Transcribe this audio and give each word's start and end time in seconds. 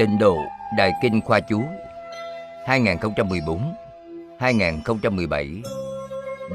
Tịnh 0.00 0.18
độ 0.18 0.36
Đại 0.76 0.92
Kinh 1.02 1.20
Khoa 1.20 1.40
Chú 1.40 1.62
2014-2017 2.66 5.62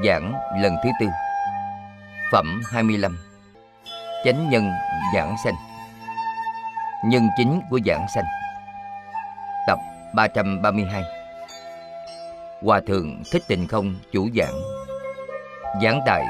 Giảng 0.04 0.32
lần 0.60 0.76
thứ 0.84 0.90
tư. 1.00 1.06
Phẩm 2.32 2.62
25 2.72 3.18
Chánh 4.24 4.50
nhân 4.50 4.70
giảng 5.14 5.36
sanh. 5.44 5.54
Nhân 7.04 7.28
chính 7.36 7.60
của 7.70 7.80
giảng 7.86 8.06
sanh. 8.14 8.24
Tập 9.66 9.78
332 10.14 11.02
Hòa 12.62 12.80
Thượng 12.86 13.22
Thích 13.32 13.42
tình 13.48 13.66
Không 13.66 13.94
chủ 14.12 14.28
giảng. 14.34 14.54
Giảng 15.82 16.00
tại 16.06 16.26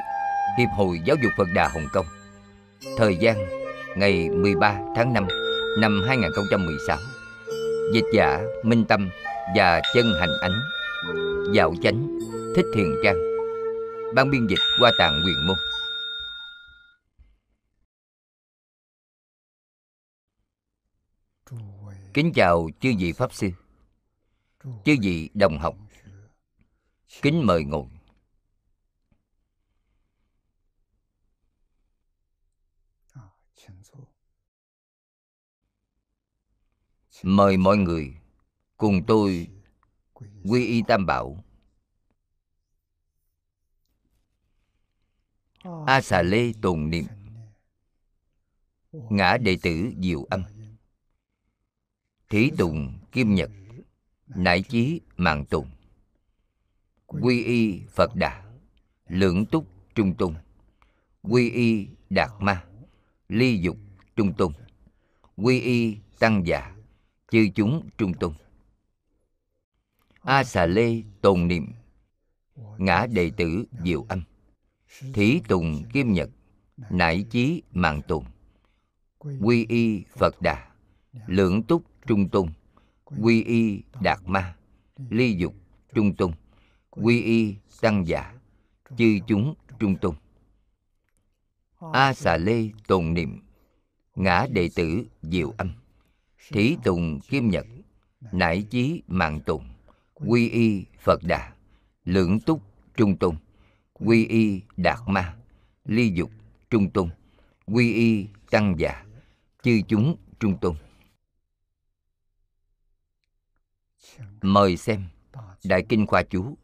Hiệp 0.58 0.68
hội 0.76 1.00
Giáo 1.04 1.16
dục 1.22 1.32
Phật 1.38 1.48
Đà 1.54 1.68
Hồng 1.68 1.86
Kông. 1.92 2.06
Thời 2.96 3.16
gian, 3.16 3.36
ngày 3.96 4.28
13 4.28 4.74
tháng 4.96 5.12
5 5.12 5.26
năm 5.76 6.02
2016 6.06 6.98
Dịch 7.92 8.04
giả 8.12 8.42
Minh 8.64 8.84
Tâm 8.88 9.10
và 9.56 9.80
Chân 9.94 10.06
Hành 10.20 10.30
Ánh, 10.40 10.60
Dạo 11.54 11.74
Chánh, 11.82 12.18
Thích 12.56 12.66
Thiền 12.74 12.86
Trang, 13.04 13.16
Ban 14.14 14.30
biên 14.30 14.46
dịch 14.46 14.58
qua 14.80 14.92
tạng 14.98 15.22
quyền 15.26 15.46
môn. 15.46 15.56
Kính 22.14 22.32
chào 22.34 22.68
chư 22.80 22.92
vị 22.98 23.12
Pháp 23.12 23.32
Sư, 23.32 23.48
Chư 24.64 24.96
vị 25.02 25.30
đồng 25.34 25.58
học. 25.58 25.74
Kính 27.22 27.46
mời 27.46 27.64
ngồi. 27.64 27.95
Mời 37.22 37.56
mọi 37.56 37.76
người 37.76 38.14
cùng 38.76 39.02
tôi 39.06 39.48
quy 40.44 40.66
y 40.66 40.82
tam 40.88 41.06
bảo. 41.06 41.44
A 45.86 46.00
xà 46.00 46.22
lê 46.22 46.52
tồn 46.62 46.90
niệm. 46.90 47.04
Ngã 48.92 49.36
đệ 49.36 49.56
tử 49.62 49.92
diệu 50.02 50.24
âm. 50.24 50.42
Thí 52.28 52.50
tùng 52.58 52.98
kim 53.12 53.34
nhật. 53.34 53.50
Nải 54.26 54.62
chí 54.62 55.00
mạng 55.16 55.44
tùng 55.44 55.70
Quy 57.06 57.44
y 57.44 57.80
Phật 57.88 58.14
Đà. 58.14 58.44
Lượng 59.08 59.46
túc 59.46 59.66
trung 59.94 60.14
tùng 60.14 60.34
Quy 61.22 61.50
y 61.50 61.88
Đạt 62.10 62.30
Ma. 62.40 62.64
Ly 63.28 63.58
dục 63.58 63.76
trung 64.16 64.34
tùng 64.34 64.52
Quy 65.36 65.60
y 65.60 65.96
Tăng 66.18 66.46
già 66.46 66.75
chư 67.30 67.48
chúng 67.54 67.88
trung 67.98 68.14
tôn 68.14 68.32
a 70.26 70.44
xà 70.44 70.66
lê 70.66 71.02
tồn 71.20 71.48
niệm, 71.48 71.72
ngã 72.78 73.06
đệ 73.10 73.30
tử 73.36 73.64
diệu 73.84 74.06
âm. 74.08 74.22
Thí 75.14 75.40
tùng 75.48 75.84
kim 75.92 76.12
nhật, 76.12 76.30
nải 76.90 77.24
chí 77.30 77.62
mạng 77.70 78.00
tùng. 78.08 78.24
Quy 79.18 79.66
y 79.68 80.02
phật 80.16 80.42
đà 80.42 80.70
lượng 81.26 81.62
túc 81.62 81.82
trung 82.06 82.28
tôn 82.28 82.48
quy 83.06 83.42
y 83.42 83.82
đạt 84.00 84.18
ma, 84.26 84.56
ly 85.10 85.32
dục 85.32 85.54
trung 85.94 86.16
tôn 86.16 86.32
quy 86.90 87.22
y 87.22 87.56
tăng 87.80 88.06
giả, 88.06 88.34
chư 88.96 89.18
chúng 89.26 89.54
trung 89.78 89.96
tôn 89.96 90.14
a 91.92 92.14
xà 92.14 92.36
lê 92.36 92.70
tồn 92.86 93.14
niệm, 93.14 93.40
ngã 94.14 94.46
đệ 94.50 94.70
tử 94.74 95.06
diệu 95.22 95.54
âm 95.58 95.72
thí 96.48 96.76
tùng 96.84 97.20
kim 97.20 97.50
nhật, 97.50 97.66
nải 98.32 98.66
chí 98.70 99.02
mạng 99.06 99.40
tùng, 99.46 99.68
quy 100.14 100.48
y 100.48 100.84
phật 101.00 101.20
đà 101.22 101.52
lượng 102.04 102.40
túc 102.40 102.62
trung 102.96 103.16
tùng, 103.16 103.36
quy 103.92 104.26
y 104.26 104.62
đạt 104.76 104.98
ma, 105.06 105.36
ly 105.84 106.12
dục 106.14 106.30
trung 106.70 106.90
tùng, 106.90 107.10
quy 107.66 107.94
y 107.94 108.26
tăng 108.50 108.74
già, 108.78 109.04
chư 109.62 109.80
chúng 109.88 110.16
trung 110.40 110.58
tùng. 110.60 110.76
Mời 114.42 114.76
xem 114.76 115.08
đại 115.64 115.86
kinh 115.88 116.06
khoa 116.06 116.22
chú. 116.22 116.56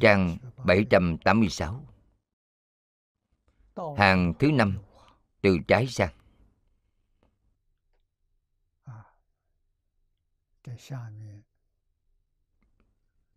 Trang 0.00 0.36
786 0.64 1.84
hàng 3.96 4.34
thứ 4.38 4.50
năm, 4.50 4.78
từ 5.42 5.58
trái 5.68 5.86
sang. 5.86 6.12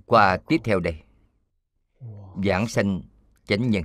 Qua 0.05 0.38
tiếp 0.47 0.57
theo 0.63 0.79
đây. 0.79 1.03
Giảng 2.45 2.67
sanh 2.67 3.01
chánh 3.45 3.69
nhân. 3.69 3.83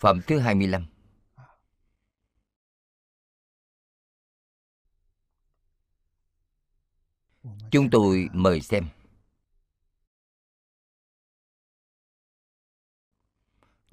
Phẩm 0.00 0.20
thứ 0.26 0.38
25 0.38 0.86
Chúng 7.70 7.90
tôi 7.90 8.28
mời 8.32 8.60
xem. 8.60 8.88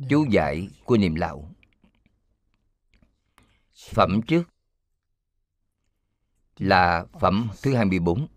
Chú 0.09 0.25
giải 0.31 0.69
của 0.85 0.97
niệm 0.97 1.15
lão 1.15 1.56
Phẩm 3.87 4.21
trước 4.27 4.43
là 6.57 7.05
phẩm 7.19 7.49
thứ 7.63 7.75
24 7.75 8.27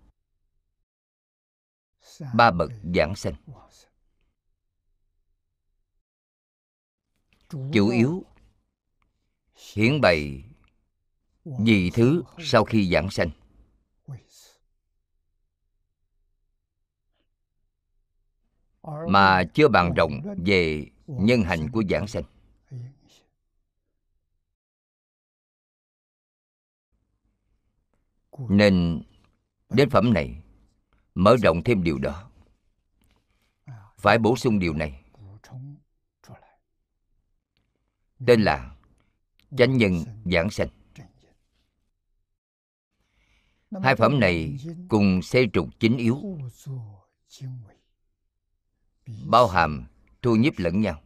Ba 2.35 2.51
bậc 2.51 2.71
giảng 2.95 3.17
sanh. 3.17 3.35
Chủ 7.49 7.89
yếu 7.91 8.25
hiển 9.73 10.01
bày 10.01 10.45
gì 11.65 11.91
thứ 11.95 12.23
sau 12.39 12.65
khi 12.65 12.91
giảng 12.93 13.11
sanh. 13.11 13.31
Mà 19.09 19.45
chưa 19.55 19.69
bàn 19.69 19.95
rộng 19.95 20.21
về 20.47 20.87
nhân 21.07 21.43
hành 21.43 21.71
của 21.71 21.83
giảng 21.91 22.07
sanh. 22.07 22.25
Nên 28.39 29.03
đến 29.71 29.91
phẩm 29.91 30.13
này 30.13 30.43
mở 31.15 31.37
rộng 31.43 31.63
thêm 31.65 31.83
điều 31.83 31.99
đó. 31.99 32.31
Phải 33.97 34.19
bổ 34.19 34.37
sung 34.37 34.59
điều 34.59 34.75
này. 34.75 35.05
Tên 38.27 38.43
là 38.43 38.77
chánh 39.57 39.77
nhân 39.77 39.93
giảng 40.25 40.51
sanh. 40.51 40.69
Hai 43.83 43.97
phẩm 43.97 44.21
này 44.21 44.57
cùng 44.89 45.23
xê 45.23 45.47
trục 45.53 45.69
chính 45.81 45.97
yếu. 45.97 46.39
Bao 49.27 49.49
hàm 49.49 49.87
thu 50.23 50.37
nhiếp 50.37 50.53
lẫn 50.59 50.81
nhau. 50.81 51.03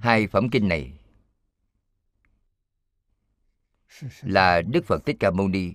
Hai 0.00 0.26
phẩm 0.26 0.48
kinh 0.52 0.68
này 0.68 1.01
là 4.22 4.62
đức 4.62 4.84
phật 4.86 5.06
thích 5.06 5.16
ca 5.20 5.30
mâu 5.30 5.48
ni, 5.48 5.72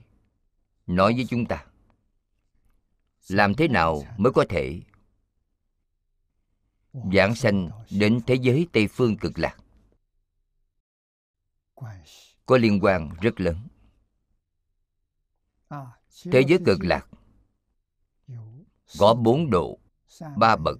nói 0.87 1.13
với 1.13 1.25
chúng 1.29 1.45
ta, 1.45 1.65
làm 3.27 3.53
thế 3.53 3.67
nào 3.67 4.03
mới 4.17 4.33
có 4.33 4.45
thể 4.49 4.81
giảng 7.13 7.35
sanh 7.35 7.69
đến 7.91 8.19
thế 8.27 8.35
giới 8.35 8.67
tây 8.73 8.87
phương 8.87 9.17
cực 9.17 9.39
lạc? 9.39 9.57
Có 12.45 12.57
liên 12.57 12.79
quan 12.81 13.09
rất 13.21 13.39
lớn. 13.39 13.67
Thế 16.23 16.43
giới 16.47 16.59
cực 16.65 16.79
lạc 16.83 17.07
có 18.99 19.13
bốn 19.13 19.49
độ, 19.49 19.79
ba 20.37 20.55
bậc 20.55 20.79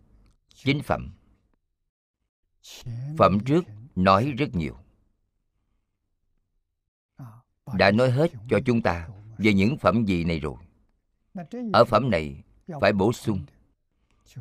chính 0.53 0.81
phẩm. 0.83 1.13
Phẩm 3.17 3.37
trước 3.45 3.61
nói 3.95 4.31
rất 4.37 4.55
nhiều 4.55 4.77
đã 7.73 7.91
nói 7.91 8.11
hết 8.11 8.31
cho 8.49 8.59
chúng 8.65 8.81
ta 8.81 9.07
về 9.37 9.53
những 9.53 9.77
phẩm 9.77 10.05
gì 10.05 10.23
này 10.23 10.39
rồi. 10.39 10.55
Ở 11.73 11.85
phẩm 11.85 12.09
này 12.09 12.43
phải 12.81 12.93
bổ 12.93 13.13
sung. 13.13 13.45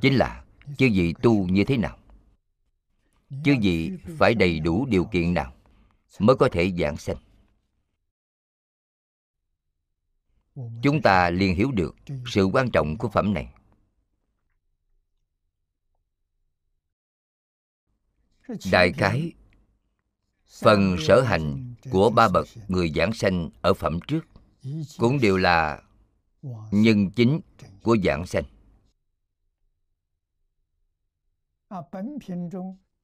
Chính 0.00 0.14
là 0.14 0.44
chư 0.78 0.88
vị 0.92 1.14
tu 1.22 1.48
như 1.48 1.64
thế 1.64 1.76
nào? 1.76 1.98
Chư 3.44 3.54
vị 3.62 3.92
phải 4.18 4.34
đầy 4.34 4.60
đủ 4.60 4.86
điều 4.86 5.04
kiện 5.04 5.34
nào 5.34 5.52
mới 6.18 6.36
có 6.36 6.48
thể 6.52 6.72
giảng 6.78 6.96
sanh? 6.96 7.16
Chúng 10.82 11.02
ta 11.02 11.30
liền 11.30 11.54
hiểu 11.54 11.70
được 11.70 11.96
sự 12.26 12.44
quan 12.44 12.70
trọng 12.70 12.98
của 12.98 13.08
phẩm 13.08 13.34
này. 13.34 13.52
Đại 18.72 18.92
cái 18.98 19.32
phần 20.60 20.96
sở 21.00 21.22
hành 21.22 21.65
của 21.90 22.10
ba 22.10 22.28
bậc 22.28 22.46
người 22.68 22.92
giảng 22.96 23.12
sanh 23.12 23.50
ở 23.62 23.74
phẩm 23.74 23.98
trước, 24.06 24.26
cũng 24.98 25.20
đều 25.20 25.36
là 25.36 25.82
nhân 26.70 27.10
chính 27.10 27.40
của 27.82 27.96
giảng 28.04 28.26
sanh. 28.26 28.44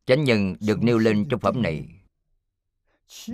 Chánh 0.06 0.24
nhân 0.24 0.54
được 0.60 0.82
nêu 0.82 0.98
lên 0.98 1.26
trong 1.30 1.40
phẩm 1.40 1.62
này. 1.62 1.88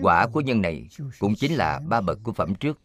Quả 0.02 0.26
của 0.32 0.40
nhân 0.40 0.62
này 0.62 0.88
cũng 1.18 1.34
chính 1.34 1.52
là 1.52 1.80
ba 1.88 2.00
bậc 2.00 2.18
của 2.22 2.32
phẩm 2.32 2.54
trước. 2.54 2.80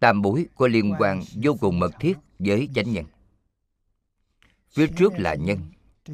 Tam 0.00 0.22
bối 0.22 0.46
có 0.54 0.66
liên 0.68 0.94
quan 0.98 1.22
vô 1.42 1.56
cùng 1.60 1.78
mật 1.78 1.90
thiết 2.00 2.18
với 2.38 2.68
chánh 2.74 2.92
nhân 2.92 3.04
phía 4.76 4.86
trước 4.96 5.12
là 5.16 5.34
nhân. 5.34 5.58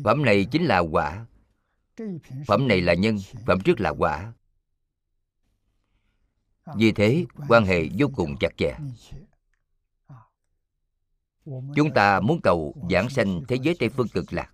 Phẩm 0.05 0.25
này 0.25 0.45
chính 0.45 0.65
là 0.65 0.79
quả. 0.79 1.27
Phẩm 2.47 2.69
này 2.69 2.81
là 2.81 2.95
nhân, 2.95 3.19
phẩm 3.47 3.61
trước 3.65 3.81
là 3.81 3.91
quả. 3.91 4.33
Vì 6.77 6.93
thế, 6.93 7.25
quan 7.49 7.65
hệ 7.65 7.89
vô 7.99 8.07
cùng 8.17 8.37
chặt 8.41 8.57
chẽ. 8.57 8.79
Chúng 11.75 11.95
ta 11.95 12.21
muốn 12.21 12.41
cầu 12.43 12.75
giảng 12.91 13.11
sanh 13.11 13.41
thế 13.49 13.57
giới 13.63 13.77
tây 13.79 13.89
phương 13.89 14.09
cực 14.09 14.33
lạc, 14.33 14.51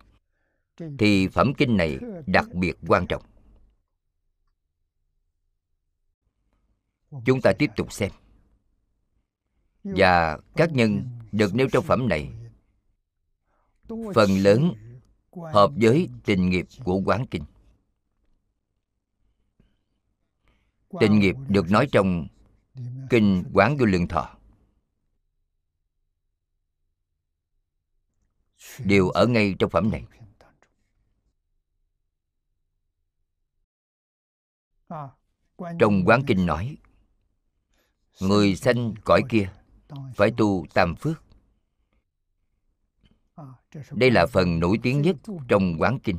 thì 0.98 1.28
phẩm 1.28 1.52
kinh 1.58 1.76
này 1.76 1.98
đặc 2.26 2.46
biệt 2.54 2.72
quan 2.86 3.06
trọng. 3.06 3.22
Chúng 7.24 7.40
ta 7.42 7.52
tiếp 7.58 7.70
tục 7.76 7.92
xem. 7.92 8.10
Và 9.84 10.38
các 10.56 10.72
nhân 10.72 11.04
được 11.32 11.54
nêu 11.54 11.68
trong 11.72 11.84
phẩm 11.84 12.08
này 12.08 12.30
phần 14.14 14.30
lớn 14.38 14.72
hợp 15.52 15.70
với 15.76 16.08
tình 16.24 16.50
nghiệp 16.50 16.66
của 16.84 17.00
quán 17.04 17.26
kinh. 17.30 17.44
Tình 21.00 21.18
nghiệp 21.18 21.36
được 21.48 21.70
nói 21.70 21.88
trong 21.92 22.26
kinh 23.10 23.44
quán 23.52 23.76
vô 23.76 23.86
lượng 23.86 24.08
thọ. 24.08 24.34
Đều 28.84 29.08
ở 29.08 29.26
ngay 29.26 29.54
trong 29.58 29.70
phẩm 29.70 29.90
này. 29.90 30.04
trong 35.78 36.02
quán 36.06 36.22
kinh 36.26 36.46
nói 36.46 36.76
người 38.20 38.56
sanh 38.56 38.94
cõi 39.04 39.22
kia 39.28 39.52
phải 40.16 40.30
tu 40.36 40.66
tam 40.74 40.96
phước 40.96 41.27
đây 43.90 44.10
là 44.10 44.26
phần 44.26 44.60
nổi 44.60 44.78
tiếng 44.82 45.02
nhất 45.02 45.16
trong 45.48 45.76
quán 45.78 45.98
kinh, 45.98 46.18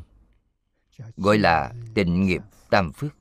gọi 1.18 1.38
là 1.38 1.74
tịnh 1.94 2.26
nghiệp 2.26 2.42
tam 2.70 2.92
phước. 2.92 3.16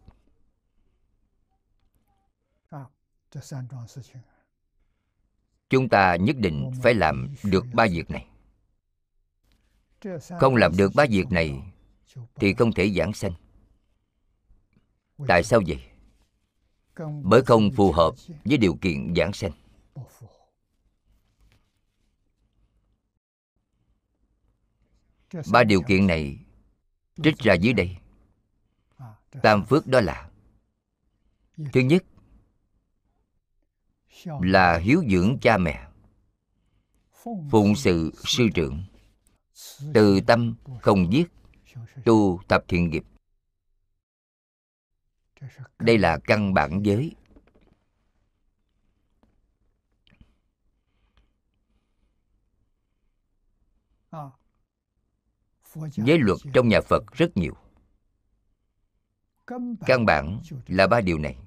Chúng 5.70 5.88
ta 5.88 6.16
nhất 6.16 6.36
định 6.38 6.70
phải 6.82 6.94
làm 6.94 7.34
được 7.42 7.66
ba 7.72 7.86
việc 7.90 8.10
này. 8.10 8.26
Không 10.40 10.56
làm 10.56 10.76
được 10.76 10.92
ba 10.94 11.04
việc 11.10 11.30
này 11.30 11.62
thì 12.34 12.54
không 12.54 12.72
thể 12.72 12.90
giảng 12.90 13.12
sanh. 13.12 13.32
Tại 15.28 15.42
sao 15.42 15.60
vậy? 15.66 15.82
Bởi 17.22 17.42
không 17.42 17.70
phù 17.76 17.92
hợp 17.92 18.14
với 18.44 18.56
điều 18.58 18.74
kiện 18.74 19.14
giảng 19.16 19.32
sanh. 19.32 19.52
Ba 25.52 25.64
điều 25.64 25.82
kiện 25.82 26.06
này 26.06 26.38
trích 27.22 27.38
ra 27.38 27.54
dưới 27.54 27.72
đây. 27.72 27.96
Tam 29.42 29.64
phước 29.64 29.86
đó 29.86 30.00
là 30.00 30.30
thứ 31.72 31.80
nhất 31.80 32.04
là 34.40 34.78
hiếu 34.78 35.02
dưỡng 35.10 35.38
cha 35.42 35.58
mẹ. 35.58 35.88
Phụng 37.50 37.76
sự 37.76 38.12
sư 38.24 38.48
trưởng. 38.54 38.84
từ 39.94 40.20
tâm 40.20 40.54
không 40.80 41.12
giết 41.12 41.28
tu 42.04 42.40
tập 42.48 42.64
thiện 42.68 42.90
nghiệp. 42.90 43.04
Đây 45.78 45.98
là 45.98 46.18
căn 46.18 46.54
bản 46.54 46.82
giới 46.82 47.14
giới 55.74 56.18
luật 56.18 56.38
trong 56.54 56.68
nhà 56.68 56.80
phật 56.80 57.04
rất 57.12 57.36
nhiều. 57.36 57.54
Căn 59.86 60.06
bản 60.06 60.40
là 60.66 60.86
ba 60.86 61.00
điều 61.00 61.18
này. 61.18 61.38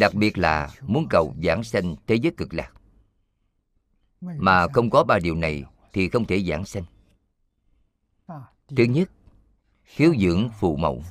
Đặc 0.00 0.14
biệt 0.14 0.38
là 0.38 0.70
muốn 0.82 1.06
cầu 1.10 1.34
giảng 1.44 1.64
sanh 1.64 1.96
thế 2.06 2.14
giới 2.14 2.32
cực 2.36 2.54
lạc. 2.54 2.72
Mà 4.20 4.66
không 4.72 4.90
có 4.90 5.04
ba 5.04 5.18
điều 5.18 5.34
này 5.34 5.64
thì 5.92 6.08
không 6.08 6.26
thể 6.26 6.44
giảng 6.44 6.64
sanh. 6.64 6.84
Thứ 8.76 8.84
nhất 8.84 9.10
hiếu 9.84 10.14
dưỡng 10.20 10.50
phụ 10.60 10.76
mẫu. 10.76 11.02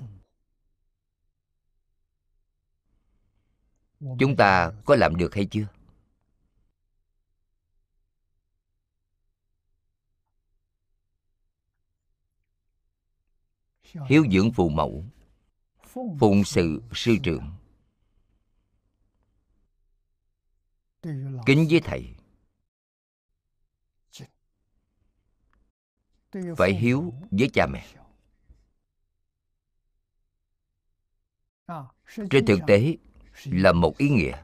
Chúng 4.20 4.36
ta 4.38 4.72
có 4.86 4.96
làm 4.96 5.16
được 5.16 5.36
hay 5.36 5.48
chưa? 5.52 5.66
Hiếu 14.08 14.26
dưỡng 14.32 14.52
phụ 14.52 14.70
mẫu, 14.70 15.06
phụng 16.20 16.44
sự 16.46 16.82
sư 16.94 17.16
trưởng. 17.24 17.52
Kính 21.46 21.68
với 21.70 21.82
thầy. 21.84 22.16
Phải 26.58 26.74
hiếu 26.74 27.14
với 27.32 27.50
cha 27.54 27.68
mẹ. 27.68 27.88
Trên 32.30 32.46
thực 32.46 32.60
tế 32.68 32.96
là 33.46 33.72
một 33.72 33.98
ý 33.98 34.10
nghĩa 34.10 34.44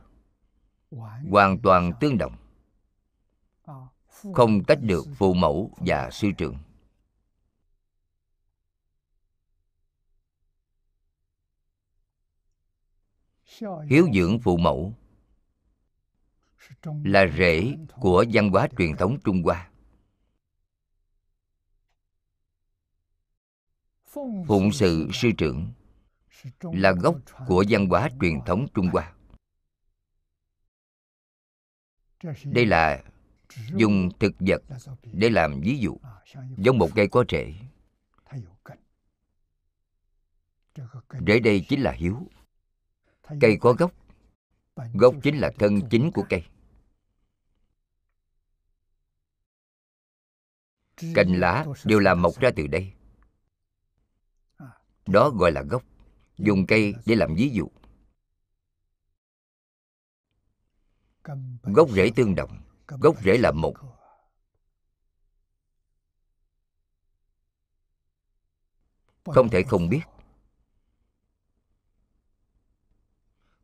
hoàn 1.30 1.60
toàn 1.64 1.92
tương 2.00 2.18
đồng. 2.18 2.36
Không 4.34 4.64
tách 4.64 4.80
được 4.82 5.06
phụ 5.18 5.34
mẫu 5.34 5.72
và 5.78 6.10
sư 6.12 6.32
trưởng. 6.38 6.58
Hiếu 13.90 14.08
dưỡng 14.14 14.40
phụ 14.40 14.58
mẫu 14.58 14.94
là 17.04 17.28
rễ 17.38 17.76
của 18.00 18.26
văn 18.34 18.50
hóa 18.50 18.68
truyền 18.78 18.96
thống 18.98 19.18
trung 19.24 19.44
hoa. 19.44 19.70
Phụng 24.48 24.72
sự 24.74 25.10
sư 25.14 25.32
trưởng 25.38 25.72
là 26.62 26.92
gốc 26.92 27.16
của 27.48 27.64
văn 27.70 27.86
hóa 27.86 28.10
truyền 28.22 28.40
thống 28.46 28.68
trung 28.74 28.88
hoa. 28.88 29.14
Đây 32.46 32.66
là 32.66 33.04
dùng 33.76 34.10
thực 34.20 34.34
vật 34.40 34.62
để 35.04 35.30
làm 35.30 35.60
ví 35.62 35.78
dụ, 35.80 35.98
giống 36.58 36.78
một 36.78 36.90
cây 36.96 37.08
có 37.08 37.26
rễ. 37.30 37.54
Rễ 41.28 41.40
đây 41.40 41.66
chính 41.70 41.82
là 41.82 41.92
hiếu 41.92 42.28
cây 43.42 43.58
có 43.62 43.74
gốc. 43.74 43.92
Gốc 44.94 45.16
chính 45.24 45.38
là 45.38 45.52
thân 45.60 45.80
chính 45.90 46.12
của 46.12 46.24
cây. 46.30 46.44
Cành 51.16 51.40
lá 51.40 51.66
đều 51.84 52.00
là 52.00 52.14
mọc 52.14 52.40
ra 52.40 52.50
từ 52.56 52.68
đây. 52.68 52.94
Đó 55.06 55.30
gọi 55.30 55.52
là 55.52 55.62
gốc. 55.62 55.84
Dùng 56.38 56.66
cây 56.68 56.94
để 57.06 57.16
làm 57.16 57.36
ví 57.36 57.50
dụ. 57.50 57.68
Gốc 61.64 61.90
rễ 61.90 62.12
tương 62.16 62.36
đồng. 62.36 62.62
Gốc 62.88 63.16
rễ 63.24 63.38
là 63.38 63.52
một. 63.52 63.74
không 69.26 69.50
thể 69.50 69.64
không 69.64 69.90
biết 69.90 70.02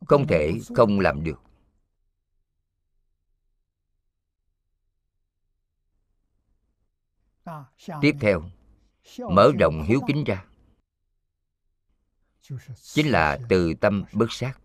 không 0.07 0.27
thể 0.27 0.51
không 0.75 0.99
làm 0.99 1.23
được. 1.23 1.41
Tiếp 8.01 8.15
theo 8.21 8.43
mở 9.17 9.51
rộng 9.59 9.83
hiếu 9.83 10.01
kính 10.07 10.23
ra. 10.23 10.45
Chính 12.81 13.07
là 13.07 13.39
từ 13.49 13.73
tâm 13.73 14.03
bất 14.13 14.27
sát. 14.29 14.59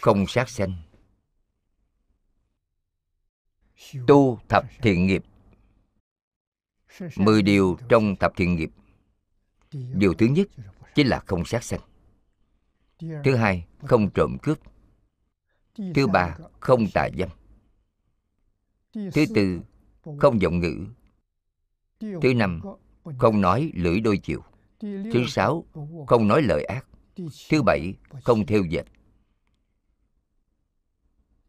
Không 0.00 0.24
sát. 0.28 0.48
sanh. 0.48 0.82
Tu 4.06 4.40
thập 4.48 4.64
thiện 4.82 5.06
nghiệp. 5.06 5.24
Mười 7.16 7.42
điều 7.42 7.78
trong 7.88 8.16
thập 8.16 8.32
thiện 8.36 8.56
nghiệp. 8.56 8.70
Điều 9.72 10.14
thứ 10.14 10.26
nhất 10.26 10.48
chính 10.96 11.08
là 11.08 11.20
không 11.26 11.44
sát 11.44 11.64
sanh 11.64 11.80
thứ 13.24 13.34
hai 13.36 13.66
không 13.78 14.10
trộm 14.10 14.36
cướp. 14.42 14.58
Thứ 15.94 16.06
ba 16.06 16.36
không 16.60 16.86
tà 16.94 17.08
dâm. 17.18 17.28
Thứ 18.92 19.24
tư 19.34 19.60
không 20.18 20.40
giọng 20.40 20.58
ngữ. 20.58 20.86
Thứ 22.00 22.34
năm 22.34 22.60
không 23.18 23.40
nói 23.40 23.72
lưỡi 23.74 24.00
đôi 24.00 24.18
chiều. 24.18 24.42
Thứ 24.80 25.24
sáu 25.28 25.64
không 26.06 26.28
nói 26.28 26.42
lời 26.42 26.64
ác. 26.64 26.86
Thứ 27.50 27.62
bảy 27.62 27.94
không 28.24 28.46
theo 28.46 28.62
dệt. 28.62 28.84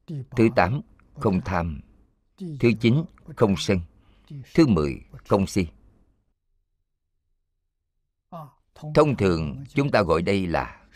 Thứ 0.08 0.50
tám 0.56 0.82
không 1.14 1.42
tham. 1.46 1.82
Thứ 2.38 2.72
chín 2.80 3.04
không 3.36 3.56
sân. 3.58 3.80
Thứ 4.54 4.68
mười 4.68 5.02
không 5.28 5.48
si 5.48 5.68
thông 8.96 9.18
thường 9.18 9.64
chúng 9.70 9.92
ta 9.92 10.02
gọi 10.04 10.22
đây 10.22 10.48
là 10.48 10.88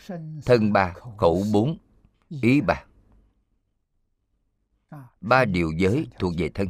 thân 0.46 0.72
ba 0.72 0.94
khẩu 1.18 1.44
bốn 1.52 1.78
ý 2.42 2.60
ba. 2.60 2.84
Ba 5.20 5.44
điều 5.44 5.72
giới 5.78 6.08
thuộc 6.18 6.32
về 6.38 6.50
thân. 6.54 6.68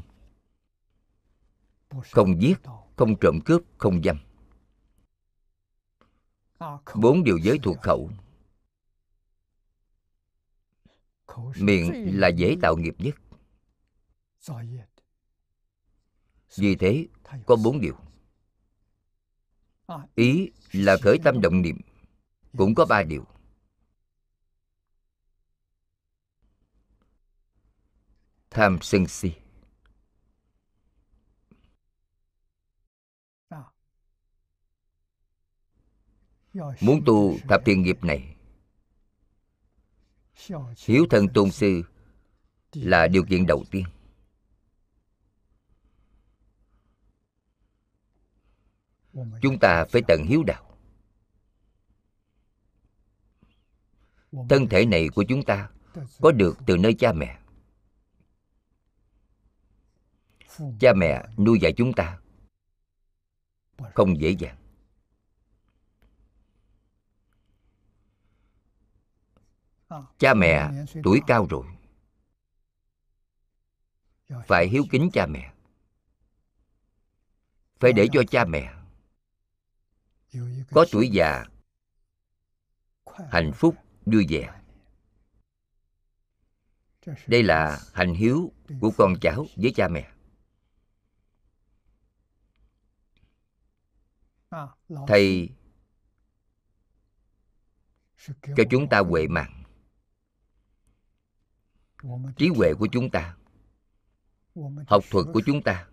Không 2.10 2.42
giết 2.42 2.54
không 2.96 3.16
trộm 3.20 3.38
cướp 3.44 3.62
không 3.78 4.02
dâm. 4.02 4.16
Bốn 6.94 7.24
điều 7.24 7.38
giới 7.38 7.58
thuộc 7.62 7.76
khẩu. 7.82 8.10
Miệng 11.56 12.20
là 12.20 12.28
dễ 12.28 12.56
tạo 12.62 12.76
nghiệp 12.76 12.94
nhất. 12.98 13.14
Vì 16.56 16.76
thế 16.76 17.06
có 17.46 17.56
bốn 17.64 17.80
điều. 17.80 17.96
Ý 20.14 20.50
là 20.72 20.96
khởi 21.02 21.18
tâm 21.24 21.40
động 21.40 21.62
niệm. 21.62 21.80
Cũng 22.58 22.74
có 22.74 22.84
ba 22.84 23.02
điều. 23.02 23.24
Tham 28.50 28.78
sân 28.82 29.06
si. 29.06 29.32
Muốn 36.80 37.02
tu 37.06 37.38
thập 37.48 37.62
thiện 37.64 37.82
nghiệp 37.82 38.04
này, 38.04 38.36
hiếu 40.86 41.06
thân 41.10 41.28
tôn 41.34 41.50
sư 41.50 41.82
là 42.72 43.06
điều 43.06 43.24
kiện 43.24 43.46
đầu 43.46 43.64
tiên. 43.70 43.84
Chúng 49.12 49.58
ta 49.60 49.84
phải 49.84 50.02
tận 50.08 50.24
hiếu 50.24 50.42
đạo. 50.42 50.68
Thân 54.48 54.68
thể 54.70 54.86
này 54.86 55.08
của 55.08 55.24
chúng 55.28 55.44
ta 55.44 55.70
có 56.20 56.32
được 56.32 56.58
từ 56.66 56.76
nơi 56.76 56.94
cha 56.94 57.12
mẹ. 57.12 57.38
Cha 60.80 60.92
mẹ 60.96 61.24
nuôi 61.38 61.58
dạy 61.60 61.72
chúng 61.76 61.92
ta 61.92 62.18
không 63.94 64.20
dễ 64.20 64.30
dàng. 64.38 64.58
Cha 70.18 70.34
mẹ 70.34 70.70
tuổi 71.04 71.20
cao 71.26 71.46
rồi, 71.50 71.66
phải 74.46 74.68
hiếu 74.68 74.84
kính 74.90 75.10
cha 75.12 75.26
mẹ. 75.26 75.52
Phải 77.80 77.92
để 77.92 78.08
cho 78.12 78.22
cha 78.30 78.44
mẹ 78.44 78.81
có 80.70 80.86
tuổi 80.92 81.08
già 81.08 81.44
hạnh 83.30 83.52
phúc 83.54 83.76
vui 84.06 84.26
vẻ. 84.28 84.60
Đây 87.26 87.42
là 87.42 87.80
hành 87.92 88.14
hiếu 88.14 88.52
của 88.80 88.90
con 88.96 89.14
cháu 89.20 89.46
với 89.56 89.72
cha 89.76 89.88
mẹ. 89.88 90.12
Thầy 95.08 95.48
cho 98.56 98.64
chúng 98.70 98.88
ta 98.88 98.98
huệ 98.98 99.26
mạng 99.28 99.62
trí 102.36 102.48
huệ 102.56 102.74
của 102.78 102.88
chúng 102.92 103.10
ta 103.10 103.36
học 104.86 105.04
thuật 105.10 105.26
của 105.32 105.42
chúng 105.46 105.62
ta 105.62 105.88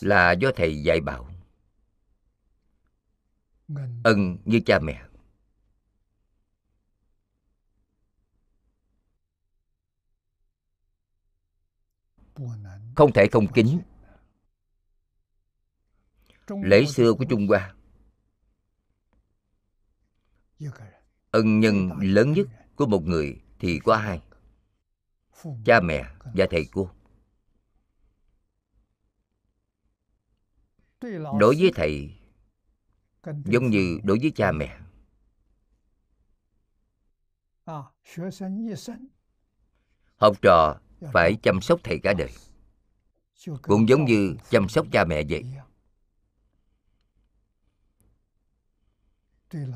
là 0.00 0.32
do 0.32 0.50
thầy 0.56 0.82
dạy 0.82 1.00
bảo 1.00 1.30
ân 4.04 4.38
như 4.44 4.60
cha 4.66 4.78
mẹ. 4.78 5.02
Không 12.96 13.12
thể 13.14 13.26
không 13.32 13.52
kính 13.54 13.80
lễ 16.48 16.84
xưa 16.86 17.14
của 17.14 17.24
trung 17.30 17.46
hoa. 17.46 17.74
Ân 21.30 21.60
nhân 21.60 21.90
lớn 22.00 22.32
nhất 22.32 22.46
của 22.76 22.86
một 22.86 23.02
người 23.02 23.42
thì 23.58 23.78
có 23.84 23.96
hai. 23.96 24.22
Cha 25.64 25.80
mẹ 25.80 26.14
và 26.34 26.46
thầy 26.50 26.66
cô. 26.72 26.90
Đối 31.38 31.56
với 31.58 31.70
thầy 31.74 32.21
giống 33.44 33.70
như 33.70 33.98
đối 34.02 34.18
với 34.18 34.30
cha 34.30 34.52
mẹ. 34.52 34.78
Học 40.16 40.36
trò 40.42 40.80
phải 41.12 41.36
chăm 41.42 41.60
sóc 41.60 41.80
thầy 41.84 41.98
cả 42.02 42.14
đời. 42.18 42.30
cũng 43.62 43.88
giống 43.88 44.04
như 44.04 44.36
chăm 44.50 44.68
sóc 44.68 44.86
cha 44.92 45.04
mẹ 45.04 45.22
vậy. 45.28 45.44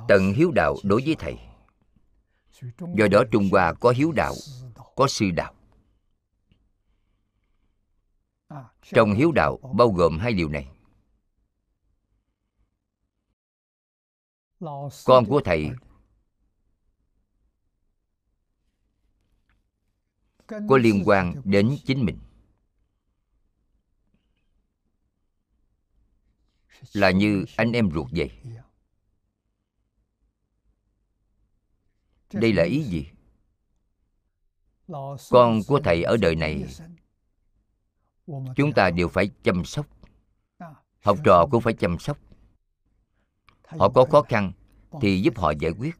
tận 0.08 0.32
hiếu 0.36 0.50
đạo 0.50 0.76
đối 0.82 1.02
với 1.04 1.16
thầy. 1.18 1.38
do 2.94 3.08
đó 3.10 3.24
trung 3.32 3.48
hoa 3.50 3.74
có 3.74 3.90
hiếu 3.90 4.12
đạo 4.12 4.34
có 4.96 5.06
sư 5.08 5.30
đạo. 5.30 5.54
Trong 8.82 9.14
hiếu 9.14 9.32
đạo 9.32 9.58
bao 9.74 9.88
gồm 9.88 10.18
hai 10.18 10.32
điều 10.32 10.48
này 10.48 10.75
con 15.04 15.24
của 15.28 15.40
thầy. 15.44 15.70
Có 20.46 20.76
liên 20.80 21.02
quan 21.06 21.34
đến 21.44 21.76
chính 21.84 22.04
mình. 22.04 22.18
Là 26.92 27.10
như 27.10 27.44
anh 27.56 27.72
em 27.72 27.90
ruột 27.94 28.06
vậy. 28.10 28.30
đây 32.32 32.52
là 32.52 32.62
ý 32.64 32.82
gì? 32.82 33.06
con 35.30 35.60
của 35.66 35.80
thầy 35.84 36.02
ở 36.02 36.16
đời 36.16 36.34
này 36.34 36.64
chúng 38.56 38.72
ta 38.72 38.90
đều 38.90 39.08
phải 39.08 39.30
chăm 39.42 39.64
sóc. 39.64 39.86
Học 41.02 41.18
trò 41.24 41.46
cũng 41.50 41.62
phải 41.62 41.74
chăm 41.74 41.98
sóc 41.98 42.18
họ 43.66 43.88
có 43.88 44.06
khó 44.10 44.22
khăn 44.22 44.52
thì 45.00 45.20
giúp 45.20 45.38
họ 45.38 45.52
giải 45.60 45.72
quyết. 45.78 45.96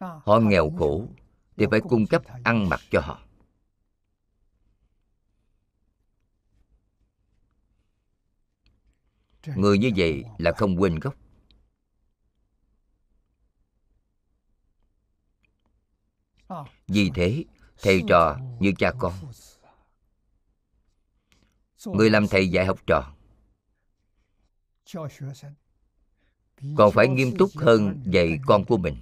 Họ 0.00 0.38
nghèo 0.38 0.70
khổ 0.78 1.06
thì 1.56 1.66
phải 1.70 1.80
cung 1.80 2.06
cấp 2.06 2.22
ăn 2.44 2.68
mặc 2.68 2.80
cho 2.90 3.00
họ. 3.00 3.22
Người 9.46 9.78
như 9.78 9.90
vậy 9.96 10.24
là 10.38 10.52
không 10.52 10.80
quên 10.80 10.98
gốc. 10.98 11.14
Vì 16.88 17.10
thế 17.14 17.44
thầy 17.82 18.02
trò 18.08 18.38
như 18.60 18.72
cha 18.78 18.92
con 18.98 19.12
người 21.86 22.10
làm 22.10 22.28
thầy 22.28 22.48
dạy 22.48 22.66
học 22.66 22.78
trò. 22.86 23.14
Còn 26.76 26.92
phải 26.92 27.08
nghiêm 27.08 27.36
túc 27.38 27.50
hơn 27.56 28.02
dạy 28.04 28.38
con 28.46 28.64
của 28.64 28.76
mình. 28.76 28.96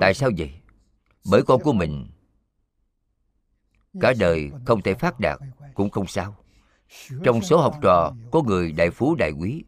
Tại 0.00 0.14
sao 0.14 0.30
vậy? 0.38 0.60
Bởi 1.30 1.42
con 1.46 1.62
của 1.62 1.72
mình 1.72 2.06
cả 4.00 4.12
đời 4.18 4.50
không 4.66 4.82
thể 4.82 4.94
phát 4.94 5.20
đạt, 5.20 5.38
cũng 5.74 5.90
không 5.90 6.06
sao. 6.06 6.36
Trong 7.24 7.42
số 7.42 7.60
học 7.60 7.74
trò 7.82 8.12
có 8.30 8.42
người 8.42 8.72
đại 8.72 8.90
phú 8.90 9.14
đại 9.14 9.30
quý, 9.30 9.64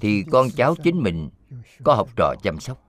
thì 0.00 0.24
con 0.30 0.48
cháu 0.56 0.74
chính 0.82 1.02
mình 1.02 1.30
có 1.84 1.94
học 1.94 2.08
trò 2.16 2.34
chăm 2.42 2.60
sóc. 2.60 2.83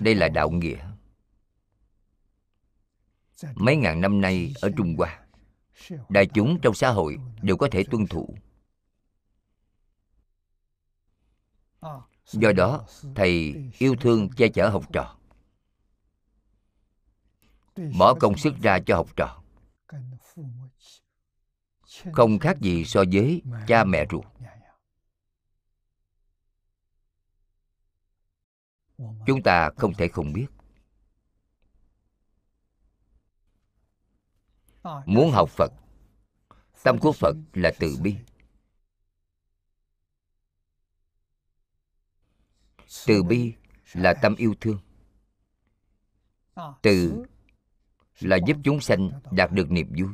Đây 0.00 0.14
là 0.14 0.28
đạo 0.28 0.50
nghĩa. 0.50 0.88
Mấy 3.54 3.76
ngàn 3.76 4.00
năm 4.00 4.20
nay 4.20 4.52
ở 4.60 4.70
trung 4.76 4.96
hoa, 4.98 5.26
đại 6.08 6.26
chúng 6.26 6.58
trong 6.62 6.74
xã 6.74 6.90
hội 6.90 7.16
đều 7.42 7.56
có 7.56 7.68
thể 7.70 7.84
tuân 7.90 8.06
thủ. 8.06 8.34
Do 12.26 12.52
đó, 12.52 12.86
thầy 13.14 13.54
yêu 13.78 13.96
thương 14.00 14.28
che 14.36 14.48
chở 14.48 14.68
học 14.68 14.92
trò. 14.92 15.16
Bỏ 17.98 18.14
công 18.20 18.36
sức 18.36 18.54
ra 18.62 18.78
cho 18.86 18.96
học 18.96 19.16
trò. 19.16 19.42
Không 22.12 22.38
khác 22.38 22.60
gì 22.60 22.84
so 22.84 23.02
với 23.12 23.42
cha 23.66 23.84
mẹ 23.84 24.06
ruột. 24.10 24.24
Chúng 28.98 29.42
ta 29.44 29.70
không 29.76 29.94
thể 29.94 30.08
không 30.08 30.32
biết. 30.32 30.46
Muốn 35.06 35.30
học 35.30 35.50
phật, 35.50 35.72
tâm 36.82 36.98
của 36.98 37.12
phật 37.12 37.36
là 37.52 37.72
từ 37.78 37.96
bi. 38.02 38.16
Từ 43.06 43.22
bi 43.22 43.54
là 43.92 44.14
tâm 44.22 44.34
yêu 44.36 44.54
thương. 44.60 44.78
Từ 46.82 47.24
là 48.20 48.38
giúp 48.46 48.56
chúng 48.64 48.80
sanh 48.80 49.10
đạt 49.30 49.52
được 49.52 49.70
niềm 49.70 49.92
vui. 49.98 50.08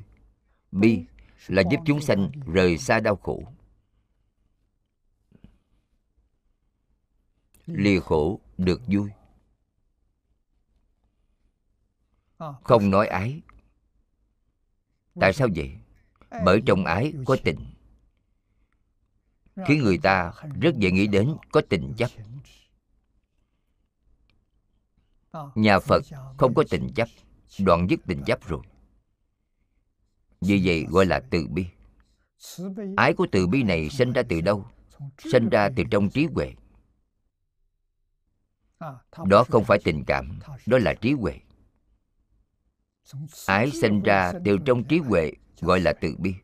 Bi 0.72 1.04
là 1.46 1.62
giúp 1.70 1.80
chúng 1.86 2.00
sanh 2.00 2.30
rời 2.46 2.78
xa 2.78 3.00
đau 3.00 3.16
khổ. 3.16 3.42
Lìa 7.66 8.00
khổ 8.00 8.40
được 8.58 8.80
vui. 8.86 9.10
Không 12.64 12.90
nói 12.90 13.06
ái. 13.08 13.40
Tại 15.20 15.32
sao 15.32 15.48
vậy? 15.56 15.72
Bởi 16.44 16.62
trong 16.66 16.84
ái 16.84 17.12
có 17.26 17.36
tình. 17.44 17.58
Khiến 19.66 19.82
người 19.82 19.98
ta 19.98 20.32
rất 20.60 20.74
dễ 20.76 20.90
nghĩ 20.90 21.06
đến 21.06 21.36
có 21.52 21.62
tình 21.68 21.94
chấp. 21.96 22.10
Nhà 25.54 25.78
phật 25.78 26.02
không 26.38 26.54
có 26.54 26.64
tình 26.70 26.92
chấp 26.94 27.08
đoạn 27.58 27.86
dứt 27.90 28.00
tình 28.06 28.22
chấp 28.26 28.48
rồi. 28.48 28.62
Vì 30.40 30.62
vậy 30.64 30.86
gọi 30.90 31.06
là 31.06 31.20
từ 31.30 31.46
bi. 31.46 31.66
Ái 32.96 33.14
của 33.14 33.26
từ 33.32 33.46
bi 33.46 33.62
này 33.62 33.88
sinh 33.90 34.12
ra 34.12 34.22
từ 34.28 34.40
đâu? 34.40 34.66
Sinh 35.18 35.48
ra 35.48 35.68
từ 35.76 35.84
trong 35.90 36.10
trí 36.10 36.26
huệ 36.34 36.54
đó 39.26 39.44
không 39.44 39.64
phải 39.64 39.78
tình 39.84 40.04
cảm 40.06 40.38
đó 40.66 40.78
là 40.78 40.94
trí 40.94 41.12
huệ. 41.12 41.40
Ái 43.46 43.70
sinh 43.70 44.02
ra 44.02 44.32
từ 44.44 44.58
trong 44.66 44.84
trí 44.84 44.98
huệ 44.98 45.32
gọi 45.60 45.80
là 45.80 45.92
từ 46.00 46.16
bi. 46.18 46.34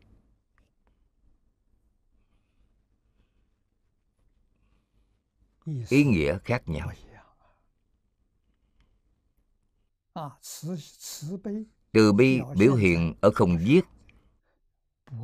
Ý 5.89 6.03
nghĩa 6.03 6.37
khác 6.37 6.63
nhau. 6.65 6.91
Từ 11.91 12.13
bi 12.13 12.41
biểu 12.57 12.75
hiện 12.75 13.13
ở 13.21 13.31
không 13.31 13.59
giết 13.59 13.85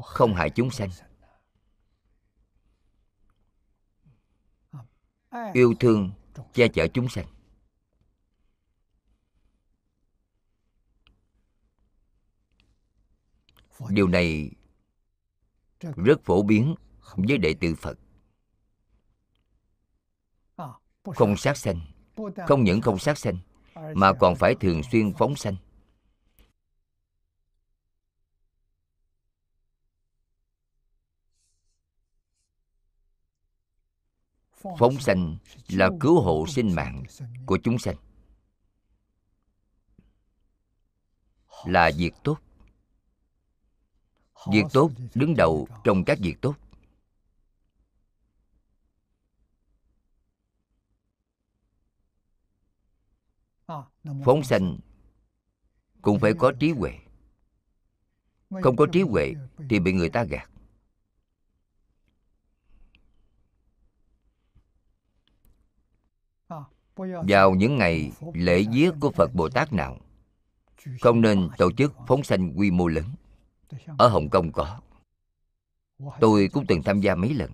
không 0.04 0.34
hại 0.34 0.49
chúng 0.49 0.71
sanh. 0.71 0.89
Yêu 5.54 5.73
thương 5.80 6.12
che 6.54 6.67
chở 6.67 6.88
chúng 6.88 7.10
sanh. 7.10 7.26
Điều 13.89 14.08
này 14.08 14.52
rất 15.80 16.24
phổ 16.24 16.43
biến 16.43 16.76
với 17.15 17.38
đệ 17.38 17.54
tử 17.62 17.76
phật. 17.76 17.98
Không 21.04 21.38
sát 21.38 21.58
sanh 21.58 21.82
không 22.48 22.63
những 22.63 22.82
không 22.82 23.00
sát 23.00 23.17
sanh 23.17 23.38
mà 23.76 24.13
còn 24.13 24.36
phải 24.36 24.56
thường 24.60 24.82
xuyên 24.91 25.13
phóng 25.13 25.36
sanh 25.36 25.56
phóng 34.80 34.99
sanh 34.99 35.38
là 35.67 35.89
cứu 35.99 36.21
hộ 36.21 36.45
sinh 36.47 36.75
mạng 36.75 37.04
của 37.45 37.58
chúng 37.63 37.80
sanh. 37.80 37.95
Là 41.65 41.91
việc 41.97 42.13
tốt. 42.23 42.38
Việc 44.51 44.63
tốt 44.73 44.91
đứng 45.15 45.36
đầu 45.36 45.67
trong 45.84 46.06
các 46.06 46.19
việc 46.21 46.36
tốt. 46.41 46.56
Phóng 54.25 54.43
sanh 54.43 54.80
cũng 56.01 56.19
phải 56.19 56.34
có 56.39 56.54
trí 56.60 56.71
huệ. 56.71 56.91
Không 58.63 58.75
có 58.75 58.88
trí 58.91 59.01
huệ 59.01 59.34
thì 59.69 59.80
bị 59.80 59.93
người 59.93 60.10
ta 60.10 60.23
gạt. 60.23 60.49
Vào 67.27 67.55
những 67.55 67.77
ngày 67.77 68.12
lễ 68.34 68.65
viết 68.71 68.91
của 68.99 69.12
phật 69.12 69.34
bồ 69.34 69.49
tát 69.49 69.73
nào, 69.73 69.97
không 71.01 71.21
nên 71.21 71.49
tổ 71.58 71.71
chức 71.71 71.93
phóng 72.08 72.23
sanh 72.23 72.53
quy 72.58 72.71
mô 72.71 72.88
lớn. 72.88 73.05
Ở 73.97 74.08
hồng 74.08 74.29
kông 74.29 74.51
có. 74.51 74.79
Tôi 76.19 76.49
cũng 76.53 76.65
từng 76.67 76.84
tham 76.84 77.01
gia 77.01 77.15
mấy 77.15 77.34
lần. 77.34 77.51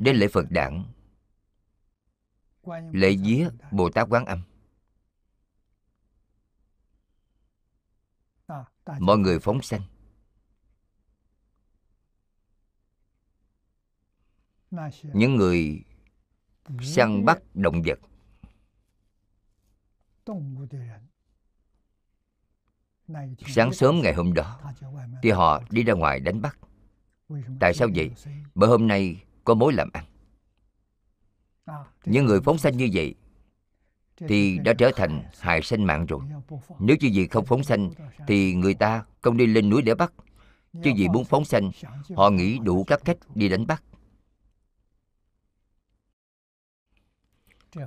Đến 0.00 0.16
lễ 0.16 0.28
phật 0.32 0.46
đản, 0.50 0.84
lễ 2.92 3.16
vía 3.24 3.48
bồ 3.70 3.90
tát 3.90 4.06
quán 4.10 4.24
âm. 4.24 4.42
Mọi 8.98 9.18
người 9.18 9.38
phóng 9.38 9.62
sanh. 9.62 9.82
Những 15.12 15.36
người 15.36 15.84
săn 16.82 17.24
bắt 17.24 17.38
động 17.54 17.82
vật. 17.82 17.98
Sáng 23.46 23.72
sớm 23.72 24.00
ngày 24.02 24.14
hôm 24.14 24.32
đó 24.32 24.60
thì 25.22 25.30
họ 25.30 25.62
đi 25.70 25.82
ra 25.82 25.94
ngoài 25.94 26.20
đánh 26.20 26.42
bắt. 26.42 26.58
Tại 27.60 27.74
sao 27.74 27.88
vậy? 27.94 28.10
bởi 28.54 28.68
hôm 28.70 28.86
nay 28.86 29.24
có 29.44 29.54
mối 29.54 29.72
làm 29.72 29.90
ăn. 29.92 30.04
Những 32.04 32.24
người 32.24 32.40
phóng 32.40 32.58
sanh 32.58 32.76
như 32.76 32.88
vậy 32.92 33.14
thì 34.16 34.58
đã 34.58 34.72
trở 34.78 34.90
thành 34.96 35.22
hại 35.40 35.62
sanh 35.62 35.86
mạng 35.86 36.06
rồi. 36.06 36.20
Nếu 36.78 36.96
như 37.00 37.08
gì 37.08 37.26
không 37.26 37.44
phóng 37.44 37.64
sanh 37.64 37.90
thì 38.26 38.54
người 38.54 38.74
ta 38.74 39.04
không 39.20 39.36
đi 39.36 39.46
lên 39.46 39.70
núi 39.70 39.82
để 39.82 39.94
bắt. 39.94 40.12
Chứ 40.72 40.92
vì 40.96 41.08
muốn 41.08 41.24
phóng 41.24 41.44
sanh 41.44 41.70
họ 42.16 42.30
nghĩ 42.30 42.58
đủ 42.58 42.84
các 42.84 43.00
cách 43.04 43.16
đi 43.34 43.48
đánh 43.48 43.66
bắt 43.66 43.82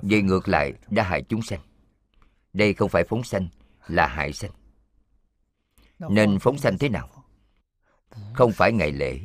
Về 0.02 0.22
ngược 0.22 0.48
lại, 0.48 0.72
đã 0.90 1.02
hại 1.02 1.22
chúng 1.28 1.42
sanh. 1.42 1.60
Đây 2.52 2.74
không 2.74 2.88
phải 2.88 3.04
phóng 3.08 3.24
sanh, 3.24 3.48
là 3.86 4.06
hại 4.06 4.32
sanh. 4.32 4.50
Nên 5.98 6.38
phóng 6.40 6.58
sanh 6.58 6.78
thế 6.78 6.88
nào? 6.88 7.24
Không 8.34 8.52
phải 8.52 8.72
ngày 8.72 8.92
lễ. 8.92 9.20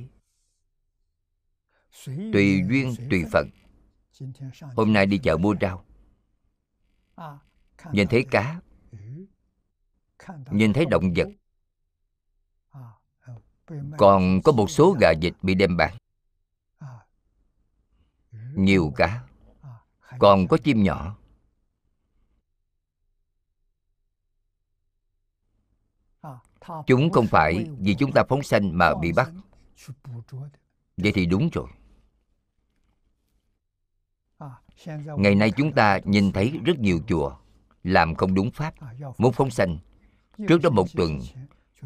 Tùy 2.05 2.61
duyên, 2.69 2.95
tùy 3.09 3.25
phận. 3.31 3.49
Hôm 4.75 4.93
nay 4.93 5.05
đi 5.05 5.17
chợ 5.17 5.37
mua 5.37 5.55
rau. 5.61 5.85
Nhìn 7.91 8.07
thấy 8.07 8.25
cá. 8.31 8.61
Nhìn 10.51 10.73
thấy 10.73 10.85
động 10.85 11.13
vật. 11.15 11.27
Còn 13.97 14.41
có 14.43 14.51
một 14.51 14.69
số 14.69 14.95
gà 14.99 15.13
vịt 15.21 15.33
bị 15.41 15.55
đem 15.55 15.77
bán. 15.77 15.97
Nhiều 18.55 18.93
cá 18.95 19.23
còn 20.19 20.47
có 20.47 20.57
chim 20.57 20.83
nhỏ. 20.83 21.17
Chúng 26.87 27.11
không 27.11 27.27
phải 27.27 27.65
vì 27.79 27.95
chúng 27.99 28.11
ta 28.11 28.23
phóng 28.29 28.43
sanh 28.43 28.77
mà 28.77 28.95
bị 29.01 29.11
bắt. 29.11 29.31
Vậy 30.97 31.11
thì 31.15 31.25
đúng 31.25 31.49
rồi. 31.53 31.67
Ngày 35.17 35.35
nay 35.35 35.51
chúng 35.57 35.73
ta 35.73 35.99
nhìn 36.03 36.31
thấy 36.31 36.59
rất 36.65 36.79
nhiều 36.79 36.99
chùa 37.07 37.37
làm 37.83 38.15
không 38.15 38.33
đúng 38.35 38.51
pháp, 38.51 38.73
muốn 39.17 39.33
phóng 39.33 39.49
sanh. 39.49 39.77
Trước 40.47 40.61
đó 40.63 40.69
một 40.69 40.87
tuần 40.93 41.19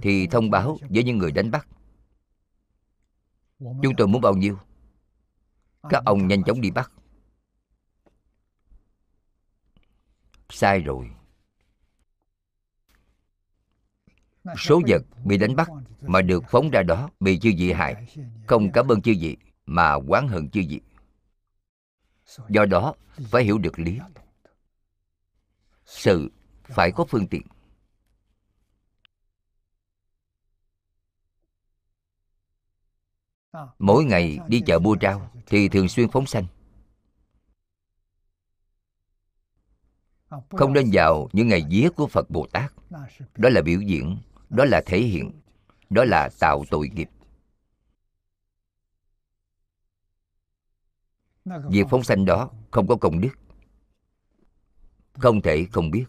thì 0.02 0.28
thông 0.28 0.50
báo 0.50 0.78
với 0.90 1.04
những 1.04 1.18
người 1.18 1.32
đánh 1.32 1.52
bắt. 1.52 1.68
Chúng 3.60 3.94
tôi 3.98 4.08
muốn 4.08 4.22
bao 4.22 4.34
nhiêu? 4.34 4.58
Các 5.90 6.06
ông 6.06 6.28
nhanh 6.28 6.44
chóng 6.44 6.62
đi 6.62 6.72
bắt. 6.72 6.92
Sai 10.50 10.80
rồi. 10.80 11.10
Số 14.58 14.82
vật 14.88 15.02
bị 15.26 15.38
đánh 15.38 15.56
bắt 15.56 15.70
mà 16.02 16.22
được 16.22 16.44
phóng 16.50 16.70
ra 16.70 16.84
đó 16.84 17.10
bị 17.20 17.40
chư 17.40 17.52
vị 17.58 17.72
hại 17.72 18.08
không 18.48 18.72
cảm 18.72 18.88
ơn 18.88 19.02
chư 19.02 19.14
vị 19.20 19.38
mà 19.66 19.94
oán 20.08 20.28
hận 20.28 20.50
chư 20.50 20.62
vị. 20.70 20.82
Do 22.50 22.66
đó 22.66 22.94
phải 23.18 23.44
hiểu 23.44 23.58
được 23.58 23.80
lý. 23.80 24.00
sự 25.86 26.32
phải 26.64 26.92
có 26.92 27.06
phương 27.06 27.28
tiện. 27.28 27.42
Mỗi 33.80 34.06
ngày 34.06 34.40
đi 34.48 34.62
chợ 34.66 34.80
mua 34.80 34.96
rau 35.02 35.32
thì 35.46 35.70
thường 35.70 35.90
xuyên 35.90 36.10
phóng 36.10 36.26
sanh 36.26 36.46
không 40.30 40.74
nên 40.74 40.90
vào 40.94 41.30
những 41.34 41.48
ngày 41.48 41.66
vía 41.70 41.90
của 41.96 42.08
phật 42.08 42.30
bồ 42.30 42.48
tát. 42.52 42.74
Đó 43.36 43.50
là 43.50 43.62
biểu 43.62 43.82
diễn 43.82 44.18
đó 44.50 44.66
là 44.66 44.82
thể 44.86 45.00
hiện 45.02 45.42
đó 45.90 46.04
là 46.04 46.30
tạo 46.40 46.64
tội 46.72 46.90
nghiệp. 46.90 47.10
Việc 51.46 51.86
phóng 51.90 52.04
sanh 52.04 52.26
đó 52.26 52.52
không 52.72 52.88
có 52.88 52.96
công 52.96 53.22
đức. 53.22 53.32
Không 55.14 55.42
thể 55.42 55.68
không 55.72 55.92
biết. 55.92 56.06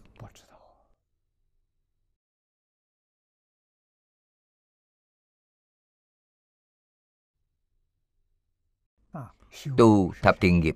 Tu 9.77 10.13
thập 10.21 10.35
thiện 10.41 10.59
nghiệp 10.59 10.75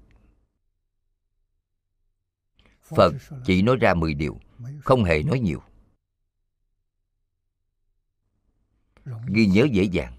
phật 2.86 3.14
chỉ 3.46 3.62
nói 3.62 3.78
ra 3.82 3.94
10 3.94 4.14
điều, 4.14 4.40
không 4.84 5.04
hề 5.04 5.24
nói 5.24 5.40
nhiều. 5.40 5.62
Ghi 9.28 9.48
nhớ 9.48 9.68
dễ 9.72 9.84
dàng. 9.84 10.14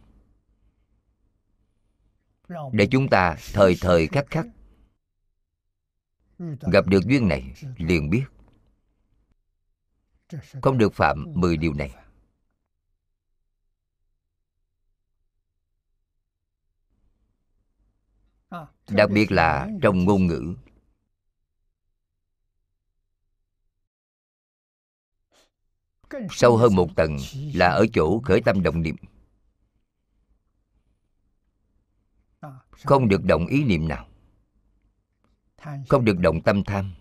Để 2.73 2.89
chúng 2.91 3.09
ta 3.09 3.37
thời 3.53 3.77
thời 3.81 4.07
khắc 4.07 4.27
khắc 4.31 4.47
gặp 6.73 6.87
được 6.87 7.05
duyên 7.07 7.29
này 7.29 7.53
liền 7.77 8.11
biết. 8.11 8.25
Không 10.63 10.79
được 10.79 10.95
phạm 10.95 11.25
10 11.35 11.57
điều 11.57 11.73
này. 11.75 11.95
Đặc 18.91 19.11
biệt 19.11 19.33
là 19.33 19.69
trong 19.83 20.05
ngôn 20.05 20.27
ngữ. 20.27 20.55
Sâu 26.31 26.57
hơn 26.57 26.75
một 26.75 26.97
tầng 26.97 27.17
là 27.55 27.69
ở 27.69 27.87
chỗ 27.93 28.21
khởi 28.25 28.41
tâm 28.41 28.63
động 28.63 28.83
niệm. 28.83 28.97
Không 32.71 33.09
được 33.09 33.25
động 33.25 33.47
ý 33.47 33.65
niệm 33.65 33.89
nào. 33.89 34.09
Không 35.89 36.05
được 36.05 36.19
động 36.19 36.41
tâm 36.41 36.65
tham. 36.65 36.95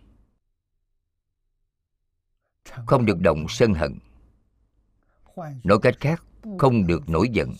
Không 2.65 3.05
được 3.05 3.19
động 3.19 3.45
sân 3.49 3.73
hận. 3.73 3.99
Nói 5.63 5.79
cách 5.81 5.95
khác, 5.99 6.23
không 6.59 6.87
được 6.87 7.09
nổi 7.09 7.29
giận. 7.31 7.53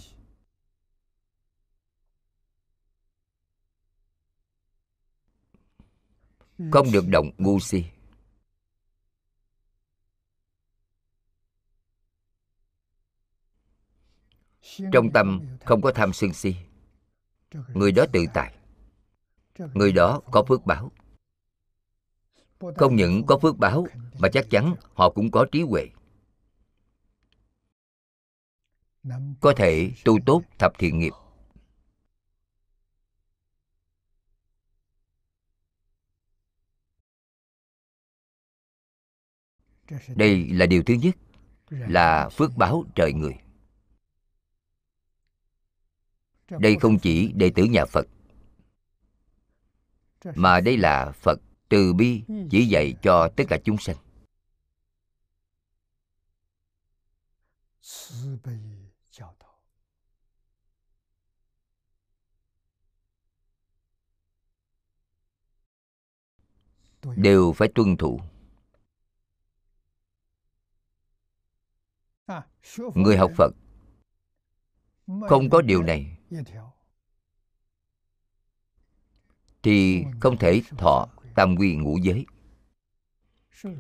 Không 6.72 6.92
được 6.92 7.08
động 7.08 7.32
ngu 7.38 7.60
si. 7.60 7.86
Trong 14.92 15.12
tâm 15.14 15.42
không 15.66 15.82
có 15.82 15.92
tham 15.92 16.14
sân 16.14 16.34
si. 16.34 16.56
Người 17.74 17.92
đó 17.92 18.06
tự 18.14 18.26
tại. 18.34 18.56
Người 19.74 19.92
đó 19.92 20.22
có 20.32 20.44
phước 20.48 20.66
báo. 20.66 20.92
Không 22.76 22.96
những 22.96 23.26
có 23.28 23.40
phước 23.42 23.58
báo, 23.58 23.88
mà 24.20 24.30
chắc 24.34 24.50
chắn 24.50 24.76
họ 24.94 25.10
cũng 25.10 25.32
có 25.32 25.46
trí 25.52 25.62
huệ. 25.62 25.90
Có 29.40 29.54
thể 29.58 29.92
tu 30.06 30.18
tốt 30.26 30.42
thập 30.60 30.72
thiện 30.80 31.00
nghiệp. 31.00 31.14
Đây 40.16 40.50
là 40.50 40.66
điều 40.66 40.84
thứ 40.84 40.94
nhất, 40.94 41.16
là 41.70 42.30
phước 42.30 42.52
báo 42.58 42.84
trời 42.96 43.14
người 43.14 43.45
đây 46.50 46.78
không 46.82 47.00
chỉ 47.00 47.32
đệ 47.36 47.52
tử 47.56 47.64
nhà 47.64 47.86
phật 47.86 48.08
mà 50.36 50.62
đây 50.62 50.78
là 50.78 51.12
phật 51.12 51.40
từ 51.70 51.94
bi 51.94 52.24
chỉ 52.52 52.66
dạy 52.66 52.94
cho 53.02 53.30
tất 53.38 53.44
cả 53.50 53.58
chúng 53.64 53.78
sanh. 53.78 53.96
Đều 67.16 67.54
phải 67.54 67.68
tuân 67.76 67.98
thủ. 67.98 68.20
Người 72.96 73.18
học 73.18 73.32
phật 73.38 73.52
không 75.30 75.50
có 75.50 75.62
điều 75.62 75.84
này 75.84 76.18
thì 79.64 80.04
không 80.20 80.38
thể 80.38 80.62
thọ 80.78 81.08
tam 81.36 81.56
quy 81.56 81.76
ngũ 81.76 81.98
giới. 81.98 82.26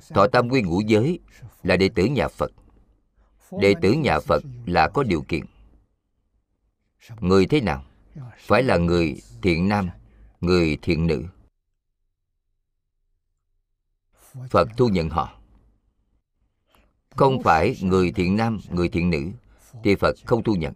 Thọ 0.09 0.27
tam 0.27 0.49
quy 0.49 0.61
ngũ 0.61 0.81
giới 0.81 1.19
là 1.63 1.77
đệ 1.77 1.89
tử 1.89 2.05
nhà 2.05 2.27
phật. 2.27 2.51
Đệ 3.61 3.73
tử 3.81 3.93
nhà 3.93 4.19
phật 4.19 4.43
là 4.65 4.89
có 4.93 5.03
điều 5.03 5.21
kiện. 5.21 5.45
người 7.19 7.45
thế 7.45 7.61
nào? 7.61 7.85
Phải 8.37 8.63
là 8.63 8.77
người 8.77 9.21
thiện 9.41 9.69
nam 9.69 9.89
người 10.41 10.77
thiện 10.81 11.07
nữ. 11.07 11.23
Phật 14.49 14.69
thu 14.77 14.87
nhận 14.87 15.09
họ. 15.09 15.41
Không 17.09 17.43
phải 17.43 17.75
người 17.81 18.11
thiện 18.11 18.37
nam 18.37 18.59
người 18.69 18.89
thiện 18.89 19.09
nữ 19.09 19.31
thì 19.83 19.95
phật 19.95 20.15
không 20.25 20.43
thu 20.43 20.55
nhận 20.55 20.73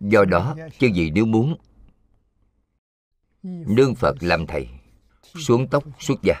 do 0.00 0.24
đó, 0.24 0.56
chứ 0.78 0.86
gì 0.94 1.10
nếu 1.10 1.26
muốn. 1.26 1.56
Nương 3.42 3.94
phật 3.94 4.14
làm 4.20 4.46
thầy, 4.46 4.68
xuống 5.22 5.68
tóc, 5.70 5.84
xuất 6.00 6.18
gia. 6.22 6.34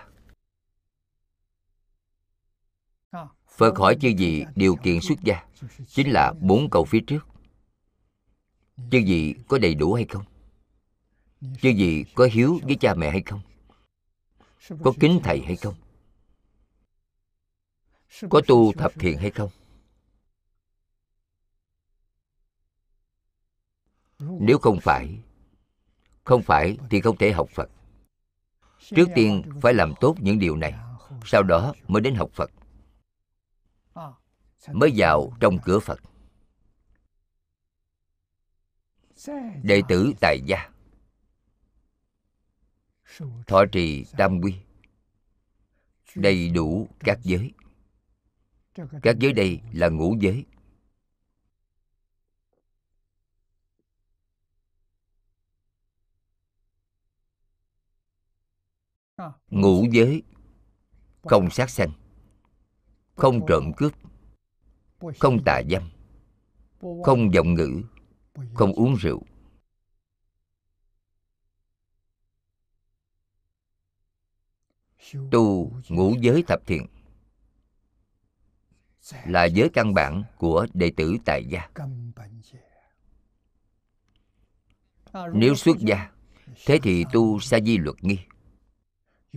Phật 3.56 3.78
hỏi 3.78 3.96
chư 4.00 4.08
gì 4.08 4.44
điều 4.56 4.76
kiện 4.76 5.00
xuất 5.00 5.18
gia, 5.22 5.44
chính 5.86 6.10
là 6.10 6.32
bốn 6.40 6.70
câu 6.70 6.84
phía 6.84 7.00
trước. 7.06 7.26
Chư 8.90 8.98
gì 8.98 9.34
có 9.48 9.58
đầy 9.58 9.74
đủ 9.74 9.94
hay 9.94 10.04
không? 10.04 10.24
Chư 11.40 11.68
gì 11.68 12.04
có 12.14 12.28
hiếu 12.32 12.60
với 12.62 12.76
cha 12.80 12.94
mẹ 12.94 13.10
hay 13.10 13.22
không? 13.26 13.40
Có 14.84 14.92
kính 15.00 15.20
thầy 15.24 15.40
hay 15.40 15.56
không? 15.56 15.74
Có 18.30 18.40
tu 18.46 18.72
thập 18.72 18.92
thiện 18.98 19.18
hay 19.18 19.30
không? 19.30 19.50
Nếu 24.40 24.58
không 24.58 24.80
phải 24.80 25.18
không 26.24 26.42
phải 26.42 26.78
thì 26.90 27.00
không 27.00 27.16
thể 27.16 27.32
học 27.32 27.48
phật. 27.50 27.70
Trước 28.80 29.08
tiên 29.14 29.42
phải 29.62 29.74
làm 29.74 29.94
tốt 30.00 30.16
những 30.20 30.38
điều 30.38 30.56
này, 30.56 30.74
sau 31.24 31.42
đó 31.42 31.74
mới 31.88 32.02
đến 32.02 32.14
học 32.14 32.30
phật. 32.32 32.50
Mới 34.72 34.92
vào 34.96 35.32
trong 35.40 35.58
cửa 35.64 35.78
phật. 35.78 36.00
Đệ 39.62 39.82
tử 39.88 40.12
tại 40.20 40.40
gia, 40.46 40.70
thọ 43.46 43.64
trì 43.72 44.04
tam 44.16 44.40
quy, 44.40 44.54
đầy 46.14 46.48
đủ 46.48 46.88
các 47.00 47.18
giới. 47.22 47.52
Các 49.02 49.18
giới 49.18 49.32
đây 49.32 49.60
là 49.72 49.88
ngũ 49.88 50.16
giới. 50.20 50.44
Ngũ 59.50 59.86
giới 59.90 60.22
không 61.22 61.50
sát 61.50 61.70
sanh 61.70 61.90
không 63.14 63.40
trộm 63.48 63.72
cướp 63.76 63.92
không 65.18 65.44
tà 65.44 65.62
dâm 65.70 65.90
không 67.04 67.30
vọng 67.30 67.54
ngữ 67.54 67.82
không 68.54 68.72
uống 68.72 68.94
rượu. 68.94 69.22
Tu 75.30 75.72
ngũ 75.88 76.14
giới 76.20 76.42
thập 76.48 76.66
thiện 76.66 76.86
là 79.24 79.44
giới 79.44 79.68
căn 79.72 79.94
bản 79.94 80.22
của 80.38 80.66
đệ 80.74 80.92
tử 80.96 81.16
tại 81.24 81.44
gia. 81.44 81.68
nếu 85.32 85.54
xuất 85.54 85.76
gia 85.78 86.10
thế 86.66 86.78
thì 86.82 87.04
tu 87.12 87.40
sa 87.40 87.60
di 87.60 87.78
luật 87.78 87.96
nghi 88.04 88.18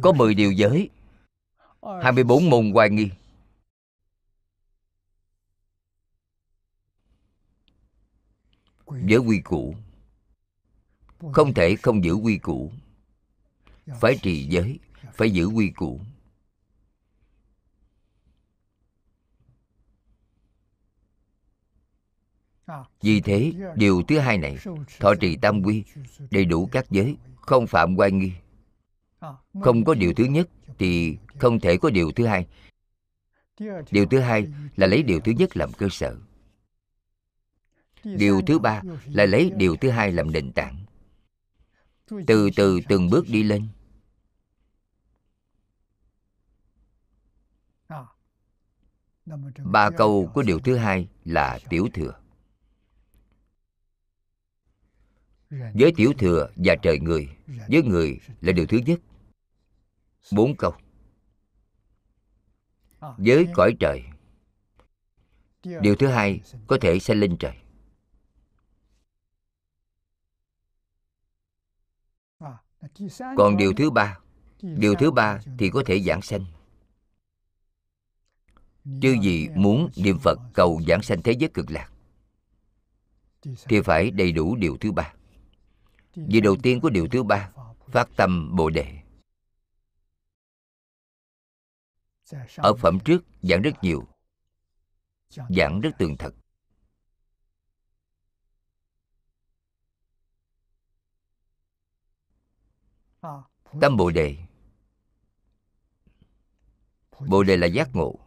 có 0.01 0.11
10 0.11 0.33
điều 0.33 0.51
giới. 0.51 0.89
24 2.03 2.49
môn 2.49 2.71
hoài 2.71 2.89
nghi. 2.89 3.09
Giới 8.87 9.19
quy 9.19 9.39
củ. 9.39 9.75
Không 11.33 11.53
thể 11.53 11.75
không 11.75 12.03
giữ 12.03 12.13
quy 12.13 12.37
củ. 12.37 12.71
Phải 14.01 14.19
trì 14.21 14.47
giới 14.49 14.79
Phải 15.13 15.31
giữ 15.31 15.45
quy 15.45 15.69
củ. 15.69 16.01
Vì 23.01 23.21
thế, 23.21 23.53
điều 23.75 24.03
thứ 24.07 24.19
hai 24.19 24.37
này, 24.37 24.57
thọ 24.99 25.15
trì 25.15 25.37
tam 25.37 25.61
quy, 25.63 25.83
đầy 26.31 26.45
đủ 26.45 26.69
các 26.71 26.85
giới, 26.89 27.15
không 27.35 27.67
phạm 27.67 27.95
quan 27.95 28.19
nghi. 28.19 28.31
Không 29.61 29.83
có 29.83 29.93
điều 29.93 30.13
thứ 30.13 30.23
nhất 30.23 30.49
thì 30.79 31.17
không 31.39 31.59
thể 31.59 31.77
có 31.77 31.89
điều 31.89 32.11
thứ 32.11 32.25
hai. 32.25 32.47
Điều 33.91 34.05
thứ 34.05 34.19
hai 34.19 34.47
là 34.75 34.87
lấy 34.87 35.03
điều 35.03 35.19
thứ 35.19 35.31
nhất 35.31 35.57
làm 35.57 35.73
cơ 35.73 35.87
sở. 35.91 36.17
Điều 38.03 38.41
thứ 38.47 38.59
ba 38.59 38.81
là 39.05 39.25
lấy 39.25 39.51
điều 39.55 39.75
thứ 39.75 39.89
hai 39.89 40.11
làm 40.11 40.31
nền 40.31 40.51
tảng. 40.51 40.85
Từ 42.27 42.49
từ 42.55 42.79
từng 42.89 43.09
bước 43.09 43.25
đi 43.29 43.43
lên. 43.43 43.67
Ba 49.63 49.89
câu 49.97 50.31
của 50.33 50.43
điều 50.43 50.59
thứ 50.59 50.77
hai 50.77 51.07
là 51.25 51.59
tiểu 51.69 51.87
thừa. 51.93 52.19
Với 55.49 55.93
tiểu 55.95 56.13
thừa 56.17 56.49
và 56.55 56.75
trời 56.81 56.99
người 56.99 57.29
Với 57.67 57.83
người 57.83 58.19
là 58.41 58.51
điều 58.51 58.65
thứ 58.65 58.77
nhất 58.77 58.99
Bốn 60.31 60.57
câu. 60.57 60.73
Với 62.99 63.47
cõi 63.53 63.75
trời. 63.79 64.03
Điều 65.63 65.95
thứ 65.95 66.07
hai 66.07 66.41
có 66.67 66.77
thể 66.81 66.99
sanh 66.99 67.19
lên 67.19 67.37
trời. 67.39 67.57
Còn 73.37 73.57
điều 73.57 73.73
thứ 73.77 73.89
ba 73.89 74.19
Điều 74.61 74.95
thứ 74.95 75.11
ba 75.11 75.39
thì 75.57 75.69
có 75.69 75.83
thể 75.85 75.99
giảng 75.99 76.21
sanh. 76.21 76.45
Chứ 79.01 79.15
gì 79.21 79.49
muốn 79.55 79.89
niệm 79.95 80.17
Phật 80.19 80.39
cầu 80.53 80.81
giảng 80.87 81.01
sanh 81.01 81.21
thế 81.21 81.31
giới 81.31 81.49
cực 81.53 81.71
lạc 81.71 81.89
Thì 83.43 83.81
phải 83.81 84.11
đầy 84.11 84.31
đủ 84.31 84.55
điều 84.55 84.77
thứ 84.77 84.91
ba. 84.91 85.13
Vì 86.15 86.41
đầu 86.41 86.55
tiên 86.63 86.81
của 86.81 86.89
điều 86.89 87.07
thứ 87.07 87.23
ba 87.23 87.51
Phát 87.87 88.09
tâm 88.15 88.55
Bồ 88.55 88.69
Đề 88.69 89.04
Ở 92.57 92.73
phẩm 92.73 92.99
trước 93.05 93.25
giảng 93.41 93.61
rất 93.61 93.71
nhiều. 93.81 94.07
Giảng 95.29 95.81
rất 95.81 95.89
tường 95.99 96.15
thật. 96.17 96.35
Tâm 103.81 103.97
Bồ 103.97 104.11
Đề. 104.11 104.37
Bồ 107.27 107.43
Đề 107.43 107.57
là 107.57 107.67
giác 107.67 107.89
ngộ. 107.93 108.19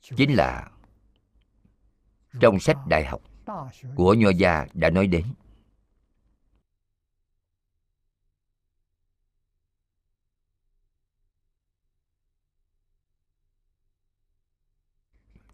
Chính 0.00 0.36
là 0.36 0.70
Trong 2.40 2.60
sách 2.60 2.76
đại 2.88 3.04
học 3.04 3.22
Của 3.96 4.14
Nho 4.14 4.30
Gia 4.30 4.66
đã 4.74 4.90
nói 4.90 5.06
đến. 5.06 5.26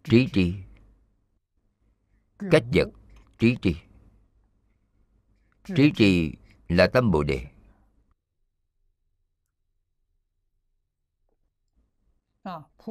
Trí 0.03 0.27
tri. 0.33 0.53
Cách 2.51 2.63
vật 2.73 2.87
trí 3.39 3.55
tri. 3.61 3.75
Trí 5.75 5.91
trì 5.95 6.31
là 6.67 6.87
tâm 6.93 7.11
bồ 7.11 7.23
đề. 7.23 7.47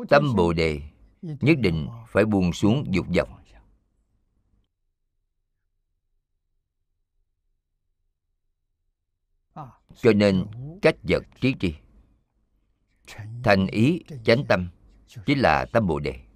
Tâm 0.08 0.34
bồ 0.36 0.52
đề 0.52 0.82
nhất 1.22 1.58
định 1.58 1.88
phải 2.08 2.24
buông 2.24 2.52
xuống 2.52 2.84
dục 2.90 3.06
vọng. 3.16 3.38
Cho 9.96 10.12
nên 10.12 10.46
cách 10.82 10.96
vật 11.02 11.22
trí 11.40 11.54
trì 11.60 11.74
thành 13.44 13.66
ý 13.66 14.00
chánh 14.24 14.44
tâm 14.48 14.68
chính 15.26 15.38
là 15.38 15.66
tâm 15.72 15.86
bồ 15.86 15.98
đề 15.98 16.31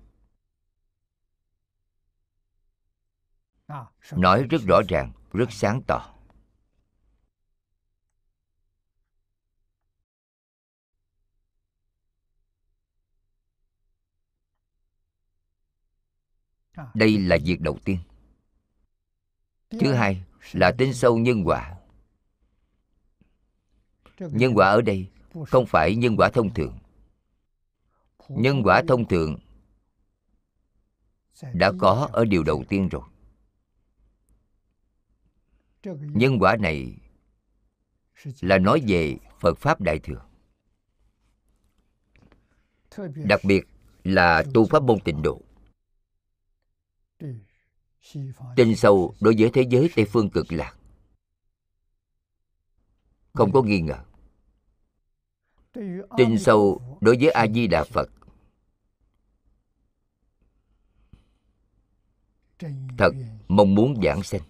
nói 4.12 4.42
rất 4.42 4.62
rõ 4.68 4.80
ràng 4.88 5.12
rất 5.32 5.52
sáng 5.52 5.82
tỏ. 5.86 6.12
Đây 16.94 17.18
là 17.18 17.36
việc 17.44 17.60
đầu 17.60 17.78
tiên. 17.84 17.98
Thứ 19.70 19.92
hai 19.92 20.24
là 20.52 20.72
tin 20.78 20.94
sâu 20.94 21.18
nhân 21.18 21.42
quả. 21.44 21.76
Nhân 24.18 24.52
quả 24.54 24.68
ở 24.68 24.82
đây 24.82 25.08
không 25.46 25.66
phải 25.66 25.96
nhân 25.96 26.16
quả 26.18 26.30
thông 26.34 26.54
thường. 26.54 26.78
Nhân 28.28 28.62
quả 28.64 28.82
thông 28.88 29.08
thường 29.08 29.38
đã 31.52 31.72
có 31.78 32.08
ở 32.12 32.24
điều 32.24 32.42
đầu 32.42 32.64
tiên 32.68 32.88
rồi 32.88 33.02
nhân 36.00 36.38
quả 36.40 36.56
này 36.56 36.98
là 38.40 38.58
nói 38.58 38.82
về 38.88 39.16
phật 39.40 39.58
pháp 39.58 39.80
đại 39.80 39.98
thừa. 39.98 40.26
Đặc 43.14 43.40
biệt 43.44 43.66
là 44.04 44.44
tu 44.54 44.66
pháp 44.66 44.82
môn 44.82 45.00
tịnh 45.00 45.22
độ. 45.22 45.40
Tinh 48.56 48.76
sâu, 48.76 49.14
đối 49.20 49.34
với 49.38 49.50
thế 49.54 49.62
giới 49.70 49.90
tây 49.96 50.04
phương 50.04 50.30
cực 50.30 50.52
lạc, 50.52 50.76
không 53.32 53.52
có 53.52 53.62
nghi 53.62 53.80
ngờ. 53.80 54.04
Tin 56.16 56.38
sâu, 56.38 56.82
đối 57.00 57.16
với 57.20 57.30
a 57.30 57.46
di 57.46 57.66
đà 57.66 57.84
phật, 57.84 58.10
thật 62.98 63.10
mong 63.48 63.74
muốn 63.74 64.02
giảng 64.02 64.22
sanh 64.22 64.40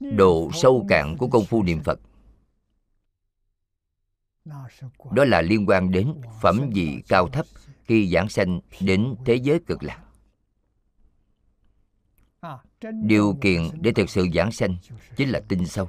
Độ 0.00 0.50
sâu 0.54 0.86
cạn 0.88 1.16
của 1.18 1.28
công 1.28 1.44
phu 1.44 1.62
niệm 1.62 1.82
phật. 1.82 2.00
Đó 5.12 5.24
là 5.24 5.42
liên 5.42 5.66
quan 5.66 5.90
đến 5.90 6.14
phẩm 6.40 6.70
vị 6.74 7.02
cao 7.08 7.28
thấp 7.28 7.46
khi 7.84 8.10
giảng 8.10 8.28
sanh 8.28 8.60
đến 8.80 9.14
thế 9.24 9.34
giới 9.34 9.60
cực 9.66 9.82
lạc 9.82 10.05
điều 12.80 13.38
kiện 13.40 13.62
để 13.80 13.92
thực 13.92 14.10
sự 14.10 14.26
giảng 14.34 14.52
sanh 14.52 14.76
chính 15.16 15.28
là 15.28 15.40
tinh 15.48 15.66
sâu. 15.66 15.88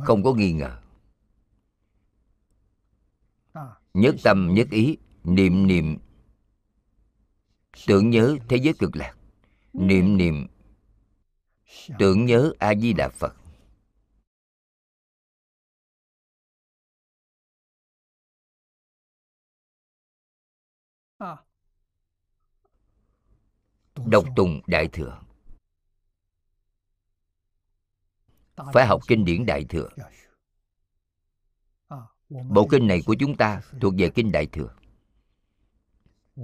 Không 0.00 0.22
có 0.22 0.34
nghi 0.34 0.52
ngờ. 0.52 0.80
Nhất 3.94 4.14
tâm 4.24 4.54
nhất 4.54 4.68
ý 4.70 4.96
niệm 5.24 5.66
niệm. 5.66 5.98
Tưởng 7.86 8.10
nhớ 8.10 8.36
thế 8.48 8.56
giới 8.56 8.74
cực 8.78 8.96
lạc. 8.96 9.14
Niệm 9.72 10.16
niệm 10.16 10.46
tưởng 11.98 12.24
nhớ 12.24 12.52
a 12.58 12.74
di 12.74 12.92
đà 12.92 13.08
phật 13.08 13.36
đọc 24.06 24.24
tùng 24.36 24.60
đại 24.66 24.88
thừa. 24.92 25.20
Phải 28.72 28.86
học 28.86 29.00
kinh 29.08 29.24
điển 29.24 29.46
đại 29.46 29.64
thừa. 29.68 29.88
Bộ 32.28 32.68
kinh 32.70 32.86
này 32.86 33.00
của 33.06 33.16
chúng 33.18 33.36
ta 33.36 33.62
thuộc 33.80 33.94
về 33.98 34.10
kinh 34.14 34.32
đại 34.32 34.46
thừa. 34.46 34.74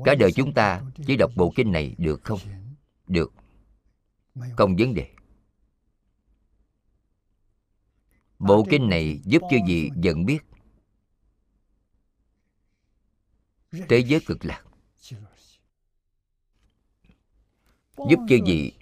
Cả 0.04 0.14
đời 0.14 0.32
chúng 0.32 0.54
ta 0.54 0.82
chỉ 1.06 1.16
đọc 1.16 1.30
bộ 1.36 1.52
kinh 1.56 1.72
này 1.72 1.94
được 1.98 2.20
không? 2.24 2.38
Được. 3.06 3.32
Không 4.56 4.76
vấn 4.76 4.94
đề. 4.94 5.10
Bộ 8.38 8.66
kinh 8.70 8.88
này 8.88 9.20
giúp 9.24 9.42
cho 9.50 9.56
gì 9.66 9.90
nhận 9.96 10.24
biết? 10.24 10.38
Thế 13.88 13.98
giới 13.98 14.20
cực 14.26 14.44
lạc 14.44 14.64
giúp 18.08 18.20
chư 18.28 18.38
gì? 18.46 18.72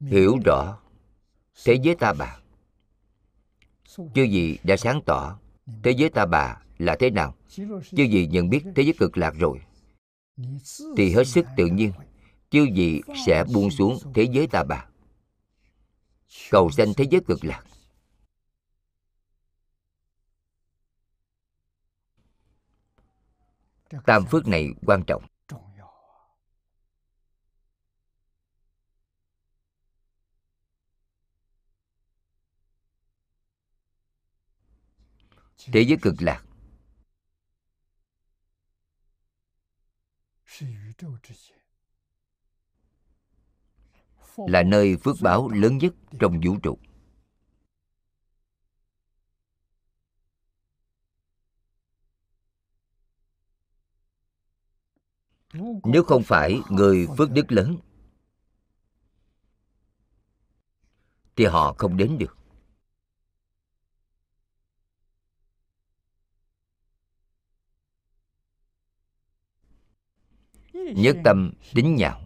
Hiểu 0.00 0.38
rõ. 0.44 0.78
Thế 1.64 1.74
giới 1.82 1.94
ta 1.94 2.12
bà. 2.18 2.38
Chư 3.96 4.22
gì 4.22 4.58
đã 4.64 4.76
sáng 4.76 5.00
tỏ 5.06 5.38
thế 5.82 5.90
giới 5.90 6.10
ta 6.10 6.26
bà 6.26 6.62
là 6.78 6.96
thế 7.00 7.10
nào? 7.10 7.34
Chư 7.48 8.02
gì 8.04 8.26
nhận 8.26 8.50
biết 8.50 8.64
thế 8.76 8.82
giới 8.82 8.94
cực 8.98 9.18
lạc 9.18 9.34
rồi. 9.38 9.60
Thì 10.96 11.14
hết 11.14 11.24
sức 11.24 11.46
tự 11.56 11.66
nhiên, 11.66 11.92
chư 12.50 12.64
gì 12.74 13.00
sẽ 13.26 13.44
buông 13.54 13.70
xuống 13.70 13.98
thế 14.14 14.22
giới 14.32 14.46
ta 14.46 14.64
bà. 14.64 14.86
Cầu 16.50 16.70
sanh 16.70 16.94
thế 16.96 17.04
giới 17.10 17.20
cực 17.26 17.44
lạc. 17.44 17.64
Tam 24.06 24.26
phước 24.26 24.46
này 24.46 24.68
quan 24.86 25.02
trọng. 25.06 25.22
Thế 35.66 35.80
giới 35.80 35.98
cực 36.02 36.14
lạc. 36.22 36.44
Là 44.36 44.62
nơi 44.62 44.96
phước 44.96 45.16
báo 45.20 45.48
lớn 45.48 45.78
nhất 45.78 45.94
trong 46.20 46.40
vũ 46.44 46.56
trụ. 46.62 46.78
Nếu 55.84 56.04
không 56.04 56.22
phải 56.22 56.60
người 56.70 57.06
phước 57.18 57.30
đức 57.30 57.52
lớn, 57.52 57.76
thì 61.36 61.44
họ 61.44 61.74
không 61.78 61.96
đến 61.96 62.18
được. 62.18 62.39
Nhất 70.96 71.16
tâm, 71.24 71.52
tính 71.74 71.94
nhạo. 71.96 72.20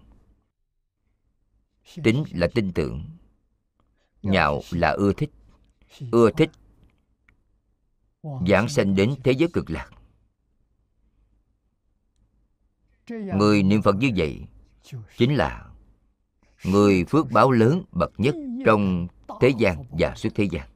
Tính 2.05 2.25
là 2.31 2.47
tin 2.55 2.73
tưởng. 2.73 3.05
Nhạo 4.23 4.61
là 4.71 4.91
ưa 4.91 5.13
thích. 5.13 5.31
Ưa 6.11 6.31
thích 6.31 6.51
giảng 8.49 8.69
sanh 8.69 8.95
đến 8.95 9.15
thế 9.25 9.33
giới 9.33 9.49
cực 9.53 9.71
lạc. 9.71 9.91
Người 13.09 13.63
niệm 13.63 13.83
phật 13.83 13.97
như 13.97 14.11
vậy 14.17 14.41
chính 15.17 15.35
là 15.35 15.71
người 16.65 17.05
phước 17.05 17.31
báo 17.31 17.51
lớn 17.51 17.83
bậc 17.93 18.13
nhất 18.19 18.35
trong 18.67 19.07
thế 19.41 19.53
gian 19.59 19.85
và 19.91 20.15
suốt 20.17 20.29
thế 20.35 20.45
gian. 20.45 20.69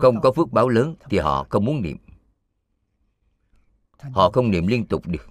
Không 0.00 0.20
có 0.22 0.32
phước 0.32 0.52
báo 0.52 0.68
lớn 0.68 0.94
thì 1.10 1.18
họ 1.18 1.46
không 1.50 1.64
muốn 1.64 1.82
niệm 1.82 1.96
họ 3.98 4.30
không 4.30 4.50
niệm 4.50 4.66
liên 4.66 4.86
tục 4.86 5.02
được. 5.06 5.28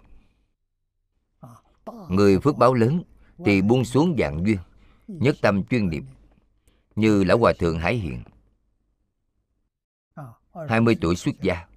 Người 2.09 2.39
phước 2.39 2.57
báo 2.57 2.73
lớn 2.73 3.03
thì 3.45 3.61
buông 3.61 3.85
xuống 3.85 4.15
dạng 4.19 4.45
duyên 4.45 4.57
nhất 5.07 5.35
tâm 5.41 5.63
chuyên 5.63 5.89
niệm 5.89 6.05
như 6.95 7.23
lão 7.23 7.37
hòa 7.37 7.53
thượng 7.59 7.79
hải 7.79 7.95
hiện 7.95 8.23
20 10.69 10.97
tuổi 11.01 11.15
xuất 11.15 11.41
gia 11.41 11.67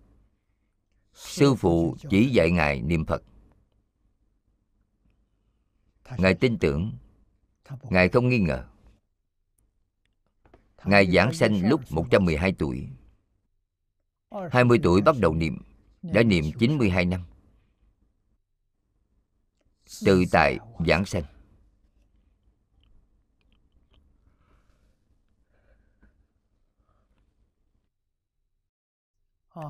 sư 1.15 1.55
phụ 1.55 1.97
chỉ 2.11 2.31
dạy 2.31 2.51
ngài 2.51 2.83
niệm 2.83 3.05
phật. 3.05 3.23
Ngài 6.19 6.35
tin 6.35 6.59
tưởng 6.59 6.93
ngài 7.83 8.09
không 8.09 8.29
nghi 8.29 8.39
ngờ. 8.39 8.65
Ngài 10.85 11.11
giảng 11.11 11.33
sanh 11.33 11.69
lúc 11.69 11.81
112 11.91 12.53
tuổi. 12.59 12.89
20 14.51 14.81
tuổi 14.83 15.03
bắt 15.03 15.17
đầu 15.21 15.35
niệm 15.35 15.59
đã 16.03 16.23
niệm 16.23 16.45
92 16.59 17.05
năm. 17.05 17.25
Tự 20.05 20.25
tại 20.33 20.59
giảng 20.87 21.05
sanh. 21.05 21.25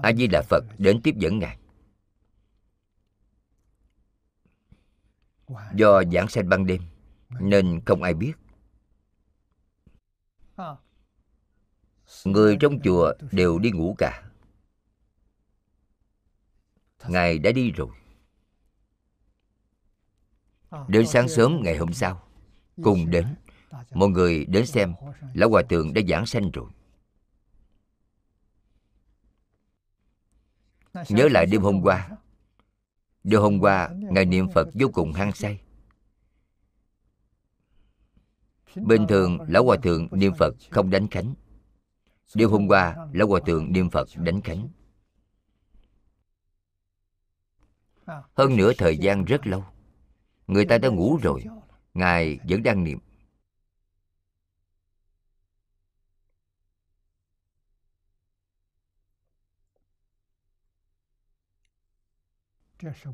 A 0.03 0.13
di 0.13 0.27
đà 0.27 0.43
phật 0.43 0.65
đến 0.79 1.01
tiếp 1.03 1.15
dẫn 1.17 1.39
ngài. 1.39 1.59
Do 5.75 6.03
giảng 6.13 6.29
sanh 6.29 6.49
ban 6.49 6.67
đêm 6.67 6.83
nên 7.41 7.81
không 7.87 8.03
ai 8.03 8.15
biết. 8.15 8.33
người 12.25 12.57
trong 12.61 12.81
chùa 12.85 13.13
đều 13.33 13.59
đi 13.59 13.71
ngủ 13.71 13.95
cả 13.99 14.30
ngài 17.09 17.39
đã 17.39 17.53
đi 17.53 17.71
rồi. 17.71 17.89
Đến 20.89 21.07
sáng 21.07 21.29
sớm 21.29 21.61
ngày 21.63 21.77
hôm 21.77 21.93
sau 21.93 22.23
cùng 22.83 23.11
đến 23.11 23.27
mọi 23.91 24.09
người 24.09 24.45
đến 24.45 24.67
xem 24.67 24.95
lão 25.35 25.51
hòa 25.51 25.63
thượng 25.69 25.95
đã 25.95 26.03
giảng 26.09 26.27
sanh 26.27 26.51
rồi. 26.51 26.71
Nhớ 31.09 31.29
lại 31.31 31.47
đêm 31.47 31.63
hôm 31.63 31.81
qua. 31.83 32.11
đêm 33.25 33.41
hôm 33.41 33.61
qua 33.61 33.91
ngài 33.93 34.25
niệm 34.25 34.49
phật 34.55 34.69
vô 34.75 34.89
cùng 34.93 35.13
hăng 35.13 35.33
say. 35.33 35.61
Bình 38.77 39.07
thường 39.09 39.39
lão 39.49 39.65
hòa 39.65 39.77
thượng 39.83 40.09
niệm 40.13 40.33
phật 40.39 40.55
không 40.71 40.91
đánh 40.91 41.09
khánh. 41.09 41.35
Đêm 42.35 42.51
hôm 42.51 42.69
qua 42.69 42.97
lão 43.13 43.29
hòa 43.29 43.41
thượng 43.47 43.73
niệm 43.73 43.91
phật 43.91 44.09
đánh 44.17 44.41
khánh 44.41 44.69
hơn 48.35 48.57
nữa 48.57 48.73
thời 48.79 48.99
gian 48.99 49.25
rất 49.25 49.47
lâu. 49.47 49.65
Người 50.47 50.65
ta 50.65 50.79
đã 50.79 50.89
ngủ 50.89 51.19
rồi. 51.23 51.45
Ngài 51.95 52.39
vẫn 52.49 52.63
đang 52.63 52.85
niệm. 52.85 52.99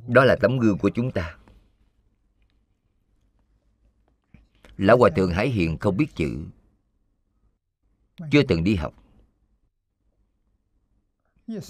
Đó 0.09 0.24
là 0.24 0.36
tấm 0.40 0.59
gương 0.59 0.78
của 0.78 0.90
chúng 0.94 1.12
ta. 1.12 1.38
Lão 4.76 4.99
hòa 4.99 5.11
thượng 5.16 5.30
hải 5.30 5.49
hiền 5.49 5.78
không 5.78 5.97
biết 5.97 6.07
chữ. 6.14 6.47
Chưa 8.30 8.42
từng 8.49 8.64
đi 8.64 8.74
học. 8.74 8.94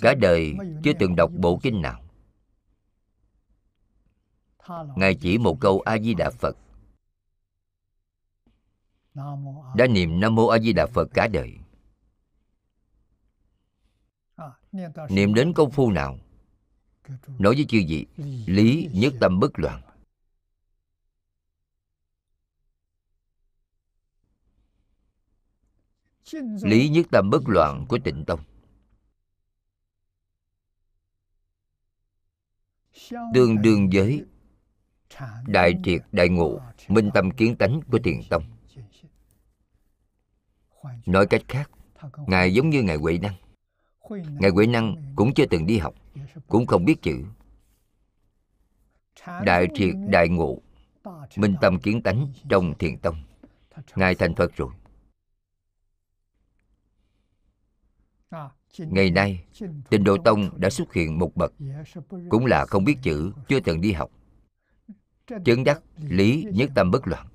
Cả 0.00 0.14
đời 0.14 0.54
chưa 0.84 0.92
từng 0.98 1.16
đọc 1.16 1.30
bộ 1.38 1.60
kinh 1.62 1.82
nào 1.82 2.05
ngài 4.96 5.14
chỉ 5.14 5.38
một 5.38 5.56
câu 5.60 5.80
a 5.80 5.98
di 5.98 6.14
đà 6.14 6.30
phật. 6.30 6.56
Đã 9.76 9.86
niệm 9.86 10.20
nam 10.20 10.34
mô 10.34 10.46
a 10.46 10.58
di 10.58 10.72
đà 10.72 10.86
phật 10.86 11.08
cả 11.14 11.28
đời. 11.28 11.58
Niệm 15.08 15.34
đến 15.34 15.52
công 15.52 15.70
phu 15.70 15.90
nào, 15.90 16.18
nói 17.38 17.54
với 17.54 17.64
chư 17.68 17.78
gì 17.78 18.04
lý 18.46 18.88
nhất 18.92 19.12
tâm 19.20 19.40
bất 19.40 19.58
loạn. 19.58 19.82
Lý 26.62 26.88
nhất 26.88 27.06
tâm 27.12 27.30
bất 27.30 27.42
loạn 27.46 27.86
của 27.88 27.98
tịnh 28.04 28.24
tông. 28.26 28.40
Tương 33.34 33.62
đương 33.62 33.90
với 33.92 34.24
đại 35.46 35.74
triệt 35.84 36.02
đại 36.12 36.28
ngộ, 36.28 36.60
minh 36.88 37.10
tâm 37.14 37.30
kiến 37.30 37.56
tánh 37.56 37.80
của 37.90 37.98
thiền 38.04 38.20
tông. 38.30 38.42
Nói 41.06 41.26
cách 41.26 41.42
khác, 41.48 41.70
ngài 42.26 42.54
giống 42.54 42.70
như 42.70 42.82
ngài 42.82 42.96
huệ 42.96 43.18
năng. 43.18 43.34
Ngài 44.40 44.50
huệ 44.50 44.66
năng 44.66 45.12
cũng 45.16 45.34
chưa 45.34 45.46
từng 45.46 45.66
đi 45.66 45.78
học, 45.78 45.94
cũng 46.46 46.66
không 46.66 46.84
biết 46.84 47.02
chữ. 47.02 47.24
Đại 49.26 49.66
triệt 49.74 49.94
đại 50.08 50.28
ngộ, 50.28 50.58
minh 51.36 51.54
tâm 51.60 51.80
kiến 51.80 52.02
tánh 52.02 52.32
trong 52.48 52.78
thiền 52.78 52.98
tông. 52.98 53.16
Ngài 53.96 54.14
thành 54.14 54.34
phật 54.34 54.56
rồi. 54.56 54.70
Ngày 58.78 59.10
nay, 59.10 59.44
tịnh 59.90 60.04
độ 60.04 60.16
tông 60.24 60.60
đã 60.60 60.70
xuất 60.70 60.92
hiện 60.92 61.18
một 61.18 61.36
bậc, 61.36 61.52
cũng 62.28 62.46
là 62.46 62.66
không 62.66 62.84
biết 62.84 62.96
chữ, 63.02 63.32
chưa 63.48 63.60
từng 63.60 63.80
đi 63.80 63.92
học 63.92 64.10
chứng 65.44 65.64
đắc 65.64 65.82
lý 65.96 66.46
nhất 66.52 66.70
tâm 66.74 66.90
bất 66.90 67.06
loạn. 67.06 67.28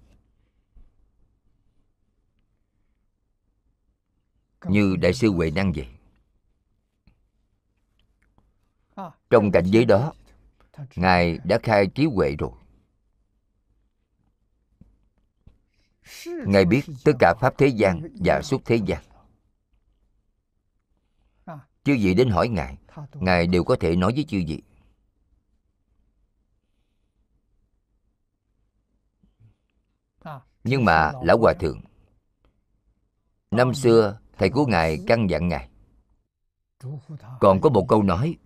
Như 4.65 4.95
đại 4.95 5.13
sư 5.13 5.31
huệ 5.31 5.51
năng 5.51 5.73
vậy. 5.73 5.87
Trong 9.29 9.51
cảnh 9.51 9.65
giới 9.65 9.85
đó, 9.85 10.13
ngài 10.95 11.37
đã 11.43 11.59
khai 11.63 11.87
trí 11.87 12.05
huệ 12.05 12.35
rồi. 12.39 12.51
Ngài 16.25 16.65
biết 16.65 16.81
tất 17.03 17.11
cả 17.19 17.33
pháp 17.41 17.53
thế 17.57 17.67
gian 17.67 18.01
và 18.25 18.41
xuất 18.41 18.61
thế 18.65 18.75
gian. 18.75 19.03
Chư 21.83 21.97
vị 22.01 22.13
đến 22.13 22.29
hỏi 22.29 22.47
ngài 22.47 22.77
ngài 23.13 23.47
đều 23.47 23.63
có 23.63 23.75
thể 23.79 23.95
nói 23.95 24.11
với 24.15 24.23
chư 24.23 24.43
vị. 24.47 24.61
Nhưng 30.63 30.85
mà 30.85 31.11
lão 31.23 31.37
hòa 31.37 31.53
thượng, 31.59 31.81
năm 33.51 33.73
xưa 33.73 34.19
thầy 34.37 34.49
của 34.49 34.65
ngài 34.65 34.97
căn 35.07 35.29
dặn 35.29 35.47
ngài. 35.47 35.69
Còn 37.39 37.61
có 37.61 37.69
một 37.69 37.85
câu 37.89 38.03
nói, 38.03 38.37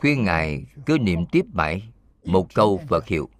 khuyên 0.00 0.24
ngài 0.24 0.64
cứ 0.86 0.98
niệm 0.98 1.26
tiếp 1.32 1.44
mãi 1.52 1.92
một 2.24 2.46
câu 2.54 2.80
phật 2.88 3.06
hiệu. 3.06 3.30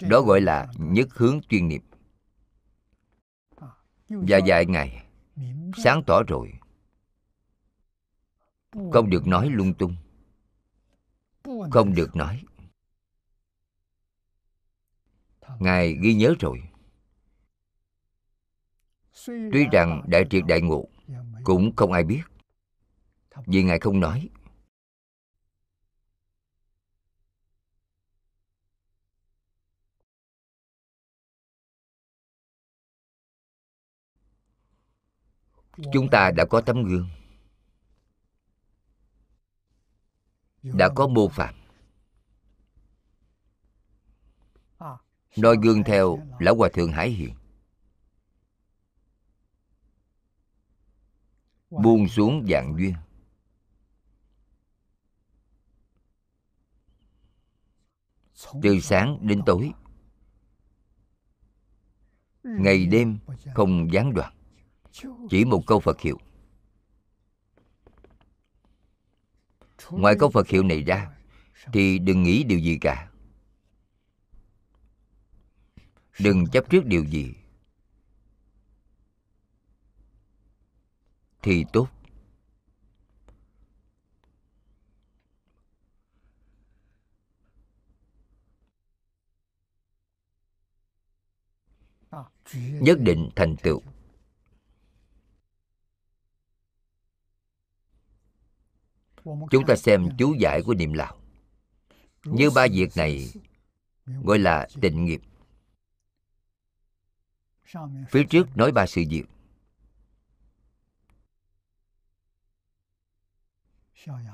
Đó 0.00 0.20
gọi 0.20 0.40
là 0.40 0.68
nhất 0.78 1.08
hướng 1.12 1.40
chuyên 1.48 1.68
nghiệp. 1.68 1.82
Và 4.08 4.38
dạy 4.38 4.66
ngày 4.66 5.06
sáng 5.84 6.02
tỏ 6.06 6.22
rồi 6.22 6.52
không 8.92 9.10
được 9.10 9.26
nói 9.26 9.50
lung 9.50 9.74
tung. 9.74 9.96
Không 11.70 11.94
được 11.94 12.16
nói. 12.16 12.44
Ngài 15.58 15.96
ghi 16.02 16.14
nhớ 16.14 16.34
rồi. 16.40 16.62
Tuy 19.26 19.66
rằng 19.72 20.02
đại 20.06 20.24
triệt 20.30 20.42
đại 20.48 20.60
ngộ, 20.60 20.88
cũng 21.44 21.76
không 21.76 21.92
ai 21.92 22.04
biết. 22.04 22.22
Vì 23.46 23.62
ngài 23.62 23.78
không 23.78 24.00
nói. 24.00 24.28
Chúng 35.92 36.08
ta 36.10 36.30
đã 36.30 36.44
có 36.44 36.60
tấm 36.60 36.84
gương. 36.84 37.08
Đã 40.64 40.88
có 40.94 41.06
mô 41.06 41.28
phạm 41.28 41.54
noi 45.36 45.56
gương 45.62 45.84
theo 45.84 46.18
lão 46.38 46.54
hòa 46.54 46.68
thượng 46.72 46.92
hải 46.92 47.10
hiền. 47.10 47.34
Buông 51.70 52.08
xuống 52.08 52.46
dạng 52.48 52.74
duyên. 52.78 52.94
Từ 58.62 58.80
sáng 58.80 59.18
đến 59.20 59.42
tối. 59.46 59.72
ngày 62.42 62.86
đêm 62.86 63.18
không 63.54 63.92
gián 63.92 64.14
đoạn. 64.14 64.34
Chỉ 65.30 65.44
một 65.44 65.62
câu 65.66 65.80
phật 65.80 66.00
hiệu 66.00 66.18
ngoài 69.90 70.16
câu 70.18 70.30
phật 70.30 70.48
hiệu 70.48 70.62
này 70.62 70.82
ra, 70.82 71.10
thì 71.72 71.98
đừng 71.98 72.22
nghĩ 72.22 72.44
điều 72.44 72.58
gì 72.58 72.78
cả. 72.80 73.10
Đừng 76.18 76.46
chấp 76.46 76.70
trước 76.70 76.86
điều 76.86 77.04
gì, 77.04 77.34
thì 81.42 81.64
tốt. 81.72 81.88
Nhất 92.56 92.98
định 93.00 93.30
thành 93.36 93.56
tựu. 93.56 93.82
Chúng 99.24 99.66
ta 99.66 99.76
xem 99.76 100.08
chú 100.18 100.34
giải 100.38 100.62
của 100.62 100.74
niệm 100.74 100.92
lão 100.92 101.16
như 102.24 102.50
ba 102.50 102.66
việc 102.72 102.96
này 102.96 103.32
gọi 104.06 104.38
là 104.38 104.68
tịnh 104.80 105.04
nghiệp. 105.04 105.20
Phía 108.08 108.24
trước 108.30 108.56
nói 108.56 108.72
ba 108.72 108.86
sự 108.86 109.02
việc. 109.10 109.24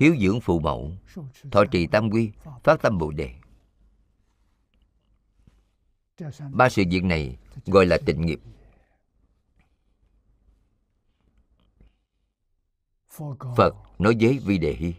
Hiếu 0.01 0.17
dưỡng 0.21 0.41
phụ 0.41 0.61
mẫu, 0.61 0.93
thọ 1.51 1.65
trì 1.65 1.87
tam 1.87 2.11
quy, 2.11 2.31
phát 2.65 2.83
tâm 2.83 2.99
bồ 2.99 3.11
đề. 3.11 3.35
Ba 6.53 6.69
sự 6.69 6.83
việc 6.91 7.05
này 7.05 7.37
gọi 7.67 7.87
là 7.87 7.99
tịnh 8.07 8.27
nghiệp. 8.27 8.41
Phật 13.57 13.75
nói 13.99 14.17
với 14.21 14.39
vi 14.39 14.59
đề 14.59 14.73
hy 14.73 14.95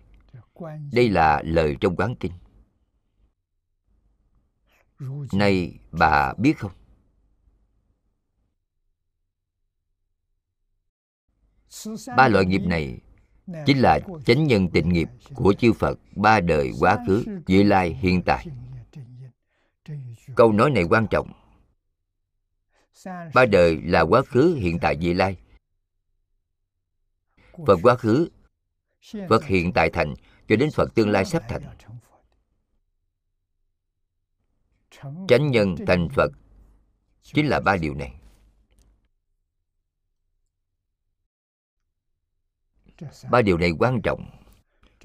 đây 0.92 1.10
là 1.10 1.42
lời 1.46 1.76
trong 1.82 1.96
quán 1.96 2.16
kinh. 2.16 2.32
Nay 5.34 5.80
bà 5.92 6.34
biết 6.34 6.58
không? 6.58 6.72
Ba 12.18 12.28
loại 12.28 12.46
nghiệp 12.46 12.62
này 12.66 13.00
chính 13.66 13.80
là 13.80 14.00
chánh 14.26 14.44
nhân 14.48 14.70
tịnh 14.70 14.90
nghiệp 14.90 15.10
của 15.36 15.54
chư 15.54 15.74
phật 15.74 16.00
ba 16.16 16.40
đời 16.40 16.72
quá 16.80 16.98
khứ, 17.08 17.26
vị 17.46 17.64
lai 17.64 17.94
hiện 17.94 18.22
tại. 18.26 18.46
Câu 20.36 20.52
nói 20.52 20.70
này 20.72 20.84
quan 20.90 21.08
trọng. 21.08 21.32
Ba 23.34 23.46
đời 23.46 23.82
là 23.84 24.02
quá 24.02 24.22
khứ, 24.22 24.56
hiện 24.60 24.78
tại 24.82 24.96
vị 25.00 25.14
lai 25.14 25.38
phật 27.68 27.80
quá 27.84 27.96
khứ, 27.96 28.30
phật 29.30 29.46
hiện 29.46 29.72
tại 29.74 29.90
thành, 29.90 30.14
cho 30.48 30.56
đến 30.56 30.70
phật 30.76 30.96
tương 30.96 31.10
lai 31.10 31.26
sắp 31.26 31.44
thành. 31.50 31.62
Chánh 35.28 35.52
nhân 35.52 35.76
thành 35.88 36.08
phật 36.16 36.32
chính 37.24 37.48
là 37.48 37.60
ba 37.60 37.78
điều 37.78 37.94
này. 37.94 38.16
Ba 43.32 43.42
điều 43.42 43.58
này 43.58 43.72
quan 43.80 44.02
trọng. 44.02 44.30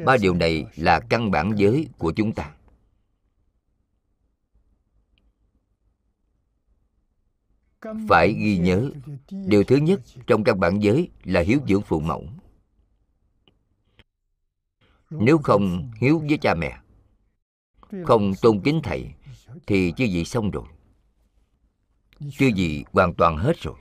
Ba 0.05 0.17
điều 0.17 0.35
này 0.35 0.65
là 0.77 1.01
căn 1.11 1.31
bản 1.31 1.53
giới 1.57 1.89
của 1.99 2.13
chúng 2.17 2.33
ta. 2.33 2.55
Phải 8.09 8.33
ghi 8.33 8.59
nhớ, 8.59 8.91
điều 9.31 9.65
thứ 9.65 9.77
nhất 9.77 10.01
trong 10.27 10.45
căn 10.45 10.61
bản 10.61 10.83
giới 10.83 11.11
là 11.25 11.41
hiếu 11.41 11.61
dưỡng 11.69 11.83
phụ 11.83 12.01
mẫu. 12.01 12.27
Nếu 15.11 15.39
không 15.39 15.91
hiếu 15.97 16.23
với 16.29 16.39
cha 16.39 16.55
mẹ, 16.55 16.79
không 18.05 18.33
tôn 18.43 18.61
kính 18.65 18.81
thầy, 18.83 19.11
thì 19.67 19.93
chư 19.97 20.05
vị 20.05 20.25
xong 20.25 20.51
rồi. 20.51 20.65
Chư 22.19 22.51
vị 22.57 22.85
hoàn 22.93 23.15
toàn 23.15 23.37
hết 23.37 23.57
rồi. 23.61 23.75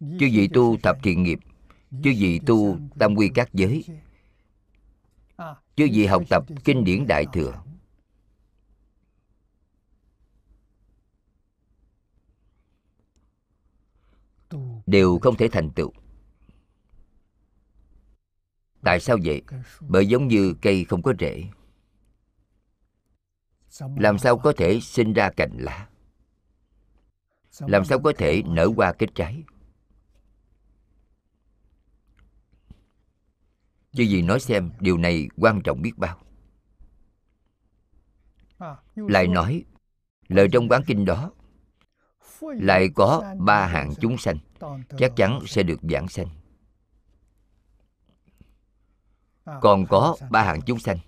Chư 0.00 0.28
vị 0.32 0.48
tu 0.54 0.76
thập 0.82 0.98
thiện 1.02 1.22
nghiệp, 1.22 1.38
chư 1.90 2.12
vị 2.18 2.40
tu 2.46 2.78
tam 2.98 3.14
quy 3.14 3.30
các 3.34 3.48
giới 3.52 3.84
chứ 5.76 5.84
gì 5.84 6.06
học 6.06 6.22
tập 6.30 6.44
kinh 6.64 6.84
điển 6.84 7.06
đại 7.06 7.26
thừa. 7.32 7.62
Đều 14.86 15.18
không 15.22 15.36
thể 15.36 15.48
thành 15.48 15.70
tựu. 15.70 15.92
Tại 18.84 19.00
sao 19.00 19.16
vậy? 19.24 19.42
Bởi 19.80 20.06
giống 20.08 20.28
như 20.28 20.54
cây 20.62 20.84
không 20.84 21.02
có 21.02 21.14
rễ. 21.20 21.44
Làm 23.96 24.18
sao 24.18 24.38
có 24.38 24.52
thể 24.56 24.80
sinh 24.80 25.12
ra 25.12 25.30
cành 25.30 25.56
lá? 25.58 25.88
Làm 27.60 27.84
sao 27.84 28.00
có 28.00 28.12
thể 28.18 28.42
nở 28.46 28.68
hoa 28.76 28.92
kết 28.92 29.14
trái? 29.14 29.42
Chứ 33.96 34.02
gì 34.02 34.22
nói 34.22 34.40
xem, 34.40 34.70
điều 34.80 34.98
này 34.98 35.28
quan 35.36 35.60
trọng 35.62 35.82
biết 35.82 35.92
bao. 35.96 36.18
Lại 38.94 39.26
nói, 39.26 39.64
lời 40.28 40.48
trong 40.52 40.68
quán 40.68 40.82
kinh 40.86 41.04
đó, 41.04 41.32
lại 42.40 42.88
có 42.94 43.34
ba 43.38 43.66
hạng 43.66 43.94
chúng 44.00 44.18
sanh, 44.18 44.38
chắc 44.98 45.12
chắn 45.16 45.40
sẽ 45.46 45.62
được 45.62 45.80
giảng 45.82 46.08
sanh. 46.08 46.28
Còn 49.60 49.86
có 49.86 50.16
ba 50.30 50.42
hạng 50.42 50.60
chúng 50.66 50.78
sanh. 50.78 50.98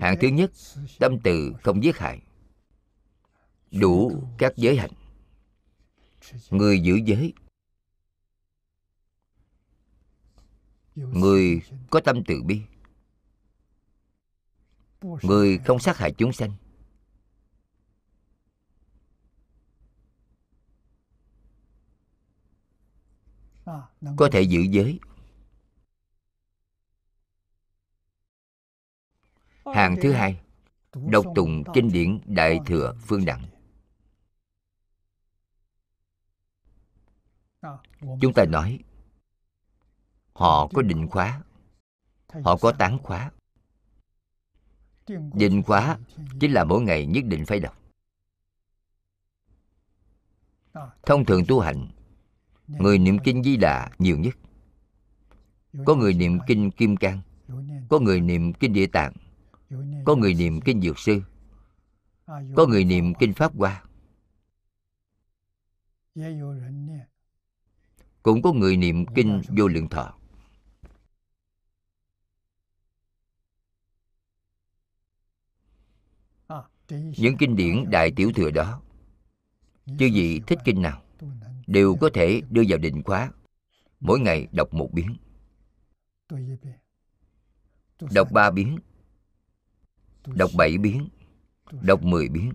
Hạng 0.00 0.16
thứ 0.20 0.28
nhất, 0.28 0.50
tâm 0.98 1.18
từ 1.24 1.52
không 1.62 1.84
giết 1.84 1.98
hại, 1.98 2.22
đủ 3.70 4.22
các 4.38 4.52
giới 4.56 4.76
hạnh. 4.76 4.90
Người 6.50 6.80
giữ 6.80 7.00
giới 7.04 7.32
người 11.12 11.62
có 11.90 12.00
tâm 12.04 12.22
từ 12.26 12.42
bi. 12.42 12.62
Người 15.22 15.58
không 15.58 15.78
sát 15.78 15.96
hại 15.96 16.12
chúng 16.18 16.32
sanh. 16.32 16.52
Có 24.16 24.28
thể 24.32 24.42
giữ 24.42 24.60
giới. 24.60 25.00
Hàng 29.64 29.96
thứ 30.02 30.12
hai 30.12 30.40
đọc 30.94 31.24
tụng 31.34 31.62
kinh 31.74 31.92
điển 31.92 32.20
đại 32.24 32.58
thừa 32.66 32.94
phương 33.06 33.24
đẳng. 33.24 33.44
Chúng 38.20 38.32
ta 38.34 38.44
nói 38.48 38.78
họ 40.40 40.66
có 40.66 40.82
định 40.82 41.08
khóa. 41.08 41.42
Họ 42.44 42.56
có 42.56 42.72
tán 42.72 42.98
khóa. 42.98 43.30
Định 45.34 45.62
khóa 45.62 45.98
chính 46.40 46.52
là 46.52 46.64
mỗi 46.64 46.82
ngày 46.82 47.06
nhất 47.06 47.24
định 47.24 47.46
phải 47.46 47.60
đọc. 47.60 47.76
Thông 51.02 51.24
thường 51.24 51.44
tu 51.48 51.60
hành, 51.60 51.88
người 52.66 52.98
niệm 52.98 53.18
kinh 53.24 53.42
di 53.42 53.56
đà 53.56 53.90
nhiều 53.98 54.18
nhất. 54.18 54.34
Có 55.86 55.94
người 55.94 56.14
niệm 56.14 56.38
kinh 56.46 56.70
kim 56.70 56.96
cang, 56.96 57.20
có 57.88 57.98
người 57.98 58.20
niệm 58.20 58.52
kinh 58.52 58.72
địa 58.72 58.86
tạng, 58.86 59.12
có 60.04 60.16
người 60.16 60.34
niệm 60.34 60.60
kinh 60.60 60.80
dược 60.80 60.98
sư, 60.98 61.22
có 62.56 62.66
người 62.68 62.84
niệm 62.84 63.14
kinh 63.14 63.34
pháp 63.34 63.52
hoa. 63.56 63.84
Cũng 68.22 68.42
có 68.42 68.52
người 68.52 68.76
niệm 68.76 69.06
kinh 69.14 69.42
vô 69.48 69.68
lượng 69.68 69.88
thọ. 69.88 70.19
Những 76.90 77.36
kinh 77.38 77.56
điển 77.56 77.90
đại 77.90 78.10
tiểu 78.16 78.32
thừa 78.34 78.50
đó, 78.50 78.82
chư 79.86 80.08
vị 80.14 80.40
thích 80.46 80.58
kinh 80.64 80.82
nào, 80.82 81.02
đều 81.66 81.96
có 82.00 82.10
thể 82.14 82.42
đưa 82.50 82.62
vào 82.68 82.78
định 82.78 83.02
khóa. 83.02 83.32
Mỗi 84.00 84.20
ngày 84.20 84.48
đọc 84.52 84.74
một 84.74 84.88
biến. 84.92 85.16
Đọc 88.10 88.28
ba 88.32 88.50
biến. 88.50 88.78
Đọc 90.26 90.50
bảy 90.56 90.78
biến. 90.78 91.08
Đọc 91.82 92.02
mười 92.02 92.28
biến. 92.28 92.52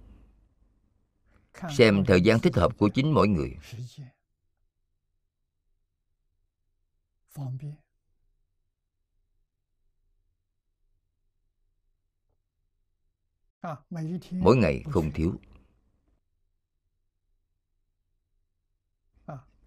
Xem 1.77 2.05
thời 2.05 2.21
gian 2.21 2.39
thích 2.39 2.55
hợp 2.55 2.77
của 2.77 2.89
chính 2.89 3.13
mỗi 3.13 3.27
người. 3.27 3.57
Mỗi 14.31 14.57
ngày 14.57 14.83
không 14.89 15.11
thiếu 15.11 15.33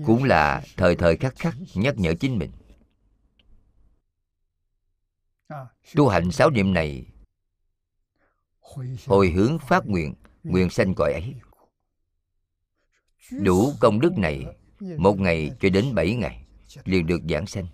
Cũng 0.05 0.23
là 0.23 0.63
thời 0.77 0.95
thời 0.95 1.17
khắc 1.17 1.35
khắc 1.35 1.55
nhắc 1.75 1.95
nhở 1.97 2.13
chính 2.19 2.37
mình. 2.37 2.51
Tu 5.95 6.07
hành 6.07 6.31
sáu 6.31 6.49
niệm 6.49 6.73
này 6.73 7.05
hồi 9.05 9.29
hướng 9.29 9.59
phát 9.59 9.85
nguyện 9.85 10.13
nguyện 10.43 10.69
sanh 10.69 10.93
cõi 10.95 11.13
ấy. 11.13 11.35
Đủ 13.31 13.73
công 13.79 13.99
đức 13.99 14.17
này 14.17 14.45
một 14.97 15.19
ngày 15.19 15.51
cho 15.59 15.69
đến 15.69 15.95
bảy 15.95 16.15
ngày 16.15 16.45
liền 16.83 17.07
được 17.07 17.21
giảng 17.29 17.47
sanh. 17.47 17.67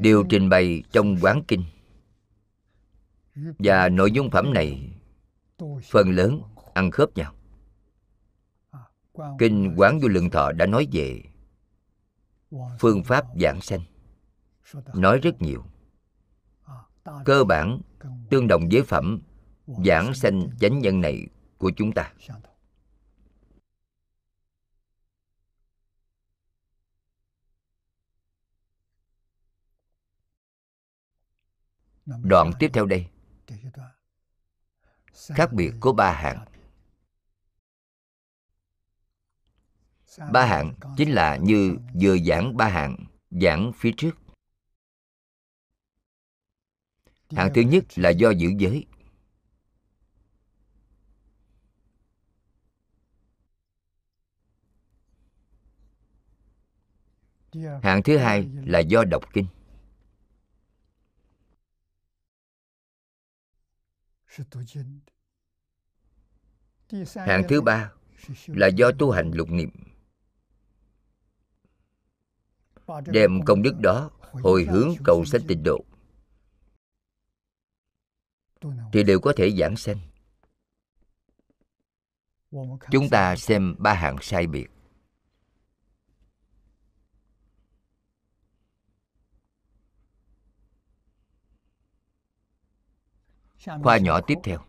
Điều 0.00 0.24
trình 0.30 0.48
bày 0.48 0.82
trong 0.92 1.16
quán 1.20 1.42
kinh 1.48 1.64
và 3.34 3.88
nội 3.88 4.12
dung 4.12 4.30
phẩm 4.30 4.54
này, 4.54 4.94
phần 5.90 6.10
lớn 6.10 6.42
ăn 6.74 6.90
khớp 6.90 7.08
nhau. 7.16 7.34
Kinh 9.38 9.74
quán 9.76 10.00
vô 10.00 10.08
lượng 10.08 10.30
thọ 10.30 10.52
đã 10.52 10.66
nói 10.66 10.88
về 10.92 11.22
phương 12.80 13.04
pháp 13.04 13.26
giảng 13.40 13.60
sanh. 13.60 13.80
Nói 14.94 15.18
rất 15.18 15.42
nhiều. 15.42 15.64
Cơ 17.24 17.44
bản, 17.44 17.80
tương 18.30 18.48
đồng 18.48 18.68
với 18.72 18.82
phẩm 18.82 19.22
giảng 19.84 20.14
sanh 20.14 20.48
chánh 20.60 20.78
nhân 20.78 21.00
này 21.00 21.26
của 21.58 21.72
chúng 21.76 21.92
ta. 21.92 22.12
Đoạn 32.06 32.50
tiếp 32.58 32.70
theo 32.74 32.86
đây 32.86 33.11
khác 35.12 35.52
biệt 35.52 35.72
của 35.80 35.92
ba 35.92 36.12
hạng. 36.12 36.44
ba 40.32 40.46
hạng 40.46 40.74
chính 40.96 41.10
là 41.10 41.36
như 41.36 41.76
vừa 42.02 42.18
giảng 42.18 42.56
ba 42.56 42.68
hạng 42.68 42.96
giảng 43.30 43.72
phía 43.76 43.90
trước. 43.96 44.10
Hạng 47.30 47.50
thứ 47.54 47.60
nhất 47.60 47.84
là 47.96 48.10
do 48.10 48.30
giữ 48.30 48.48
giới. 48.58 48.86
Hạng 57.82 58.02
thứ 58.02 58.16
hai 58.16 58.48
là 58.64 58.78
do 58.78 59.04
đọc 59.04 59.22
kinh 59.32 59.46
hạng 67.14 67.42
thứ 67.48 67.60
ba 67.60 67.92
là 68.46 68.66
do 68.66 68.90
tu 68.98 69.10
hành 69.10 69.30
lục 69.34 69.48
niệm. 69.50 69.70
Đem 73.06 73.44
công 73.44 73.62
đức 73.62 73.74
đó 73.80 74.10
hồi 74.20 74.64
hướng 74.64 74.94
cầu 75.04 75.24
sanh 75.24 75.46
tịnh 75.48 75.62
độ. 75.62 75.84
Thì 78.92 79.02
đều 79.02 79.20
có 79.20 79.32
thể 79.36 79.50
giảng 79.50 79.76
sanh. 79.76 79.98
Chúng 82.90 83.08
ta 83.10 83.36
xem 83.36 83.74
ba 83.78 83.94
hạng 83.94 84.16
sai 84.20 84.46
biệt 84.46 84.66
khoa 93.64 93.98
nhỏ 93.98 94.20
tiếp 94.20 94.38
theo. 94.44 94.60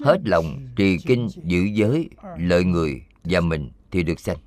Hết 0.00 0.18
lòng 0.24 0.74
trì 0.76 0.98
kinh 1.06 1.28
giữ 1.44 1.60
giới, 1.74 2.10
lợi 2.38 2.64
người 2.64 3.06
và 3.24 3.40
mình 3.40 3.72
thì 3.90 4.02
được 4.02 4.20
sanh. 4.20 4.38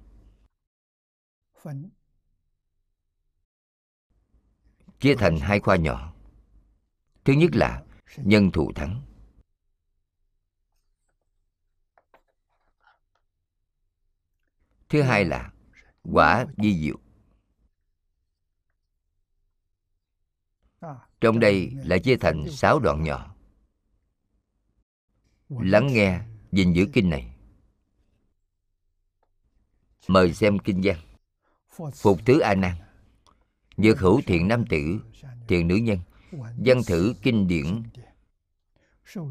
Chia 5.00 5.16
thành 5.16 5.38
hai 5.40 5.60
khoa 5.60 5.76
nhỏ. 5.76 6.14
Thứ 7.26 7.34
nhất 7.34 7.50
là 7.54 7.84
nhân 8.18 8.52
thù 8.52 8.72
thắng. 8.76 9.02
Thứ 14.90 15.02
hai 15.02 15.26
là 15.26 15.52
quả 16.04 16.46
di 16.58 16.82
diệu. 16.84 17.00
Trong 21.22 21.40
đây 21.40 21.72
là 21.86 21.98
chia 21.98 22.18
thành 22.18 22.50
sáu 22.50 22.80
đoạn 22.80 23.04
nhỏ. 23.04 23.36
Lắng 25.50 25.88
nghe, 25.88 26.20
gìn 26.52 26.74
giữ 26.74 26.88
kinh 26.94 27.10
này. 27.10 27.36
Mời 30.08 30.34
xem 30.34 30.60
kinh 30.60 30.82
văn. 30.84 30.98
Phục 31.94 32.20
thứ 32.26 32.40
a 32.40 32.56
nan. 32.56 32.76
Dược 33.78 34.00
hữu 34.00 34.22
thiện 34.26 34.48
nam 34.48 34.66
tử, 34.70 35.00
thiện 35.48 35.68
nữ 35.68 35.76
nhân. 35.76 36.00
Văn 36.58 36.82
thử 36.88 37.14
kinh 37.22 37.48
điển. 37.48 37.84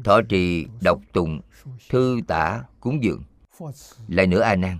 Thọ 0.03 0.21
trì, 0.29 0.65
đọc 0.81 1.01
tụng, 1.13 1.41
thư 1.89 2.21
tả, 2.27 2.63
cúng 2.79 3.03
dường. 3.03 3.23
Lại 4.07 4.27
nữa 4.27 4.41
a 4.41 4.55
nan. 4.55 4.79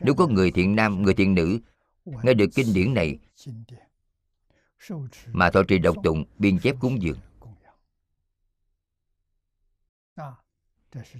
Nếu 0.00 0.14
có 0.16 0.26
người 0.26 0.50
thiện 0.50 0.76
nam, 0.76 1.02
người 1.02 1.14
thiện 1.14 1.34
nữ, 1.34 1.58
nghe 2.04 2.34
được 2.34 2.50
kinh 2.54 2.74
điển 2.74 2.94
này 2.94 3.18
mà 5.26 5.50
thọ 5.50 5.62
trì 5.68 5.78
đọc 5.78 5.96
tụng, 6.04 6.24
biên 6.38 6.58
chép 6.58 6.76
cúng 6.80 7.02
dường. 7.02 7.18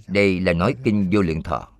Đây 0.07 0.39
là 0.39 0.53
nói 0.53 0.75
kinh 0.83 1.09
vô 1.13 1.21
lượng 1.21 1.43
thọ. 1.43 1.71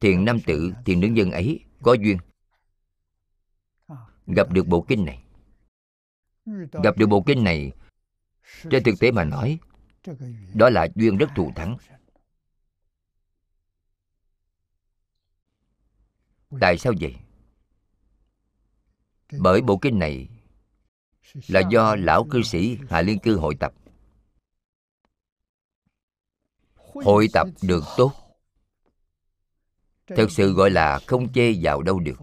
Thiền 0.00 0.24
nam 0.24 0.38
tử, 0.46 0.72
thiền 0.84 1.00
nữ 1.00 1.08
nhân 1.08 1.30
ấy, 1.30 1.60
có 1.82 1.92
duyên 1.92 2.18
gặp 4.26 4.52
được 4.52 4.66
bộ 4.66 4.84
kinh 4.88 5.04
này. 5.04 5.22
Gặp 6.82 6.96
được 6.98 7.06
bộ 7.06 7.22
kinh 7.26 7.44
này, 7.44 7.72
trên 8.70 8.82
thực 8.84 8.94
tế 9.00 9.10
mà 9.10 9.24
nói, 9.24 9.58
đó 10.54 10.70
là 10.70 10.88
duyên 10.94 11.16
rất 11.16 11.30
thù 11.36 11.52
thắng. 11.56 11.76
Tại 16.60 16.78
sao 16.78 16.92
vậy? 17.00 17.16
Bởi 19.32 19.62
bộ 19.62 19.76
kinh 19.76 19.98
này 19.98 20.28
là 21.48 21.60
do 21.70 21.96
lão 21.96 22.24
cư 22.30 22.42
sĩ 22.42 22.78
Hà 22.88 23.02
liên 23.02 23.18
cư 23.18 23.36
hội 23.36 23.54
tập. 23.60 23.72
Hội 27.04 27.28
tập 27.32 27.48
được 27.62 27.84
tốt. 27.96 28.12
Thực 30.06 30.30
sự 30.30 30.52
gọi 30.52 30.70
là 30.70 31.00
không 31.06 31.32
chê 31.32 31.54
vào 31.62 31.82
đâu 31.82 32.00
được. 32.00 32.18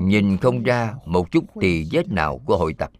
Nhìn 0.00 0.38
không 0.38 0.62
ra 0.62 0.94
một 1.06 1.30
chút 1.30 1.44
tỳ 1.60 1.88
vết 1.92 2.08
nào 2.08 2.40
của 2.46 2.56
hội 2.56 2.74
tập. 2.78 2.90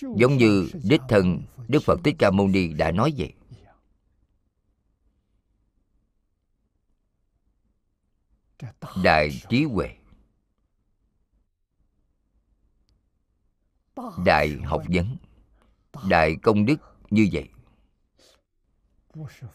Giống 0.00 0.36
như 0.36 0.70
đích 0.84 1.00
thân 1.08 1.42
đức 1.68 1.82
phật 1.82 2.00
thích 2.04 2.16
ca 2.18 2.30
mâu 2.30 2.48
ni 2.48 2.68
đã 2.68 2.90
nói 2.90 3.12
vậy. 3.16 3.32
Đại 9.02 9.42
trí 9.48 9.64
huệ. 9.64 9.96
Đại 14.24 14.56
học 14.64 14.82
vấn. 14.88 15.16
Đại 16.08 16.36
công 16.42 16.66
đức 16.66 16.76
như 17.10 17.28
vậy. 17.32 17.48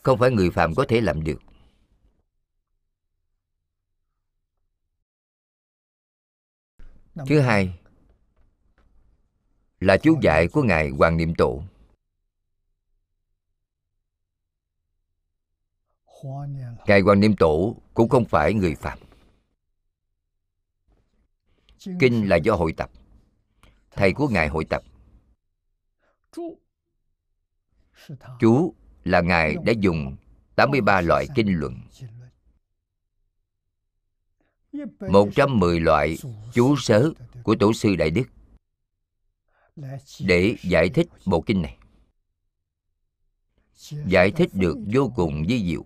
Không 0.04 0.20
phải 0.20 0.32
người 0.32 0.52
phàm 0.52 0.76
có 0.76 0.86
thể 0.88 1.02
làm 1.02 1.24
được. 1.24 1.40
Thứ 7.28 7.40
hai 7.40 7.80
là 9.80 9.98
chú 9.98 10.20
dạy 10.22 10.48
của 10.48 10.64
ngài 10.64 10.90
hoàng 10.90 11.18
niệm 11.18 11.36
tổ. 11.36 11.64
Ngài 16.88 17.02
hoàng 17.02 17.20
niệm 17.20 17.36
tổ 17.36 17.76
cũng 17.94 18.10
không 18.10 18.26
phải 18.26 18.54
người 18.54 18.76
phạm 18.76 19.00
kinh 22.00 22.30
là 22.30 22.36
do 22.36 22.56
hội 22.56 22.74
tập 22.78 22.92
thầy 23.92 24.14
của 24.14 24.28
ngài 24.28 24.48
hội 24.48 24.66
tập 24.66 24.84
chú 28.40 28.74
là 29.04 29.22
ngài 29.22 29.56
đã 29.66 29.74
dùng 29.80 30.16
83 30.56 31.02
loại 31.02 31.28
kinh 31.36 31.60
luận 31.60 31.80
110 35.10 35.80
loại 35.80 36.18
chú 36.54 36.76
sớ 36.78 37.10
của 37.44 37.56
Tổ 37.60 37.74
sư 37.74 37.96
Đại 37.96 38.10
Đức 38.10 38.24
để 40.20 40.56
giải 40.64 40.90
thích 40.90 41.08
bộ 41.26 41.42
kinh 41.42 41.62
này. 41.62 41.78
Giải 44.08 44.32
thích 44.32 44.50
được 44.54 44.78
vô 44.94 45.12
cùng 45.16 45.46
di 45.48 45.66
diệu. 45.66 45.86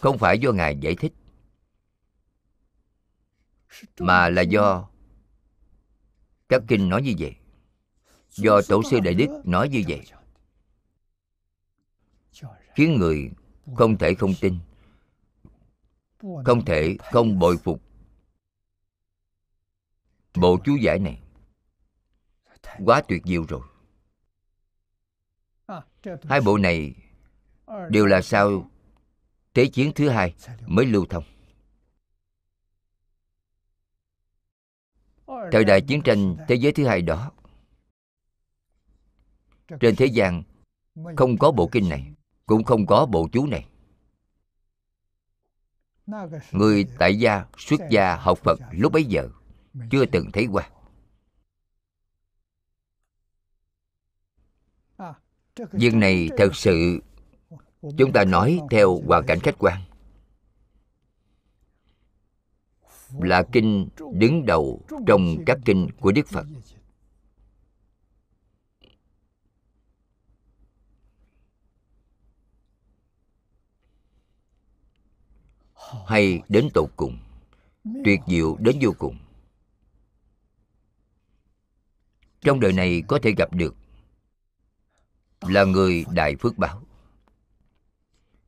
Không 0.00 0.18
phải 0.18 0.38
do 0.38 0.52
Ngài 0.52 0.78
giải 0.80 0.94
thích, 0.94 1.12
Mà 3.98 4.28
là 4.28 4.42
do 4.42 4.88
các 6.48 6.62
kinh 6.68 6.88
nói 6.88 7.02
như 7.02 7.14
vậy. 7.18 7.36
Do 8.30 8.60
tổ 8.68 8.82
sư 8.90 9.00
đại 9.00 9.14
đức 9.14 9.40
nói 9.44 9.68
như 9.68 9.82
vậy, 9.88 10.02
khiến 12.74 12.98
người 12.98 13.30
không 13.76 13.98
thể 13.98 14.14
không 14.14 14.32
tin, 14.40 14.58
không 16.44 16.64
thể 16.64 16.96
không 17.12 17.38
bội 17.38 17.56
phục 17.56 17.82
bộ 20.34 20.58
chú 20.64 20.76
giải 20.76 20.98
này. 20.98 21.22
Quá 22.84 23.02
tuyệt 23.08 23.22
diệu 23.24 23.44
rồi. 23.48 23.60
Hai 26.22 26.40
bộ 26.40 26.58
này 26.58 26.94
đều 27.90 28.06
là 28.06 28.22
sao 28.22 28.70
thế 29.54 29.66
chiến 29.66 29.92
thứ 29.94 30.08
hai 30.08 30.34
mới 30.66 30.86
lưu 30.86 31.06
thông. 31.10 31.24
Thời 35.52 35.64
đại 35.64 35.80
chiến 35.80 36.02
tranh 36.04 36.36
thế 36.48 36.54
giới 36.54 36.72
thứ 36.72 36.86
hai 36.86 37.02
đó 37.02 37.30
trên 39.80 39.96
thế 39.96 40.06
gian 40.06 40.42
không 41.16 41.38
có 41.38 41.50
bộ 41.50 41.68
kinh 41.72 41.88
này 41.88 42.12
cũng 42.46 42.64
không 42.64 42.86
có 42.86 43.06
bộ 43.06 43.28
chú 43.32 43.46
này. 43.46 43.68
Người 46.52 46.86
tại 46.98 47.18
gia 47.18 47.46
xuất 47.58 47.80
gia 47.90 48.16
học 48.16 48.38
phật 48.38 48.60
lúc 48.70 48.92
bấy 48.92 49.04
giờ 49.04 49.28
chưa 49.90 50.06
từng 50.06 50.30
thấy 50.32 50.46
qua. 50.46 50.70
Việc 55.72 55.94
này 55.94 56.28
thật 56.36 56.56
sự 56.56 57.00
chúng 57.82 58.12
ta 58.12 58.24
nói 58.24 58.60
theo 58.70 59.00
hoàn 59.06 59.26
cảnh 59.26 59.38
khách 59.40 59.58
quan. 59.58 59.82
là 63.20 63.42
kinh 63.52 63.88
đứng 64.14 64.46
đầu 64.46 64.80
trong 65.06 65.36
các 65.46 65.58
kinh 65.64 65.88
của 66.00 66.12
đức 66.12 66.28
phật. 66.28 66.46
hay 76.06 76.40
đến 76.48 76.68
tột 76.74 76.90
cùng 76.96 77.18
tuyệt 78.04 78.20
diệu 78.26 78.56
đến 78.60 78.78
vô 78.80 78.90
cùng. 78.98 79.18
Trong 82.40 82.60
đời 82.60 82.72
này 82.72 83.02
có 83.08 83.18
thể 83.22 83.32
gặp 83.36 83.54
được 83.54 83.76
là 85.40 85.64
người 85.64 86.04
đại 86.12 86.36
phước 86.36 86.58
báo 86.58 86.82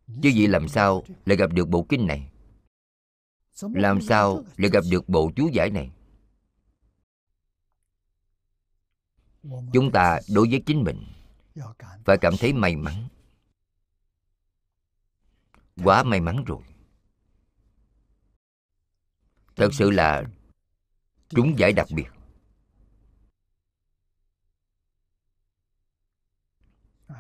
chứ 0.07 0.33
vậy 0.37 0.49
làm 0.49 0.69
sao 0.69 1.03
lại 1.27 1.37
gặp 1.37 1.53
được 1.53 1.69
bộ 1.69 1.87
kinh 1.89 2.07
này? 2.07 2.31
Làm 3.61 4.01
sao 4.01 4.45
lại 4.57 4.71
gặp 4.71 4.85
được 4.91 5.09
bộ 5.09 5.31
chú 5.37 5.49
giải 5.53 5.71
này? 5.71 5.91
Chúng 9.73 9.91
ta 9.93 10.21
đối 10.35 10.49
với 10.51 10.63
chính 10.67 10.83
mình 10.83 11.05
phải 12.05 12.17
cảm 12.21 12.35
thấy 12.39 12.53
may 12.53 12.77
mắn. 12.77 13.09
Quá 15.85 16.05
may 16.05 16.21
mắn 16.21 16.45
rồi. 16.47 16.63
Thật 19.57 19.69
sự 19.73 19.91
là 19.91 20.25
trúng 21.29 21.59
giải 21.59 21.73
đặc 21.73 21.87
biệt. 21.95 22.09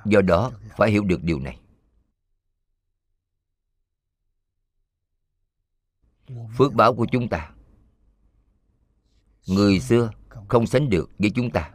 Do 0.04 0.20
đó 0.20 0.52
phải 0.76 0.90
hiểu 0.90 1.04
được 1.04 1.22
điều 1.22 1.38
này. 1.38 1.63
Phước 6.56 6.74
báo 6.74 6.94
của 6.94 7.06
chúng 7.12 7.28
ta. 7.28 7.54
Người 9.46 9.80
xưa 9.80 10.10
không 10.48 10.66
sánh 10.66 10.90
được 10.90 11.10
với 11.18 11.30
chúng 11.34 11.50
ta. 11.50 11.70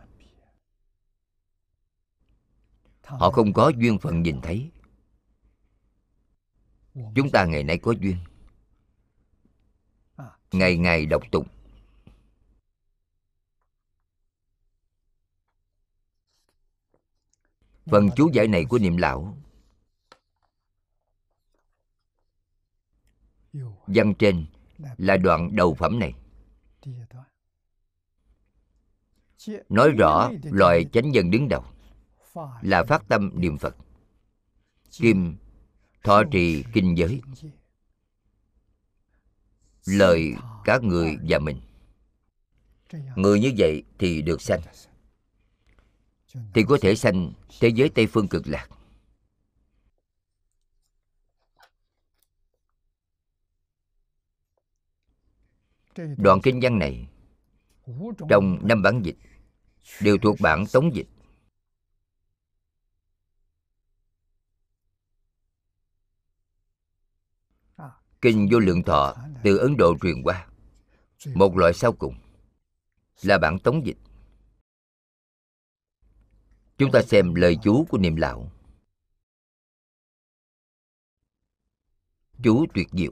Họ 3.03 3.31
không 3.31 3.53
có 3.53 3.71
duyên 3.77 3.99
phận 3.99 4.21
nhìn 4.21 4.41
thấy. 4.41 4.71
Chúng 7.15 7.29
ta 7.33 7.45
ngày 7.45 7.63
nay 7.63 7.77
có 7.77 7.91
duyên. 7.91 8.17
Ngày 10.51 10.77
ngày 10.77 11.05
đọc 11.05 11.23
tụng. 11.31 11.47
Phần 17.85 18.09
chú 18.15 18.29
giải 18.33 18.47
này 18.47 18.65
của 18.65 18.79
niệm 18.79 18.97
lão 18.97 19.37
văn 23.87 24.13
trên 24.19 24.45
là 24.97 25.17
đoạn 25.17 25.55
đầu 25.55 25.73
phẩm 25.73 25.99
này. 25.99 26.13
Nói 29.69 29.91
rõ 29.91 30.31
loài 30.43 30.85
chánh 30.93 31.13
dân 31.13 31.31
đứng 31.31 31.47
đầu 31.49 31.63
là 32.61 32.83
phát 32.83 33.07
tâm 33.07 33.31
niệm 33.35 33.57
phật. 33.57 33.75
Kim, 34.91 35.37
thọ 36.03 36.23
trì 36.31 36.63
kinh 36.73 36.97
giới. 36.97 37.21
Lời 39.85 40.33
các 40.63 40.83
người 40.83 41.17
và 41.29 41.39
mình. 41.39 41.61
Người 43.15 43.39
như 43.39 43.53
vậy 43.57 43.83
thì 43.99 44.21
được 44.21 44.41
sanh. 44.41 44.61
Thì 46.53 46.63
có 46.67 46.77
thể 46.81 46.95
sanh 46.95 47.33
thế 47.59 47.67
giới 47.67 47.89
tây 47.89 48.07
phương 48.07 48.27
cực 48.27 48.47
lạc. 48.47 48.69
Đoạn 56.17 56.39
kinh 56.43 56.59
văn 56.61 56.79
này 56.79 57.07
trong 58.29 58.59
năm 58.67 58.81
bản 58.81 59.01
dịch 59.03 59.17
đều 60.01 60.17
thuộc 60.17 60.37
bản 60.39 60.63
tống 60.73 60.95
dịch. 60.95 61.07
Kinh 68.21 68.47
vô 68.51 68.59
lượng 68.59 68.83
thọ 68.83 69.15
từ 69.43 69.57
ấn 69.57 69.77
độ 69.77 69.97
truyền 70.01 70.23
qua, 70.23 70.47
một 71.35 71.57
loại 71.57 71.73
sau 71.73 71.93
cùng 71.93 72.15
là 73.21 73.37
bản 73.37 73.59
tống 73.59 73.85
dịch. 73.85 73.97
Chúng 76.77 76.91
ta 76.91 77.01
xem 77.01 77.35
lời 77.35 77.57
chú 77.63 77.85
của 77.89 77.97
niệm 77.97 78.15
lão. 78.15 78.51
Chú 82.43 82.65
tuyệt 82.73 82.87
diệu 82.91 83.11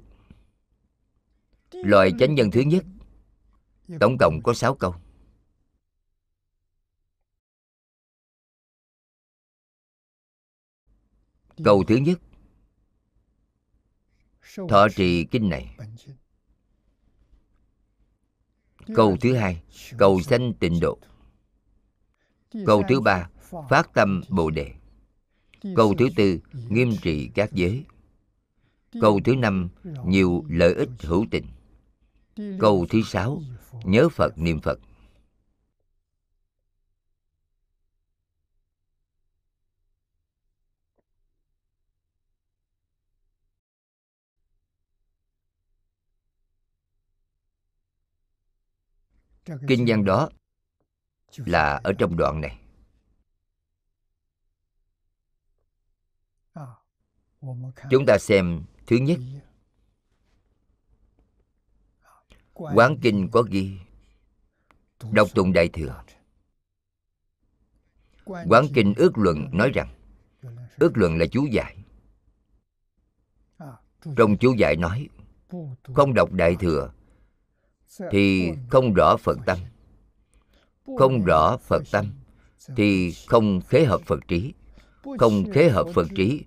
loài 1.83 2.11
chánh 2.19 2.35
nhân 2.35 2.51
thứ 2.51 2.61
nhất. 2.61 2.85
Tổng 3.99 4.17
cộng 4.19 4.39
có 4.43 4.53
sáu 4.53 4.75
câu. 4.75 4.95
Câu 11.63 11.83
thứ 11.87 11.95
nhất. 11.95 12.19
Thọ 14.69 14.87
trì 14.95 15.25
kinh 15.31 15.49
này. 15.49 15.77
Câu 18.95 19.17
thứ 19.21 19.35
hai. 19.35 19.63
Cầu 19.97 20.21
sanh 20.21 20.53
tịnh 20.53 20.79
độ. 20.79 20.99
Câu 22.65 22.83
thứ 22.89 23.01
ba. 23.01 23.29
Phát 23.69 23.93
tâm 23.93 24.21
bồ 24.29 24.49
đề. 24.49 24.73
Câu 25.75 25.95
thứ 25.97 26.09
tư. 26.15 26.39
Nghiêm 26.69 26.91
trị 27.01 27.29
các 27.35 27.53
giới. 27.53 27.85
Câu 29.01 29.19
thứ 29.25 29.35
năm. 29.35 29.69
Nhiều 30.05 30.45
lợi 30.49 30.73
ích 30.73 30.89
hữu 30.99 31.25
tình 31.31 31.45
câu 32.59 32.85
thứ 32.89 33.01
sáu, 33.05 33.41
nhớ 33.83 34.09
phật, 34.09 34.37
niệm 34.37 34.61
phật. 34.61 34.79
Kinh 49.67 49.85
văn 49.87 50.05
đó 50.05 50.29
là 51.35 51.81
ở 51.83 51.93
trong 51.99 52.17
đoạn 52.17 52.41
này. 52.41 52.59
Chúng 57.89 58.05
ta 58.07 58.17
xem 58.19 58.63
thứ 58.87 58.95
nhất. 58.95 59.19
Quán 62.57 62.97
kinh 63.01 63.29
có 63.31 63.41
ghi 63.41 63.77
đọc 65.11 65.27
tụng 65.35 65.53
đại 65.53 65.69
thừa. 65.69 66.03
Quán 68.25 68.65
kinh 68.73 68.93
ước 68.97 69.17
luận 69.17 69.49
nói 69.51 69.71
rằng, 69.73 69.89
ước 70.79 70.97
luận 70.97 71.17
là 71.17 71.25
chú 71.31 71.45
giải. 71.51 71.77
Trong 74.15 74.37
chú 74.37 74.53
giải 74.53 74.75
nói, 74.75 75.09
không 75.93 76.13
đọc 76.13 76.31
đại 76.31 76.55
thừa 76.59 76.91
thì 78.11 78.51
không 78.69 78.93
rõ 78.93 79.17
phật 79.17 79.37
tâm. 79.45 79.57
Không 80.97 81.23
rõ 81.23 81.57
phật 81.57 81.83
tâm 81.91 82.05
thì 82.75 83.11
không 83.27 83.61
khế 83.61 83.85
hợp 83.85 84.01
phật 84.05 84.19
trí. 84.27 84.53
Không 85.19 85.51
khế 85.53 85.69
hợp 85.69 85.87
phật 85.93 86.07
trí 86.15 86.43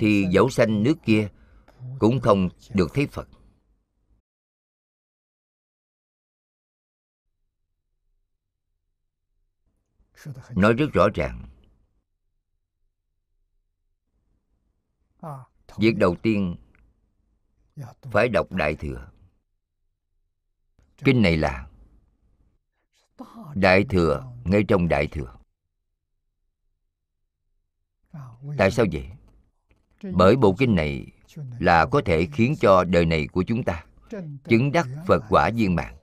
thì 0.00 0.26
dẫu 0.30 0.50
sanh 0.50 0.82
nước 0.82 0.94
kia 1.04 1.28
cũng 1.98 2.20
không 2.20 2.48
được 2.74 2.94
thấy 2.94 3.06
phật. 3.06 3.28
Nói 10.54 10.72
rất 10.72 10.92
rõ 10.92 11.08
ràng. 11.14 11.48
Việc 15.78 15.96
đầu 15.96 16.16
tiên 16.22 16.56
phải 18.02 18.28
đọc 18.28 18.52
đại 18.52 18.74
thừa. 18.74 19.10
Kinh 21.04 21.22
này 21.22 21.36
là 21.36 21.68
đại 23.54 23.84
thừa 23.88 24.32
ngay 24.44 24.64
trong 24.68 24.88
đại 24.88 25.06
thừa. 25.06 25.36
Tại 28.58 28.70
sao 28.70 28.86
vậy? 28.92 29.08
Bởi 30.12 30.36
bộ 30.36 30.54
kinh 30.58 30.74
này 30.74 31.06
là 31.58 31.86
có 31.86 32.02
thể 32.04 32.26
khiến 32.32 32.54
cho 32.60 32.84
đời 32.84 33.06
này 33.06 33.26
của 33.26 33.44
chúng 33.46 33.62
ta 33.62 33.84
chứng 34.44 34.72
đắc 34.72 34.86
phật 35.06 35.22
quả 35.28 35.50
viên 35.54 35.74
mạng 35.74 35.96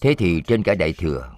thế 0.00 0.14
thì 0.18 0.42
trên 0.46 0.62
cả 0.62 0.74
đại 0.74 0.94
thừa. 0.98 1.32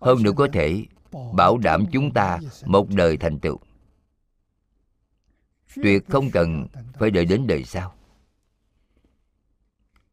Hơn 0.00 0.22
nữa 0.22 0.32
có 0.36 0.48
thể 0.52 0.86
bảo 1.34 1.58
đảm 1.58 1.84
chúng 1.92 2.12
ta 2.12 2.38
một 2.66 2.88
đời 2.90 3.16
thành 3.16 3.38
tựu. 3.40 3.58
Tuyệt 5.74 6.02
không 6.08 6.30
cần 6.32 6.66
phải 6.94 7.10
đợi 7.10 7.24
đến 7.24 7.46
đời 7.46 7.64
sau. 7.64 7.94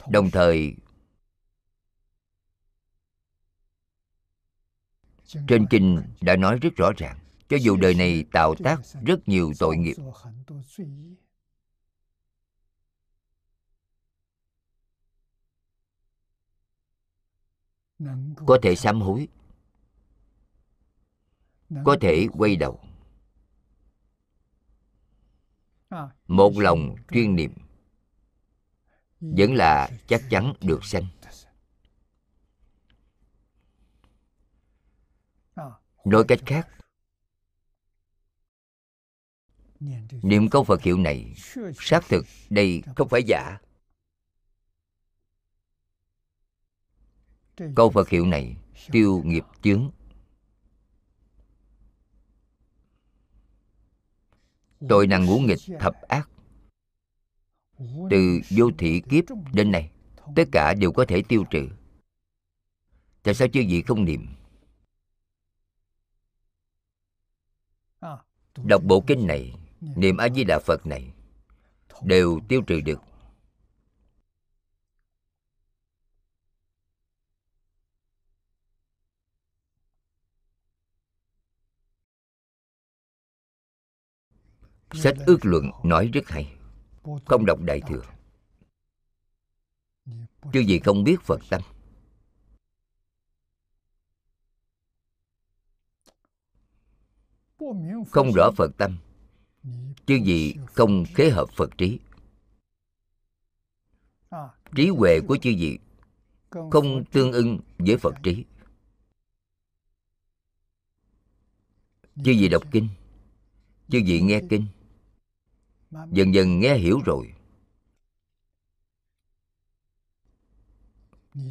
Đồng 0.07 0.31
thời 0.31 0.75
trên 5.47 5.67
kinh 5.69 6.01
đã 6.21 6.35
nói 6.35 6.57
rất 6.61 6.75
rõ 6.75 6.91
ràng 6.97 7.19
cho 7.49 7.57
dù 7.57 7.77
đời 7.77 7.93
này 7.93 8.25
tạo 8.31 8.55
tác 8.55 8.79
rất 9.05 9.27
nhiều 9.27 9.51
tội 9.59 9.77
nghiệp 9.77 9.95
có 18.35 18.57
thể 18.61 18.75
sám 18.75 19.01
hối. 19.01 19.27
Có 21.85 21.97
thể 22.01 22.27
quay 22.33 22.55
đầu. 22.55 22.79
Một 26.27 26.57
lòng 26.57 26.95
chuyên 27.11 27.35
niệm 27.35 27.51
vẫn 29.19 29.53
là 29.53 29.89
chắc 30.07 30.21
chắn 30.29 30.53
được 30.61 30.85
sanh. 30.85 31.05
Nói 36.05 36.23
cách 36.27 36.39
khác. 36.45 36.67
niệm 40.21 40.49
câu 40.49 40.63
phật 40.63 40.81
hiệu 40.81 40.97
này 40.97 41.33
xác 41.75 42.03
thực 42.09 42.25
đây 42.49 42.83
không 42.95 43.09
phải 43.09 43.23
giả 43.23 43.57
câu 47.75 47.89
phật 47.89 48.09
hiệu 48.09 48.25
này 48.25 48.55
tiêu 48.91 49.21
nghiệp 49.25 49.43
chướng. 49.61 49.91
Tội 54.89 55.07
năng 55.07 55.25
ngũ 55.25 55.39
nghịch 55.39 55.59
thập 55.79 56.01
ác. 56.01 56.29
Từ 58.09 58.39
vô 58.49 58.69
thị 58.77 59.01
kiếp 59.09 59.23
đến 59.53 59.71
nay, 59.71 59.91
tất 60.35 60.43
cả 60.51 60.73
đều 60.73 60.91
có 60.91 61.05
thể 61.07 61.21
tiêu 61.21 61.43
trừ. 61.49 61.69
Tại 63.23 63.33
sao 63.33 63.47
chư 63.47 63.61
vị 63.69 63.81
không 63.81 64.05
niệm? 64.05 64.27
Đọc 68.63 68.81
bộ 68.83 69.03
kinh 69.07 69.27
này, 69.27 69.53
niệm 69.81 70.17
a 70.17 70.29
di 70.29 70.43
đà 70.43 70.59
phật 70.59 70.85
này 70.85 71.13
đều 72.03 72.39
tiêu 72.47 72.61
trừ 72.67 72.81
được. 72.81 73.01
Sách 84.93 85.15
ước 85.25 85.37
luận 85.41 85.71
nói 85.83 86.09
rất 86.13 86.27
hay. 86.27 86.55
Không 87.25 87.45
đọc 87.45 87.59
đại 87.61 87.81
thừa. 87.87 88.01
Chứ 90.53 90.59
gì 90.59 90.79
không 90.79 91.03
biết 91.03 91.21
phật 91.21 91.39
tâm 91.49 91.61
không 98.11 98.31
rõ 98.35 98.51
phật 98.57 98.71
tâm 98.77 98.97
chứ 100.05 100.15
gì 100.25 100.55
không 100.65 101.05
khế 101.15 101.29
hợp 101.29 101.49
phật 101.55 101.77
trí. 101.77 101.99
Trí 104.75 104.87
huệ 104.87 105.19
của 105.27 105.37
chư 105.41 105.49
vị 105.57 105.79
không 106.71 107.03
tương 107.11 107.31
ưng 107.31 107.59
với 107.77 107.97
phật 107.97 108.15
trí. 108.23 108.45
Chư 112.15 112.31
vị 112.39 112.49
đọc 112.49 112.63
kinh. 112.71 112.87
Chư 113.89 113.99
vị 114.05 114.21
nghe 114.21 114.41
kinh 114.49 114.67
dần 115.91 116.33
dần 116.33 116.59
nghe 116.59 116.75
hiểu 116.77 116.99
rồi. 117.05 117.33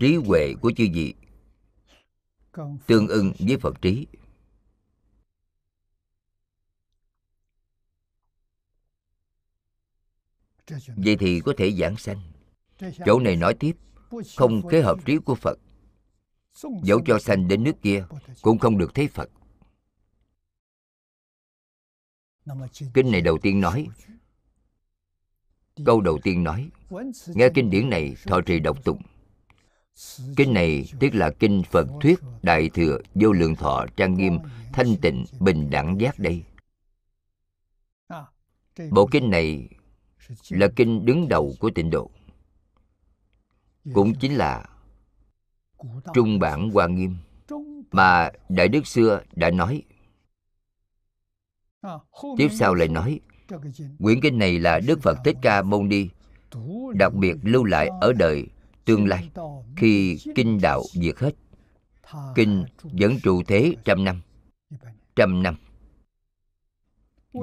Trí 0.01 0.17
huệ 0.17 0.55
của 0.61 0.73
chư 0.77 0.87
vị 0.93 1.15
tương 2.87 3.09
ưng 3.09 3.33
với 3.39 3.57
phật 3.57 3.83
trí. 3.83 4.07
Vậy 10.97 11.17
thì 11.21 11.41
có 11.41 11.53
thể 11.57 11.73
giảng 11.73 11.97
sanh. 11.97 12.21
Chỗ 13.07 13.21
này 13.21 13.37
nói 13.37 13.55
tiếp, 13.61 13.77
không 14.37 14.69
kế 14.69 14.83
hợp 14.83 14.99
trí 15.05 15.19
của 15.19 15.35
phật. 15.35 15.59
Dẫu 16.83 17.01
cho 17.07 17.19
sanh 17.19 17.49
đến 17.49 17.65
nước 17.65 17.83
kia, 17.83 18.07
cũng 18.43 18.59
không 18.59 18.79
được 18.79 18.95
thấy 18.95 19.09
phật. 19.09 19.31
Kinh 22.95 23.11
này 23.11 23.21
đầu 23.21 23.39
tiên 23.43 23.61
nói 23.61 23.89
câu 25.85 26.01
đầu 26.01 26.19
tiên 26.23 26.45
nói, 26.45 26.71
nghe 27.27 27.49
kinh 27.55 27.71
điển 27.71 27.91
này, 27.91 28.17
thọ 28.27 28.41
trì 28.41 28.61
độc 28.61 28.85
tụng. 28.85 29.03
Kinh 30.37 30.55
này 30.55 30.85
tức 31.01 31.15
là 31.15 31.31
kinh 31.31 31.63
phật 31.71 31.87
thuyết 32.01 32.21
đại 32.43 32.71
thừa 32.75 32.99
vô 33.15 33.33
lượng 33.33 33.55
thọ 33.55 33.87
trang 33.97 34.15
nghiêm 34.15 34.39
thanh 34.73 34.97
tịnh 35.03 35.25
bình 35.41 35.71
đẳng 35.71 36.01
giác 36.01 36.19
đây. 36.19 36.45
Bộ 38.91 39.09
kinh 39.11 39.31
này 39.31 39.69
là 40.49 40.69
kinh 40.77 41.05
đứng 41.05 41.29
đầu 41.29 41.55
của 41.61 41.71
tịnh 41.75 41.91
độ. 41.91 42.11
Cũng 43.95 44.15
chính 44.15 44.35
là 44.35 44.69
trung 46.15 46.39
bản 46.39 46.71
hoa 46.71 46.87
nghiêm 46.87 47.17
mà 47.91 48.31
đại 48.49 48.69
đức 48.69 48.87
xưa 48.87 49.23
đã 49.33 49.51
nói. 49.51 49.83
Tiếp 52.37 52.49
sau 52.53 52.75
lại 52.75 52.89
nói 52.89 53.21
quyển 53.99 54.21
kinh 54.23 54.39
này 54.39 54.59
là 54.59 54.81
đức 54.81 55.03
phật 55.03 55.19
thích 55.25 55.37
ca 55.43 55.63
mâu 55.63 55.83
ni, 55.83 56.09
đặc 56.95 57.15
biệt 57.15 57.35
lưu 57.43 57.65
lại 57.65 57.89
ở 58.01 58.13
đời 58.13 58.47
tương 58.85 59.07
lai 59.07 59.31
khi 59.77 60.19
kinh 60.35 60.61
đạo 60.61 60.83
diệt 60.93 61.19
hết. 61.19 61.35
Kinh 62.35 62.65
vẫn 62.83 63.13
trụ 63.23 63.43
thế 63.47 63.75
trăm 63.85 64.05
năm. 64.05 64.21
Trăm 65.17 65.43
năm. 65.43 65.57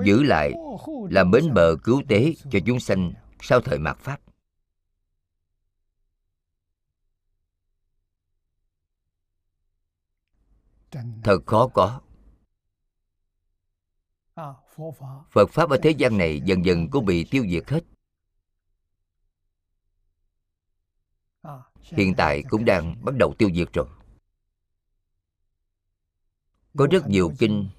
Giữ 0.05 0.23
lại 0.23 0.53
là 1.09 1.23
bến 1.23 1.53
bờ 1.53 1.75
cứu 1.83 2.01
tế 2.07 2.33
cho 2.51 2.59
chúng 2.65 2.79
sanh 2.79 3.13
sau 3.41 3.61
thời 3.61 3.79
mạt 3.79 3.97
pháp. 3.97 4.21
Thật 11.23 11.39
khó 11.45 11.67
có 11.67 12.01
phật 15.31 15.49
pháp 15.49 15.69
ở 15.69 15.77
thế 15.83 15.91
gian 15.91 16.17
này 16.17 16.41
dần 16.45 16.65
dần 16.65 16.89
cũng 16.89 17.05
bị 17.05 17.23
tiêu 17.23 17.45
diệt 17.49 17.69
hết. 17.69 17.83
Hiện 21.81 22.13
tại 22.17 22.43
cũng 22.49 22.65
đang 22.65 23.05
bắt 23.05 23.15
đầu 23.19 23.33
tiêu 23.37 23.49
diệt 23.55 23.73
rồi. 23.73 23.87
Có 26.77 26.87
rất 26.91 27.07
nhiều 27.07 27.31
kinh 27.39 27.69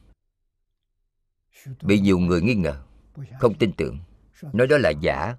bị 1.83 2.01
nhiều 2.01 2.19
người 2.19 2.43
nghi 2.43 2.55
ngờ, 2.55 2.85
không 3.41 3.59
tin 3.59 3.73
tưởng. 3.77 3.99
Nói 4.53 4.67
đó 4.67 4.79
là 4.79 4.91
giả. 4.91 5.37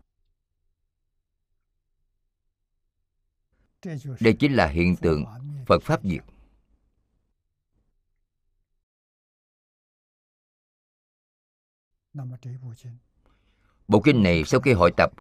Đây 4.19 4.35
chính 4.39 4.53
là 4.53 4.67
hiện 4.67 4.95
tượng 4.95 5.25
phật 5.67 5.83
pháp 5.83 6.03
diệt. 6.03 6.23
Bộ 13.87 14.01
kinh 14.03 14.23
này 14.23 14.43
sau 14.45 14.59
khi 14.59 14.73
hội 14.73 14.91
tập 14.97 15.11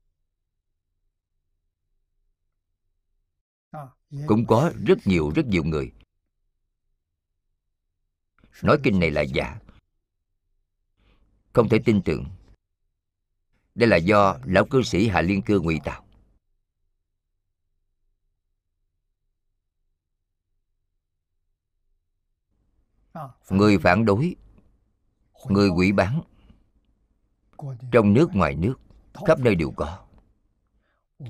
cũng 4.27 4.47
có 4.47 4.73
rất 4.87 4.99
nhiều 5.05 5.33
rất 5.35 5.47
nhiều 5.47 5.65
người. 5.65 5.93
Nói 8.63 8.79
kinh 8.83 9.01
này 9.01 9.11
là 9.11 9.23
giả. 9.23 9.59
Không 11.53 11.69
thể 11.69 11.79
tin 11.85 12.03
tưởng. 12.05 12.25
Đây 13.75 13.89
là 13.89 13.97
do 13.97 14.39
lão 14.45 14.65
cư 14.65 14.83
sĩ 14.83 15.09
hạ 15.09 15.23
liên 15.23 15.43
cư 15.43 15.61
ngụy 15.61 15.81
tạo. 15.85 16.05
Người 23.51 23.79
phản 23.79 24.05
đối 24.05 24.37
người 25.49 25.69
quỷ 25.69 25.93
bán 25.93 26.23
trong 27.93 28.15
nước, 28.15 28.29
ngoài 28.33 28.55
nước, 28.55 28.75
khắp 29.27 29.39
nơi 29.41 29.55
đều 29.55 29.71
có. 29.77 30.05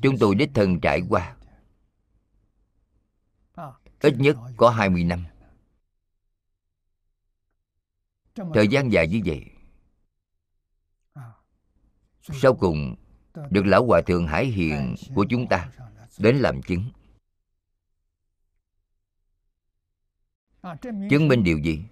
Chúng 0.02 0.18
tôi 0.20 0.34
đích 0.34 0.50
thân 0.54 0.80
trải 0.80 1.02
qua. 1.08 1.36
Ít 4.00 4.14
nhất 4.18 4.36
có 4.56 4.70
20 4.70 5.04
năm. 5.04 5.24
Thời 8.54 8.68
gian 8.68 8.92
dài 8.92 9.08
như 9.08 9.20
vậy, 9.24 9.44
sau 12.20 12.54
cùng 12.54 12.96
được 13.50 13.66
lão 13.66 13.86
hòa 13.86 14.00
thượng 14.06 14.26
hải 14.26 14.46
hiền 14.46 14.94
của 15.14 15.26
chúng 15.30 15.46
ta 15.48 15.70
đến 16.18 16.36
làm 16.36 16.62
chứng. 16.62 16.90
Chứng 21.10 21.28
minh 21.28 21.44
điều 21.44 21.58
gì? 21.58 21.84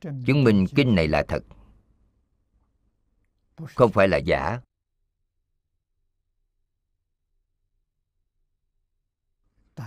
Chứng 0.00 0.44
minh 0.44 0.66
kinh 0.76 0.94
này 0.94 1.08
là 1.08 1.24
thật 1.28 1.44
không 3.66 3.92
phải 3.92 4.08
là 4.08 4.16
giả. 4.16 4.60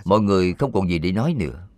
Mọi 0.04 0.20
người 0.20 0.54
không 0.54 0.72
còn 0.72 0.88
gì 0.88 0.98
để 0.98 1.12
nói 1.12 1.34
nữa. 1.34 1.68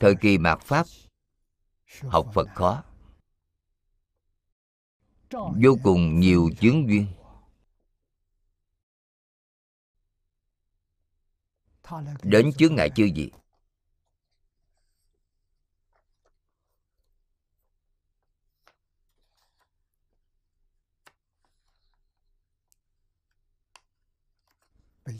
Thời 0.00 0.14
kỳ 0.20 0.38
mạt 0.38 0.60
pháp, 0.60 0.86
học 2.02 2.30
phật 2.34 2.48
khó. 2.54 2.84
Vô 5.32 5.76
cùng 5.82 6.20
nhiều 6.20 6.50
chướng 6.60 6.88
duyên. 6.88 7.06
đến 12.22 12.52
chướng 12.52 12.74
ngại 12.74 12.90
chưa 12.96 13.04
gì 13.04 13.30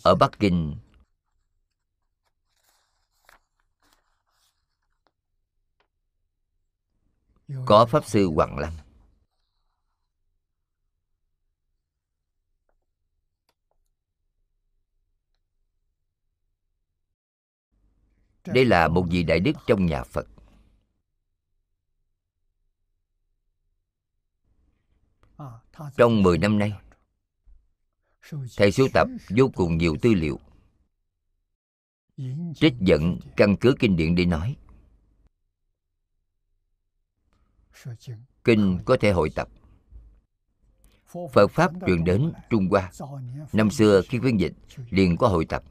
ở 0.03 0.15
bắc 0.15 0.31
kinh 0.39 0.77
có 7.67 7.87
pháp 7.87 8.05
sư 8.07 8.31
hoàng 8.35 8.59
lâm 8.59 8.84
đây 18.47 18.65
là 18.65 18.89
một 18.89 19.07
vị 19.11 19.23
đại 19.23 19.41
đức 19.41 19.53
trong 19.67 19.87
nhà 19.87 20.03
phật. 20.05 20.27
Trong 25.97 26.23
10 26.23 26.39
năm 26.39 26.59
nay, 26.59 26.73
thầy 28.57 28.73
sưu 28.73 28.89
tập 28.95 29.09
vô 29.37 29.51
cùng 29.55 29.79
nhiều 29.79 29.97
tư 30.03 30.15
liệu, 30.15 30.41
trích 32.55 32.75
dẫn 32.81 33.19
căn 33.37 33.57
cứ 33.57 33.75
kinh 33.79 33.97
điển 33.97 34.15
để 34.15 34.25
nói. 34.25 34.57
Kinh 38.45 38.79
có 38.85 38.97
thể 39.01 39.13
hội 39.13 39.31
tập. 39.35 39.49
Phật 41.33 41.51
pháp 41.51 41.73
truyền 41.87 42.05
đến 42.05 42.33
trung 42.51 42.69
hoa. 42.71 42.91
Năm 43.53 43.71
xưa 43.71 44.03
khi 44.09 44.19
khuyên 44.19 44.41
dịch 44.41 44.53
liền 44.91 45.17
có 45.17 45.29
hội 45.29 45.45
tập 45.45 45.65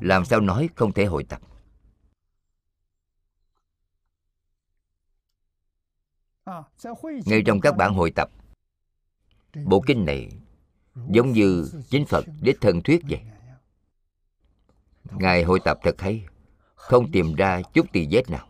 làm 0.00 0.24
sao 0.24 0.40
nói 0.40 0.68
không 0.74 0.92
thể 0.92 1.04
hội 1.04 1.24
tập? 1.24 1.40
Ngay 7.26 7.42
trong 7.46 7.60
các 7.60 7.76
bản 7.76 7.94
hội 7.94 8.10
tập. 8.10 8.30
Bộ 9.64 9.82
kinh 9.86 10.04
này 10.04 10.30
giống 11.08 11.32
như 11.32 11.70
chính 11.88 12.06
phật 12.06 12.24
đích 12.40 12.56
thân 12.60 12.82
thuyết 12.82 13.02
vậy. 13.08 13.20
Ngài 15.10 15.42
hội 15.42 15.60
tập 15.64 15.78
thật 15.82 16.00
hay 16.00 16.26
không 16.74 17.12
tìm 17.12 17.34
ra 17.34 17.62
chút 17.62 17.86
tỳ 17.92 18.08
vết 18.10 18.30
nào. 18.30 18.48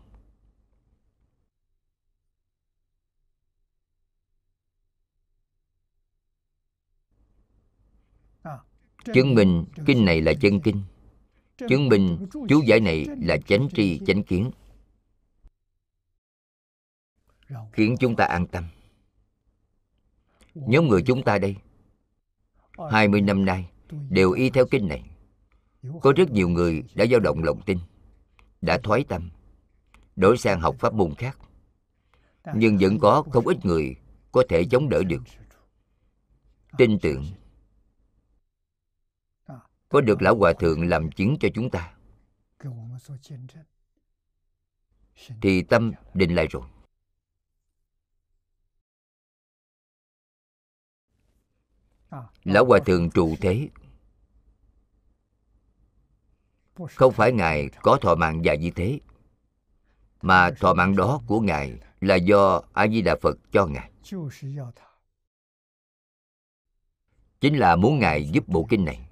Chứng 9.15 9.35
minh 9.35 9.65
kinh 9.87 10.05
này 10.05 10.21
là 10.21 10.33
chân 10.41 10.61
kinh 10.61 10.83
chứng 11.57 11.89
minh 11.89 12.27
chú 12.49 12.63
giải 12.67 12.81
này 12.81 13.07
là 13.21 13.37
chánh 13.47 13.69
tri 13.75 14.01
chánh 14.07 14.23
kiến. 14.23 14.51
Khiến 17.73 17.97
chúng 18.01 18.17
ta 18.17 18.25
an 18.25 18.47
tâm. 18.47 18.65
Nhóm 20.55 20.89
người 20.89 21.03
chúng 21.03 21.23
ta 21.23 21.39
đây 21.39 21.57
20 22.91 23.21
năm 23.21 23.45
nay 23.45 23.71
đều 24.11 24.33
y 24.33 24.51
theo 24.51 24.67
kinh 24.71 24.89
này. 24.89 25.03
Có 26.03 26.13
rất 26.17 26.31
nhiều 26.31 26.49
người 26.49 26.83
đã 26.95 27.07
dao 27.11 27.21
động 27.21 27.45
lòng 27.45 27.61
tin 27.67 27.79
đã 28.63 28.79
thoái 28.83 29.05
tâm 29.09 29.31
đổi 30.17 30.39
sang 30.39 30.61
học 30.61 30.77
pháp 30.79 30.95
môn 30.95 31.15
khác. 31.15 31.39
Nhưng 32.55 32.79
vẫn 32.81 32.99
có 32.99 33.25
không 33.33 33.47
ít 33.47 33.65
người 33.65 33.97
có 34.33 34.45
thể 34.49 34.65
chống 34.71 34.89
đỡ 34.89 35.03
được 35.03 35.23
tin 36.79 36.99
tưởng 36.99 37.25
có 39.95 40.01
được 40.01 40.23
lão 40.23 40.37
hòa 40.37 40.53
thượng 40.53 40.89
làm 40.89 41.11
chứng 41.11 41.37
cho 41.41 41.49
chúng 41.55 41.71
ta? 41.71 41.95
Thì 45.43 45.63
tâm 45.63 45.93
định 46.15 46.35
lại 46.35 46.47
rồi. 46.51 46.63
Lão 52.45 52.65
hòa 52.65 52.79
thượng 52.87 53.11
trụ 53.11 53.37
thế. 53.41 53.69
Không 56.75 57.13
phải 57.13 57.33
ngài 57.33 57.69
có 57.83 57.99
thọ 58.01 58.15
mạng 58.15 58.45
dài 58.45 58.59
như 58.59 58.71
thế, 58.77 59.01
mà 60.23 60.51
thọ 60.61 60.75
mạng 60.75 60.97
đó 60.97 61.21
của 61.27 61.41
ngài 61.41 61.79
là 62.01 62.15
do 62.15 62.63
a 62.73 62.89
di 62.89 63.03
đà 63.03 63.17
phật 63.23 63.39
cho 63.53 63.67
ngài. 63.67 63.91
Chính 67.41 67.59
là 67.59 67.77
muốn 67.77 67.99
ngài 67.99 68.29
giúp 68.29 68.49
bộ 68.49 68.67
kinh 68.71 68.85
này 68.85 69.09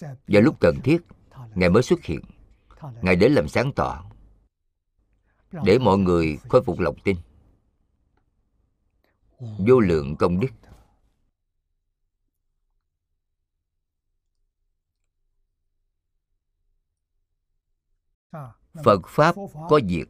vào 0.00 0.42
lúc 0.42 0.56
cần 0.60 0.80
thiết, 0.84 0.98
ngài 1.54 1.70
mới 1.70 1.82
xuất 1.82 2.04
hiện. 2.04 2.20
Ngài 3.02 3.16
đến 3.16 3.32
làm 3.32 3.48
sáng 3.48 3.72
tỏ. 3.72 4.10
Để 5.64 5.78
mọi 5.78 5.98
người 5.98 6.38
khôi 6.48 6.62
phục 6.62 6.80
lòng 6.80 6.96
tin. 7.04 7.16
Vô 9.38 9.80
lượng 9.80 10.16
công 10.16 10.40
đức. 10.40 10.48
Phật 18.84 19.00
pháp 19.06 19.34
có 19.68 19.80
diệt. 19.88 20.08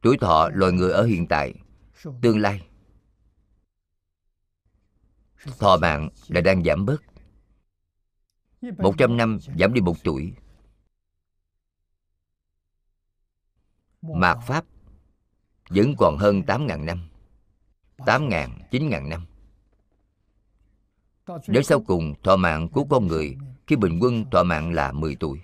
Tuổi 0.00 0.18
thọ 0.20 0.48
loài 0.52 0.72
người 0.72 0.92
ở 0.92 1.04
hiện 1.04 1.26
tại, 1.28 1.54
tương 2.22 2.38
lai 2.38 2.68
thọ 5.58 5.76
mạng 5.76 6.08
là 6.28 6.40
đang 6.40 6.64
giảm 6.64 6.86
bớt. 6.86 7.02
Một 8.78 8.94
trăm 8.98 9.16
năm 9.16 9.38
giảm 9.58 9.74
đi 9.74 9.80
một 9.80 9.96
tuổi. 10.04 10.32
Mạt 14.02 14.38
pháp 14.46 14.64
vẫn 15.68 15.94
còn 15.98 16.16
hơn 16.18 16.42
tám 16.42 16.66
ngàn 16.66 16.86
năm, 16.86 17.08
tám 18.06 18.28
ngàn, 18.28 18.58
chín 18.70 18.88
ngàn 18.88 19.08
năm. 19.08 19.26
Đến 21.46 21.64
sau 21.64 21.80
cùng 21.80 22.14
thọ 22.22 22.36
mạng 22.36 22.68
của 22.68 22.84
con 22.90 23.06
người, 23.06 23.36
khi 23.66 23.76
bình 23.76 23.98
quân 24.02 24.24
thọ 24.30 24.42
mạng 24.42 24.72
là 24.72 24.92
10 24.92 25.16
tuổi. 25.16 25.40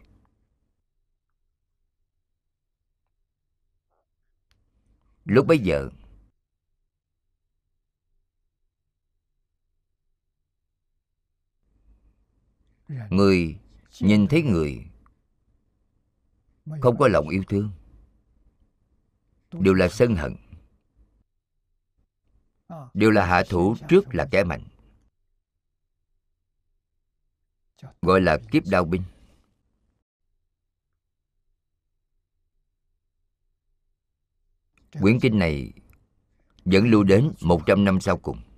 Lúc 5.25 5.47
bấy 5.47 5.59
giờ 5.59 5.89
người 13.11 13.59
nhìn 14.01 14.27
thấy 14.27 14.43
người 14.43 14.87
không 16.81 16.99
có 16.99 17.09
lòng 17.09 17.29
yêu 17.29 17.43
thương, 17.49 17.71
đều 19.53 19.75
là 19.75 19.89
sân 19.89 20.17
hận, 20.17 20.37
đều 22.95 23.11
là 23.11 23.27
hạ 23.27 23.43
thủ 23.49 23.77
trước 23.89 24.15
là 24.15 24.29
kẻ 24.31 24.45
mạnh, 24.45 24.63
gọi 28.03 28.21
là 28.21 28.39
kiếp 28.51 28.63
đao 28.67 28.85
binh. 28.85 29.03
Quyển 35.01 35.21
kinh 35.21 35.39
này 35.39 35.73
vẫn 36.65 36.91
lưu 36.91 37.03
đến 37.05 37.33
100 37.41 37.85
năm 37.85 38.01
sau 38.01 38.17
cùng. 38.17 38.50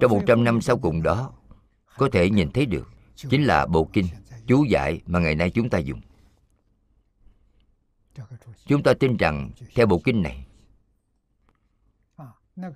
Trong 0.00 0.10
100 0.10 0.44
năm 0.44 0.60
sau 0.60 0.78
cùng 0.78 1.02
đó 1.02 1.32
có 1.96 2.08
thể 2.12 2.30
nhìn 2.30 2.50
thấy 2.52 2.66
được 2.66 2.88
chính 3.16 3.44
là 3.44 3.66
bộ 3.66 3.88
kinh 3.92 4.06
chú 4.46 4.64
giải 4.64 5.00
mà 5.06 5.18
ngày 5.18 5.34
nay 5.34 5.50
chúng 5.50 5.70
ta 5.70 5.78
dùng. 5.78 6.00
Chúng 8.66 8.82
ta 8.82 8.94
tin 9.00 9.16
rằng 9.16 9.50
theo 9.74 9.86
bộ 9.86 10.00
kinh 10.04 10.22
này 10.22 10.46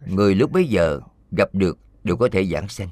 người 0.06 0.34
lúc 0.34 0.52
bấy 0.52 0.64
giờ 0.64 1.00
gặp 1.30 1.48
được 1.52 1.78
đều 2.04 2.16
có 2.16 2.28
thể 2.32 2.44
giảng 2.44 2.68
sanh. 2.68 2.88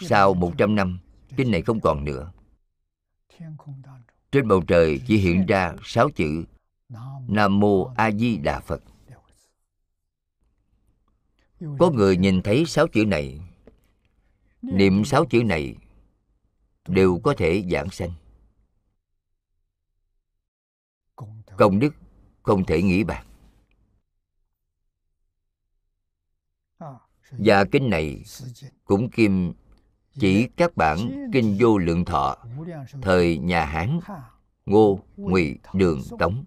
Sau 0.00 0.34
100 0.34 0.74
năm 0.74 0.98
kinh 1.36 1.50
này 1.50 1.62
không 1.62 1.80
còn 1.80 2.04
nữa. 2.04 2.32
Trên 4.32 4.48
bầu 4.48 4.62
trời 4.66 5.00
chỉ 5.06 5.16
hiện 5.16 5.46
ra 5.46 5.74
sáu 5.82 6.10
chữ 6.10 6.44
nam 7.28 7.60
mô 7.60 7.84
a 7.84 8.10
di 8.10 8.36
đà 8.36 8.60
phật 8.60 8.82
có 11.78 11.90
người 11.90 12.16
nhìn 12.16 12.42
thấy 12.42 12.64
sáu 12.66 12.88
chữ 12.88 13.04
này, 13.04 13.40
niệm 14.62 15.04
sáu 15.04 15.24
chữ 15.24 15.42
này 15.42 15.76
đều 16.88 17.20
có 17.24 17.34
thể 17.36 17.64
giảng 17.70 17.90
sanh. 17.90 18.10
Công 21.56 21.78
đức 21.78 21.94
không 22.42 22.64
thể 22.64 22.82
nghĩ 22.82 23.04
bạc 23.04 23.24
và 27.30 27.64
kinh 27.72 27.90
này 27.90 28.24
cũng 28.84 29.10
kim 29.10 29.52
chỉ 30.14 30.48
các 30.56 30.76
bản 30.76 31.28
kinh 31.32 31.56
vô 31.60 31.78
lượng 31.78 32.04
thọ, 32.04 32.36
thời 33.02 33.38
nhà 33.38 33.64
hán, 33.64 34.00
ngô 34.66 35.00
ngụy 35.16 35.58
đường 35.74 36.02
tống, 36.18 36.44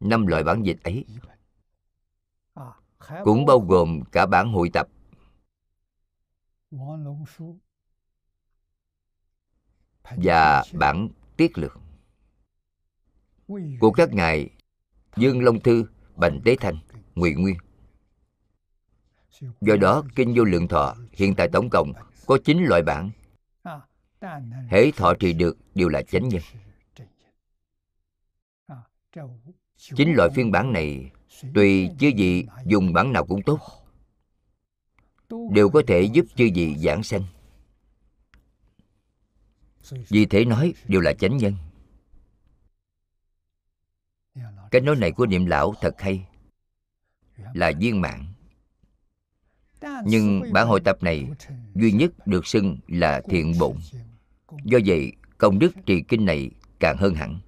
năm 0.00 0.26
loại 0.26 0.44
bản 0.44 0.62
dịch 0.62 0.82
ấy 0.82 1.04
cũng 3.24 3.46
bao 3.46 3.60
gồm 3.60 4.02
cả 4.12 4.26
bản 4.26 4.52
hội 4.52 4.70
tập. 4.72 4.88
Và 10.16 10.64
bản 10.72 11.08
tiết 11.36 11.58
lược. 11.58 11.78
Của 13.80 13.92
các 13.92 14.12
ngài 14.12 14.50
dương 15.16 15.44
long 15.44 15.60
thư 15.60 15.86
bành 16.16 16.40
tế 16.44 16.56
thanh 16.60 16.78
ngụy 17.14 17.34
nguyên. 17.34 17.56
Do 19.60 19.76
đó 19.76 20.02
kinh 20.14 20.34
vô 20.36 20.44
lượng 20.44 20.68
thọ 20.68 20.94
hiện 21.12 21.34
tại 21.36 21.48
tổng 21.52 21.70
cộng 21.70 21.92
có 22.26 22.38
9 22.44 22.58
loại 22.58 22.82
bản. 22.82 23.10
Hễ 24.68 24.90
thọ 24.96 25.14
trì 25.14 25.32
được 25.32 25.56
đều 25.74 25.88
là 25.88 26.02
chánh 26.02 26.28
nhân. 26.28 26.42
Chín 29.76 30.12
loại 30.14 30.30
phiên 30.34 30.52
bản 30.52 30.72
này 30.72 31.10
tùy 31.54 31.90
chư 31.98 32.10
vị 32.16 32.46
dùng 32.66 32.92
bản 32.92 33.12
nào 33.12 33.26
cũng 33.26 33.42
tốt, 33.42 33.60
đều 35.50 35.70
có 35.70 35.82
thể 35.86 36.02
giúp 36.02 36.26
chư 36.36 36.48
vị 36.54 36.76
giảng 36.78 37.02
sanh. 37.02 37.22
Vì 40.08 40.26
thế 40.26 40.44
nói 40.44 40.74
đều 40.88 41.00
là 41.00 41.12
chánh 41.12 41.36
nhân. 41.36 41.54
Cái 44.70 44.80
nói 44.80 44.96
này 44.96 45.12
của 45.12 45.26
niệm 45.26 45.46
lão 45.46 45.74
thật 45.80 45.94
hay, 45.98 46.26
là 47.54 47.72
viên 47.80 48.00
mạng 48.00 48.32
nhưng 50.04 50.42
bản 50.52 50.66
hội 50.66 50.80
tập 50.84 51.02
này 51.02 51.28
duy 51.74 51.92
nhất 51.92 52.26
được 52.26 52.46
xưng 52.46 52.78
là 52.88 53.20
thiện 53.28 53.52
bụng 53.58 53.80
do 54.64 54.78
vậy, 54.86 55.12
công 55.38 55.58
đức 55.58 55.72
trì 55.86 56.02
kinh 56.02 56.24
này 56.24 56.50
càng 56.80 56.96
hơn 56.96 57.14
hẳn. 57.14 57.40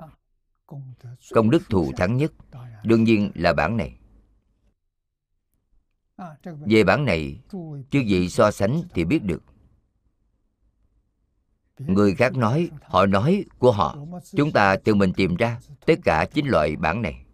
Công 1.30 1.50
đức 1.50 1.62
thù 1.70 1.92
thắng 1.96 2.16
nhất 2.16 2.32
đương 2.88 3.04
nhiên 3.04 3.30
là 3.34 3.52
bản 3.52 3.76
này. 3.76 3.98
Về 6.44 6.84
bản 6.84 7.04
này, 7.04 7.40
Chứ 7.90 8.00
gì 8.00 8.28
so 8.28 8.50
sánh 8.50 8.82
thì 8.94 9.04
biết 9.04 9.24
được. 9.24 9.42
Người 11.78 12.14
khác 12.14 12.36
nói, 12.36 12.70
họ 12.82 13.06
nói 13.06 13.44
của 13.58 13.72
họ. 13.72 13.96
Chúng 14.36 14.52
ta 14.52 14.76
tự 14.76 14.94
mình 14.94 15.12
tìm 15.12 15.36
ra 15.36 15.60
tất 15.86 15.94
cả 16.04 16.26
chín 16.34 16.46
loại 16.46 16.76
bản 16.76 17.02
này. 17.02 17.24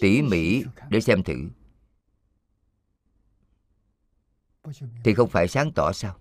Tỉ 0.00 0.22
mỉ 0.22 0.64
để 0.88 1.00
xem 1.00 1.22
thử. 1.22 1.34
Thì 5.04 5.14
không 5.14 5.28
phải 5.28 5.48
sáng 5.48 5.72
tỏ 5.72 5.92
sao? 5.92 6.16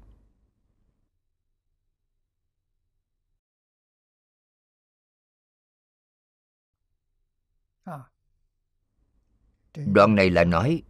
Đoạn 9.76 10.16
này 10.16 10.30
là 10.30 10.44
nói 10.44 10.84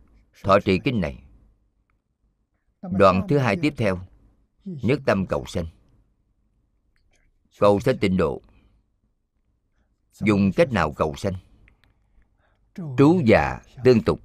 thọ 0.43 0.59
trì 0.59 0.79
kinh 0.79 1.01
này. 1.01 1.23
Đoạn 2.91 3.27
thứ 3.29 3.37
hai 3.37 3.57
tiếp 3.61 3.73
theo 3.77 3.99
nhất 4.63 4.99
tâm 5.05 5.25
cầu 5.25 5.45
sanh. 5.47 5.65
Cầu 7.59 7.79
sanh 7.79 7.97
tịnh 7.97 8.17
độ. 8.17 8.41
Dùng 10.19 10.51
cách 10.51 10.71
nào 10.71 10.91
cầu 10.91 11.15
sanh? 11.17 11.33
Trú 12.75 13.21
già 13.25 13.59
tương 13.83 14.01
tục. 14.01 14.21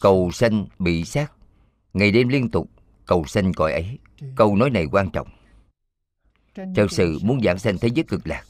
Cầu 0.00 0.30
sanh 0.32 0.66
bị 0.78 1.04
sát 1.04 1.32
ngày 1.92 2.12
đêm 2.12 2.28
liên 2.28 2.50
tục 2.50 2.70
cầu 3.06 3.24
sanh 3.24 3.52
cõi 3.52 3.72
ấy. 3.72 3.98
Câu 4.36 4.56
nói 4.56 4.70
này 4.70 4.86
quan 4.92 5.10
trọng. 5.10 5.28
Thật 6.54 6.86
sự 6.90 7.18
muốn 7.22 7.40
giảng 7.44 7.58
sanh 7.58 7.78
thế 7.78 7.88
giới 7.94 8.04
cực 8.04 8.26
lạc 8.26 8.44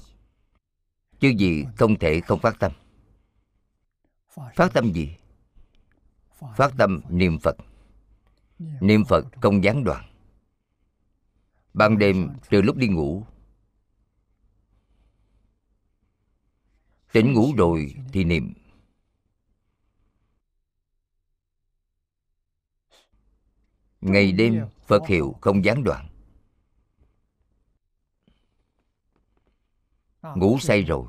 chứ 1.20 1.28
gì 1.28 1.64
không 1.76 1.98
thể 1.98 2.20
không 2.20 2.40
phát 2.40 2.58
tâm 2.58 2.72
phát 4.30 4.70
tâm 4.74 4.92
gì? 4.92 5.16
Phát 6.56 6.72
tâm 6.78 7.00
niệm 7.08 7.38
phật. 7.38 7.56
Niệm 8.58 9.04
phật 9.04 9.24
không 9.42 9.64
gián 9.64 9.84
đoạn. 9.84 10.04
Ban 11.74 11.98
đêm 11.98 12.28
từ 12.50 12.62
lúc 12.62 12.76
đi 12.76 12.88
ngủ. 12.88 13.26
Tỉnh 17.12 17.32
ngủ 17.32 17.52
rồi 17.56 17.94
thì 18.12 18.24
niệm. 18.24 18.52
Ngày 24.00 24.32
đêm 24.32 24.66
phật 24.86 25.06
hiệu 25.06 25.36
không 25.40 25.64
gián 25.64 25.84
đoạn. 25.84 26.08
Ngủ 30.22 30.58
say 30.58 30.82
rồi. 30.82 31.06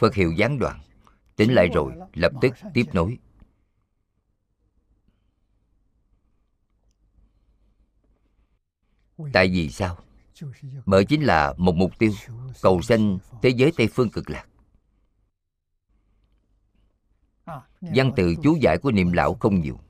Phật 0.00 0.14
hiệu 0.14 0.32
gián 0.32 0.58
đoạn 0.58 0.80
tỉnh 1.36 1.54
lại 1.54 1.68
rồi. 1.74 1.92
lập 2.14 2.32
tức 2.40 2.54
tiếp 2.74 2.84
nối. 2.92 3.18
Tại 9.32 9.48
vì 9.48 9.70
sao? 9.70 9.98
Bởi 10.86 11.04
chính 11.04 11.22
là 11.22 11.54
một 11.56 11.74
mục 11.74 11.98
tiêu 11.98 12.12
cầu 12.62 12.82
sanh 12.82 13.18
thế 13.42 13.48
giới 13.48 13.72
tây 13.76 13.88
phương 13.92 14.10
cực 14.10 14.30
lạc. 14.30 14.46
Văn 17.80 18.12
từ 18.16 18.34
chú 18.42 18.56
giải 18.60 18.78
của 18.78 18.90
niệm 18.92 19.12
lão 19.12 19.34
không 19.34 19.60
nhiều. 19.60 19.80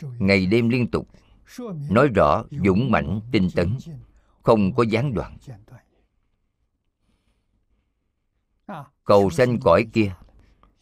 Ngày 0.00 0.46
đêm 0.46 0.68
liên 0.68 0.90
tục 0.90 1.08
nói 1.90 2.08
rõ 2.08 2.44
dũng 2.64 2.90
mãnh 2.90 3.20
tinh 3.32 3.48
tấn 3.54 3.78
không 4.42 4.74
có 4.74 4.82
gián 4.82 5.14
đoạn 5.14 5.38
cầu 9.04 9.30
sanh 9.30 9.60
cõi 9.60 9.86
kia, 9.92 10.14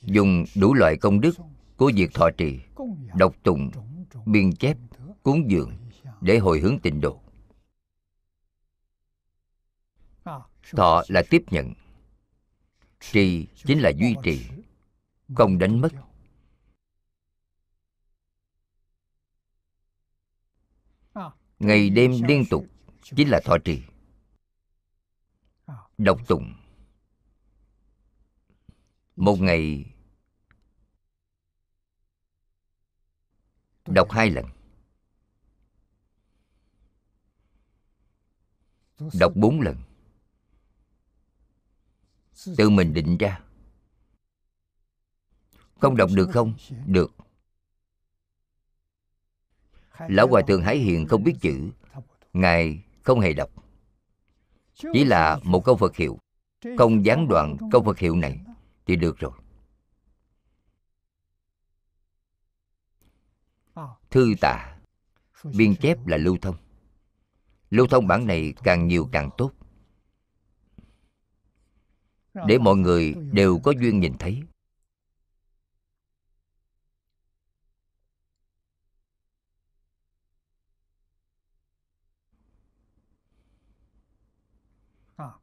dùng 0.02 0.44
đủ 0.56 0.74
loại 0.74 0.96
công 0.96 1.20
đức 1.20 1.36
của 1.76 1.92
việc 1.94 2.14
thọ 2.14 2.30
trì, 2.36 2.60
đọc 3.14 3.34
tụng, 3.42 3.70
biên 4.26 4.52
chép, 4.52 4.76
cúng 5.22 5.50
dường 5.50 5.72
để 6.20 6.38
hồi 6.38 6.60
hướng 6.60 6.78
tịnh 6.78 7.00
độ. 7.00 7.20
Thọ 10.72 11.02
là 11.08 11.22
tiếp 11.30 11.42
nhận, 11.50 11.74
trì 13.00 13.46
chính 13.54 13.80
là 13.80 13.92
duy 13.96 14.14
trì, 14.22 14.46
không 15.34 15.58
đánh 15.58 15.80
mất. 15.80 15.92
Ngày 21.58 21.90
đêm 21.90 22.12
liên 22.28 22.44
tục 22.50 22.66
chính 23.02 23.28
là 23.28 23.40
thọ 23.44 23.58
trì, 23.64 23.82
đọc 25.98 26.20
tụng 26.28 26.59
một 29.20 29.40
ngày 29.40 29.84
đọc 33.86 34.10
hai 34.10 34.30
lần. 34.30 34.44
Đọc 39.20 39.32
bốn 39.34 39.60
lần. 39.60 39.76
Tự 42.56 42.70
mình 42.70 42.94
định 42.94 43.18
ra. 43.18 43.40
Không 45.80 45.96
đọc 45.96 46.10
được 46.14 46.28
không? 46.32 46.54
được. 46.86 47.14
Lão 50.08 50.28
hòa 50.28 50.42
thượng 50.48 50.62
hải 50.62 50.78
hiền 50.78 51.06
không 51.08 51.24
biết 51.24 51.34
chữ. 51.40 51.70
Ngài 52.32 52.84
không 53.02 53.20
hề 53.20 53.32
đọc. 53.32 53.50
Chỉ 54.74 55.04
là 55.04 55.40
một 55.42 55.64
câu 55.64 55.76
phật 55.76 55.96
hiệu. 55.96 56.18
Không 56.78 57.04
gián 57.04 57.28
đoạn 57.28 57.56
câu 57.72 57.82
phật 57.82 57.98
hiệu 57.98 58.16
này 58.16 58.40
thì 58.90 58.96
được 58.96 59.18
rồi. 59.18 59.32
Thư 64.10 64.34
tạ 64.40 64.78
biên 65.56 65.76
chép 65.76 66.06
là 66.06 66.16
lưu 66.16 66.38
thông. 66.42 66.56
Lưu 67.70 67.86
thông 67.86 68.06
bản 68.06 68.26
này 68.26 68.54
càng 68.64 68.88
nhiều 68.88 69.08
càng 69.12 69.30
tốt. 69.38 69.52
Để 72.46 72.58
mọi 72.58 72.76
người 72.76 73.14
đều 73.32 73.60
có 73.64 73.72
duyên 73.80 74.00
nhìn 74.00 74.18
thấy. 74.18 74.42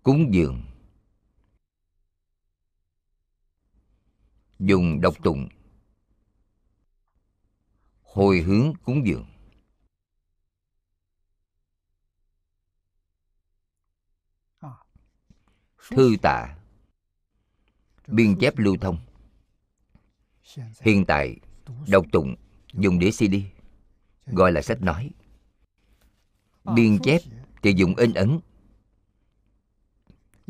Cúng 0.03 0.33
dường. 0.33 0.76
Dùng 4.59 5.01
độc 5.01 5.23
tụng. 5.23 5.49
Hồi 8.03 8.39
hướng 8.39 8.73
cúng 8.83 9.07
dường. 9.07 9.25
Thư 15.89 16.15
tạ 16.21 16.57
biên 18.07 18.35
chép 18.39 18.57
lưu 18.57 18.77
thông. 18.81 18.97
Hiện 20.81 21.05
tại 21.05 21.39
đọc 21.87 22.05
tụng 22.11 22.35
dùng 22.73 22.99
đĩa 22.99 23.11
cd, 23.11 23.35
gọi 24.25 24.51
là 24.51 24.61
sách 24.61 24.81
nói. 24.81 25.11
Biên 26.75 26.99
chép 27.03 27.21
thì 27.63 27.73
dùng 27.77 27.95
in 27.95 28.13
ấn. 28.13 28.39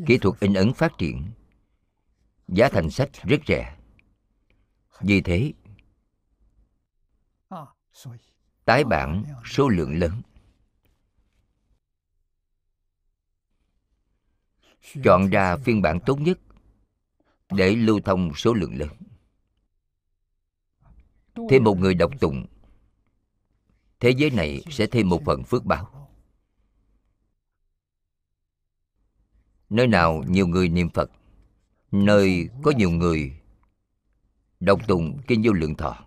Kỹ 0.06 0.18
thuật 0.18 0.40
in 0.40 0.54
ấn 0.54 0.72
phát 0.72 0.92
triển. 0.98 1.30
Giá 2.48 2.68
thành 2.68 2.90
sách 2.90 3.10
rất 3.22 3.40
rẻ 3.46 3.77
vì 5.00 5.20
thế, 5.20 5.52
tái 8.64 8.84
bản 8.84 9.24
số 9.44 9.68
lượng 9.68 9.98
lớn. 9.98 10.22
Chọn 15.04 15.30
ra 15.30 15.56
phiên 15.56 15.82
bản 15.82 15.98
tốt 16.06 16.20
nhất 16.20 16.38
để 17.50 17.74
lưu 17.76 18.00
thông 18.04 18.34
số 18.34 18.54
lượng 18.54 18.76
lớn. 18.78 18.96
Thêm 21.50 21.64
một 21.64 21.78
người 21.78 21.94
đọc 21.94 22.10
tụng, 22.20 22.46
thế 24.00 24.10
giới 24.10 24.30
này 24.30 24.62
sẽ 24.70 24.86
thêm 24.86 25.08
một 25.08 25.22
phần 25.24 25.44
phước 25.44 25.64
báo. 25.64 26.10
Nơi 29.70 29.86
nào 29.86 30.24
nhiều 30.28 30.46
người 30.46 30.68
niệm 30.68 30.90
phật, 30.90 31.10
nơi 31.92 32.48
có 32.62 32.72
nhiều 32.76 32.90
người 32.90 33.40
đọc 34.60 34.80
tụng 34.88 35.18
kinh 35.26 35.42
vô 35.44 35.52
lượng 35.52 35.74
thọ. 35.74 36.04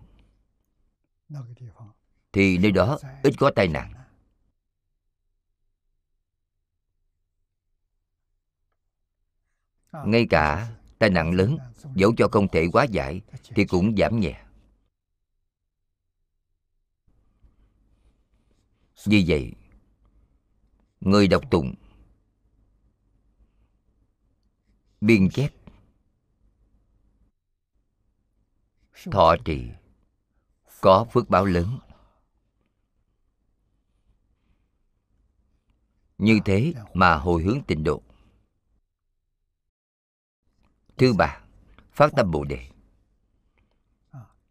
Thì 2.32 2.58
nơi 2.58 2.70
đó 2.70 2.98
ít 3.22 3.34
có 3.38 3.50
tai 3.56 3.68
nạn. 3.68 3.92
Ngay 10.06 10.26
cả 10.30 10.76
tai 10.98 11.10
nạn 11.10 11.32
lớn 11.32 11.58
dẫu 11.94 12.14
cho 12.16 12.28
không 12.32 12.48
thể 12.48 12.66
quá 12.72 12.84
giải 12.84 13.20
thì 13.44 13.64
cũng 13.64 13.96
giảm 13.96 14.20
nhẹ. 14.20 14.44
Vì 19.04 19.24
vậy, 19.28 19.52
người 21.00 21.28
đọc 21.28 21.42
tụng 21.50 21.74
biên 25.00 25.30
chép 25.30 25.61
thọ 29.10 29.36
trì, 29.44 29.68
có 30.80 31.06
phước 31.12 31.30
báo 31.30 31.44
lớn. 31.44 31.78
Như 36.18 36.38
thế 36.44 36.74
mà 36.94 37.16
hồi 37.16 37.42
hướng 37.42 37.58
tịnh 37.66 37.84
độ. 37.84 38.02
Thứ 40.96 41.12
ba, 41.12 41.40
phát 41.92 42.12
tâm 42.16 42.30
bồ 42.30 42.44
đề. 42.44 42.68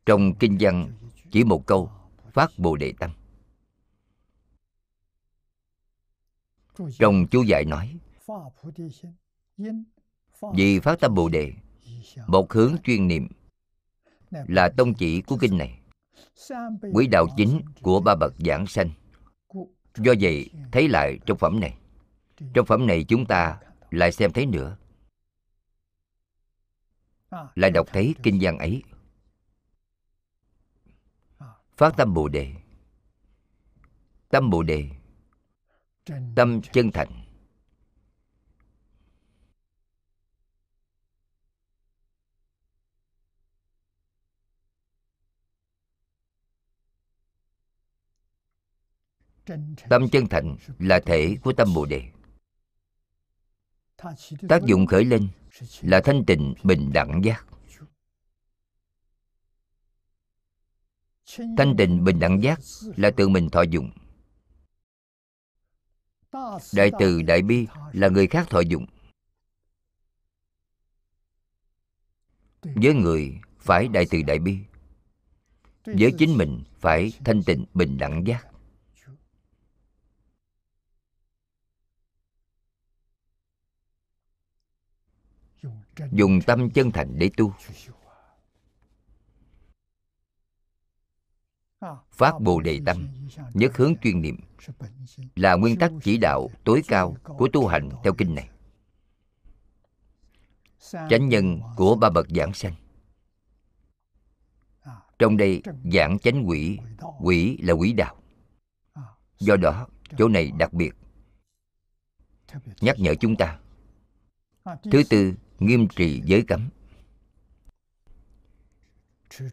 Trong 0.06 0.34
kinh 0.40 0.58
văn, 0.60 0.94
chỉ 1.32 1.44
một 1.44 1.68
câu, 1.68 1.92
phát 2.32 2.52
bồ 2.58 2.76
đề 2.76 2.94
tâm. 3.00 3.12
Trong 7.00 7.28
chú 7.32 7.44
giải 7.44 7.66
nói, 7.66 7.98
vì 10.54 10.80
phát 10.80 11.00
tâm 11.00 11.16
bồ 11.16 11.30
đề, 11.30 11.54
một 12.28 12.54
hướng 12.54 12.76
chuyên 12.84 13.08
niệm 13.08 13.28
là 14.32 14.70
tông 14.70 14.94
chỉ 14.94 15.22
của 15.22 15.38
kinh 15.38 15.58
này. 15.58 15.80
Quý 16.94 17.08
đạo 17.08 17.28
chính 17.38 17.62
của 17.82 18.00
ba 18.00 18.16
bậc 18.16 18.34
giảng 18.38 18.68
sanh. 18.68 18.90
Do 19.96 20.14
vậy, 20.20 20.50
thấy 20.72 20.88
lại 20.88 21.20
trong 21.26 21.38
phẩm 21.38 21.60
này. 21.60 21.78
Trong 22.54 22.66
phẩm 22.66 22.88
này 22.88 23.04
chúng 23.08 23.26
ta 23.26 23.60
lại 23.92 24.12
xem 24.12 24.32
thấy 24.34 24.46
nữa. 24.46 24.78
Lại 27.56 27.72
đọc 27.72 27.88
thấy 27.92 28.16
kinh 28.24 28.38
văn 28.42 28.58
ấy. 28.58 28.84
Phát 31.78 31.94
tâm 31.98 32.14
bồ 32.14 32.28
đề. 32.28 32.54
Tâm 34.30 34.50
bồ 34.50 34.64
đề. 34.64 34.90
Tâm 36.36 36.62
chân 36.62 36.92
thành. 36.92 37.21
Tâm 49.90 50.10
chân 50.12 50.28
thành 50.30 50.58
là 50.80 51.00
thể 51.06 51.38
của 51.44 51.54
tâm 51.54 51.74
bồ 51.74 51.86
đề. 51.86 52.04
Tác 54.50 54.64
dụng 54.66 54.86
khởi 54.86 55.06
lên 55.06 55.28
là 55.82 56.02
thanh 56.04 56.26
tịnh, 56.26 56.54
bình 56.64 56.92
đẳng 56.94 57.22
giác. 57.24 57.46
Thanh 61.58 61.76
tịnh, 61.78 62.04
bình 62.04 62.20
đẳng 62.20 62.44
giác 62.44 62.60
là 62.98 63.12
tự 63.12 63.30
mình 63.30 63.50
thọ 63.50 63.62
dụng. 63.62 63.92
Đại 66.74 66.92
từ 67.00 67.22
đại 67.22 67.42
bi 67.42 67.68
là 67.94 68.08
người 68.08 68.28
khác 68.28 68.50
thọ 68.50 68.60
dụng. 68.60 68.86
Với 72.62 72.94
người 72.94 73.40
phải 73.60 73.88
đại 73.88 74.06
từ 74.12 74.22
đại 74.24 74.40
bi, 74.40 74.58
với 75.86 76.12
chính 76.18 76.38
mình 76.38 76.64
phải 76.80 77.14
thanh 77.26 77.44
tịnh, 77.44 77.66
bình 77.74 77.98
đẳng 77.98 78.28
giác. 78.28 78.51
Dùng 86.12 86.40
tâm 86.48 86.70
chân 86.70 86.92
thành 86.92 87.20
để 87.20 87.30
tu. 87.38 87.54
Phát 92.12 92.34
bồ 92.40 92.62
đề 92.62 92.80
tâm, 92.86 93.08
nhất 93.54 93.78
hướng 93.78 93.94
chuyên 94.02 94.22
niệm, 94.22 94.38
là 95.36 95.56
nguyên 95.56 95.78
tắc 95.80 95.92
chỉ 96.04 96.18
đạo 96.18 96.50
tối 96.64 96.82
cao 96.88 97.16
của 97.24 97.48
tu 97.54 97.68
hành 97.68 97.90
theo 98.04 98.14
kinh 98.14 98.36
này. 98.36 98.50
Chánh 101.10 101.30
nhân 101.30 101.60
của 101.76 101.96
ba 101.96 102.10
bậc 102.10 102.28
giảng 102.30 102.54
sanh. 102.54 102.74
Trong 105.20 105.38
đây, 105.38 105.62
giảng 105.94 106.20
chánh 106.20 106.44
quỷ 106.48 106.78
quỷ 107.20 107.58
là 107.58 107.74
quỷ 107.74 107.94
đạo. 107.94 108.16
Do 109.40 109.56
đó, 109.56 109.88
chỗ 110.18 110.28
này 110.28 110.52
đặc 110.60 110.74
biệt. 110.74 110.92
Nhắc 112.82 113.00
nhở 113.00 113.16
chúng 113.16 113.36
ta, 113.36 113.60
thứ 114.66 115.04
tư 115.10 115.34
nghiêm 115.62 115.88
trì 115.88 116.22
giới 116.26 116.44
cấm. 116.48 116.70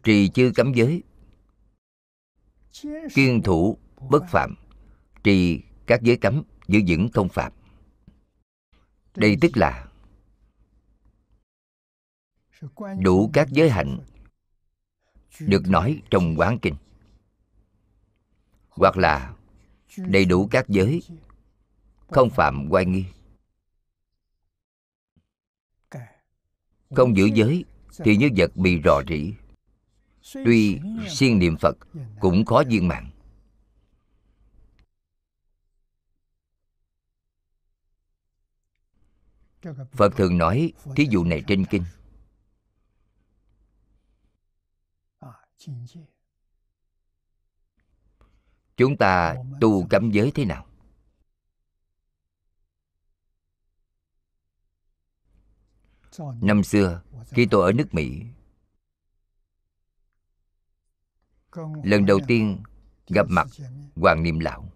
Trì 0.03 0.29
chư 0.29 0.51
cấm 0.55 0.73
giới. 0.73 1.03
Kiên 3.13 3.41
thủ, 3.43 3.77
bất 4.09 4.23
phạm. 4.29 4.55
Trì 5.23 5.61
các 5.87 6.01
giới 6.01 6.17
cấm 6.17 6.43
giữ 6.67 6.79
vững 6.87 7.09
không 7.13 7.29
phạm. 7.29 7.51
Đây 9.15 9.37
tức 9.41 9.51
là 9.55 9.87
đủ 12.99 13.29
các 13.33 13.49
giới 13.49 13.69
hạnh 13.69 13.99
được 15.39 15.67
nói 15.67 16.01
trong 16.11 16.35
quán 16.37 16.59
kinh. 16.61 16.75
Hoặc 18.69 18.97
là 18.97 19.35
đầy 19.97 20.25
đủ 20.25 20.47
các 20.51 20.65
giới 20.67 21.01
không 22.07 22.29
phạm 22.29 22.67
oai 22.71 22.85
nghi. 22.85 23.05
Không 26.95 27.17
giữ 27.17 27.25
giới, 27.25 27.65
thì 27.97 28.17
như 28.17 28.29
vật 28.37 28.55
bị 28.55 28.81
rò 28.83 29.01
rỉ. 29.07 29.33
Tuy 30.33 30.79
siêng 31.09 31.39
niệm 31.39 31.57
phật 31.57 31.77
cũng 32.19 32.45
khó 32.45 32.63
viên 32.67 32.87
mạng 32.87 33.09
phật 39.91 40.15
thường 40.15 40.37
nói 40.37 40.73
thí 40.95 41.07
dụ 41.09 41.23
này 41.23 41.43
trên 41.47 41.65
kinh. 41.65 41.83
Chúng 48.77 48.97
ta 48.97 49.35
tu 49.61 49.87
cấm 49.89 50.11
giới 50.11 50.31
thế 50.31 50.45
nào? 50.45 50.68
Năm 56.41 56.63
xưa, 56.63 57.01
khi 57.27 57.47
tôi 57.51 57.65
ở 57.65 57.71
nước 57.71 57.93
mỹ, 57.93 58.23
lần 61.83 62.05
đầu 62.05 62.19
tiên 62.27 62.63
gặp 63.07 63.25
mặt 63.29 63.47
hoàng 63.95 64.23
niệm 64.23 64.39
lão. 64.39 64.71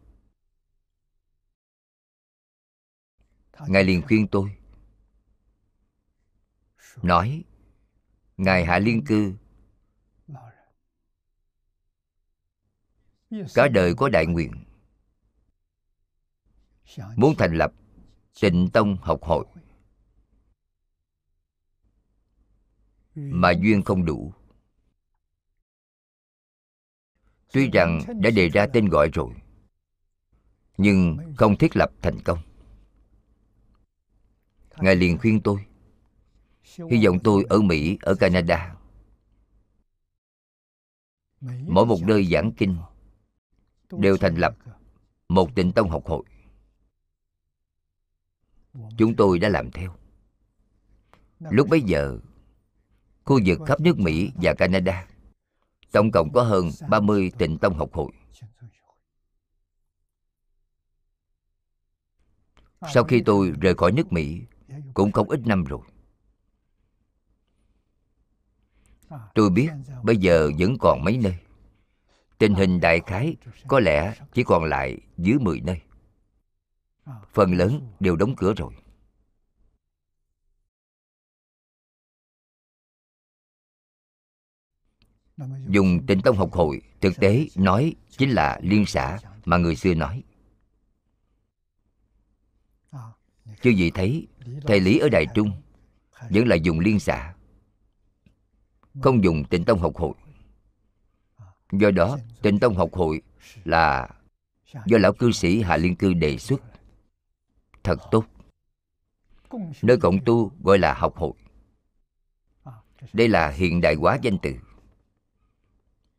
Ngài 3.68 3.84
liền 3.84 4.02
khuyên 4.02 4.28
tôi, 4.28 4.58
nói, 7.02 7.44
ngài 8.38 8.66
hạ 8.66 8.80
liên 8.80 9.06
cư, 9.06 9.34
cả 13.54 13.68
đời 13.68 13.94
có 13.98 14.10
đại 14.10 14.26
nguyện, 14.26 14.52
muốn 17.16 17.36
thành 17.38 17.54
lập 17.54 17.74
tịnh 18.42 18.70
tông 18.74 18.98
học 19.02 19.20
hội. 19.24 19.46
Mà 23.16 23.52
duyên 23.52 23.82
không 23.84 24.06
đủ. 24.06 24.34
Tuy 27.54 27.70
rằng 27.70 28.00
đã 28.22 28.30
đề 28.30 28.50
ra 28.50 28.68
tên 28.74 28.90
gọi 28.90 29.10
rồi 29.14 29.34
nhưng 30.78 31.18
không 31.38 31.58
thiết 31.58 31.76
lập 31.76 31.92
thành 32.02 32.20
công. 32.26 32.40
Ngài 34.78 34.96
liền 34.96 35.18
khuyên 35.18 35.42
tôi 35.42 35.66
hy 36.78 37.06
vọng 37.06 37.20
tôi 37.24 37.46
ở 37.50 37.62
mỹ 37.62 37.98
ở 38.02 38.16
canada. 38.16 38.76
Mỗi 41.68 41.86
một 41.86 41.98
nơi 42.02 42.26
giảng 42.26 42.52
kinh 42.58 42.78
đều 43.92 44.18
thành 44.18 44.36
lập 44.36 44.58
một 45.30 45.56
tịnh 45.56 45.72
tông 45.72 45.90
học 45.90 46.06
hội. 46.06 46.24
Chúng 48.98 49.16
tôi 49.16 49.40
đã 49.40 49.50
làm 49.50 49.72
theo. 49.72 49.96
Lúc 51.40 51.68
bấy 51.70 51.82
giờ 51.82 52.20
khu 53.26 53.40
vực 53.46 53.60
khắp 53.66 53.80
nước 53.82 54.00
mỹ 54.00 54.32
và 54.36 54.54
canada. 54.54 55.08
Tổng 55.92 56.12
cộng 56.12 56.32
có 56.34 56.44
hơn 56.44 56.70
30 56.90 57.32
tịnh 57.38 57.58
tông 57.58 57.74
học 57.74 57.94
hội. 57.94 58.12
Sau 62.94 63.04
khi 63.04 63.22
tôi 63.26 63.54
rời 63.62 63.76
khỏi 63.76 63.92
nước 63.92 64.14
mỹ, 64.14 64.42
cũng 64.94 65.12
không 65.12 65.30
ít 65.30 65.40
năm 65.46 65.64
rồi. 65.64 65.82
Tôi 69.36 69.50
biết 69.50 69.70
bây 70.04 70.18
giờ 70.18 70.52
vẫn 70.60 70.78
còn 70.80 71.04
mấy 71.04 71.18
nơi. 71.18 71.38
Tình 72.38 72.56
hình 72.56 72.80
đại 72.80 73.02
khái 73.06 73.36
có 73.68 73.80
lẽ 73.80 74.14
chỉ 74.34 74.44
còn 74.44 74.64
lại 74.64 74.98
dưới 75.18 75.40
10 75.40 75.62
nơi. 75.62 75.82
Phần 77.34 77.54
lớn 77.54 77.88
đều 78.00 78.16
đóng 78.16 78.36
cửa 78.38 78.54
rồi. 78.58 78.74
Dùng 85.68 86.06
tịnh 86.08 86.22
tông 86.22 86.38
học 86.38 86.54
hội 86.54 86.82
thực 87.02 87.16
tế 87.16 87.48
nói 87.56 87.96
chính 88.18 88.30
là 88.30 88.60
liên 88.62 88.86
xã 88.86 89.20
mà 89.46 89.58
người 89.58 89.76
xưa 89.76 89.94
nói. 89.94 90.24
Chứ 93.62 93.70
gì 93.70 93.92
thấy, 93.92 94.28
thầy 94.68 94.80
lý 94.80 95.00
ở 95.00 95.10
đài 95.10 95.26
trung 95.34 95.52
vẫn 96.30 96.48
là 96.48 96.56
dùng 96.56 96.80
liên 96.80 97.00
xã, 97.00 97.34
không 99.02 99.24
dùng 99.24 99.44
tịnh 99.50 99.66
tông 99.66 99.80
học 99.80 99.96
hội. 99.96 100.14
Do 101.72 101.92
đó 101.92 102.18
tịnh 102.42 102.60
tông 102.60 102.76
học 102.76 102.90
hội 102.94 103.22
là 103.64 104.10
do 104.86 104.98
lão 104.98 105.14
cư 105.14 105.32
sĩ 105.32 105.62
hạ 105.62 105.78
liên 105.78 105.96
cư 105.96 106.14
đề 106.14 106.38
xuất. 106.38 106.62
Thật 107.84 108.00
tốt. 108.12 108.26
Nơi 109.82 109.98
cộng 109.98 110.26
tu 110.26 110.52
gọi 110.64 110.80
là 110.80 110.94
học 110.94 111.16
hội. 111.16 111.34
Đây 113.14 113.28
là 113.28 113.50
hiện 113.50 113.82
đại 113.82 113.96
hóa 113.96 114.18
danh 114.22 114.38
từ 114.42 114.54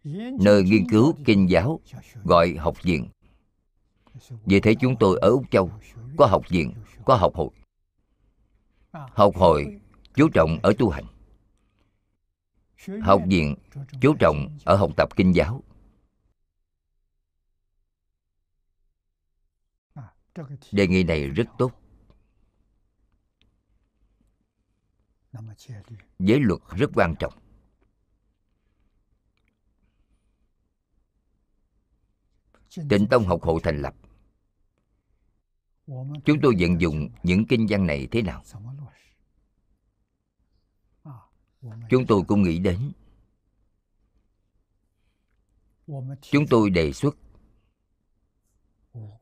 nơi 0.05 0.63
nghiên 0.63 0.89
cứu 0.89 1.15
kinh 1.25 1.51
giáo 1.51 1.81
gọi 2.25 2.55
học 2.59 2.83
viện. 2.83 3.09
Vì 4.45 4.61
thế 4.61 4.75
chúng 4.81 4.97
tôi 5.01 5.19
ở 5.21 5.29
úc 5.29 5.51
châu 5.51 5.71
có 6.17 6.27
học 6.27 6.43
viện, 6.49 6.75
có 7.05 7.17
học 7.17 7.35
hội. 7.35 7.51
Học 8.93 9.37
hội 9.37 9.81
chú 10.15 10.29
trọng 10.35 10.59
ở 10.63 10.73
tu 10.79 10.91
hành. 10.91 11.05
Học 13.03 13.23
viện 13.27 13.55
chú 14.01 14.15
trọng 14.19 14.59
ở 14.65 14.77
học 14.77 14.91
tập 14.97 15.09
kinh 15.17 15.35
giáo. 15.35 15.63
Đề 20.73 20.87
nghị 20.87 21.05
này 21.05 21.29
rất 21.29 21.45
tốt. 21.59 21.73
Giới 26.19 26.41
luật 26.41 26.61
rất 26.77 26.91
quan 26.95 27.15
trọng. 27.19 27.44
Tịnh 32.89 33.07
tông 33.11 33.25
học 33.25 33.43
hội 33.43 33.61
thành 33.63 33.83
lập. 33.83 33.95
Chúng 36.25 36.41
tôi 36.43 36.55
vận 36.59 36.81
dụng 36.81 37.09
những 37.23 37.47
kinh 37.47 37.67
văn 37.69 37.87
này 37.87 38.09
thế 38.11 38.23
nào? 38.23 38.43
Chúng 41.91 42.07
tôi 42.09 42.23
cũng 42.29 42.43
nghĩ 42.43 42.59
đến. 42.59 42.93
Chúng 46.21 46.47
tôi 46.51 46.71
đề 46.71 46.93
xuất 46.93 47.17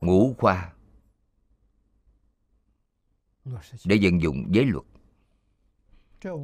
ngũ 0.01 0.33
khoa 0.37 0.73
để 3.85 3.97
vận 4.01 4.21
dụng 4.21 4.45
giới 4.55 4.65
luật. 4.65 4.85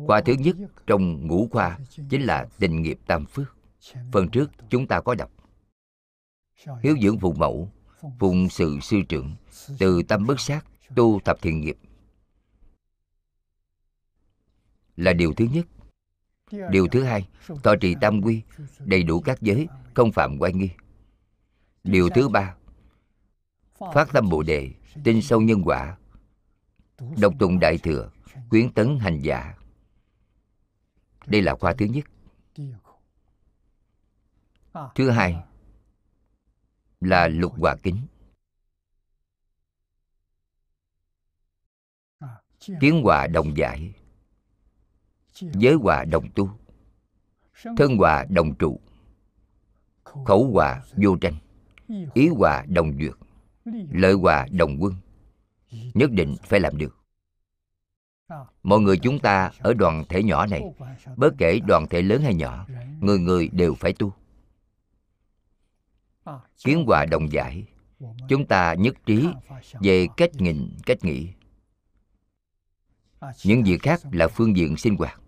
Khoa 0.07 0.21
thứ 0.25 0.33
nhất 0.33 0.55
trong 0.87 1.27
ngũ 1.27 1.47
khoa 1.51 1.79
chính 2.09 2.21
là 2.21 2.47
tình 2.59 2.81
nghiệp 2.81 2.99
tam 3.07 3.25
phước. 3.25 3.57
Phần 4.11 4.29
trước 4.31 4.51
chúng 4.69 4.87
ta 4.87 5.01
có 5.01 5.15
đọc 5.15 5.31
hiếu 6.81 6.97
dưỡng 7.01 7.19
phụ 7.19 7.33
mẫu 7.33 7.71
phụng 8.19 8.49
sự 8.49 8.79
sư 8.81 8.97
trưởng 9.09 9.35
từ 9.79 10.03
tâm 10.03 10.25
bất 10.27 10.39
sát 10.39 10.65
tu 10.95 11.19
tập 11.25 11.37
thiện 11.41 11.61
nghiệp. 11.61 11.77
Là 14.95 15.13
điều 15.13 15.33
thứ 15.33 15.47
nhất. 15.51 15.65
Điều 16.71 16.87
thứ 16.87 17.03
hai 17.03 17.27
tọa 17.63 17.75
trì 17.81 17.95
tam 18.01 18.21
quy 18.21 18.41
đầy 18.79 19.03
đủ 19.03 19.21
các 19.21 19.41
giới 19.41 19.67
không 19.93 20.11
phạm 20.11 20.37
quan 20.39 20.57
nghi. 20.57 20.69
Điều 21.83 22.09
thứ 22.09 22.29
ba 22.29 22.55
phát 23.93 24.09
tâm 24.13 24.29
bồ 24.29 24.43
đề 24.43 24.71
tin 25.03 25.21
sâu 25.21 25.41
nhân 25.41 25.61
quả 25.65 25.97
đọc 27.17 27.33
tụng 27.39 27.59
đại 27.59 27.77
thừa 27.77 28.11
quyến 28.49 28.73
tấn 28.73 28.99
hành 28.99 29.21
giả. 29.21 29.55
Đây 31.25 31.41
là 31.41 31.55
khoa 31.55 31.73
thứ 31.73 31.85
nhất. 31.85 32.05
Thứ 34.95 35.09
hai 35.09 35.35
là 37.01 37.27
lục 37.27 37.53
hòa 37.57 37.75
kính. 37.83 37.97
Kiến 42.81 43.01
hòa 43.03 43.27
đồng 43.27 43.57
giải. 43.57 43.93
Giới 45.33 45.73
hòa 45.73 46.05
đồng 46.05 46.31
tu. 46.35 46.49
Thân 47.77 47.97
hòa 47.97 48.25
đồng 48.29 48.55
trụ. 48.55 48.79
Khẩu 50.03 50.51
hòa 50.51 50.83
vô 50.97 51.17
tranh. 51.21 51.35
Ý 52.13 52.27
hòa 52.27 52.65
đồng 52.67 52.97
duyệt 52.99 53.13
lợi 53.91 54.13
hòa 54.13 54.47
đồng 54.51 54.77
quân. 54.79 54.93
Nhất 55.93 56.11
định 56.11 56.35
phải 56.43 56.59
làm 56.59 56.77
được. 56.77 56.95
Mọi 58.63 58.79
người 58.79 58.97
chúng 58.97 59.19
ta 59.19 59.51
ở 59.59 59.73
đoàn 59.73 60.03
thể 60.09 60.23
nhỏ 60.23 60.45
này, 60.45 60.61
bất 61.15 61.33
kể 61.37 61.59
đoàn 61.67 61.87
thể 61.89 62.01
lớn 62.01 62.21
hay 62.21 62.35
nhỏ, 62.35 62.67
người 62.99 63.19
người 63.19 63.49
đều 63.51 63.75
phải 63.75 63.93
tu 63.93 64.13
kiến 66.57 66.83
hòa 66.87 67.05
đồng 67.05 67.31
giải. 67.31 67.65
Chúng 68.29 68.47
ta 68.47 68.73
nhất 68.73 68.95
trí 69.05 69.27
về 69.81 70.07
cách 70.17 70.29
nhìn, 70.33 70.77
cách 70.85 70.97
nghĩ. 71.01 71.33
Những 73.43 73.63
việc 73.63 73.81
khác 73.81 74.01
là 74.11 74.27
phương 74.27 74.57
diện 74.57 74.77
sinh 74.77 74.95
hoạt. 74.95 75.21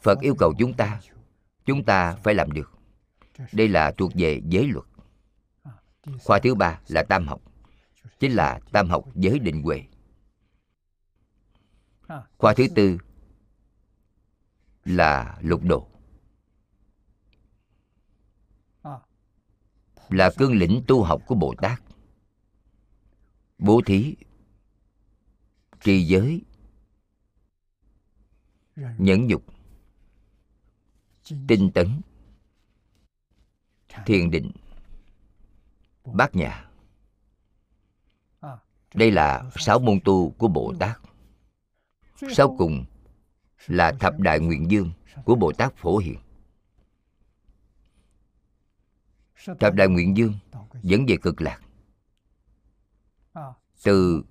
Phật 0.00 0.20
yêu 0.20 0.34
cầu 0.38 0.54
chúng 0.58 0.74
ta 0.74 1.00
chúng 1.64 1.84
ta 1.84 2.16
phải 2.16 2.34
làm 2.34 2.52
được. 2.52 2.72
Đây 3.52 3.68
là 3.68 3.92
thuộc 3.92 4.12
về 4.14 4.40
giới 4.44 4.68
luật. 4.68 4.84
Khoa 6.24 6.38
thứ 6.38 6.54
ba 6.54 6.80
là 6.88 7.02
tam 7.02 7.26
học, 7.26 7.40
chính 8.20 8.32
là 8.32 8.60
tam 8.72 8.88
học 8.88 9.04
giới 9.14 9.38
định 9.38 9.62
huệ. 9.62 9.82
Khoa 12.38 12.54
thứ 12.54 12.66
tư 12.74 12.98
là 14.84 15.38
lục 15.40 15.62
độ. 15.64 15.88
Là 20.08 20.30
cương 20.36 20.52
lĩnh 20.58 20.82
tu 20.86 21.02
học 21.02 21.22
của 21.26 21.34
bồ 21.34 21.54
tát. 21.62 21.82
Bố 23.58 23.80
thí, 23.86 24.16
trì 25.80 26.02
giới, 26.02 26.42
nhẫn 28.76 29.26
nhục, 29.26 29.44
tinh 31.48 31.70
tấn, 31.74 32.00
thiền 34.06 34.30
định, 34.30 34.50
bát 36.04 36.36
nhã. 36.36 36.70
Đây 38.94 39.10
là 39.10 39.50
sáu 39.56 39.78
môn 39.78 40.00
tu 40.04 40.30
của 40.30 40.48
bồ 40.48 40.74
tát. 40.80 41.00
Sau 42.32 42.56
cùng 42.58 42.84
là 43.66 43.92
thập 44.00 44.18
đại 44.18 44.40
nguyện 44.40 44.70
dương 44.70 44.90
của 45.24 45.34
bồ 45.34 45.52
tát 45.52 45.74
phổ 45.76 45.98
hiền. 45.98 46.18
Thập 49.60 49.74
đại 49.74 49.88
nguyện 49.88 50.16
dương 50.16 50.34
dẫn 50.82 51.06
về 51.08 51.16
cực 51.22 51.40
lạc. 51.40 51.60
Từ 53.84 54.24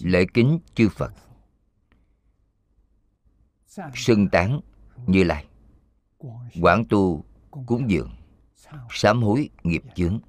lễ 0.00 0.26
kính 0.34 0.58
chư 0.74 0.88
phật 0.88 1.12
sưng 3.94 4.28
tán 4.28 4.60
như 5.06 5.24
lai, 5.24 5.46
quảng 6.60 6.84
tu 6.88 7.24
cúng 7.50 7.90
dường, 7.90 8.10
sám 8.90 9.22
hối 9.22 9.50
nghiệp 9.62 9.82
chướng, 9.94 10.20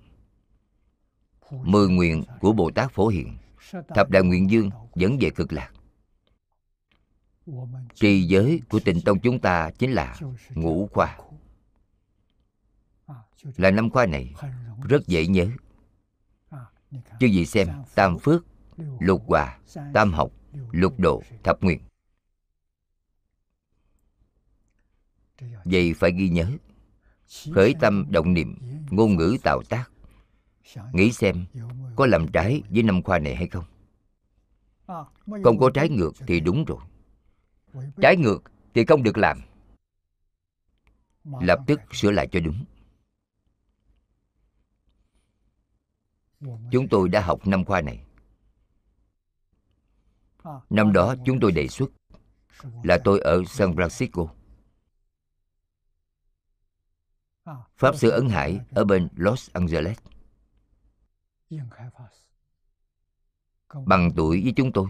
mười 1.51 1.89
nguyện 1.89 2.23
của 2.41 2.53
bồ 2.53 2.71
tát 2.75 2.91
phổ 2.91 3.07
hiện 3.07 3.37
thập 3.95 4.09
đại 4.09 4.23
nguyện 4.23 4.49
dương 4.51 4.69
dẫn 4.95 5.17
về 5.21 5.29
cực 5.29 5.53
lạc. 5.53 5.71
Trì 7.95 8.23
giới 8.23 8.61
của 8.69 8.79
tịnh 8.79 9.01
tông 9.01 9.19
chúng 9.19 9.39
ta 9.39 9.71
chính 9.71 9.91
là 9.91 10.19
ngũ 10.49 10.87
khoa 10.93 11.17
là 13.57 13.71
năm 13.71 13.89
khoa 13.89 14.05
này 14.05 14.33
rất 14.83 15.07
dễ 15.07 15.27
nhớ. 15.27 15.47
Chứ 17.19 17.27
gì 17.27 17.45
xem 17.45 17.67
tam 17.95 18.19
phước, 18.19 18.45
lục 18.99 19.23
hòa, 19.27 19.59
tam 19.93 20.13
học, 20.13 20.31
lục 20.71 20.99
độ, 20.99 21.23
thập 21.43 21.61
nguyện. 21.61 21.79
Vậy 25.65 25.93
phải 25.93 26.11
ghi 26.11 26.29
nhớ, 26.29 26.51
khởi 27.53 27.75
tâm 27.79 28.05
động 28.09 28.33
niệm, 28.33 28.55
ngôn 28.89 29.15
ngữ 29.15 29.37
tạo 29.43 29.61
tác. 29.69 29.91
Nghĩ 30.93 31.11
xem 31.11 31.45
có 31.95 32.05
làm 32.05 32.27
trái 32.27 32.61
với 32.69 32.83
năm 32.83 33.03
khoa 33.03 33.19
này 33.19 33.35
hay 33.35 33.47
không? 33.47 33.65
Không 35.43 35.57
có 35.59 35.69
trái 35.73 35.89
ngược 35.89 36.11
thì 36.27 36.39
đúng 36.39 36.65
rồi. 36.65 36.79
Trái 38.01 38.17
ngược 38.17 38.43
thì 38.73 38.85
không 38.85 39.03
được 39.03 39.17
làm. 39.17 39.41
Lập 41.23 41.59
tức 41.67 41.79
sửa 41.93 42.11
lại 42.11 42.27
cho 42.31 42.39
đúng. 42.39 42.65
Chúng 46.71 46.87
tôi 46.89 47.09
đã 47.09 47.21
học 47.21 47.47
năm 47.47 47.65
khoa 47.65 47.81
này. 47.81 48.03
Năm 50.69 50.93
đó 50.93 51.15
chúng 51.25 51.39
tôi 51.39 51.51
đề 51.51 51.67
xuất 51.67 51.89
là 52.83 52.99
tôi 53.03 53.19
ở 53.19 53.43
san 53.47 53.71
francisco. 53.71 54.27
Pháp 57.77 57.95
sư 57.95 58.09
ấn 58.09 58.29
hải 58.29 58.59
ở 58.71 58.85
bên 58.85 59.07
los 59.15 59.49
angeles. 59.53 59.97
Bằng 63.85 64.11
tuổi 64.15 64.41
với 64.43 64.53
chúng 64.55 64.71
tôi, 64.71 64.87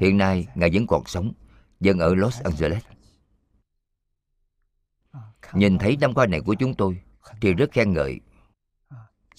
hiện 0.00 0.18
nay 0.18 0.48
ngài 0.54 0.70
vẫn 0.72 0.86
còn 0.86 1.02
sống, 1.06 1.32
vẫn 1.80 1.98
ở 1.98 2.14
los 2.14 2.42
angeles. 2.42 2.84
Nhìn 5.52 5.78
thấy 5.78 5.96
năm 5.96 6.14
khoa 6.14 6.26
này 6.26 6.40
của 6.40 6.54
chúng 6.54 6.74
tôi 6.74 7.02
thì 7.40 7.54
rất 7.54 7.70
khen 7.72 7.92
ngợi, 7.92 8.20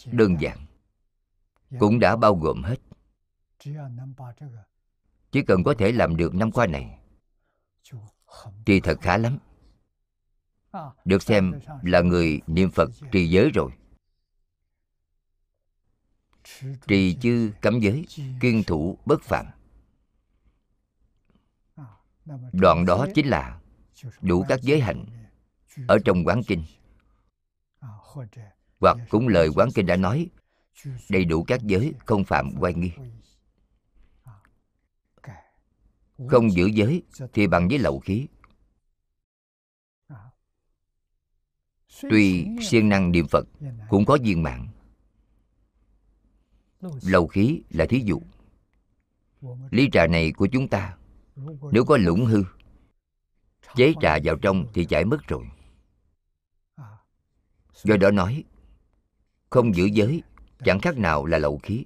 đơn 0.06 0.38
giản 0.40 0.69
cũng 1.80 2.00
đã 2.00 2.16
bao 2.16 2.36
gồm 2.36 2.64
hết. 2.64 2.78
Chỉ 5.32 5.42
cần 5.48 5.64
có 5.64 5.74
thể 5.78 5.92
làm 5.92 6.16
được 6.16 6.36
năm 6.36 6.52
khoa 6.52 6.68
này 6.68 7.00
thì 8.66 8.80
thật 8.80 8.98
khá 9.02 9.18
lắm. 9.18 9.38
Được 11.06 11.24
xem 11.24 11.60
là 11.84 12.02
người 12.02 12.42
niệm 12.48 12.70
phật 12.72 12.90
trì 13.12 13.30
giới 13.30 13.50
rồi. 13.54 13.72
Trì 16.88 17.18
chư 17.22 17.52
cấm 17.62 17.80
giới 17.80 18.06
kiên 18.42 18.64
thủ 18.64 18.98
bất 19.06 19.22
phạm 19.22 19.46
đoạn 22.54 22.86
đó 22.86 23.08
chính 23.16 23.28
là 23.28 23.62
đủ 24.22 24.46
các 24.50 24.62
giới 24.62 24.82
hạnh 24.82 25.06
ở 25.88 25.98
trong 26.06 26.24
quán 26.26 26.42
kinh. 26.48 26.64
hoặc 28.80 28.98
cũng 29.10 29.28
lời 29.28 29.50
quán 29.56 29.70
kinh 29.76 29.86
đã 29.86 29.96
nói 29.96 30.30
đầy 31.10 31.26
đủ 31.26 31.44
các 31.44 31.62
giới 31.64 31.94
không 32.06 32.24
phạm 32.24 32.54
oai 32.60 32.74
nghi. 32.74 32.92
Không 36.28 36.52
giữ 36.52 36.66
giới 36.66 37.04
thì 37.34 37.48
bằng 37.48 37.68
với 37.68 37.80
lậu 37.80 38.00
khí. 38.00 38.28
Tuy 42.02 42.48
siêng 42.62 42.90
năng 42.90 43.12
niệm 43.12 43.28
phật 43.28 43.48
cũng 43.90 44.06
có 44.06 44.18
viên 44.24 44.44
mạng 44.44 44.68
lầu 47.02 47.28
khí 47.28 47.62
là 47.70 47.86
thí 47.90 48.04
dụ. 48.06 48.22
Ly 49.72 49.90
trà 49.92 50.08
này 50.08 50.32
của 50.32 50.48
chúng 50.52 50.68
ta, 50.68 50.98
nếu 51.72 51.86
có 51.86 51.98
lũng 51.98 52.26
hư, 52.26 52.44
chế 53.76 53.94
trà 54.02 54.18
vào 54.24 54.36
trong 54.42 54.66
thì 54.74 54.86
chảy 54.86 55.06
mất 55.06 55.28
rồi. 55.28 55.46
Do 57.84 57.98
đó 57.98 58.12
nói, 58.12 58.44
không 59.50 59.76
giữ 59.76 59.86
giới 59.86 60.24
chẳng 60.64 60.80
khác 60.80 60.98
nào 60.98 61.26
là 61.26 61.38
lậu 61.38 61.58
khí. 61.58 61.86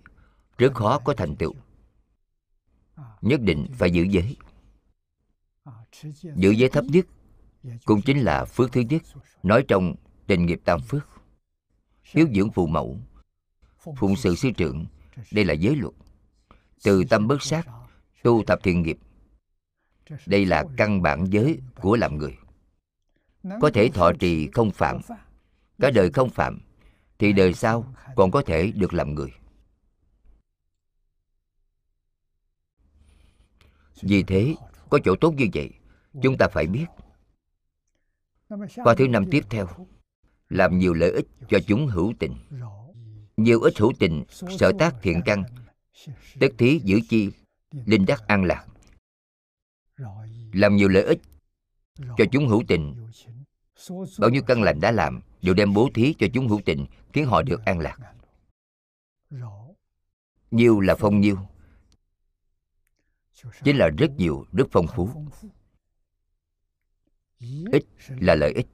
Rất 0.57 0.73
khó 0.73 0.99
có 0.99 1.13
thành 1.13 1.35
tựu. 1.35 1.53
Nhất 3.21 3.41
định 3.41 3.67
phải 3.73 3.91
giữ 3.91 4.03
giới. 4.03 4.37
Giữ 6.35 6.51
giới 6.51 6.69
thấp 6.69 6.85
nhất 6.85 7.05
cũng 7.85 8.01
chính 8.01 8.19
là 8.19 8.45
phước 8.45 8.71
thứ 8.71 8.81
nhất, 8.81 9.01
nói 9.43 9.65
trong 9.67 9.95
tình 10.27 10.45
nghiệp 10.45 10.61
tam 10.65 10.81
phước. 10.81 11.09
Hiếu 12.03 12.27
dưỡng 12.35 12.51
phụ 12.51 12.67
mẫu, 12.67 12.97
phụng 13.97 14.15
sự 14.15 14.35
sư 14.35 14.51
trưởng, 14.57 14.85
đây 15.31 15.45
là 15.45 15.53
giới 15.53 15.75
luật. 15.75 15.93
Từ 16.83 17.03
tâm 17.09 17.27
bất 17.27 17.41
sát, 17.41 17.67
tu 18.23 18.43
tập 18.47 18.59
thiện 18.63 18.81
nghiệp, 18.81 18.97
đây 20.25 20.45
là 20.45 20.65
căn 20.77 21.01
bản 21.01 21.25
giới 21.25 21.59
của 21.81 21.95
làm 21.95 22.17
người. 22.17 22.37
Có 23.61 23.69
thể 23.73 23.89
thọ 23.93 24.11
trì 24.19 24.49
không 24.53 24.71
phạm, 24.71 25.01
cả 25.79 25.91
đời 25.91 26.11
không 26.11 26.29
phạm 26.29 26.59
thì 27.23 27.33
đời 27.33 27.53
sau 27.53 27.93
còn 28.15 28.31
có 28.31 28.41
thể 28.41 28.71
được 28.71 28.93
làm 28.93 29.15
người. 29.15 29.33
Vì 34.01 34.23
thế 34.23 34.55
có 34.89 34.99
chỗ 35.03 35.15
tốt 35.21 35.33
như 35.37 35.47
vậy 35.53 35.69
chúng 36.21 36.37
ta 36.37 36.47
phải 36.47 36.67
biết. 36.67 36.85
Qua 38.75 38.95
thứ 38.97 39.07
năm 39.07 39.25
tiếp 39.31 39.41
theo 39.49 39.67
làm 40.49 40.79
nhiều 40.79 40.93
lợi 40.93 41.11
ích 41.11 41.27
cho 41.49 41.59
chúng 41.67 41.87
hữu 41.87 42.13
tình. 42.19 42.35
nhiều 43.37 43.61
ít 43.61 43.73
hữu 43.77 43.93
tình 43.99 44.23
sở 44.29 44.71
tác 44.79 44.95
thiện 45.01 45.21
căn 45.25 45.43
tất 46.39 46.47
thí 46.57 46.79
giữ 46.83 46.99
chi 47.09 47.29
linh 47.71 48.05
đắc 48.05 48.27
an 48.27 48.43
lạc. 48.43 48.65
Làm 50.53 50.75
nhiều 50.75 50.89
lợi 50.89 51.03
ích 51.03 51.19
cho 51.97 52.25
chúng 52.31 52.47
hữu 52.47 52.63
tình 52.67 53.07
bao 54.19 54.29
nhiêu 54.29 54.43
căn 54.47 54.61
lành 54.61 54.79
đã 54.79 54.91
làm, 54.91 55.21
đều 55.41 55.53
đem 55.53 55.73
bố 55.73 55.89
thí 55.93 56.15
cho 56.19 56.27
chúng 56.33 56.47
hữu 56.47 56.61
tình, 56.65 56.85
khiến 57.13 57.25
họ 57.25 57.41
được 57.41 57.65
an 57.65 57.79
lạc. 57.79 57.97
Nhiều 60.51 60.79
là 60.79 60.95
phong 60.99 61.21
nhiêu, 61.21 61.37
chính 63.63 63.77
là 63.77 63.89
rất 63.97 64.11
nhiều 64.17 64.45
rất 64.51 64.67
phong 64.71 64.87
phú. 64.95 65.09
Ít 67.71 67.85
là 68.07 68.35
lợi 68.35 68.53
ích. 68.53 68.67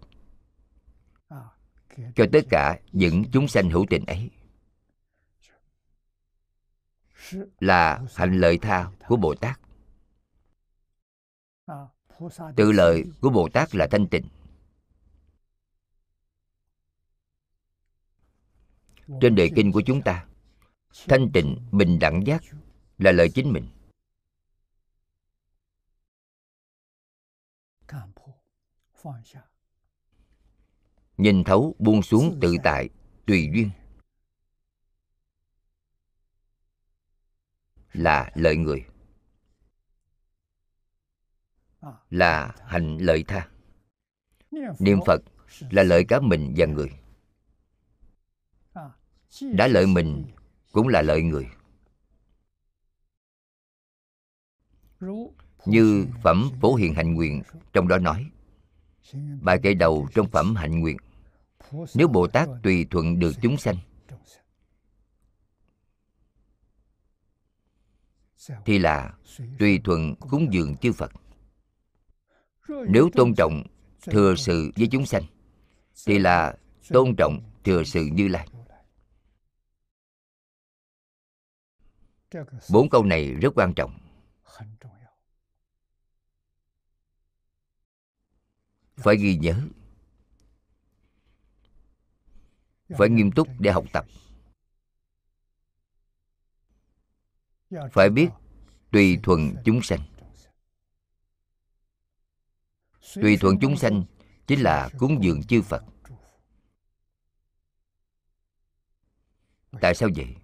Cho 2.16 2.26
tất 2.34 2.42
cả 2.50 2.80
những 2.92 3.24
chúng 3.32 3.48
sanh 3.48 3.70
hữu 3.70 3.86
tình 3.90 4.06
ấy, 4.06 4.30
là 7.60 8.02
hạnh 8.16 8.40
lợi 8.40 8.58
tha 8.58 8.92
của 9.08 9.16
bồ 9.16 9.36
tát. 9.36 9.60
Tự 12.56 12.72
lợi 12.72 13.04
của 13.22 13.30
bồ 13.30 13.50
tát 13.54 13.76
là 13.76 13.88
thanh 13.92 14.08
tịnh. 14.08 14.28
Trên 19.22 19.36
đề 19.36 19.50
kinh 19.56 19.72
của 19.72 19.82
chúng 19.86 20.02
ta. 20.02 20.26
Thanh 21.08 21.32
tịnh, 21.34 21.58
bình 21.72 22.00
đẳng 22.00 22.26
giác 22.26 22.44
là 22.98 23.12
lợi 23.12 23.30
chính 23.30 23.54
mình. 23.54 23.68
Nhìn 31.18 31.44
thấu, 31.44 31.76
buông 31.80 32.02
xuống 32.02 32.38
tự 32.42 32.56
tại, 32.64 32.90
tùy 33.26 33.50
duyên 33.54 33.70
là 37.94 38.32
lợi 38.36 38.56
người, 38.58 38.86
là 42.10 42.56
hành 42.66 42.98
lợi 42.98 43.24
tha. 43.28 43.50
Niệm 44.80 45.00
phật 45.06 45.22
là 45.70 45.84
lợi 45.84 46.06
cả 46.08 46.20
mình 46.20 46.54
và 46.58 46.66
người 46.66 46.90
đã 49.42 49.68
lợi 49.68 49.88
mình, 49.88 50.26
cũng 50.72 50.88
là 50.88 51.02
lợi 51.02 51.22
người. 51.22 51.48
Như 55.66 56.08
phẩm 56.24 56.50
phổ 56.62 56.76
hiền 56.76 56.94
hạnh 56.94 57.14
nguyện, 57.14 57.44
trong 57.74 57.88
đó 57.88 57.98
nói, 57.98 58.32
bài 59.42 59.60
kệ 59.64 59.74
đầu 59.74 60.08
trong 60.14 60.30
phẩm 60.30 60.56
hạnh 60.56 60.80
nguyện. 60.80 60.98
Nếu 61.96 62.08
bồ 62.08 62.28
tát 62.28 62.50
tùy 62.64 62.86
thuận 62.92 63.20
được 63.20 63.32
chúng 63.42 63.58
sanh, 63.58 63.76
thì 68.66 68.80
là 68.80 69.14
tùy 69.60 69.80
thuận 69.84 70.16
cúng 70.16 70.48
dường 70.52 70.78
chư 70.78 70.92
phật. 70.92 71.12
Nếu 72.88 73.10
tôn 73.14 73.34
trọng 73.36 73.64
thừa 74.02 74.36
sự 74.36 74.72
với 74.76 74.88
chúng 74.92 75.06
sanh, 75.06 75.24
thì 76.06 76.20
là 76.20 76.58
tôn 76.90 77.16
trọng 77.18 77.40
thừa 77.64 77.84
sự 77.84 78.06
như 78.06 78.28
lai. 78.28 78.48
Bốn 82.70 82.90
câu 82.90 83.04
này 83.04 83.34
rất 83.34 83.50
quan 83.56 83.74
trọng. 83.74 84.00
phải 89.00 89.18
ghi 89.18 89.36
nhớ. 89.36 89.62
Phải 92.98 93.10
nghiêm 93.10 93.32
túc 93.32 93.48
để 93.60 93.72
học 93.72 93.86
tập. 93.94 94.06
Phải 97.92 98.10
biết 98.10 98.30
tùy 98.92 99.20
thuận 99.24 99.56
chúng 99.66 99.82
sanh. 99.82 100.00
tùy 103.16 103.38
thuận 103.38 103.60
chúng 103.62 103.78
sanh 103.78 104.04
chính 104.48 104.62
là 104.62 104.90
cúng 104.98 105.24
dường 105.24 105.44
chư 105.44 105.62
phật. 105.62 105.84
tại 109.82 109.96
sao 109.96 110.10
vậy 110.16 110.36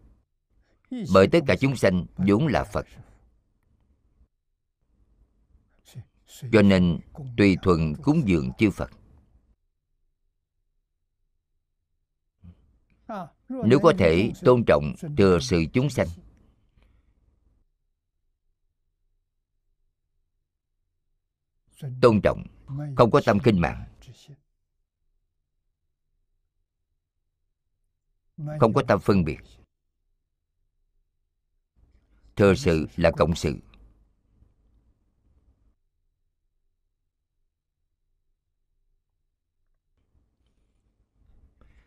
bởi 0.89 1.27
tất 1.31 1.39
cả 1.47 1.55
chúng 1.59 1.75
sanh 1.75 2.05
vốn 2.17 2.47
là 2.47 2.63
phật. 2.63 2.85
Cho 6.51 6.61
nên, 6.61 6.99
tùy 7.37 7.57
thuận 7.61 7.95
cúng 8.03 8.21
dường 8.25 8.51
chư 8.57 8.71
phật. 8.71 8.91
Nếu 13.49 13.79
có 13.83 13.93
thể 13.97 14.31
tôn 14.41 14.63
trọng 14.67 14.95
thừa 15.17 15.39
sự 15.41 15.65
chúng 15.73 15.89
sanh, 15.89 16.07
tôn 22.01 22.21
trọng, 22.23 22.43
không 22.97 23.11
có 23.11 23.21
tâm 23.25 23.39
kinh 23.43 23.61
mạng, 23.61 23.85
không 28.59 28.73
có 28.73 28.83
tâm 28.87 28.99
phân 28.99 29.23
biệt 29.23 29.39
thừa 32.35 32.55
sự 32.55 32.87
là 32.95 33.11
cộng 33.17 33.35
sự. 33.35 33.55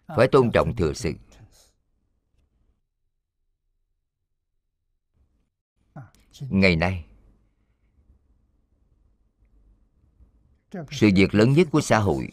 Phải 0.07 0.29
tôn 0.33 0.51
trọng 0.55 0.77
thừa 0.77 0.93
sự. 0.93 1.13
Ngày 6.41 6.77
nay, 6.77 7.05
sự 10.73 11.11
việc 11.15 11.35
lớn 11.35 11.53
nhất 11.53 11.69
của 11.73 11.81
xã 11.81 11.99
hội 11.99 12.29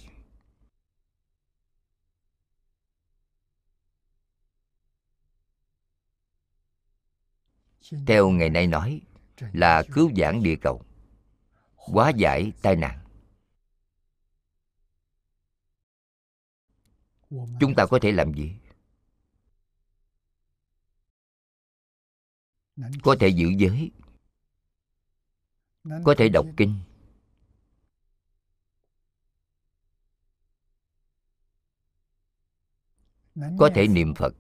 theo 8.07 8.29
ngày 8.29 8.49
nay 8.49 8.67
nói 8.67 9.01
là 9.53 9.83
cứu 9.93 10.11
giảng 10.17 10.43
địa 10.43 10.55
cầu. 10.61 10.83
Hóa 11.75 12.09
giải 12.09 12.51
tai 12.61 12.75
nạn. 12.75 12.99
Chúng 17.59 17.75
ta 17.77 17.85
có 17.85 17.99
thể 18.01 18.11
làm 18.11 18.33
gì? 18.33 18.55
Có 23.03 23.15
thể 23.19 23.27
giữ 23.27 23.47
giới. 23.57 23.91
Có 25.83 26.15
thể 26.17 26.29
đọc 26.29 26.45
kinh. 26.57 26.79
Có 33.59 33.69
thể 33.75 33.87
niệm 33.87 34.13
phật. 34.15 34.35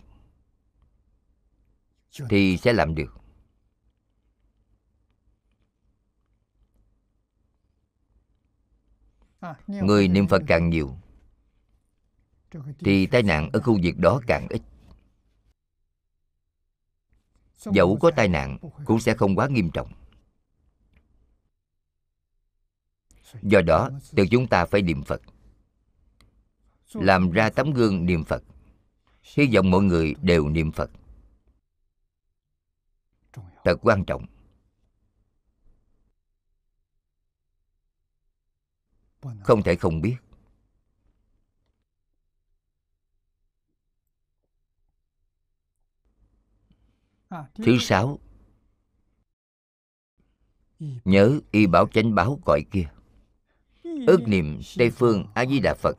Thì 2.29 2.57
sẽ 2.57 2.73
làm 2.73 2.95
được. 2.95 3.24
Người 9.67 10.07
niệm 10.07 10.27
phật 10.27 10.41
càng 10.47 10.69
nhiều 10.69 10.97
thì 12.79 13.05
tai 13.05 13.23
nạn 13.23 13.49
ở 13.53 13.59
khu 13.59 13.77
vực 13.83 13.97
đó 13.97 14.21
càng 14.27 14.47
ít. 14.49 14.61
Dẫu 17.57 17.97
có 18.01 18.11
tai 18.15 18.27
nạn 18.27 18.57
cũng 18.85 18.99
sẽ 18.99 19.13
không 19.13 19.35
quá 19.35 19.47
nghiêm 19.47 19.69
trọng. 19.73 19.91
Do 23.41 23.61
đó 23.61 23.89
từ 24.15 24.27
chúng 24.31 24.47
ta 24.47 24.65
phải 24.65 24.81
niệm 24.81 25.03
phật. 25.03 25.21
Làm 26.93 27.31
ra 27.31 27.49
tấm 27.49 27.71
gương 27.71 28.05
niệm 28.05 28.23
phật. 28.23 28.43
Hy 29.23 29.55
vọng 29.55 29.71
mọi 29.71 29.83
người 29.83 30.15
đều 30.21 30.49
niệm 30.49 30.71
phật. 30.71 30.91
Thật 33.63 33.77
quan 33.81 34.05
trọng 34.05 34.25
không 39.43 39.63
thể 39.63 39.75
không 39.75 40.01
biết. 40.01 40.15
Thứ 47.55 47.77
sáu. 47.79 48.19
Nhớ 51.05 51.39
y 51.51 51.67
bảo 51.67 51.87
chánh 51.87 52.15
báo 52.15 52.39
cõi 52.45 52.65
kia. 52.71 52.89
Ước 53.83 54.27
niệm 54.27 54.61
tây 54.77 54.89
phương 54.89 55.25
a 55.33 55.45
di 55.45 55.59
đà 55.59 55.73
phật. 55.73 55.97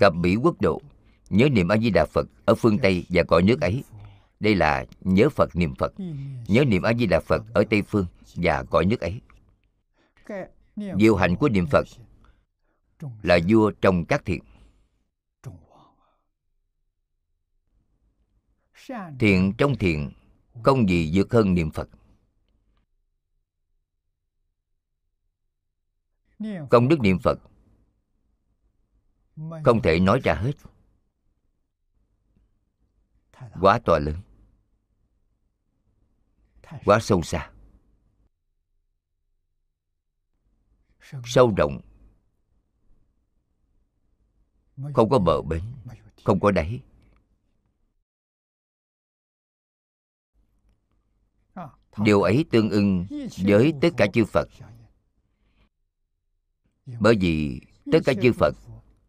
Gặp 0.00 0.12
bỉ 0.22 0.36
quốc 0.36 0.60
độ. 0.60 0.80
Nhớ 1.30 1.48
niệm 1.48 1.68
a 1.68 1.76
di 1.76 1.90
đà 1.90 2.04
phật 2.04 2.26
ở 2.44 2.54
phương 2.54 2.78
tây 2.78 3.06
và 3.08 3.22
cõi 3.22 3.42
nước 3.42 3.60
ấy. 3.60 3.84
Đây 4.40 4.54
là 4.54 4.86
nhớ 5.00 5.28
phật 5.28 5.56
niệm 5.56 5.74
phật. 5.74 5.92
Nhớ 6.48 6.64
niệm 6.64 6.82
a 6.82 6.94
di 6.94 7.06
đà 7.06 7.20
phật 7.20 7.42
ở 7.54 7.64
tây 7.70 7.82
phương 7.82 8.06
và 8.34 8.64
cõi 8.70 8.84
nước 8.84 9.00
ấy. 9.00 9.20
Diệu 10.76 11.16
hạnh 11.16 11.36
của 11.36 11.48
niệm 11.48 11.66
phật 11.66 11.86
là 13.22 13.38
vua 13.48 13.70
trong 13.70 14.04
các 14.08 14.22
thiện. 14.24 14.44
Thiện 19.18 19.52
trong 19.58 19.78
thiện, 19.78 20.12
không 20.64 20.88
gì 20.88 21.10
vượt 21.14 21.32
hơn 21.32 21.54
niệm 21.54 21.70
phật. 21.70 21.88
Công 26.70 26.88
đức 26.88 27.00
niệm 27.00 27.18
phật, 27.18 27.38
không 29.64 29.82
thể 29.82 30.00
nói 30.00 30.20
ra 30.24 30.34
hết. 30.34 30.52
Quá 33.60 33.80
to 33.84 33.98
lớn, 33.98 34.16
quá 36.84 36.98
sâu 37.00 37.22
xa. 37.22 37.50
Sâu 41.24 41.54
rộng 41.56 41.80
không 44.94 45.08
có 45.08 45.18
bờ 45.18 45.42
bến, 45.42 45.62
không 46.24 46.40
có 46.40 46.50
đáy. 46.50 46.80
Điều 51.98 52.22
ấy 52.22 52.44
tương 52.50 52.70
ưng 52.70 53.06
với 53.44 53.72
tất 53.80 53.88
cả 53.96 54.06
chư 54.12 54.24
phật. 54.24 54.48
Bởi 57.00 57.16
vì 57.20 57.60
tất 57.92 57.98
cả 58.04 58.12
chư 58.22 58.32
phật 58.32 58.54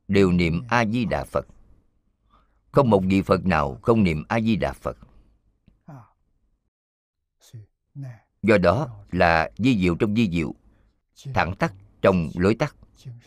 đều 0.08 0.32
niệm 0.32 0.62
a 0.70 0.86
di 0.86 1.06
đà 1.06 1.24
phật. 1.24 1.48
Không 2.72 2.90
một 2.90 3.04
vị 3.08 3.22
phật 3.22 3.46
nào 3.46 3.80
không 3.82 4.04
niệm 4.04 4.24
a 4.28 4.40
di 4.40 4.56
đà 4.56 4.74
phật. 4.74 4.98
Do 8.44 8.58
đó 8.58 9.04
là 9.12 9.52
di 9.58 9.80
diệu 9.82 9.96
trong 9.96 10.16
di 10.16 10.30
diệu, 10.30 10.56
thẳng 11.34 11.56
tắc 11.60 11.74
trong 12.02 12.30
lối 12.36 12.56
tắt. 12.56 12.76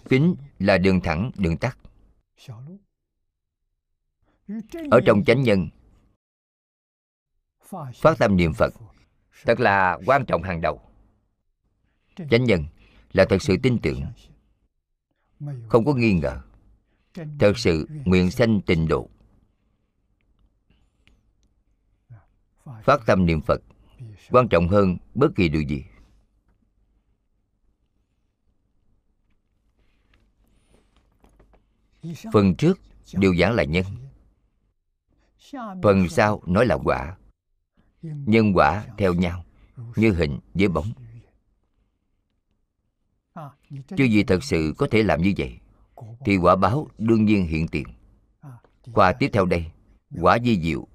Kính 0.09 0.35
là 0.59 0.79
đường 0.79 1.01
thẳng, 1.01 1.31
đường 1.37 1.57
tắt 1.57 1.79
ở 4.91 5.01
trong 5.07 5.25
chánh 5.25 5.43
nhân 5.43 5.69
phát 7.95 8.19
tâm 8.19 8.37
niệm 8.37 8.53
phật 8.53 8.75
thật 9.47 9.61
là 9.61 9.99
quan 10.07 10.27
trọng 10.27 10.43
hàng 10.43 10.61
đầu. 10.61 10.81
Chánh 12.31 12.45
nhân 12.45 12.65
là 13.13 13.27
thật 13.29 13.43
sự 13.43 13.57
tin 13.63 13.79
tưởng 13.83 14.03
không 15.69 15.85
có 15.85 15.95
nghi 15.95 16.13
ngờ 16.13 16.41
thật 17.39 17.59
sự 17.59 17.89
nguyện 18.05 18.31
sanh 18.31 18.61
tình 18.67 18.89
độ. 18.89 19.09
Phát 22.83 23.01
tâm 23.07 23.27
niệm 23.27 23.41
phật 23.41 23.61
quan 24.31 24.49
trọng 24.49 24.69
hơn 24.69 24.97
bất 25.15 25.29
kỳ 25.37 25.49
điều 25.49 25.63
gì 25.63 25.85
phần 32.33 32.55
trước 32.55 32.81
đều 33.13 33.37
giảng 33.37 33.53
là 33.53 33.65
nhân. 33.65 33.85
Phần 35.83 36.09
sau, 36.09 36.43
nói 36.47 36.67
là 36.67 36.79
quả. 36.85 37.17
Nhân 38.03 38.53
quả 38.55 38.87
theo 38.99 39.15
nhau, 39.15 39.45
như 39.97 40.13
hình, 40.13 40.39
với 40.55 40.69
bóng. 40.69 40.93
Chứ 43.71 44.05
gì 44.05 44.25
thật 44.25 44.45
sự 44.45 44.75
có 44.79 44.87
thể 44.91 45.03
làm 45.03 45.23
như 45.23 45.33
vậy, 45.39 45.59
thì 46.25 46.37
quả 46.37 46.57
báo 46.57 46.89
đương 46.99 47.25
nhiên 47.25 47.47
hiện 47.47 47.69
tiền. 47.69 47.87
Qua 48.95 49.13
tiếp 49.13 49.31
theo 49.33 49.47
đây, 49.47 49.71
quả 50.21 50.39
di 50.45 50.61
diệu. 50.63 50.89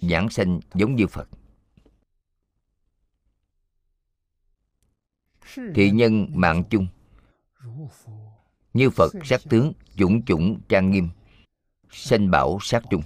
Giảng 0.00 0.30
sanh 0.30 0.60
giống 0.74 0.94
như 0.94 1.06
phật. 1.06 1.28
Thị 5.74 5.90
nhân 5.90 6.26
mạng 6.34 6.64
chung 6.70 6.86
như 8.74 8.90
phật 8.90 9.12
sắc 9.24 9.40
tướng 9.50 9.72
chủng 9.96 10.24
chủng 10.24 10.60
trang 10.68 10.90
nghiêm 10.90 11.08
sanh 11.90 12.30
bảo 12.30 12.58
sát 12.60 12.82
chung 12.90 13.02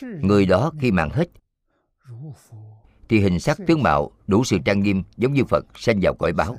người 0.00 0.46
đó 0.46 0.72
khi 0.80 0.90
mạng 0.90 1.10
hết 1.10 1.28
thì 3.08 3.20
hình 3.20 3.40
sắc 3.40 3.58
tướng 3.66 3.82
mạo 3.82 4.10
đủ 4.26 4.44
sự 4.44 4.58
trang 4.64 4.80
nghiêm 4.80 5.02
giống 5.16 5.32
như 5.32 5.44
phật 5.44 5.66
sanh 5.74 5.98
vào 6.02 6.14
cõi 6.14 6.32
báo. 6.32 6.58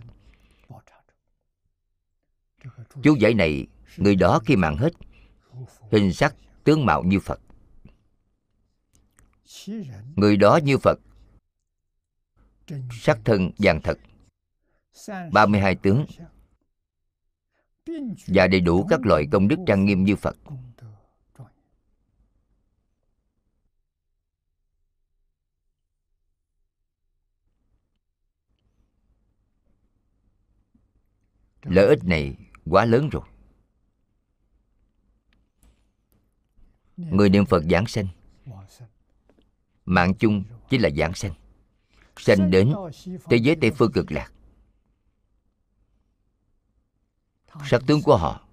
Chú 3.04 3.16
giải 3.16 3.34
này 3.34 3.68
người 3.98 4.16
đó 4.16 4.40
khi 4.46 4.56
mạng 4.56 4.78
hết 4.78 4.94
hình 5.92 6.14
sắc 6.14 6.36
tướng 6.64 6.86
mạo 6.86 7.04
như 7.04 7.20
phật. 7.20 7.40
Người 10.16 10.38
đó 10.38 10.60
như 10.64 10.78
phật 10.78 11.00
sắc 12.92 13.20
thân 13.26 13.52
vàng 13.58 13.82
thật. 13.82 13.98
32 15.32 15.76
tướng 15.76 16.06
và 18.28 18.48
đầy 18.48 18.62
đủ 18.62 18.86
các 18.90 19.06
loại 19.06 19.28
công 19.32 19.48
đức 19.48 19.56
trang 19.68 19.86
nghiêm 19.86 20.04
như 20.04 20.16
Phật. 20.16 20.36
Lợi 31.64 31.88
ích 31.88 32.04
này 32.04 32.36
quá 32.66 32.86
lớn 32.86 33.10
rồi. 33.10 33.24
Người 36.98 37.30
niệm 37.30 37.46
Phật 37.46 37.64
giảng 37.70 37.86
sanh, 37.88 38.08
Mạng 39.86 40.14
chung 40.20 40.44
chỉ 40.70 40.78
là 40.78 40.90
giảng 40.90 41.14
sanh 41.14 41.34
Sanh 42.18 42.52
đến 42.52 42.74
thế 43.30 43.38
giới 43.38 43.56
Tây 43.62 43.72
Phương 43.72 43.92
cực 43.92 44.12
lạc 44.12 44.32
sắc 47.66 47.82
tướng 47.88 48.02
của 48.02 48.18
họ. 48.18 48.48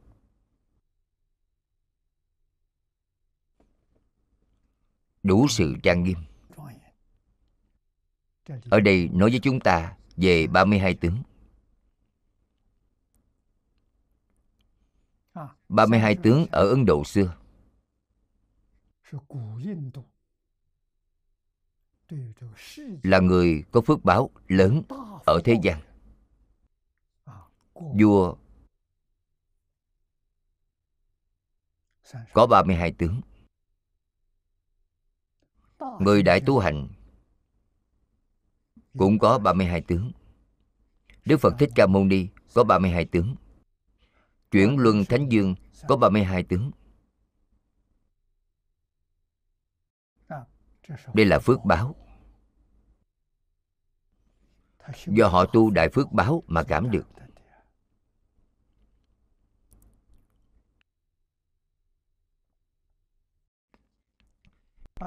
Đủ 5.22 5.48
sự 5.48 5.74
trang 5.82 6.02
nghiêm. 6.02 6.18
Ở 8.70 8.80
đây 8.80 9.08
nói 9.12 9.30
với 9.30 9.40
chúng 9.42 9.60
ta 9.60 9.96
về 10.16 10.46
32 10.46 10.94
tướng. 10.94 11.22
32 15.68 16.16
tướng 16.22 16.46
ở 16.52 16.68
Ấn 16.68 16.84
Độ 16.86 17.04
xưa. 17.04 17.36
Là 23.02 23.20
người 23.20 23.64
có 23.70 23.80
phước 23.80 24.04
báo 24.04 24.30
lớn 24.48 24.82
ở 25.26 25.40
thế 25.44 25.56
gian. 25.62 25.80
Vua 27.74 28.36
có 32.32 32.46
32 32.46 32.92
tướng. 32.92 33.20
Người 36.00 36.22
đại 36.22 36.40
tu 36.46 36.58
hành 36.58 36.88
cũng 38.98 39.18
có 39.18 39.38
32 39.38 39.80
tướng. 39.80 40.12
Đức 41.24 41.36
Phật 41.36 41.54
Thích 41.58 41.70
Ca 41.74 41.86
Mâu 41.86 42.04
Ni 42.04 42.28
có 42.54 42.64
32 42.64 43.04
tướng. 43.04 43.36
Chuyển 44.50 44.78
Luân 44.78 45.04
Thánh 45.04 45.28
Dương 45.28 45.54
có 45.88 45.96
32 45.96 46.42
tướng. 46.42 46.70
Đây 51.14 51.26
là 51.26 51.38
phước 51.38 51.64
báo. 51.64 51.94
Do 55.06 55.28
họ 55.28 55.46
tu 55.46 55.70
đại 55.70 55.88
phước 55.88 56.12
báo 56.12 56.42
mà 56.46 56.62
cảm 56.62 56.90
được 56.90 57.06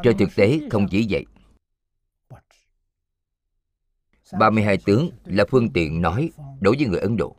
Trên 0.03 0.17
thực 0.17 0.29
tế 0.35 0.59
không 0.71 0.87
chỉ 0.91 1.07
vậy. 1.09 1.25
32 4.39 4.77
tướng 4.85 5.09
là 5.25 5.45
phương 5.49 5.73
tiện 5.73 6.01
nói 6.01 6.31
đối 6.61 6.75
với 6.77 6.87
người 6.87 6.99
Ấn 6.99 7.17
Độ. 7.17 7.35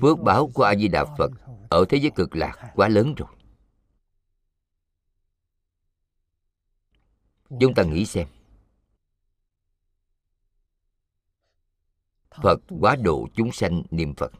Phước 0.00 0.18
báo 0.18 0.50
của 0.54 0.62
A-di-đà 0.62 1.04
Phật 1.18 1.30
ở 1.70 1.84
thế 1.88 1.98
giới 1.98 2.10
cực 2.10 2.36
lạc 2.36 2.72
quá 2.74 2.88
lớn 2.88 3.14
rồi. 3.16 3.28
Chúng 7.60 7.74
ta 7.74 7.82
nghĩ 7.82 8.06
xem. 8.06 8.28
Phật 12.42 12.60
quá 12.80 12.96
độ 12.96 13.28
chúng 13.34 13.52
sanh 13.52 13.82
niệm 13.90 14.14
Phật 14.14 14.32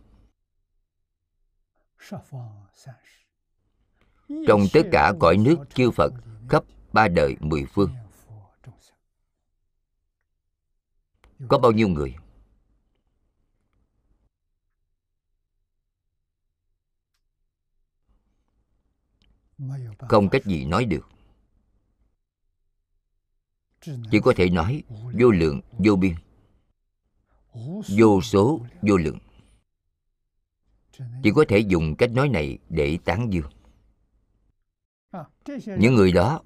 trong 4.28 4.60
tất 4.72 4.82
cả 4.92 5.12
cõi 5.20 5.36
nước 5.36 5.56
chư 5.74 5.90
Phật 5.90 6.12
khắp 6.48 6.64
ba 6.92 7.08
đời 7.08 7.36
mười 7.40 7.64
phương. 7.66 7.90
Có 11.48 11.58
bao 11.58 11.72
nhiêu 11.72 11.88
người? 11.88 12.14
Không 19.98 20.28
cách 20.28 20.44
gì 20.44 20.64
nói 20.64 20.84
được. 20.84 21.08
Chỉ 23.80 24.20
có 24.24 24.32
thể 24.36 24.50
nói 24.50 24.82
vô 25.20 25.30
lượng, 25.30 25.60
vô 25.78 25.96
biên. 25.96 26.14
Vô 27.98 28.20
số, 28.22 28.60
vô 28.82 28.96
lượng. 28.96 29.18
Chỉ 31.22 31.30
có 31.34 31.44
thể 31.48 31.58
dùng 31.58 31.96
cách 31.98 32.10
nói 32.10 32.28
này 32.28 32.58
để 32.68 32.98
tán 33.04 33.32
dương. 33.32 33.50
Những 35.78 35.94
người 35.94 36.12
đó, 36.12 36.42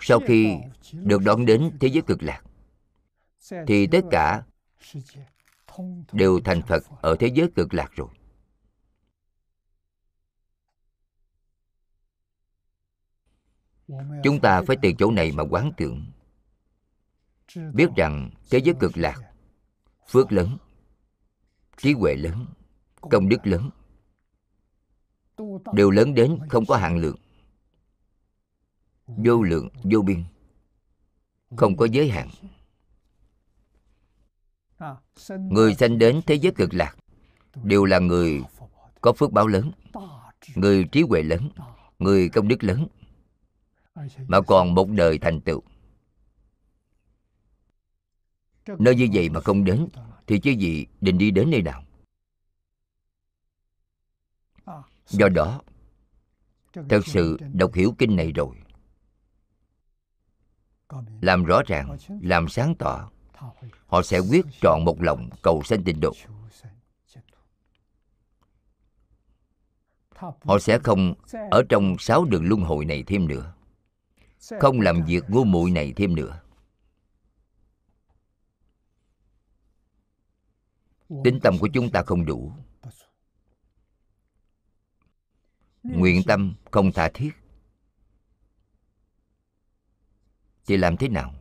Sau 0.00 0.20
khi 0.20 0.56
được 0.92 1.22
đón 1.24 1.46
đến 1.46 1.76
thế 1.80 1.88
giới 1.88 2.02
cực 2.02 2.22
lạc, 2.22 2.42
thì 3.66 3.86
tất 3.86 4.00
cả 4.10 4.42
đều 6.12 6.40
thành 6.40 6.62
phật 6.68 6.84
ở 7.02 7.16
thế 7.20 7.30
giới 7.34 7.48
cực 7.54 7.74
lạc 7.74 7.90
rồi. 7.96 8.08
Chúng 14.24 14.40
ta 14.42 14.62
phải 14.66 14.76
từ 14.82 14.92
chỗ 14.98 15.10
này 15.10 15.32
mà 15.32 15.42
quán 15.50 15.72
tưởng. 15.76 16.06
Biết 17.72 17.88
rằng 17.96 18.30
thế 18.50 18.58
giới 18.64 18.74
cực 18.80 18.96
lạc, 18.96 19.32
phước 20.08 20.32
lớn, 20.32 20.58
trí 21.76 21.92
huệ 21.92 22.14
lớn, 22.14 22.46
công 23.00 23.28
đức 23.28 23.46
lớn, 23.46 23.70
đều 25.72 25.90
lớn 25.90 26.14
đến 26.14 26.38
không 26.48 26.66
có 26.66 26.76
hạn 26.76 26.98
lượng 26.98 27.16
vô 29.06 29.42
lượng, 29.42 29.68
vô 29.82 30.02
biên. 30.02 30.24
Không 31.56 31.76
có 31.76 31.84
giới 31.84 32.10
hạn. 32.10 32.28
Người 35.28 35.74
sanh 35.74 35.98
đến 35.98 36.20
thế 36.26 36.34
giới 36.34 36.52
cực 36.52 36.74
lạc 36.74 36.96
đều 37.62 37.84
là 37.84 37.98
người 37.98 38.42
có 39.00 39.12
phước 39.12 39.32
báo 39.32 39.46
lớn, 39.46 39.72
người 40.54 40.84
trí 40.92 41.02
huệ 41.02 41.22
lớn, 41.22 41.48
người 41.98 42.28
công 42.28 42.48
đức 42.48 42.64
lớn, 42.64 42.86
mà 44.26 44.40
còn 44.40 44.74
một 44.74 44.88
đời 44.90 45.18
thành 45.18 45.40
tựu. 45.40 45.62
Nơi 48.78 48.94
như 48.96 49.08
vậy 49.12 49.28
mà 49.28 49.40
không 49.40 49.64
đến 49.64 49.86
thì 50.26 50.38
chứ 50.38 50.50
gì 50.50 50.86
định 51.00 51.18
đi 51.18 51.30
đến 51.30 51.50
nơi 51.50 51.62
nào? 51.62 51.82
Do 55.06 55.28
đó, 55.28 55.62
thật 56.72 57.06
sự 57.06 57.38
đọc 57.52 57.74
hiểu 57.74 57.94
kinh 57.98 58.16
này 58.16 58.32
rồi 58.32 58.56
làm 61.20 61.44
rõ 61.44 61.62
ràng, 61.66 61.96
làm 62.20 62.48
sáng 62.48 62.74
tỏ, 62.74 63.10
họ 63.86 64.02
sẽ 64.02 64.18
quyết 64.18 64.46
chọn 64.60 64.84
một 64.84 65.02
lòng 65.02 65.30
cầu 65.42 65.62
sanh 65.62 65.84
tịnh 65.84 66.00
độ. 66.00 66.12
Họ 70.18 70.58
sẽ 70.60 70.78
không 70.78 71.14
ở 71.50 71.62
trong 71.68 71.96
sáu 71.98 72.24
đường 72.24 72.48
luân 72.48 72.60
hồi 72.60 72.84
này 72.84 73.04
thêm 73.06 73.28
nữa, 73.28 73.54
không 74.60 74.80
làm 74.80 75.02
việc 75.06 75.24
ngu 75.28 75.44
muội 75.44 75.70
này 75.70 75.92
thêm 75.96 76.14
nữa. 76.14 76.40
Tính 81.24 81.40
tâm 81.42 81.58
của 81.60 81.68
chúng 81.74 81.90
ta 81.90 82.02
không 82.02 82.26
đủ. 82.26 82.52
Nguyện 85.82 86.22
tâm 86.26 86.54
không 86.70 86.92
tha 86.92 87.10
thiết. 87.14 87.30
Thì 90.66 90.76
làm 90.76 90.96
thế 90.96 91.08
nào? 91.08 91.34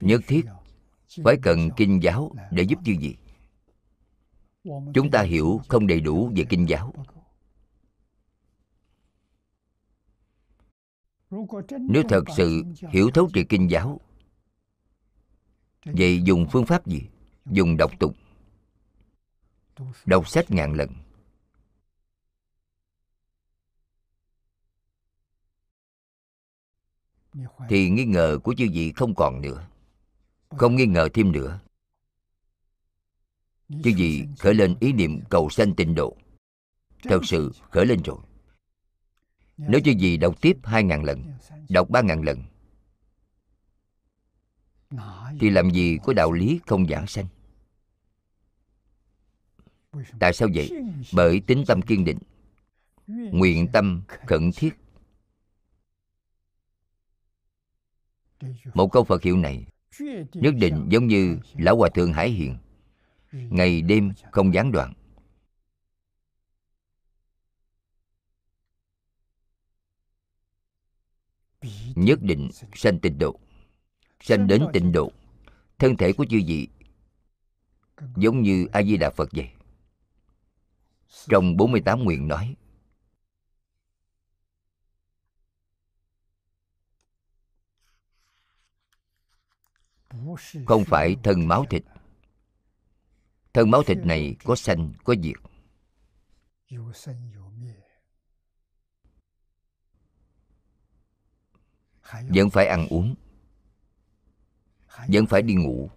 Nhất 0.00 0.20
thiết 0.26 0.44
phải 1.24 1.36
cần 1.42 1.68
kinh 1.76 2.02
giáo 2.02 2.32
để 2.50 2.62
giúp 2.62 2.78
chư 2.84 2.92
gì 2.92 3.16
chúng 4.94 5.10
ta 5.12 5.22
hiểu 5.22 5.60
không 5.68 5.86
đầy 5.86 6.00
đủ 6.00 6.30
về 6.36 6.44
kinh 6.48 6.68
giáo. 6.68 6.94
Nếu 11.70 12.02
thật 12.08 12.24
sự 12.36 12.64
hiểu 12.90 13.10
thấu 13.14 13.28
triệt 13.34 13.46
kinh 13.48 13.70
giáo, 13.70 14.00
vậy 15.84 16.22
dùng 16.24 16.46
phương 16.52 16.66
pháp 16.66 16.86
gì? 16.86 17.02
Dùng 17.46 17.76
đọc 17.76 17.92
tục. 18.00 18.16
Đọc 20.06 20.28
sách 20.28 20.50
ngàn 20.50 20.72
lần. 20.72 20.88
Thì 27.68 27.90
nghi 27.90 28.04
ngờ 28.04 28.38
của 28.44 28.54
chư 28.54 28.66
vị 28.72 28.92
không 28.92 29.14
còn 29.14 29.40
nữa. 29.40 29.68
Không 30.48 30.76
nghi 30.76 30.86
ngờ 30.86 31.08
thêm 31.14 31.32
nữa. 31.32 31.60
Chứ 33.68 33.90
gì 33.96 34.24
khởi 34.38 34.54
lên 34.54 34.76
ý 34.80 34.92
niệm 34.92 35.20
cầu 35.30 35.50
sanh 35.50 35.74
tịnh 35.74 35.94
độ. 35.94 36.16
Thật 37.02 37.20
sự 37.24 37.52
khởi 37.70 37.86
lên 37.86 38.02
rồi. 38.02 38.18
Nếu 39.56 39.80
chứ 39.84 39.92
gì 39.98 40.16
đọc 40.16 40.40
tiếp 40.40 40.56
hai 40.62 40.84
ngàn 40.84 41.04
lần 41.04 41.22
đọc 41.68 41.90
ba 41.90 42.00
ngàn 42.00 42.22
lần 42.22 42.42
thì 45.40 45.50
làm 45.50 45.70
gì 45.70 45.98
có 46.04 46.12
đạo 46.12 46.32
lý 46.32 46.60
không 46.66 46.86
giảng 46.88 47.06
sanh? 47.06 47.26
tại 50.20 50.32
sao 50.32 50.48
vậy? 50.54 50.70
bởi 51.12 51.40
tính 51.40 51.64
tâm 51.66 51.82
kiên 51.82 52.04
định 52.04 52.18
nguyện 53.06 53.68
tâm 53.72 54.02
khẩn 54.26 54.50
thiết 54.56 54.81
một 58.74 58.92
câu 58.92 59.04
phật 59.04 59.22
hiệu 59.22 59.36
này 59.36 59.66
nhất 60.32 60.54
định 60.60 60.86
giống 60.88 61.06
như 61.06 61.38
lão 61.58 61.76
hòa 61.76 61.88
thượng 61.94 62.12
hải 62.12 62.30
hiền. 62.30 62.56
Ngày 63.32 63.82
đêm 63.82 64.12
không 64.32 64.54
gián 64.54 64.72
đoạn. 64.72 64.92
Nhất 71.94 72.22
định 72.22 72.50
sanh 72.74 72.98
tịnh 72.98 73.18
độ. 73.18 73.40
Sanh 74.20 74.46
đến 74.46 74.62
tịnh 74.72 74.92
độ. 74.92 75.12
Thân 75.78 75.96
thể 75.96 76.12
của 76.12 76.24
chư 76.30 76.40
vị 76.46 76.68
giống 78.16 78.42
như 78.42 78.66
a 78.72 78.82
di 78.82 78.96
đà 78.96 79.10
phật 79.10 79.28
vậy. 79.32 79.48
Trong 81.28 81.56
48 81.56 82.04
nguyện 82.04 82.28
nói 82.28 82.56
không 90.66 90.84
phải 90.84 91.16
thân 91.22 91.48
máu 91.48 91.64
thịt. 91.70 91.82
Thân 93.52 93.70
máu 93.70 93.82
thịt 93.82 93.98
này 93.98 94.36
có 94.44 94.56
sanh, 94.56 94.92
có 95.04 95.14
diệt. 95.22 95.36
Vẫn 102.28 102.50
phải 102.50 102.66
ăn 102.66 102.86
uống. 102.90 103.14
Vẫn 105.08 105.26
phải 105.26 105.42
đi 105.42 105.54
ngủ. 105.54 105.90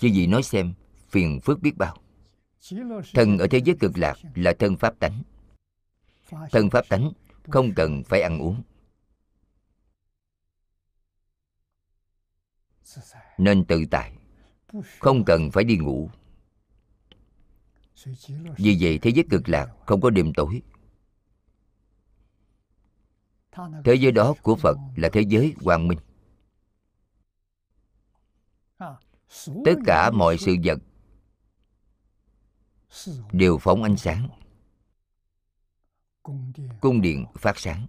Chứ 0.00 0.08
gì 0.08 0.26
nói 0.26 0.42
xem 0.42 0.74
phiền 1.08 1.40
phức 1.40 1.60
biết 1.60 1.76
bao. 1.76 1.96
Thân 3.14 3.38
ở 3.38 3.46
thế 3.50 3.60
giới 3.64 3.76
cực 3.80 3.98
lạc 3.98 4.14
là 4.34 4.54
thân 4.58 4.76
pháp 4.76 4.98
tánh. 4.98 5.22
Thân 6.52 6.70
pháp 6.70 6.88
tánh 6.88 7.12
không 7.48 7.74
cần 7.76 8.02
phải 8.04 8.20
ăn 8.20 8.38
uống. 8.38 8.62
Nên 13.38 13.64
tự 13.64 13.84
tại, 13.90 14.16
không 14.98 15.24
cần 15.24 15.50
phải 15.50 15.64
đi 15.64 15.76
ngủ. 15.76 16.10
Vì 18.56 18.78
vậy 18.80 18.98
thế 19.02 19.10
giới 19.10 19.24
cực 19.30 19.48
lạc 19.48 19.68
không 19.86 20.00
có 20.00 20.10
đêm 20.10 20.32
tối. 20.34 20.62
Thế 23.84 23.94
giới 23.94 24.12
đó 24.12 24.34
của 24.42 24.56
phật 24.56 24.78
là 24.96 25.08
thế 25.12 25.20
giới 25.20 25.54
quang 25.64 25.88
minh. 25.88 25.98
Tất 29.64 29.74
cả 29.86 30.10
mọi 30.10 30.38
sự 30.38 30.56
vật 30.64 30.78
đều 33.32 33.58
phóng 33.58 33.82
ánh 33.82 33.96
sáng. 33.96 34.28
Cung 36.80 37.00
điện 37.00 37.26
phát 37.34 37.58
sáng, 37.58 37.86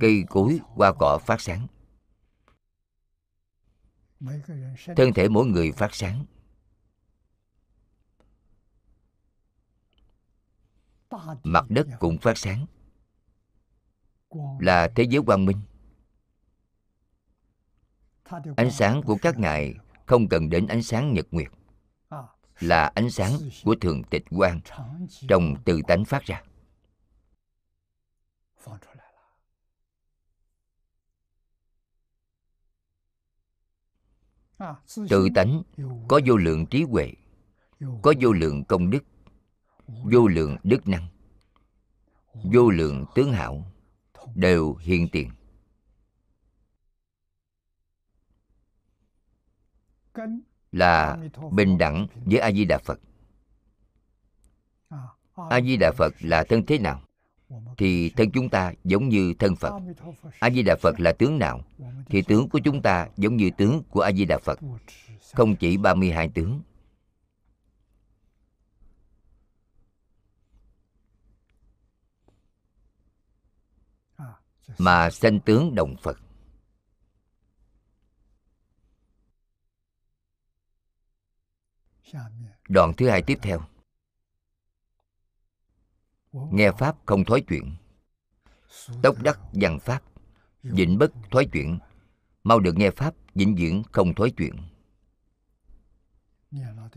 cây 0.00 0.24
cối, 0.28 0.60
hoa 0.62 0.92
cỏ 0.98 1.18
phát 1.18 1.40
sáng 1.40 1.66
thân 4.96 5.12
thể 5.14 5.28
mỗi 5.28 5.46
người 5.46 5.72
phát 5.72 5.94
sáng. 5.94 6.24
Mặt 11.42 11.64
đất 11.68 11.86
cũng 11.98 12.18
phát 12.18 12.38
sáng. 12.38 12.66
là 14.60 14.88
thế 14.94 15.04
giới 15.10 15.22
quang 15.22 15.44
minh. 15.44 15.60
Ánh 18.56 18.70
sáng 18.70 19.02
của 19.02 19.16
các 19.22 19.38
ngài 19.38 19.74
không 20.06 20.28
cần 20.28 20.50
đến 20.50 20.66
ánh 20.66 20.82
sáng 20.82 21.12
nhật 21.12 21.26
nguyệt. 21.30 21.48
Là 22.60 22.92
ánh 22.94 23.10
sáng 23.10 23.32
của 23.64 23.74
thường 23.80 24.02
tịch 24.10 24.24
quan 24.30 24.60
trong 25.28 25.54
từ 25.64 25.80
tánh 25.88 26.04
phát 26.04 26.22
ra 26.22 26.42
tự 35.08 35.28
tánh 35.34 35.62
có 36.08 36.20
vô 36.26 36.36
lượng 36.36 36.66
trí 36.66 36.82
huệ 36.82 37.12
có 38.02 38.14
vô 38.20 38.32
lượng 38.32 38.64
công 38.64 38.90
đức 38.90 39.04
vô 39.86 40.28
lượng 40.28 40.56
đức 40.62 40.88
năng 40.88 41.08
vô 42.32 42.70
lượng 42.70 43.04
tướng 43.14 43.32
hảo 43.32 43.72
đều 44.34 44.74
hiện 44.74 45.08
tiền. 45.12 45.30
Là 50.72 51.18
bình 51.52 51.78
đẳng 51.78 52.06
với 52.24 52.38
a 52.38 52.52
di 52.52 52.64
đà 52.64 52.78
phật. 52.78 53.00
A 55.50 55.60
di 55.60 55.76
đà 55.76 55.92
phật 55.92 56.14
là 56.20 56.44
thân 56.48 56.66
thế 56.66 56.78
nào 56.78 57.07
thì 57.78 58.10
thân 58.10 58.30
chúng 58.30 58.48
ta 58.48 58.72
giống 58.84 59.08
như 59.08 59.34
thân 59.38 59.56
phật. 59.56 59.72
A 60.38 60.50
di 60.50 60.62
đà 60.62 60.76
phật 60.76 61.00
là 61.00 61.12
tướng 61.12 61.38
nào? 61.38 61.64
Thì 62.06 62.22
tướng 62.22 62.48
của 62.48 62.60
chúng 62.64 62.82
ta 62.82 63.08
giống 63.16 63.36
như 63.36 63.50
tướng 63.58 63.82
của 63.90 64.00
a 64.00 64.12
di 64.12 64.24
đà 64.24 64.38
phật. 64.38 64.58
Không 65.34 65.56
chỉ 65.56 65.76
32 65.76 66.28
tướng. 66.28 66.62
Mà 74.78 75.10
sanh 75.10 75.40
tướng 75.40 75.74
đồng 75.74 75.96
phật. 76.02 76.18
Đoạn 82.68 82.92
thứ 82.96 83.08
hai 83.08 83.22
tiếp 83.22 83.38
theo 83.42 83.60
nghe 86.32 86.72
pháp 86.72 86.96
không 87.06 87.24
thói 87.24 87.40
chuyện. 87.48 87.76
Tốc 89.02 89.22
đắc 89.22 89.40
văn 89.52 89.78
pháp. 89.78 90.02
Vĩnh 90.62 90.98
bất 90.98 91.12
thói 91.30 91.48
chuyện. 91.52 91.78
Mau 92.44 92.60
được 92.60 92.76
nghe 92.76 92.90
pháp 92.90 93.14
vĩnh 93.34 93.54
viễn 93.54 93.82
không 93.92 94.14
thói 94.14 94.32
chuyện. 94.36 94.54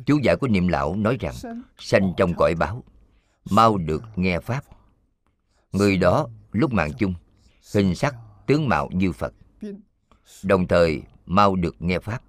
Chú 0.05 0.19
giải 0.23 0.35
của 0.35 0.47
niệm 0.47 0.67
lão 0.67 0.95
nói 0.95 1.17
rằng 1.19 1.35
sanh 1.77 2.13
trong 2.17 2.33
cõi 2.37 2.55
báo. 2.59 2.83
Mau 3.49 3.77
được 3.77 4.03
nghe 4.15 4.39
pháp. 4.39 4.63
người 5.71 5.97
đó 5.97 6.27
lúc 6.51 6.73
mạng 6.73 6.91
chung 6.97 7.13
hình 7.73 7.95
sắc 7.95 8.15
tướng 8.47 8.69
mạo 8.69 8.89
như 8.93 9.11
phật. 9.11 9.33
Đồng 10.43 10.67
thời 10.67 11.01
mau 11.25 11.55
được 11.55 11.75
nghe 11.79 11.99
pháp. 11.99 12.23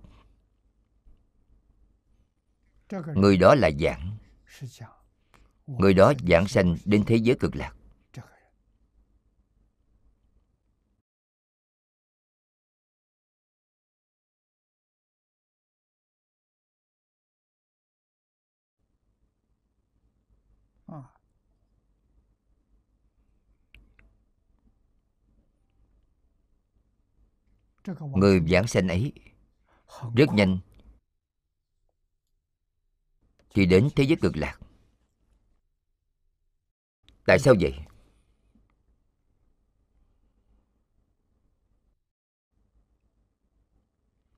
Người 3.15 3.37
đó 3.37 3.55
là 3.55 3.71
giảng 3.81 4.17
người 5.67 5.95
đó 5.95 6.13
giảng 6.29 6.49
sanh 6.49 6.77
đến 6.85 7.05
thế 7.07 7.17
giới 7.17 7.37
cực 7.41 7.57
lạc. 7.57 7.75
Người 28.15 28.41
giảng 28.49 28.67
sanh 28.67 28.89
ấy 28.89 29.13
rất 30.17 30.29
nhanh 30.33 30.59
thì 33.55 33.67
đến 33.67 33.89
thế 33.97 34.05
giới 34.05 34.17
cực 34.17 34.37
lạc 34.37 34.59
tại 37.27 37.39
sao 37.39 37.55
vậy? 37.61 37.75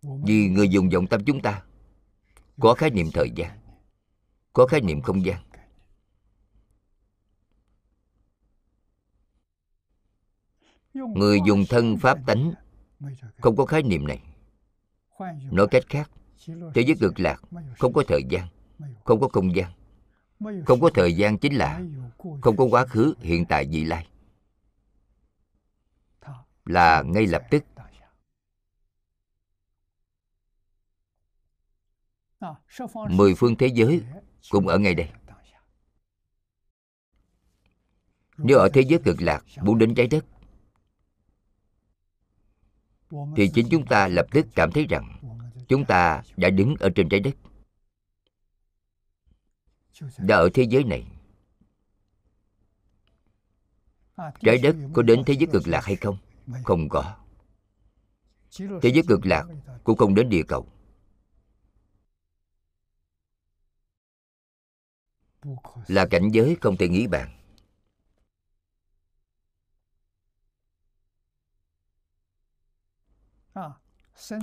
Vì 0.02 0.48
người 0.48 0.68
dùng 0.68 0.88
vọng 0.88 1.06
tâm 1.06 1.24
chúng 1.24 1.42
ta 1.42 1.62
có 2.60 2.74
khái 2.74 2.90
niệm 2.90 3.06
thời 3.12 3.30
gian, 3.36 3.58
có 4.52 4.66
khái 4.66 4.80
niệm 4.80 5.00
không 5.02 5.24
gian. 5.24 5.42
Người 10.94 11.40
dùng 11.46 11.64
thân 11.68 11.96
pháp 11.96 12.18
tánh 12.26 12.52
không 13.40 13.56
có 13.56 13.66
khái 13.66 13.82
niệm 13.82 14.06
này. 14.06 14.22
Nói 15.50 15.66
cách 15.70 15.84
khác, 15.88 16.10
thế 16.46 16.82
giới 16.86 16.96
cực 17.00 17.20
lạc, 17.20 17.42
không 17.78 17.92
có 17.92 18.02
thời 18.08 18.22
gian, 18.28 18.48
không 19.04 19.20
có 19.20 19.28
không 19.28 19.56
gian 19.56 19.72
không 20.40 20.80
có 20.80 20.90
thời 20.94 21.16
gian 21.16 21.38
chính 21.38 21.54
là 21.54 21.82
không 22.42 22.56
có 22.56 22.64
quá 22.70 22.86
khứ 22.86 23.14
hiện 23.20 23.44
tại 23.48 23.66
vị 23.66 23.84
lai. 23.84 24.06
Là 26.64 27.02
ngay 27.02 27.26
lập 27.26 27.42
tức. 27.50 27.64
Mười 33.10 33.34
phương 33.34 33.56
thế 33.56 33.66
giới 33.66 34.02
cũng 34.50 34.68
ở 34.68 34.78
ngay 34.78 34.94
đây. 34.94 35.10
Nếu 38.36 38.58
ở 38.58 38.68
thế 38.74 38.80
giới 38.80 39.00
cực 39.04 39.22
lạc 39.22 39.44
muốn 39.62 39.78
đến 39.78 39.94
trái 39.94 40.06
đất, 40.06 40.24
thì 43.36 43.50
chính 43.54 43.68
chúng 43.70 43.86
ta 43.86 44.08
lập 44.08 44.26
tức 44.30 44.46
cảm 44.54 44.70
thấy 44.72 44.86
rằng 44.86 45.20
chúng 45.68 45.84
ta 45.84 46.22
đã 46.36 46.50
đứng 46.50 46.76
ở 46.80 46.90
trên 46.94 47.08
trái 47.08 47.20
đất 47.20 47.34
đã 50.18 50.36
ở 50.36 50.48
thế 50.54 50.62
giới 50.62 50.84
này. 50.84 51.06
Trái 54.16 54.58
đất 54.62 54.76
có 54.92 55.02
đến 55.02 55.22
thế 55.26 55.34
giới 55.34 55.46
cực 55.52 55.68
lạc 55.68 55.84
hay 55.84 55.96
không? 55.96 56.16
không 56.64 56.88
có. 56.88 57.16
Thế 58.58 58.90
giới 58.94 59.02
cực 59.08 59.26
lạc 59.26 59.46
cũng 59.84 59.96
không 59.96 60.14
đến 60.14 60.28
địa 60.28 60.42
cầu. 60.48 60.66
Là 65.86 66.06
cảnh 66.06 66.30
giới 66.32 66.56
không 66.60 66.76
thể 66.76 66.88
nghĩ 66.88 67.06
bàn. 67.06 67.30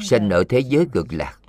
Sanh 0.09 0.29
ở 0.29 0.43
thế 0.49 0.59
giới 0.59 0.85
cực 0.93 1.13
lạc 1.13 1.40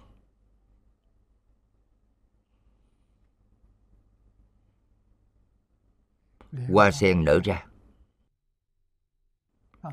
hoa 6.53 6.91
sen 6.91 7.25
nở 7.25 7.41
ra. 7.45 7.67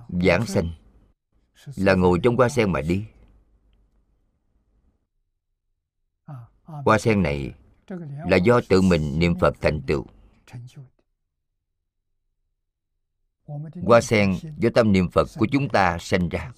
Giảng 0.09 0.45
sanh. 0.45 0.69
là 1.75 1.95
ngồi 1.95 2.19
trong 2.23 2.35
hoa 2.35 2.49
sen 2.49 2.71
mà 2.71 2.81
đi. 2.81 3.05
Hoa 6.63 6.97
sen 6.99 7.23
này 7.23 7.53
là 8.01 8.37
do 8.37 8.61
tự 8.69 8.81
mình 8.81 9.19
niệm 9.19 9.33
phật 9.39 9.55
thành 9.61 9.81
tựu. 9.87 10.05
hoa 13.83 14.01
sen 14.01 14.35
do 14.57 14.69
tâm 14.75 14.91
niệm 14.91 15.09
phật 15.11 15.27
của 15.37 15.47
chúng 15.51 15.69
ta 15.69 15.97
sanh 15.99 16.29
ra. 16.29 16.51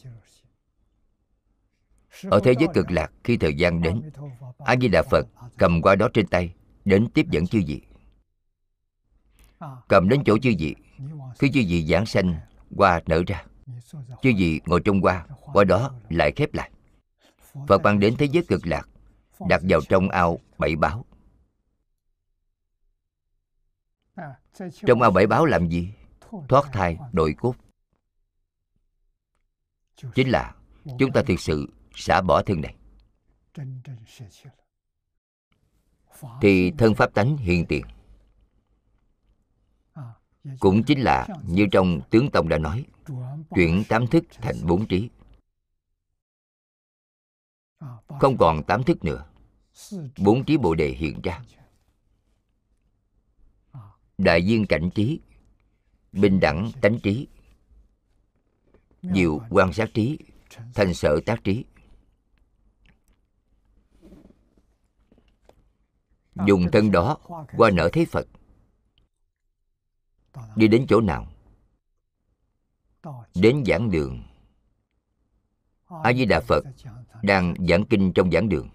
ở 2.23 2.39
thế 2.43 2.53
giới 2.59 2.69
cực 2.73 2.91
lạc 2.91 3.11
khi 3.23 3.37
thời 3.37 3.53
gian 3.53 3.81
đến 3.81 4.01
a 4.57 4.75
di 4.81 4.87
đà 4.87 5.03
phật 5.11 5.27
cầm 5.57 5.81
qua 5.81 5.95
đó 5.95 6.09
trên 6.13 6.27
tay 6.27 6.53
đến 6.85 7.07
tiếp 7.13 7.25
dẫn 7.29 7.47
chư 7.47 7.61
vị 7.67 7.81
cầm 9.87 10.09
đến 10.09 10.23
chỗ 10.25 10.37
chư 10.37 10.53
vị. 10.59 10.75
Khi 11.39 11.51
chư 11.51 11.61
vị 11.67 11.85
giảng 11.85 12.05
sanh, 12.05 12.35
hoa 12.77 13.01
nở 13.05 13.23
ra. 13.27 13.45
Chư 14.21 14.31
vị 14.37 14.61
ngồi 14.65 14.81
trong 14.85 15.01
hoa 15.01 15.25
qua 15.53 15.63
đó 15.63 15.91
lại 16.09 16.31
khép 16.35 16.53
lại. 16.53 16.71
Phật 17.67 17.81
ban 17.83 17.99
đến 17.99 18.15
thế 18.17 18.25
giới 18.25 18.43
cực 18.47 18.67
lạc, 18.67 18.89
đặt 19.49 19.61
vào 19.69 19.81
trong 19.89 20.09
ao 20.09 20.39
bảy 20.57 20.75
báo 20.75 21.05
trong 24.87 25.01
ao 25.01 25.11
bảy 25.11 25.27
báo 25.27 25.45
làm 25.45 25.69
gì? 25.69 25.93
Thoát 26.49 26.65
thai, 26.73 26.97
đội 27.11 27.33
cốt. 27.37 27.55
Chính 30.15 30.29
là 30.29 30.55
chúng 30.99 31.11
ta 31.13 31.21
thực 31.27 31.39
sự 31.39 31.73
xả 31.95 32.21
bỏ 32.21 32.41
thân 32.41 32.61
này. 32.61 32.75
Thì 36.41 36.71
thân 36.77 36.95
pháp 36.95 37.13
tánh 37.13 37.37
hiện 37.37 37.65
tiền 37.65 37.85
cũng 40.59 40.83
chính 40.83 41.01
là 41.01 41.27
như 41.47 41.67
trong 41.71 42.01
tướng 42.09 42.29
tông 42.29 42.49
đã 42.49 42.57
nói 42.57 42.85
chuyển 43.49 43.83
tám 43.89 44.07
thức 44.07 44.23
thành 44.31 44.55
bốn 44.67 44.87
trí. 44.87 45.09
Không 48.19 48.37
còn 48.37 48.63
tám 48.63 48.83
thức 48.83 49.05
nữa, 49.05 49.25
bốn 50.17 50.45
trí 50.45 50.57
bồ 50.57 50.75
đề 50.75 50.89
hiện 50.89 51.21
ra. 51.23 51.43
Đại 54.17 54.41
viên 54.41 54.65
cảnh 54.65 54.89
trí, 54.95 55.19
bình 56.11 56.39
đẳng 56.39 56.71
tánh 56.81 56.99
trí 56.99 57.27
diệu 59.01 59.41
quan 59.49 59.73
sát 59.73 59.89
trí 59.93 60.17
thành 60.73 60.93
sở 60.93 61.19
tác 61.25 61.43
trí. 61.43 61.65
Dùng 66.47 66.71
thân 66.71 66.91
đó 66.91 67.17
qua 67.57 67.69
nở 67.69 67.89
thế 67.93 68.05
phật 68.05 68.27
đi 70.55 70.67
đến 70.67 70.85
chỗ 70.89 71.01
nào? 71.01 71.27
Đến 73.35 73.63
giảng 73.65 73.91
đường. 73.91 74.23
A 76.03 76.13
di 76.13 76.25
đà 76.25 76.39
phật 76.39 76.63
đang 77.23 77.53
giảng 77.69 77.85
kinh 77.85 78.13
trong 78.13 78.31
giảng 78.31 78.49
đường. 78.49 78.69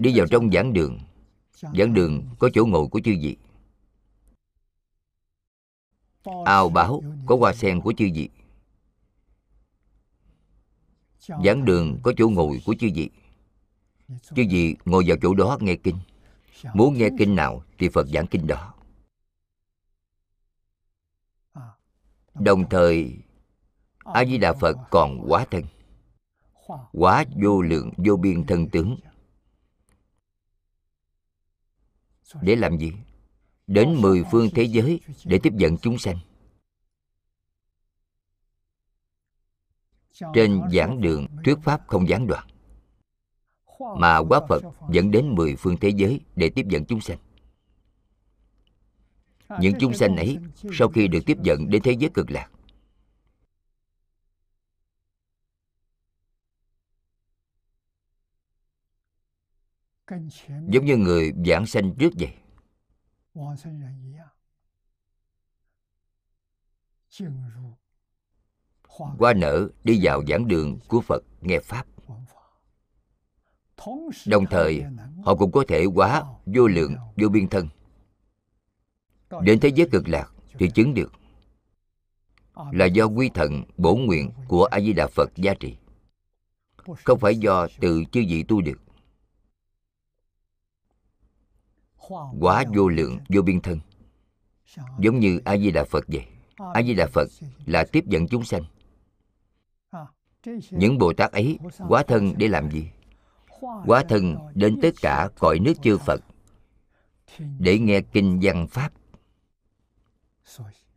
Đi 0.00 0.12
vào 0.18 0.26
trong 0.30 0.50
giảng 0.52 0.72
đường. 0.72 0.98
giảng 1.52 1.94
đường 1.94 2.24
có 2.38 2.50
chỗ 2.54 2.66
ngồi 2.66 2.86
của 2.86 3.00
chư 3.04 3.14
vị. 3.20 3.36
Ao 6.44 6.68
báo 6.68 7.02
có 7.26 7.36
hoa 7.36 7.52
sen 7.52 7.80
của 7.80 7.92
chư 7.96 8.08
vị. 8.14 8.30
Giảng 11.44 11.64
đường 11.64 11.98
có 12.02 12.12
chỗ 12.16 12.28
ngồi 12.28 12.60
của 12.64 12.74
chư 12.80 12.88
vị. 12.94 13.10
Chư 14.08 14.42
vị 14.50 14.76
ngồi 14.84 15.04
vào 15.06 15.16
chỗ 15.22 15.34
đó 15.34 15.58
nghe 15.60 15.76
kinh. 15.76 15.96
Muốn 16.74 16.98
nghe 16.98 17.08
kinh 17.18 17.34
nào 17.34 17.62
thì 17.78 17.88
phật 17.88 18.06
giảng 18.06 18.26
kinh 18.26 18.46
đó 18.46 18.74
đồng 22.34 22.68
thời 22.68 23.18
a 24.04 24.24
di 24.24 24.38
đà 24.38 24.52
phật 24.52 24.76
còn 24.90 25.24
quá 25.28 25.46
thân. 25.50 25.64
Quá 26.92 27.24
vô 27.42 27.62
lượng 27.62 27.90
vô 27.96 28.16
biên 28.16 28.46
thân 28.46 28.68
tướng. 28.68 28.96
Để 32.42 32.56
làm 32.56 32.78
gì? 32.78 32.92
Đến 33.66 33.94
mười 34.00 34.24
phương 34.30 34.48
thế 34.54 34.62
giới 34.62 35.00
để 35.24 35.38
tiếp 35.42 35.52
dẫn 35.56 35.76
chúng 35.78 35.98
sanh. 35.98 36.18
Trên 40.34 40.60
giảng 40.72 41.00
đường 41.00 41.26
thuyết 41.44 41.58
pháp 41.62 41.80
không 41.86 42.08
gián 42.08 42.26
đoạn. 42.26 42.46
Mà 43.96 44.18
quá 44.18 44.40
phật 44.48 44.62
dẫn 44.90 45.10
đến 45.10 45.34
mười 45.34 45.56
phương 45.56 45.76
thế 45.76 45.88
giới 45.88 46.20
để 46.36 46.50
tiếp 46.50 46.66
dẫn 46.68 46.84
chúng 46.84 47.00
sanh 47.00 47.18
những 49.60 49.74
chúng 49.80 49.94
sanh 49.94 50.16
ấy, 50.16 50.38
sau 50.72 50.88
khi 50.88 51.08
được 51.08 51.20
tiếp 51.26 51.36
dẫn 51.42 51.70
đến 51.70 51.82
thế 51.82 51.92
giới 51.92 52.10
cực 52.14 52.30
lạc. 52.30 52.50
Giống 60.68 60.84
như 60.84 60.96
người 60.96 61.32
giảng 61.46 61.66
sanh 61.66 61.94
trước 61.98 62.10
vậy. 62.18 62.34
Qua 69.18 69.32
nở, 69.32 69.68
đi 69.84 69.98
vào 70.02 70.22
giảng 70.28 70.48
đường 70.48 70.78
của 70.88 71.00
phật, 71.00 71.22
nghe 71.40 71.60
pháp. 71.60 71.86
Đồng 74.26 74.46
thời, 74.50 74.82
họ 75.24 75.34
cũng 75.34 75.52
có 75.52 75.64
thể 75.68 75.84
quá 75.94 76.24
vô 76.46 76.66
lượng 76.66 76.96
vô 77.16 77.28
biên 77.28 77.48
thân 77.48 77.68
đến 79.42 79.60
thế 79.60 79.68
giới 79.68 79.88
cực 79.92 80.08
lạc 80.08 80.30
thì 80.58 80.70
chứng 80.70 80.94
được 80.94 81.12
là 82.72 82.86
do 82.86 83.04
quy 83.04 83.30
thần 83.34 83.62
bổ 83.76 83.96
nguyện 83.96 84.30
của 84.48 84.64
a 84.64 84.80
di 84.80 84.92
đà 84.92 85.06
phật 85.06 85.30
gia 85.36 85.54
trì 85.54 85.76
không 87.04 87.18
phải 87.18 87.36
do 87.36 87.66
tự 87.80 88.04
chư 88.12 88.24
vị 88.28 88.44
tu 88.48 88.60
được. 88.60 88.80
Quá 92.40 92.64
vô 92.74 92.88
lượng, 92.88 93.18
vô 93.28 93.42
biên 93.42 93.60
thân. 93.60 93.80
Giống 94.98 95.18
như 95.20 95.40
a 95.44 95.56
di 95.56 95.70
đà 95.70 95.84
phật 95.84 96.04
vậy. 96.08 96.24
A 96.74 96.82
di 96.82 96.94
đà 96.94 97.06
phật 97.06 97.28
là 97.66 97.84
tiếp 97.92 98.04
dẫn 98.06 98.28
chúng 98.28 98.44
sanh. 98.44 98.62
Những 100.70 100.98
bồ 100.98 101.12
tát 101.12 101.32
ấy 101.32 101.58
quá 101.88 102.02
thân 102.02 102.34
để 102.36 102.48
làm 102.48 102.70
gì? 102.70 102.90
Quá 103.86 104.04
thân 104.08 104.36
đến 104.54 104.78
tất 104.82 104.90
cả 105.02 105.28
cõi 105.38 105.58
nước 105.58 105.74
chư 105.82 105.98
phật 105.98 106.20
để 107.58 107.78
nghe 107.78 108.00
kinh 108.00 108.38
văn 108.42 108.66
pháp 108.66 108.92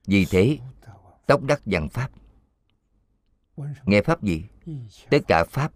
vì 0.06 0.26
thế, 0.26 0.58
tóc 1.28 1.44
đắc 1.44 1.62
văn 1.66 1.90
pháp. 1.90 2.12
Nghe 3.86 4.02
pháp 4.02 4.24
gì? 4.24 4.46
Tất 5.10 5.20
cả 5.28 5.44
pháp 5.44 5.72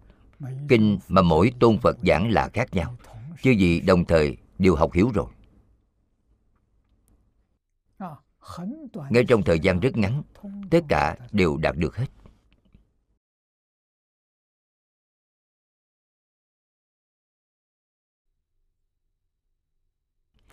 kinh 0.68 0.98
mà 1.08 1.22
mỗi 1.22 1.52
tôn 1.60 1.78
phật 1.78 1.96
giảng 2.02 2.30
là 2.30 2.48
khác 2.48 2.74
nhau. 2.74 2.96
Chứ 3.42 3.50
gì 3.50 3.80
đồng 3.80 4.04
thời 4.04 4.36
đều 4.58 4.74
học 4.74 4.92
hiểu 4.92 5.10
rồi. 5.14 5.26
Ngay 9.10 9.24
trong 9.28 9.42
thời 9.42 9.60
gian 9.60 9.80
rất 9.80 9.96
ngắn, 9.96 10.22
tất 10.70 10.80
cả 10.88 11.16
đều 11.32 11.56
đạt 11.56 11.76
được 11.76 11.96
hết. 11.96 12.06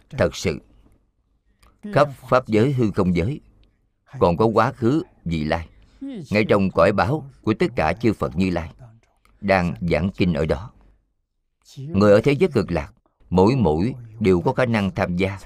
Thật 0.09 0.35
sự 0.35 0.59
khắp 1.93 2.09
pháp 2.29 2.47
giới 2.47 2.73
hư 2.73 2.91
không 2.91 3.15
giới. 3.15 3.41
Còn 4.19 4.37
có 4.37 4.45
quá 4.45 4.71
khứ 4.71 5.03
vị 5.25 5.43
lai. 5.43 5.69
Ngay 6.01 6.45
trong 6.49 6.71
cõi 6.71 6.91
báo 6.91 7.29
của 7.41 7.53
tất 7.53 7.67
cả 7.75 7.93
chư 7.93 8.13
phật 8.13 8.37
như 8.37 8.49
lai 8.49 8.71
đang 9.41 9.73
giảng 9.81 10.09
kinh 10.17 10.33
ở 10.33 10.45
đó. 10.45 10.71
Người 11.77 12.11
ở 12.11 12.21
thế 12.23 12.31
giới 12.31 12.49
cực 12.53 12.71
lạc, 12.71 12.93
mỗi 13.29 13.55
mỗi 13.55 13.95
đều 14.19 14.41
có 14.41 14.53
khả 14.53 14.65
năng 14.65 14.91
tham 14.91 15.17
gia. 15.17 15.39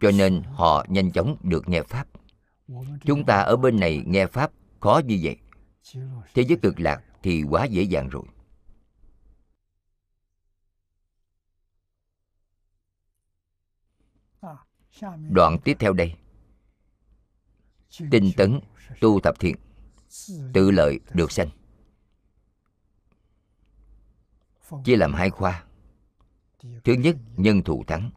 Cho 0.00 0.10
nên 0.10 0.42
họ 0.42 0.86
nhanh 0.88 1.12
chóng 1.12 1.36
được 1.42 1.68
nghe 1.68 1.82
pháp. 1.82 2.06
Chúng 3.04 3.24
ta 3.24 3.36
ở 3.36 3.56
bên 3.56 3.80
này 3.80 4.02
nghe 4.06 4.26
pháp, 4.26 4.50
khó 4.80 5.00
như 5.06 5.20
vậy. 5.22 5.36
Thế 6.34 6.42
giới 6.42 6.58
cực 6.62 6.80
lạc 6.80 7.02
thì 7.22 7.42
quá 7.42 7.64
dễ 7.64 7.82
dàng 7.82 8.08
rồi. 8.08 8.24
Đoạn 15.30 15.58
tiếp 15.64 15.76
theo 15.80 15.92
đây. 15.92 16.14
Tinh 18.10 18.30
tấn 18.36 18.60
tu 19.00 19.20
tập 19.22 19.34
thiện, 19.40 19.56
tự 20.52 20.70
lợi 20.70 21.00
được 21.14 21.32
sanh. 21.32 21.48
Chia 24.84 24.96
làm 24.96 25.14
hai 25.14 25.30
khoa. 25.30 25.64
Thứ 26.84 26.92
nhất, 26.92 27.16
nhân 27.36 27.62
thù 27.62 27.84
thắng. 27.86 28.10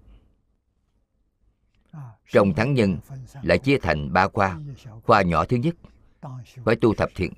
Trong 2.32 2.53
thắng 2.53 2.74
nhân 2.74 2.99
lại 3.41 3.58
chia 3.58 3.78
thành 3.78 4.14
ba 4.14 4.28
khoa. 4.28 4.60
Khoa 5.03 5.22
nhỏ 5.22 5.45
thứ 5.45 5.58
nhất, 5.58 5.76
phải 6.66 6.76
tu 6.82 6.94
tập 6.98 7.10
thiện 7.16 7.34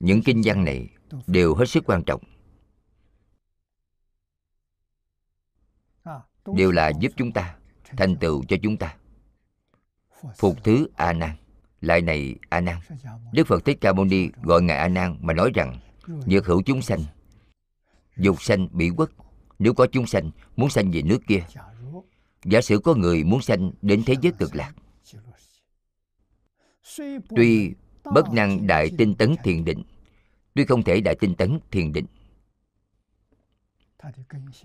những 0.00 0.22
kinh 0.22 0.42
văn 0.44 0.64
này 0.64 0.88
đều 1.26 1.54
hết 1.54 1.64
sức 1.64 1.84
quan 1.86 2.02
trọng. 2.06 2.22
Đều 6.54 6.70
là 6.70 6.92
giúp 7.00 7.12
chúng 7.16 7.32
ta, 7.32 7.56
thành 7.96 8.16
tựu 8.16 8.44
cho 8.48 8.56
chúng 8.62 8.76
ta. 8.76 8.96
Phục 10.36 10.64
thứ 10.64 10.88
a 10.96 11.12
nan, 11.12 11.30
lại 11.80 12.00
này 12.00 12.36
a 12.48 12.60
nan. 12.60 12.80
Đức 13.32 13.46
phật 13.46 13.64
thích 13.64 13.78
ca 13.80 13.92
mâu 13.92 14.04
ni 14.04 14.28
gọi 14.42 14.62
ngài 14.62 14.76
a 14.76 14.88
nan 14.88 15.16
mà 15.20 15.34
nói 15.34 15.50
rằng, 15.54 15.78
nhược 16.06 16.46
hữu 16.46 16.62
chúng 16.62 16.82
sanh, 16.82 17.00
dục 18.16 18.42
sanh 18.42 18.68
bị 18.72 18.90
quất 18.96 19.10
nếu 19.58 19.74
có 19.74 19.86
chúng 19.92 20.06
sanh 20.06 20.30
muốn 20.56 20.70
sanh 20.70 20.90
về 20.90 21.02
nước 21.02 21.18
kia, 21.26 21.44
giả 22.44 22.60
sử 22.60 22.78
có 22.78 22.94
người 22.94 23.24
muốn 23.24 23.42
sanh 23.42 23.70
đến 23.82 24.02
thế 24.06 24.14
giới 24.22 24.32
cực 24.32 24.56
lạc, 24.56 24.72
tuy 27.36 27.74
bất 28.04 28.32
năng 28.32 28.66
đại 28.66 28.90
tinh 28.98 29.14
tấn 29.14 29.34
thiền 29.44 29.64
định. 29.64 29.82
Tuy 30.54 30.64
không 30.64 30.82
thể 30.82 31.00
đại 31.00 31.16
tinh 31.20 31.34
tấn 31.34 31.58
thiền 31.70 31.92
định, 31.92 32.06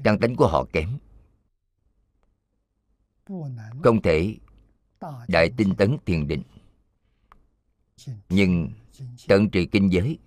căn 0.04 0.20
tánh 0.20 0.36
của 0.36 0.48
họ 0.48 0.66
kém. 0.74 0.98
Không 3.84 4.02
thể 4.04 4.38
đại 5.28 5.50
tinh 5.58 5.76
tấn 5.76 5.98
thiền 6.06 6.28
định. 6.28 6.44
Nhưng 8.30 8.70
tận 9.28 9.50
trì 9.50 9.66
kinh 9.66 9.92
giới, 9.92 10.20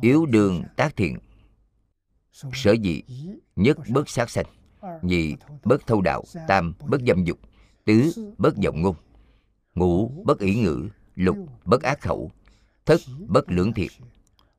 yếu 0.00 0.26
đường 0.26 0.62
tác 0.76 0.96
thiện, 0.96 1.18
sở 2.32 2.74
dị 2.84 3.02
nhất 3.56 3.76
bất 3.88 4.08
sát 4.08 4.30
sanh, 4.30 4.46
nhị 5.02 5.36
bất 5.64 5.86
thâu 5.86 6.00
đạo, 6.00 6.24
tam 6.48 6.74
bất 6.86 7.00
dâm 7.06 7.24
dục, 7.24 7.38
tứ 7.84 8.12
bất 8.38 8.54
vọng 8.64 8.82
ngôn, 8.82 8.96
ngũ 9.74 10.08
bất 10.24 10.38
ý 10.38 10.54
ngữ 10.54 10.88
lục, 11.14 11.36
bất 11.64 11.82
ác 11.82 12.00
khẩu 12.00 12.30
thất 12.86 13.00
bất 13.28 13.44
lưỡng 13.50 13.72
thiệt 13.72 13.90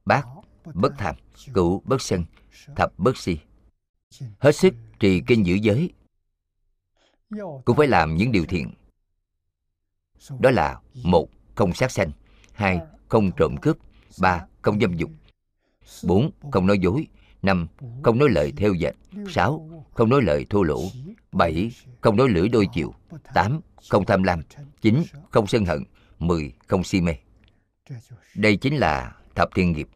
bát 0.05 0.25
bất 0.73 0.93
tham, 0.97 1.15
cửu, 1.53 1.81
bất 1.85 2.01
sân, 2.01 2.25
thập, 2.75 2.99
bất 2.99 3.17
si. 3.17 3.37
Hết 4.39 4.51
sức 4.51 4.73
trì 4.99 5.21
kinh 5.27 5.45
giữ 5.45 5.55
giới. 5.55 5.89
Cũng 7.65 7.77
phải 7.77 7.87
làm 7.87 8.15
những 8.15 8.31
điều 8.31 8.45
thiện. 8.45 8.71
Đó 10.39 10.51
là 10.51 10.79
một, 11.03 11.29
không 11.55 11.73
sát 11.73 11.91
sanh, 11.91 12.11
hai, 12.53 12.79
không 13.07 13.31
trộm 13.37 13.55
cướp, 13.61 13.77
ba, 14.21 14.45
không 14.61 14.79
dâm 14.79 14.97
dục, 14.97 15.09
bốn, 16.03 16.31
không 16.51 16.67
nói 16.67 16.79
dối, 16.79 17.07
năm, 17.41 17.67
không 18.03 18.19
nói 18.19 18.29
lời 18.29 18.53
theo 18.57 18.73
dệt, 18.73 18.95
sáu, 19.29 19.69
không 19.93 20.09
nói 20.09 20.21
lời 20.21 20.45
thô 20.49 20.63
lỗ, 20.63 20.81
bảy, 21.31 21.71
không 22.01 22.17
nói 22.17 22.29
lưỡi 22.29 22.49
đôi 22.49 22.67
chiều, 22.73 22.93
tám, 23.33 23.59
không 23.89 24.05
tham 24.05 24.23
lam, 24.23 24.41
chín, 24.81 25.03
không 25.31 25.47
sân 25.47 25.65
hận 25.65 25.83
mười 26.27 26.53
không 26.67 26.83
si 26.83 27.01
mê. 27.01 27.15
Đây 28.35 28.57
chính 28.57 28.77
là 28.77 29.17
thập 29.35 29.49
thiên 29.55 29.71
nghiệp. 29.71 29.89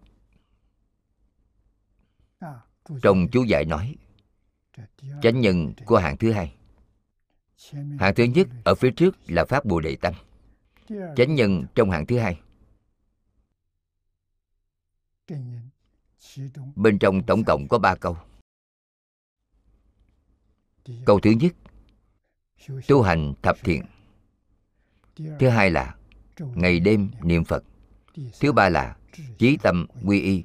Trong 3.02 3.28
chú 3.32 3.44
giải 3.44 3.66
nói, 3.66 3.96
chánh 5.22 5.42
nhân 5.42 5.74
của 5.86 5.98
hạng 5.98 6.18
thứ 6.18 6.32
hai. 6.32 6.56
Hạng 8.00 8.16
thứ 8.16 8.24
nhất 8.24 8.48
ở 8.66 8.76
phía 8.76 8.92
trước 8.92 9.16
là 9.28 9.46
pháp 9.46 9.66
bồ 9.66 9.80
đề 9.80 9.98
tâm 10.02 10.14
chánh 10.90 11.36
nhân 11.36 11.66
trong 11.76 11.92
hạng 11.92 12.06
thứ 12.06 12.20
hai. 12.20 12.40
Bên 16.76 17.00
trong 17.00 17.24
tổng 17.24 17.44
cộng 17.44 17.68
có 17.68 17.80
ba 17.80 17.96
câu. 17.96 18.18
Câu 21.06 21.20
thứ 21.20 21.32
nhất, 21.32 21.54
tu 22.88 23.02
hành 23.02 23.34
thập 23.42 23.58
thiện. 23.64 23.86
Thứ 25.16 25.50
hai 25.50 25.72
là 25.72 25.97
ngày 26.40 26.80
đêm 26.80 27.12
niệm 27.24 27.44
phật. 27.46 27.64
Thứ 28.40 28.52
ba 28.52 28.70
là 28.70 28.98
chí 29.38 29.58
tâm 29.64 29.86
quy 30.06 30.22
y, 30.22 30.44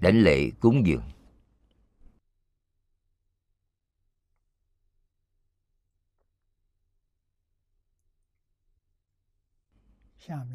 đảnh 0.00 0.22
lễ 0.22 0.50
cúng 0.60 0.86
dường. 0.86 1.02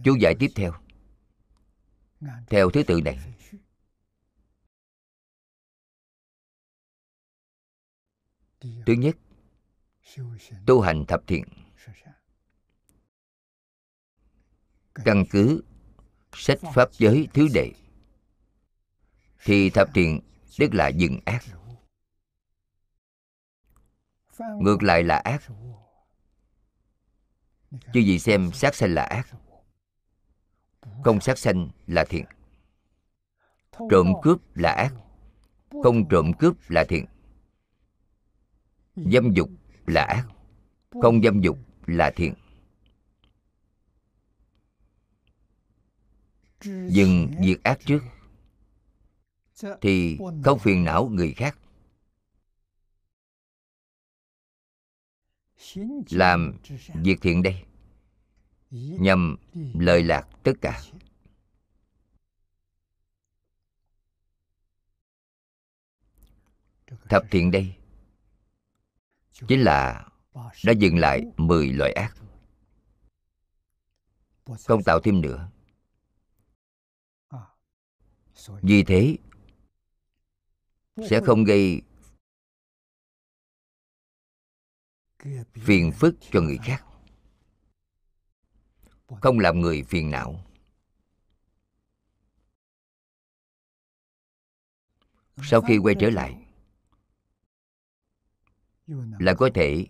Chú 0.03 0.15
giải 0.19 0.35
tiếp 0.39 0.47
theo. 0.55 0.73
Theo 2.49 2.69
thứ 2.69 2.83
tự 2.83 3.01
này. 3.01 3.17
Thứ 8.61 8.93
nhất, 8.93 9.17
tu 10.65 10.81
hành 10.81 11.05
thập 11.07 11.27
thiện. 11.27 11.43
Căn 14.95 15.23
cứ 15.31 15.63
sách 16.33 16.59
pháp 16.73 16.93
giới 16.93 17.27
thứ 17.33 17.47
đệ. 17.53 17.71
Thì 19.43 19.69
thập 19.69 19.89
thiện 19.93 20.21
tức 20.57 20.73
là 20.73 20.87
dừng 20.87 21.19
ác. 21.25 21.43
ngược 24.39 24.83
lại 24.83 25.03
là 25.03 25.17
ác. 25.17 25.43
chứ 27.71 27.99
gì 27.99 28.19
xem 28.19 28.51
sát 28.51 28.75
sanh 28.75 28.93
là 28.93 29.03
ác. 29.03 29.27
không 31.03 31.21
sát 31.21 31.37
sanh 31.37 31.69
là 31.87 32.05
thiện. 32.09 32.25
Trộm 33.89 34.13
cướp 34.21 34.55
là 34.55 34.71
ác. 34.71 34.93
Không 35.83 36.09
trộm 36.09 36.31
cướp 36.39 36.69
là 36.69 36.85
thiện. 36.89 37.05
Dâm 38.95 39.33
dục 39.33 39.49
là 39.87 40.03
ác. 40.03 40.27
không 41.01 41.21
dâm 41.23 41.41
dục 41.41 41.57
là 41.85 42.11
thiện 42.15 42.33
dừng 46.89 47.31
việc 47.39 47.63
ác 47.63 47.79
trước, 47.85 47.99
thì 49.81 50.17
không 50.43 50.59
phiền 50.59 50.83
não 50.83 51.09
người 51.13 51.33
khác. 51.33 51.57
Làm 56.09 56.53
việc 56.95 57.21
thiện 57.21 57.43
đây 57.43 57.65
nhằm 58.71 59.35
lợi 59.73 60.03
lạc 60.03 60.27
tất 60.43 60.53
cả. 60.61 60.81
Thập 67.09 67.23
thiện 67.31 67.51
đây, 67.51 67.75
chính 69.47 69.61
là 69.61 70.07
đã 70.65 70.71
dừng 70.71 70.97
lại 70.97 71.23
10 71.37 71.67
loại 71.67 71.93
ác, 71.93 72.15
không 74.67 74.83
tạo 74.83 74.99
thêm 75.03 75.21
nữa 75.21 75.49
vì 78.47 78.83
thế 78.83 79.17
sẽ 81.09 81.21
không 81.25 81.43
gây 81.43 81.81
phiền 85.53 85.91
phức 85.91 86.15
cho 86.31 86.41
người 86.41 86.57
khác. 86.63 86.85
Không 89.21 89.39
làm 89.39 89.59
người 89.59 89.83
phiền 89.83 90.11
não. 90.11 90.45
Sau 95.43 95.61
khi 95.61 95.77
quay 95.77 95.95
trở 95.99 96.09
lại 96.09 96.45
là 99.19 99.33
có 99.37 99.49
thể 99.55 99.85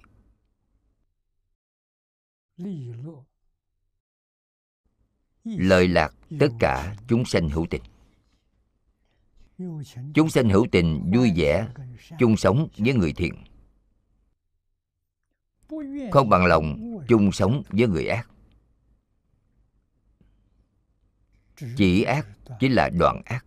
lợi 5.44 5.88
lạc 5.88 6.14
tất 6.40 6.48
cả 6.60 6.96
chúng 7.08 7.26
sanh 7.26 7.50
hữu 7.50 7.68
tình 7.70 7.82
chúng 10.14 10.30
sanh 10.30 10.50
hữu 10.50 10.68
tình, 10.72 11.12
vui 11.14 11.32
vẻ, 11.36 11.68
chung 12.20 12.38
sống 12.38 12.68
với 12.78 12.94
người 12.94 13.14
thiện. 13.14 13.34
Không 16.12 16.30
bằng 16.30 16.46
lòng, 16.46 16.98
chung 17.08 17.32
sống 17.32 17.64
với 17.70 17.88
người 17.88 18.08
ác. 18.08 18.30
Chỉ 21.78 22.04
ác 22.04 22.28
chính 22.60 22.72
là 22.72 22.90
đoạn 23.00 23.22
ác. 23.26 23.46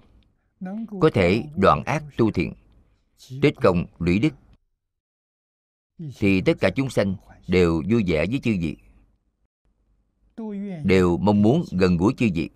Có 1.01 1.10
thể 1.14 1.44
đoạn 1.56 1.82
ác 1.84 2.05
tu 2.16 2.30
thiện, 2.30 2.52
tích 3.43 3.55
công 3.62 3.86
lũy 3.98 4.18
đức. 4.18 4.34
Thì 6.18 6.40
tất 6.40 6.52
cả 6.60 6.70
chúng 6.76 6.90
sanh 6.90 7.16
đều 7.48 7.82
vui 7.90 8.05
vẻ 8.06 8.26
với 8.26 8.40
chư 8.43 8.56
vị, 8.60 8.76
đều 10.84 11.18
mong 11.18 11.43
muốn 11.43 11.64
gần 11.72 11.97
gũi 11.97 12.14
chư 12.16 12.28
vị 12.34 12.51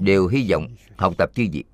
đều 0.00 0.28
hy 0.28 0.50
vọng 0.50 0.76
học 0.98 1.14
tập 1.18 1.30
chư 1.34 1.46
vị. 1.52 1.64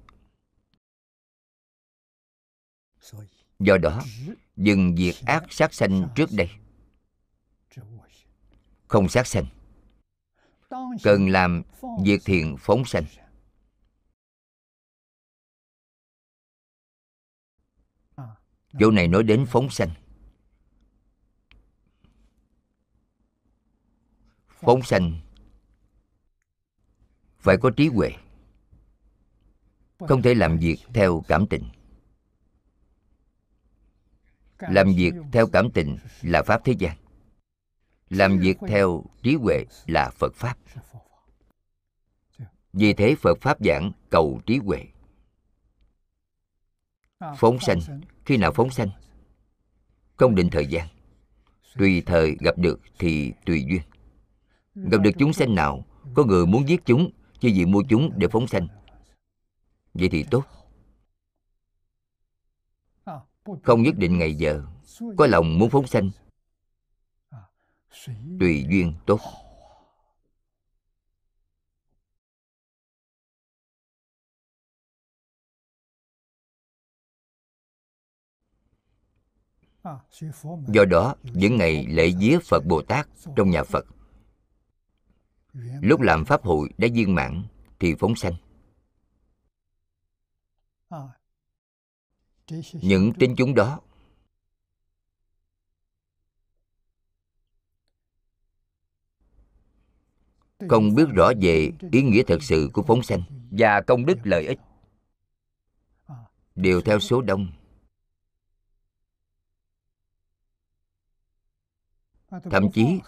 Do 3.59 3.78
đó, 3.78 4.02
dừng 4.57 4.97
diệt 4.97 5.15
ác 5.27 5.44
sát 5.51 5.74
sanh 5.74 6.09
trước 6.16 6.31
đây. 6.32 6.51
Không 8.89 9.09
sát 9.09 9.27
sanh, 9.27 9.47
cần 11.02 11.28
làm 11.28 11.62
việc 12.05 12.20
thiện 12.24 12.57
phóng 12.59 12.85
sanh. 12.85 13.05
Chỗ 18.78 18.90
này 18.90 19.09
nói 19.09 19.23
đến 19.23 19.47
phóng 19.48 19.70
sanh. 19.70 19.90
Phóng 24.48 24.82
sanh 24.82 25.20
phải 27.40 27.56
có 27.56 27.70
trí 27.70 27.88
huệ. 27.88 28.10
Không 29.98 30.22
thể 30.22 30.34
làm 30.34 30.58
việc 30.58 30.76
theo 30.94 31.24
cảm 31.28 31.46
tình. 31.46 31.64
Làm 34.58 34.92
việc 34.96 35.12
theo 35.32 35.46
cảm 35.46 35.70
tình 35.70 35.98
là 36.22 36.42
pháp 36.42 36.60
thế 36.64 36.74
gian. 36.78 36.96
Làm 38.10 38.38
việc 38.38 38.56
theo 38.68 39.04
trí 39.22 39.34
huệ 39.34 39.64
là 39.86 40.10
phật 40.10 40.34
pháp. 40.34 40.58
Vì 42.72 42.92
thế 42.92 43.14
phật 43.14 43.38
pháp 43.40 43.58
giảng 43.64 43.92
cầu 44.10 44.40
trí 44.46 44.56
huệ. 44.56 44.84
Phóng 47.36 47.58
sanh. 47.60 47.80
Khi 48.24 48.36
nào 48.36 48.52
phóng 48.52 48.70
sanh? 48.70 48.88
Không 50.16 50.34
định 50.34 50.48
thời 50.52 50.66
gian. 50.66 50.88
Tùy 51.76 52.02
thời 52.06 52.36
gặp 52.40 52.58
được 52.58 52.80
thì 52.98 53.32
tùy 53.46 53.64
duyên. 53.68 53.82
Gặp 54.74 54.98
được 54.98 55.10
chúng 55.18 55.32
sanh 55.32 55.54
nào, 55.54 55.84
có 56.14 56.24
người 56.24 56.46
muốn 56.46 56.68
giết 56.68 56.80
chúng 56.84 57.10
chứ 57.40 57.50
vì 57.54 57.66
mua 57.66 57.82
chúng 57.88 58.10
để 58.16 58.28
phóng 58.28 58.46
sanh. 58.46 58.68
Vậy 59.94 60.08
thì 60.12 60.24
tốt. 60.30 60.44
Không 63.62 63.82
nhất 63.82 63.94
định 63.96 64.18
ngày 64.18 64.34
giờ 64.34 64.62
có 65.16 65.26
lòng 65.26 65.58
muốn 65.58 65.70
phóng 65.70 65.86
sanh. 65.86 66.10
Tùy 68.40 68.66
duyên 68.70 68.94
tốt. 69.06 69.20
Do 80.68 80.84
đó, 80.84 81.14
những 81.22 81.56
ngày 81.56 81.86
lễ 81.86 82.12
vía 82.20 82.38
phật 82.44 82.60
bồ 82.66 82.82
tát 82.82 83.08
trong 83.36 83.50
nhà 83.50 83.64
phật 83.64 83.84
lúc 85.82 86.01
làm 86.01 86.24
pháp 86.24 86.44
hội 86.44 86.68
đã 86.78 86.89
viên 86.94 87.14
mãn, 87.14 87.43
thì 87.78 87.94
phóng 87.98 88.14
sanh. 88.16 88.35
Những 92.72 93.12
tín 93.18 93.35
chúng 93.36 93.55
đó 93.55 93.81
không 100.68 100.94
biết 100.94 101.09
rõ 101.14 101.32
về 101.40 101.72
ý 101.93 102.02
nghĩa 102.02 102.22
thật 102.27 102.43
sự 102.43 102.70
của 102.72 102.82
phóng 102.82 103.02
sanh 103.02 103.22
và 103.51 103.81
công 103.86 104.06
đức 104.06 104.18
lợi 104.24 104.47
ích. 104.47 104.59
Đều 106.55 106.81
theo 106.81 107.01
số 107.01 107.22
đông. 107.22 107.52
Thậm 112.28 112.70
chí 112.74 113.01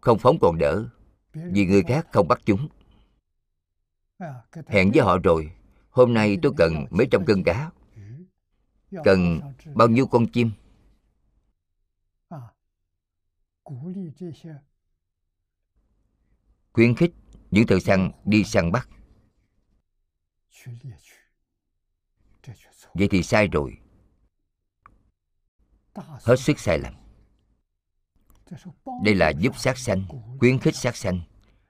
không 0.00 0.18
phóng 0.18 0.38
còn 0.40 0.58
đỡ 0.58 0.88
vì 1.34 1.66
người 1.66 1.82
khác 1.82 2.06
không 2.12 2.28
bắt 2.28 2.40
chúng. 2.44 2.68
Hẹn 4.66 4.90
với 4.94 5.02
họ 5.02 5.18
rồi, 5.18 5.52
hôm 5.90 6.14
nay 6.14 6.38
tôi 6.42 6.52
cần 6.56 6.86
mấy 6.90 7.06
trăm 7.10 7.24
cân 7.24 7.42
cá. 7.44 7.70
Cần 9.04 9.40
bao 9.74 9.88
nhiêu 9.88 10.06
con 10.06 10.26
chim? 10.32 10.50
Khuyến 16.72 16.94
khích 16.94 17.12
những 17.50 17.66
thợ 17.66 17.78
săn 17.80 18.10
đi 18.24 18.44
săn 18.44 18.72
bắt. 18.72 18.88
Vậy 22.94 23.08
thì 23.10 23.22
sai 23.22 23.48
rồi. 23.48 23.78
Hết 25.94 26.36
sức 26.36 26.58
sai 26.58 26.78
lầm 26.78 27.01
đây 29.04 29.14
là 29.14 29.28
giúp 29.28 29.58
sát 29.58 29.78
sanh, 29.78 30.04
khuyến 30.38 30.58
khích 30.58 30.76
sát 30.76 30.96
sanh. 30.96 31.20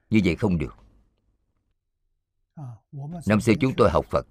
Như 0.09 0.21
vậy 0.25 0.35
không 0.35 0.57
được. 0.57 0.75
Năm 3.27 3.41
xưa 3.41 3.53
chúng 3.59 3.73
tôi 3.77 3.89
học 3.89 4.05
phật. 4.05 4.27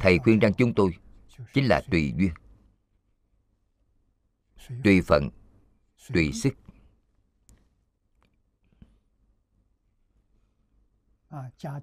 Thầy 0.00 0.18
khuyên 0.18 0.38
rằng 0.38 0.54
chúng 0.54 0.74
tôi 0.74 0.94
chính 1.54 1.64
là 1.64 1.82
tùy 1.90 2.12
duyên, 2.16 2.32
tùy 4.84 5.00
phận, 5.00 5.28
tùy 6.12 6.32
sức. 6.32 6.54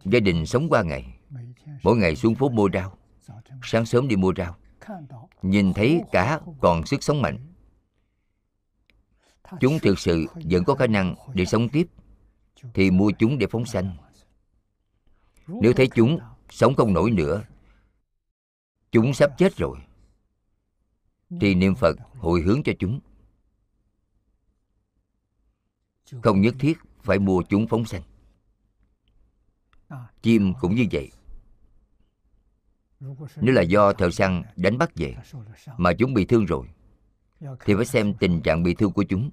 Gia 0.05 0.19
đình 0.19 0.45
sống 0.45 0.69
qua 0.69 0.83
ngày, 0.83 1.19
mỗi 1.83 1.97
ngày 1.97 2.15
xuống 2.15 2.35
phố 2.35 2.49
mua 2.49 2.69
rau, 2.73 2.97
sáng 3.63 3.85
sớm 3.85 4.07
đi 4.07 4.15
mua 4.15 4.33
rau. 4.37 4.55
Nhìn 5.41 5.73
thấy 5.73 6.01
cá 6.11 6.39
còn 6.59 6.85
sức 6.85 7.03
sống 7.03 7.21
mạnh 7.21 7.48
chúng 9.59 9.79
thực 9.79 9.99
sự 9.99 10.25
vẫn 10.35 10.63
có 10.63 10.75
khả 10.75 10.87
năng 10.87 11.15
để 11.33 11.45
sống 11.45 11.69
tiếp, 11.69 11.87
thì 12.73 12.91
mua 12.91 13.11
chúng 13.19 13.37
để 13.37 13.47
phóng 13.51 13.65
sanh. 13.65 13.97
Nếu 15.47 15.73
thấy 15.73 15.89
chúng 15.95 16.19
sống 16.49 16.75
không 16.75 16.93
nổi 16.93 17.11
nữa, 17.11 17.43
chúng 18.91 19.13
sắp 19.13 19.31
chết 19.37 19.55
rồi, 19.57 19.77
thì 21.41 21.55
niệm 21.55 21.75
phật 21.75 21.95
hồi 22.15 22.41
hướng 22.41 22.63
cho 22.63 22.73
chúng. 22.79 22.99
Không 26.23 26.41
nhất 26.41 26.55
thiết 26.59 26.77
phải 27.03 27.19
mua 27.19 27.43
chúng 27.49 27.67
phóng 27.67 27.85
sanh. 27.85 28.01
Chim 30.21 30.53
cũng 30.61 30.75
như 30.75 30.85
vậy. 30.91 31.11
Nếu 33.35 33.55
là 33.55 33.61
do 33.61 33.93
thợ 33.93 34.09
săn 34.09 34.43
đánh 34.55 34.77
bắt 34.77 34.91
về 34.95 35.15
mà 35.77 35.93
chúng 35.99 36.13
bị 36.13 36.25
thương 36.25 36.45
rồi 36.45 36.67
thì 37.39 37.75
phải 37.75 37.85
xem 37.85 38.13
tình 38.19 38.41
trạng 38.41 38.63
bị 38.63 38.75
thương 38.75 38.91
của 38.91 39.03
chúng. 39.03 39.31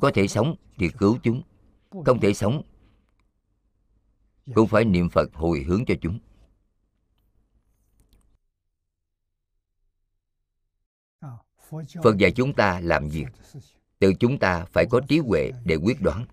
Có 0.00 0.10
thể 0.14 0.28
sống 0.28 0.56
thì 0.78 0.88
cứu 0.98 1.18
chúng. 1.22 1.42
Không 2.06 2.20
thể 2.20 2.34
sống 2.34 2.62
cũng 4.54 4.68
phải 4.68 4.84
niệm 4.84 5.08
phật 5.08 5.34
hồi 5.34 5.64
hướng 5.68 5.84
cho 5.84 5.94
chúng. 6.00 6.18
Phật 12.02 12.16
dạy 12.18 12.32
chúng 12.32 12.54
ta 12.54 12.80
làm 12.80 13.08
việc 13.08 13.26
từ 13.98 14.12
chúng 14.20 14.38
ta 14.38 14.64
phải 14.64 14.86
có 14.90 15.00
trí 15.08 15.18
huệ 15.18 15.50
để 15.64 15.76
quyết 15.76 16.00
đoán. 16.00 16.26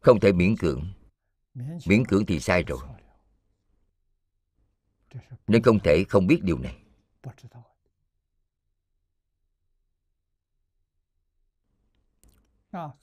Không 0.00 0.20
thể 0.20 0.32
miễn 0.32 0.56
cưỡng. 0.56 0.92
Miễn 1.86 2.04
cưỡng 2.04 2.26
thì 2.26 2.40
sai 2.40 2.62
rồi 2.62 2.95
nên 5.46 5.62
không 5.62 5.78
thể 5.80 6.04
không 6.08 6.26
biết 6.26 6.42
điều 6.42 6.58
này. 6.58 6.76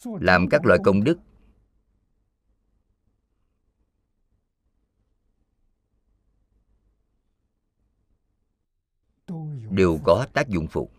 Làm 0.03 0.47
các 0.49 0.65
loại 0.65 0.79
công 0.83 1.03
đức. 1.03 1.19
Đều 9.69 9.99
có 10.03 10.27
tác 10.33 10.49
dụng 10.49 10.67
phụ. 10.67 10.89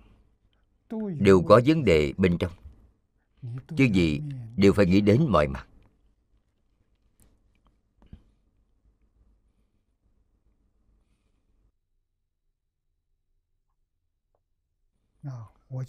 Đều 1.21 1.43
có 1.43 1.61
vấn 1.67 1.85
đề 1.85 2.13
bên 2.17 2.39
trong. 2.39 2.53
Chứ 3.77 3.85
gì 3.85 4.21
đều 4.57 4.73
phải 4.73 4.87
nghĩ 4.87 5.01
đến 5.01 5.27
mọi 5.29 5.49
mặt. 5.49 5.69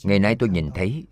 Ngày 0.03 0.19
nay 0.19 0.35
tôi 0.39 0.49
nhìn 0.49 0.71
thấy 0.75 1.05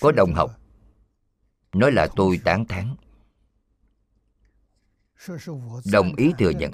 có 0.00 0.12
đồng 0.12 0.34
học 0.34 0.60
nói 1.72 1.92
là 1.92 2.08
tôi 2.16 2.40
tán 2.44 2.64
thán. 2.68 2.96
Đồng 5.92 6.14
ý 6.16 6.32
thừa 6.38 6.50
nhận 6.50 6.72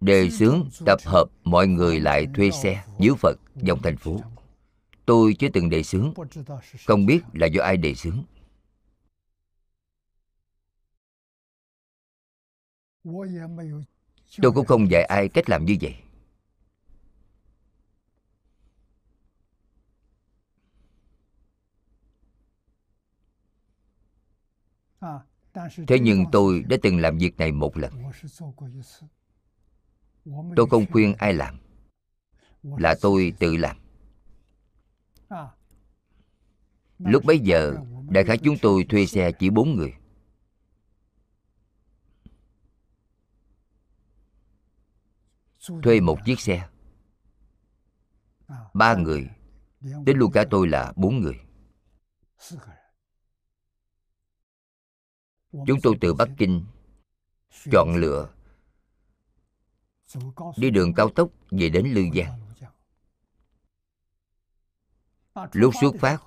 đề 0.00 0.30
xướng 0.30 0.68
tập 0.86 0.98
hợp 1.04 1.24
mọi 1.44 1.66
người 1.66 2.00
lại 2.00 2.26
thuê 2.34 2.50
xe 2.50 2.84
dưới 2.98 3.14
phật 3.18 3.36
dòng 3.56 3.82
thành 3.82 3.96
phố. 3.96 4.20
Tôi 5.06 5.34
chưa 5.38 5.48
từng 5.48 5.70
đề 5.70 5.82
xướng. 5.82 6.14
Không 6.86 7.06
biết 7.06 7.20
là 7.32 7.46
do 7.46 7.62
ai 7.62 7.76
đề 7.76 7.94
xướng. 7.94 8.24
Tôi 14.42 14.52
cũng 14.54 14.66
không 14.66 14.90
dạy 14.90 15.04
ai 15.04 15.28
cách 15.28 15.50
làm 15.50 15.64
như 15.64 15.76
vậy. 15.80 15.94
À 25.00 25.29
thế 25.88 25.98
nhưng 26.00 26.24
tôi 26.32 26.62
đã 26.62 26.76
từng 26.82 26.98
làm 26.98 27.18
việc 27.18 27.36
này 27.36 27.52
một 27.52 27.76
lần. 27.76 27.92
Tôi 30.56 30.66
không 30.70 30.86
khuyên 30.90 31.14
ai 31.18 31.32
làm, 31.32 31.58
là 32.62 32.94
tôi 33.00 33.32
tự 33.38 33.56
làm. 33.56 33.76
Lúc 36.98 37.24
bấy 37.24 37.38
giờ, 37.38 37.74
đại 38.10 38.24
khái 38.24 38.38
chúng 38.38 38.56
tôi 38.62 38.84
thuê 38.88 39.06
xe 39.06 39.32
chỉ 39.32 39.50
bốn 39.50 39.76
người. 39.76 39.94
Thuê 45.82 46.00
một 46.00 46.18
chiếc 46.24 46.40
xe. 46.40 46.68
Ba 48.74 48.94
người 48.94 49.28
tính 49.80 50.18
luôn 50.18 50.32
cả 50.32 50.44
tôi 50.50 50.68
là 50.68 50.92
bốn 50.96 51.20
người 51.20 51.40
chúng 55.52 55.80
tôi 55.82 55.94
từ 56.00 56.14
bắc 56.14 56.28
kinh. 56.38 56.64
Chọn 57.72 57.96
lựa. 57.96 58.28
Đi 60.56 60.70
đường 60.70 60.94
cao 60.94 61.08
tốc 61.10 61.30
về 61.50 61.68
đến 61.68 61.86
lư 61.86 62.02
giang 62.14 62.40
lúc 65.52 65.74
xuất 65.80 65.94
phát 66.00 66.22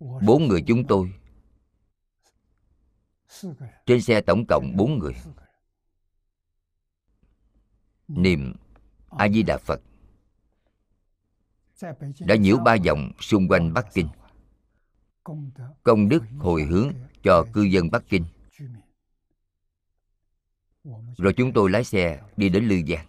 bốn 0.00 0.48
người 0.48 0.64
chúng 0.66 0.86
tôi 0.86 1.12
trên 3.86 4.02
xe 4.02 4.20
tổng 4.20 4.44
cộng 4.48 4.76
bốn 4.76 4.98
người. 4.98 5.14
Niệm 8.08 8.54
a 9.10 9.28
di 9.28 9.42
đà 9.42 9.58
phật 9.58 9.80
đã 12.20 12.36
nhiễu 12.36 12.56
ba 12.56 12.76
vòng 12.86 13.12
xung 13.20 13.48
quanh 13.48 13.72
bắc 13.72 13.86
kinh 13.94 14.08
công 15.82 16.08
đức 16.08 16.22
hồi 16.38 16.62
hướng 16.62 16.92
cho 17.22 17.46
cư 17.52 17.62
dân 17.62 17.90
bắc 17.90 18.02
kinh. 18.08 18.24
Rồi 21.16 21.32
chúng 21.36 21.52
tôi 21.52 21.70
lái 21.70 21.84
xe 21.84 22.20
đi 22.36 22.48
đến 22.48 22.64
lư 22.64 22.76
giang. 22.88 23.06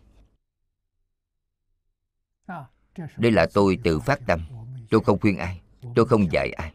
Đây 3.18 3.32
là 3.32 3.48
tôi 3.54 3.78
tự 3.84 4.00
phát 4.00 4.20
tâm. 4.28 4.42
Tôi 4.90 5.02
không 5.02 5.20
khuyên 5.20 5.38
ai. 5.38 5.62
Tôi 5.96 6.06
không 6.06 6.32
dạy 6.32 6.52
ai. 6.52 6.74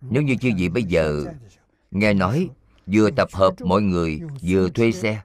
Nếu 0.00 0.22
như 0.22 0.36
chư 0.40 0.50
vị 0.56 0.68
bây 0.68 0.82
giờ 0.82 1.24
nghe 1.90 2.14
nói 2.14 2.50
vừa 2.86 3.10
tập 3.10 3.28
hợp 3.32 3.54
mọi 3.60 3.82
người, 3.82 4.20
vừa 4.42 4.70
thuê 4.70 4.92
xe, 4.92 5.22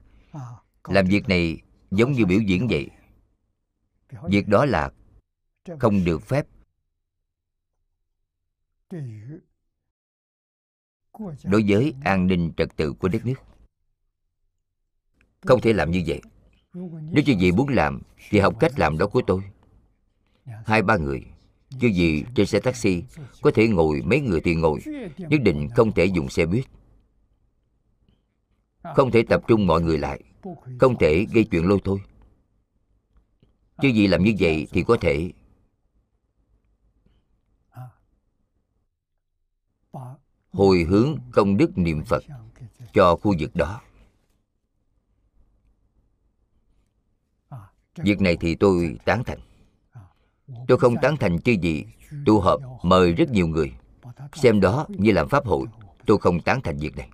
làm 0.84 1.06
việc 1.06 1.28
này 1.28 1.60
giống 1.90 2.12
như 2.12 2.26
biểu 2.26 2.40
diễn 2.40 2.66
vậy. 2.70 2.90
Việc 4.28 4.48
đó 4.48 4.64
là 4.64 4.90
không 5.78 6.04
được 6.04 6.22
phép 6.22 6.46
đối 11.44 11.64
với 11.68 11.94
an 12.04 12.26
ninh 12.26 12.52
trật 12.56 12.76
tự 12.76 12.92
của 12.92 13.08
đất 13.08 13.26
nước. 13.26 13.34
Không 15.40 15.60
thể 15.60 15.72
làm 15.72 15.90
như 15.90 16.02
vậy. 16.06 16.20
Nếu 17.12 17.24
chư 17.26 17.34
vị 17.40 17.52
muốn 17.52 17.68
làm 17.68 18.02
thì 18.30 18.38
học 18.38 18.56
cách 18.60 18.78
làm 18.78 18.98
đó 18.98 19.06
của 19.06 19.22
tôi. 19.26 19.42
Hai 20.44 20.82
ba 20.82 20.96
người 20.96 21.24
chư 21.80 21.90
vị 21.94 22.24
trên 22.34 22.46
xe 22.46 22.60
taxi 22.60 23.02
có 23.42 23.50
thể 23.54 23.68
ngồi 23.68 24.02
mấy 24.02 24.20
người 24.20 24.40
thì 24.40 24.54
ngồi. 24.54 24.80
Nhất 25.18 25.40
định 25.44 25.68
không 25.76 25.92
thể 25.92 26.04
dùng 26.04 26.28
xe 26.28 26.46
buýt. 26.46 26.64
Không 28.82 29.10
thể 29.10 29.22
tập 29.22 29.42
trung 29.48 29.66
mọi 29.66 29.82
người 29.82 29.98
lại. 29.98 30.22
Không 30.80 30.98
thể 30.98 31.26
gây 31.32 31.44
chuyện 31.44 31.68
lôi 31.68 31.78
thôi. 31.84 31.98
Chư 33.82 33.88
vị 33.94 34.06
làm 34.06 34.24
như 34.24 34.34
vậy 34.38 34.66
thì 34.72 34.82
có 34.82 34.96
thể 35.00 35.32
hồi 40.52 40.84
hướng 40.88 41.16
công 41.32 41.56
đức 41.56 41.78
niệm 41.78 42.04
phật 42.04 42.24
cho 42.92 43.16
khu 43.16 43.34
vực 43.38 43.56
đó. 43.56 43.80
Việc 47.96 48.20
này 48.20 48.36
thì 48.40 48.54
tôi 48.54 48.96
tán 49.04 49.24
thành. 49.24 49.38
Tôi 50.68 50.78
không 50.78 50.94
tán 51.02 51.16
thành 51.16 51.38
chứ 51.38 51.52
gì 51.62 51.84
tu 52.26 52.40
họp 52.40 52.60
mời 52.82 53.12
rất 53.12 53.30
nhiều 53.30 53.46
người. 53.46 53.72
Xem 54.32 54.60
đó 54.60 54.86
như 54.88 55.12
làm 55.12 55.28
pháp 55.28 55.46
hội, 55.46 55.66
tôi 56.06 56.18
không 56.18 56.40
tán 56.40 56.60
thành 56.64 56.78
việc 56.78 56.96
này. 56.96 57.10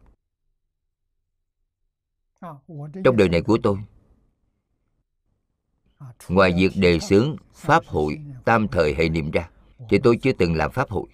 Trong 3.05 3.17
đời 3.17 3.29
này 3.29 3.43
của 3.43 3.59
tôi, 3.63 3.79
ngoài 6.29 6.53
việc 6.57 6.73
đề 6.77 6.99
xướng 6.99 7.37
pháp 7.55 7.87
hội 7.87 8.21
tam 8.45 8.69
thời 8.69 8.95
hệ 8.95 9.09
niệm 9.09 9.31
ra, 9.31 9.51
thì 9.89 9.99
tôi 10.03 10.19
chưa 10.23 10.33
từng 10.33 10.55
làm 10.55 10.71
pháp 10.71 10.91
hội 10.91 11.07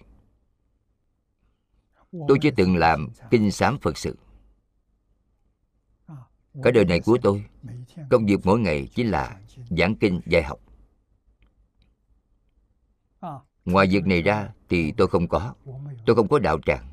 tôi 2.27 2.37
chưa 2.41 2.51
từng 2.51 2.75
làm 2.75 3.09
kinh 3.31 3.51
sám 3.51 3.77
phật 3.81 3.97
sự. 3.97 4.17
Cả 6.63 6.71
đời 6.71 6.85
này 6.85 6.99
của 6.99 7.17
tôi, 7.21 7.45
công 8.09 8.25
việc 8.25 8.39
mỗi 8.43 8.59
ngày 8.59 8.87
chính 8.95 9.11
là 9.11 9.39
giảng 9.69 9.95
kinh, 9.95 10.21
dạy 10.25 10.43
học. 10.43 10.59
Ngoài 13.65 13.87
việc 13.87 14.05
này 14.05 14.21
ra 14.21 14.53
thì 14.69 14.91
tôi 14.97 15.07
không 15.07 15.27
có, 15.27 15.53
tôi 16.05 16.15
không 16.15 16.27
có 16.27 16.39
đạo 16.39 16.59
tràng. 16.65 16.91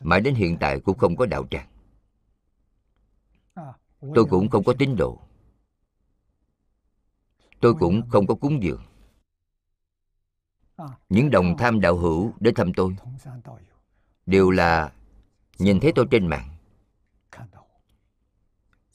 Mãi 0.00 0.20
đến 0.20 0.34
hiện 0.34 0.56
tại 0.60 0.80
cũng 0.80 0.98
không 0.98 1.16
có 1.16 1.26
đạo 1.26 1.46
tràng. 1.50 1.68
Tôi 4.14 4.24
cũng 4.30 4.48
không 4.48 4.64
có 4.64 4.74
tín 4.78 4.96
đồ. 4.96 5.20
Tôi 7.60 7.74
cũng 7.74 8.08
không 8.08 8.26
có 8.26 8.34
cúng 8.34 8.62
dường. 8.62 8.82
Những 11.08 11.30
đồng 11.30 11.56
tham 11.58 11.80
đạo 11.80 11.96
hữu 11.96 12.32
đến 12.40 12.54
thăm 12.54 12.72
tôi 12.72 12.96
đều 14.28 14.50
là 14.50 14.92
nhìn 15.58 15.80
thấy 15.80 15.92
tôi 15.94 16.06
trên 16.10 16.26
mạng. 16.26 16.48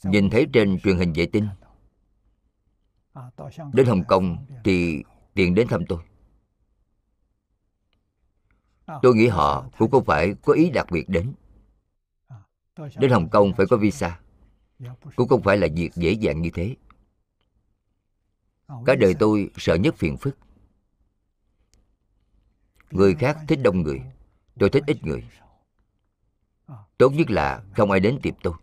Nhìn 0.04 0.30
thấy 0.30 0.48
trên 0.54 0.80
truyền 0.80 0.98
hình 0.98 1.14
vệ 1.14 1.26
tinh. 1.26 1.48
Đến 3.74 3.86
hồng 3.88 4.04
kông 4.08 4.46
thì 4.64 5.04
tiền 5.34 5.56
đến 5.56 5.68
thăm 5.68 5.86
tôi. 5.90 6.04
Tôi 9.02 9.16
nghĩ 9.16 9.28
họ 9.28 9.70
cũng 9.78 9.92
không 9.92 10.06
phải 10.06 10.36
có 10.44 10.54
ý 10.54 10.70
đặc 10.70 10.88
biệt 10.92 11.10
đến. 11.10 11.34
Đến 12.98 13.12
hồng 13.12 13.30
kông 13.30 13.54
phải 13.58 13.66
có 13.70 13.78
visa. 13.78 14.20
Cũng 15.16 15.28
không 15.28 15.42
phải 15.42 15.58
là 15.58 15.68
việc 15.76 15.94
dễ 15.96 16.12
dàng 16.12 16.42
như 16.42 16.50
thế. 16.54 16.76
Cả 18.86 18.96
đời 18.96 19.16
tôi 19.20 19.50
sợ 19.58 19.76
nhất 19.76 19.96
phiền 19.98 20.18
phức. 20.18 20.38
Người 22.92 23.16
khác 23.16 23.38
thích 23.48 23.60
đông 23.64 23.82
người 23.82 24.02
tôi 24.60 24.70
thích 24.70 24.84
ít 24.88 25.04
người. 25.04 25.24
Tốt 26.98 27.10
nhất 27.10 27.30
là 27.30 27.64
không 27.76 27.92
ai 27.92 28.00
đến 28.00 28.20
tìm 28.22 28.36
tôi. 28.44 28.54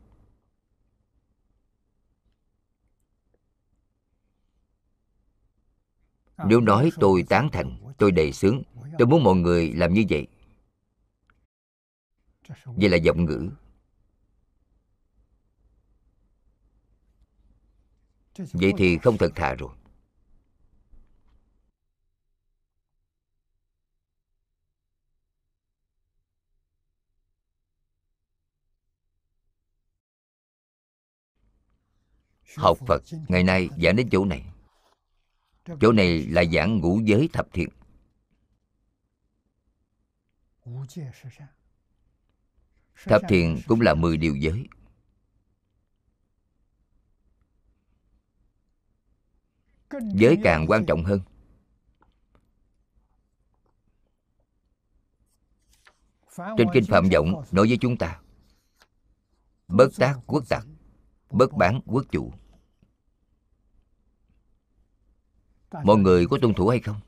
Nếu 6.47 6.61
nói 6.61 6.91
tôi 7.01 7.25
tán 7.29 7.49
thành, 7.53 7.93
tôi 7.99 8.13
đầy 8.13 8.33
sướng, 8.33 8.63
tôi 8.99 9.09
muốn 9.09 9.25
mọi 9.25 9.37
người 9.37 9.73
làm 9.73 9.95
như 9.95 10.05
vậy. 10.11 10.27
Vậy 12.65 12.89
là 12.89 12.97
giọng 12.97 13.25
ngữ. 13.25 13.51
Vậy 18.53 18.73
thì 18.79 18.99
không 18.99 19.19
thật 19.19 19.33
thà 19.35 19.55
rồi. 19.55 19.71
Học 32.57 32.79
phật 32.87 33.03
ngày 33.29 33.43
nay 33.43 33.69
giảng 33.83 33.97
đến 33.97 34.09
chỗ 34.13 34.25
này. 34.25 34.45
chỗ 35.81 35.93
này 35.93 36.27
là 36.27 36.45
giảng 36.45 36.79
ngũ 36.79 37.01
giới 37.05 37.29
thập 37.33 37.49
thiện. 37.53 37.69
Thập 43.05 43.23
thiện 43.29 43.61
cũng 43.69 43.81
là 43.81 43.95
10 43.95 44.17
điều 44.17 44.37
giới. 44.37 44.69
Giới 50.15 50.37
càng 50.45 50.67
quan 50.69 50.87
trọng 50.87 51.05
hơn. 51.05 51.21
Trên 56.37 56.69
kinh 56.75 56.85
phạm 56.89 57.09
vọng 57.13 57.45
nói 57.53 57.69
với 57.69 57.79
chúng 57.81 57.97
ta 57.97 58.21
bất 59.69 59.89
tác 59.99 60.19
quốc 60.27 60.45
tặc 60.49 60.67
bất 61.31 61.53
bán 61.53 61.81
quốc 61.87 62.05
chủ 62.11 62.33
mọi 65.85 65.97
người 65.97 66.27
có 66.27 66.39
tuân 66.39 66.55
thủ 66.55 66.69
hay 66.69 66.81
không? 66.81 67.01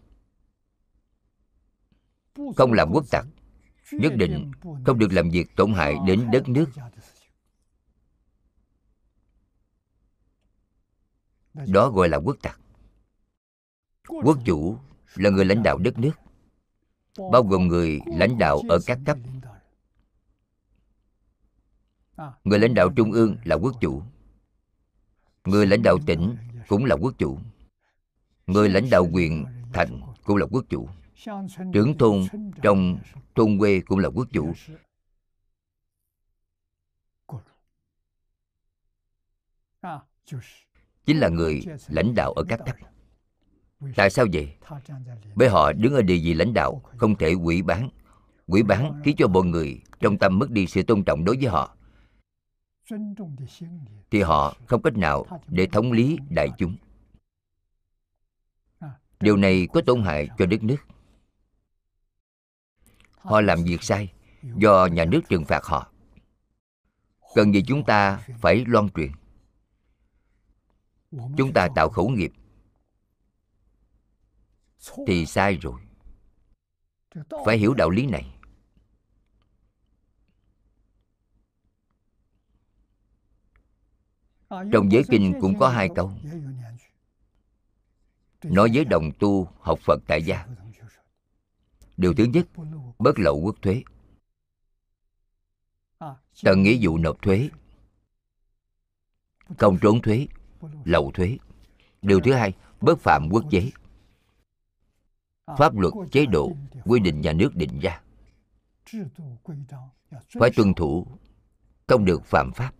Không 2.57 2.73
làm 2.73 2.91
quốc 2.93 3.05
tặc 3.11 3.27
nhất 3.93 4.13
định 4.17 4.53
không 4.87 4.99
được 4.99 5.13
làm 5.13 5.31
việc 5.31 5.57
tổn 5.57 5.73
hại 5.73 5.95
đến 6.07 6.31
đất 6.33 6.49
nước. 6.49 6.67
đó 11.55 11.91
gọi 11.91 12.09
là 12.09 12.17
quốc 12.17 12.37
tặc. 12.43 12.61
Quốc 14.09 14.39
chủ 14.45 14.79
là 15.15 15.31
người 15.31 15.45
lãnh 15.45 15.63
đạo 15.63 15.79
đất 15.79 15.99
nước 15.99 16.13
bao 17.33 17.43
gồm 17.43 17.69
người 17.69 18.01
lãnh 18.07 18.39
đạo 18.39 18.61
ở 18.69 18.79
các 18.87 18.99
cấp. 19.07 19.19
người 22.45 22.59
lãnh 22.59 22.75
đạo 22.75 22.89
trung 22.97 23.13
ương 23.13 23.37
là 23.45 23.57
quốc 23.57 23.75
chủ. 23.81 24.03
Người 25.45 25.67
lãnh 25.67 25.83
đạo 25.83 25.99
tỉnh 26.07 26.37
cũng 26.69 26.85
là 26.85 26.97
quốc 27.01 27.15
chủ 27.19 27.39
người 28.47 28.69
lãnh 28.69 28.90
đạo 28.90 29.09
quyền 29.12 29.44
thành 29.73 30.01
cũng 30.24 30.36
là 30.36 30.47
quốc 30.51 30.64
chủ. 30.69 30.89
Trưởng 31.73 31.98
thôn 31.98 32.27
trong 32.62 32.98
thôn 33.35 33.59
quê 33.59 33.81
cũng 33.81 33.98
là 33.98 34.09
quốc 34.09 34.28
chủ. 34.32 34.52
Chính 41.05 41.19
là 41.19 41.28
người 41.28 41.62
lãnh 41.89 42.14
đạo 42.14 42.32
ở 42.32 42.44
các 42.48 42.60
cấp 42.66 42.77
tại 43.97 44.10
sao 44.10 44.27
vậy? 44.32 44.55
Bởi 45.35 45.48
họ 45.48 45.73
đứng 45.73 45.94
ở 45.94 46.02
địa 46.02 46.19
vị 46.23 46.35
lãnh 46.35 46.55
đạo, 46.55 46.82
không 46.97 47.14
thể 47.14 47.35
quỷ 47.35 47.62
bán. 47.62 47.89
Quỷ 48.47 48.62
bán 48.62 49.01
khiến 49.05 49.16
cho 49.19 49.28
mọi 49.28 49.44
người 49.44 49.81
trong 50.01 50.19
tâm 50.19 50.39
mất 50.39 50.51
đi 50.51 50.66
sự 50.66 50.82
tôn 50.82 51.05
trọng 51.05 51.24
đối 51.24 51.36
với 51.36 51.47
họ. 51.47 51.77
Thì 54.10 54.23
họ 54.23 54.56
không 54.66 54.82
cách 54.82 54.97
nào 54.97 55.27
để 55.48 55.66
thống 55.66 55.93
lý 55.93 56.19
đại 56.31 56.48
chúng 56.59 56.77
điều 59.23 59.36
này 59.36 59.69
có 59.73 59.81
tổn 59.86 60.03
hại 60.03 60.28
cho 60.39 60.47
đất 60.47 60.62
nước. 60.62 60.77
Họ 63.11 63.40
làm 63.40 63.65
việc 63.65 63.82
sai 63.82 64.12
do 64.43 64.86
nhà 64.86 65.05
nước 65.05 65.20
trừng 65.28 65.44
phạt 65.44 65.65
họ. 65.65 65.93
Cần 67.35 67.55
gì 67.55 67.62
chúng 67.66 67.85
ta 67.85 68.27
phải 68.40 68.65
loan 68.66 68.89
truyền? 68.90 69.12
Chúng 71.11 71.53
ta 71.55 71.69
tạo 71.74 71.89
khẩu 71.89 72.09
nghiệp. 72.09 72.32
Thì 75.07 75.27
sai 75.27 75.57
rồi. 75.57 75.81
Phải 77.44 77.59
hiểu 77.59 77.74
đạo 77.74 77.90
lý 77.90 78.07
này. 78.07 78.35
Trong 84.51 84.93
giới 84.93 85.03
kinh 85.11 85.35
cũng 85.40 85.59
có 85.59 85.69
hai 85.69 85.89
câu 85.94 86.12
nói 88.44 88.70
với 88.74 88.85
đồng 88.85 89.10
tu 89.19 89.48
học 89.60 89.78
phật 89.78 90.01
tại 90.06 90.23
gia. 90.23 90.47
Điều 91.97 92.14
thứ 92.14 92.24
nhất 92.24 92.47
bất 92.98 93.19
lậu 93.19 93.40
quốc 93.40 93.56
thuế. 93.62 93.82
Tận 96.43 96.62
nghĩa 96.62 96.78
vụ 96.81 96.98
nộp 96.98 97.23
thuế 97.23 97.51
không 99.59 99.78
trốn 99.78 100.02
thuế, 100.02 100.27
lậu 100.85 101.10
thuế. 101.14 101.39
Điều 102.02 102.20
thứ 102.20 102.32
hai 102.32 102.52
bất 102.81 102.98
phạm 102.98 103.28
quốc 103.31 103.44
chế. 103.51 103.70
Pháp 105.59 105.78
luật, 105.78 105.93
chế 106.12 106.27
độ, 106.27 106.52
quy 106.85 107.01
định 107.01 107.20
nhà 107.20 107.32
nước 107.32 107.56
định 107.56 107.78
ra. 107.81 108.01
Phải 110.40 110.51
tuân 110.56 110.74
thủ, 110.74 111.06
không 111.86 112.05
được 112.05 112.24
phạm 112.24 112.52
pháp. 112.52 112.74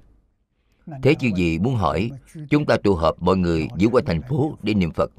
Thế 1.03 1.15
chứ 1.15 1.31
gì 1.37 1.59
muốn 1.59 1.75
hỏi, 1.75 2.11
chúng 2.51 2.67
ta 2.67 2.77
tụ 2.85 2.95
họp 2.95 3.23
mọi 3.23 3.37
người 3.37 3.69
giữa 3.77 3.89
qua 3.89 4.03
thành 4.07 4.23
phố 4.23 4.59
để 4.63 4.75
niệm 4.75 4.91
phật. 4.91 5.11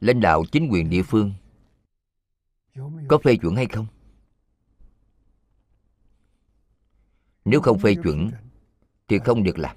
Lãnh 0.00 0.20
đạo 0.20 0.44
chính 0.52 0.68
quyền 0.70 0.90
địa 0.90 1.02
phương 1.02 1.32
có 3.08 3.18
phê 3.24 3.36
chuẩn 3.36 3.56
hay 3.56 3.66
không? 3.66 3.86
Nếu 7.44 7.60
không 7.60 7.78
phê 7.78 7.94
chuẩn 8.02 8.30
thì 9.08 9.18
không 9.18 9.42
được 9.42 9.58
làm. 9.58 9.76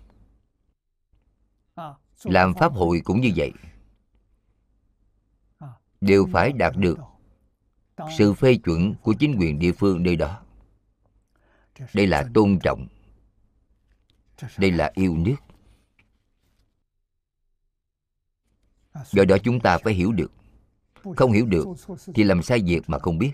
Làm 2.23 2.53
pháp 2.53 2.73
hội 2.73 3.01
cũng 3.03 3.22
như 3.22 3.31
vậy. 3.35 3.51
Đều 6.01 6.27
phải 6.31 6.51
đạt 6.51 6.73
được 6.77 6.97
sự 8.17 8.34
phê 8.34 8.57
chuẩn 8.63 8.95
của 9.01 9.13
chính 9.19 9.35
quyền 9.39 9.59
địa 9.59 9.72
phương 9.72 10.03
nơi 10.03 10.15
đó. 10.15 10.41
Đây 11.93 12.07
là 12.07 12.30
tôn 12.34 12.59
trọng. 12.63 12.88
Đây 14.57 14.72
là 14.72 14.91
yêu 14.95 15.17
nước 15.17 15.35
do 19.05 19.26
đó 19.26 19.38
chúng 19.43 19.59
ta 19.59 19.77
phải 19.77 19.93
hiểu 19.93 20.11
được. 20.11 20.31
Không 21.17 21.31
hiểu 21.31 21.45
được 21.45 21.65
thì 22.15 22.23
làm 22.23 22.41
sai 22.43 22.61
việc 22.65 22.81
mà 22.88 22.99
không 22.99 23.17
biết. 23.17 23.31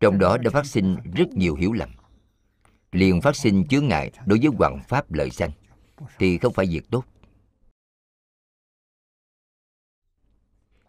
Trong 0.00 0.18
đó 0.18 0.36
đã 0.38 0.50
phát 0.50 0.66
sinh 0.66 0.96
rất 1.14 1.28
nhiều 1.32 1.54
hiểu 1.54 1.72
lầm. 1.72 1.90
Liền 2.92 3.20
phát 3.20 3.36
sinh 3.36 3.68
chướng 3.68 3.88
ngại 3.88 4.10
đối 4.26 4.38
với 4.38 4.50
hoàng 4.58 4.80
pháp 4.88 5.12
lợi 5.12 5.30
sanh, 5.30 5.50
thì 6.18 6.38
không 6.38 6.52
phải 6.52 6.66
việc 6.66 6.90
tốt. 6.90 7.04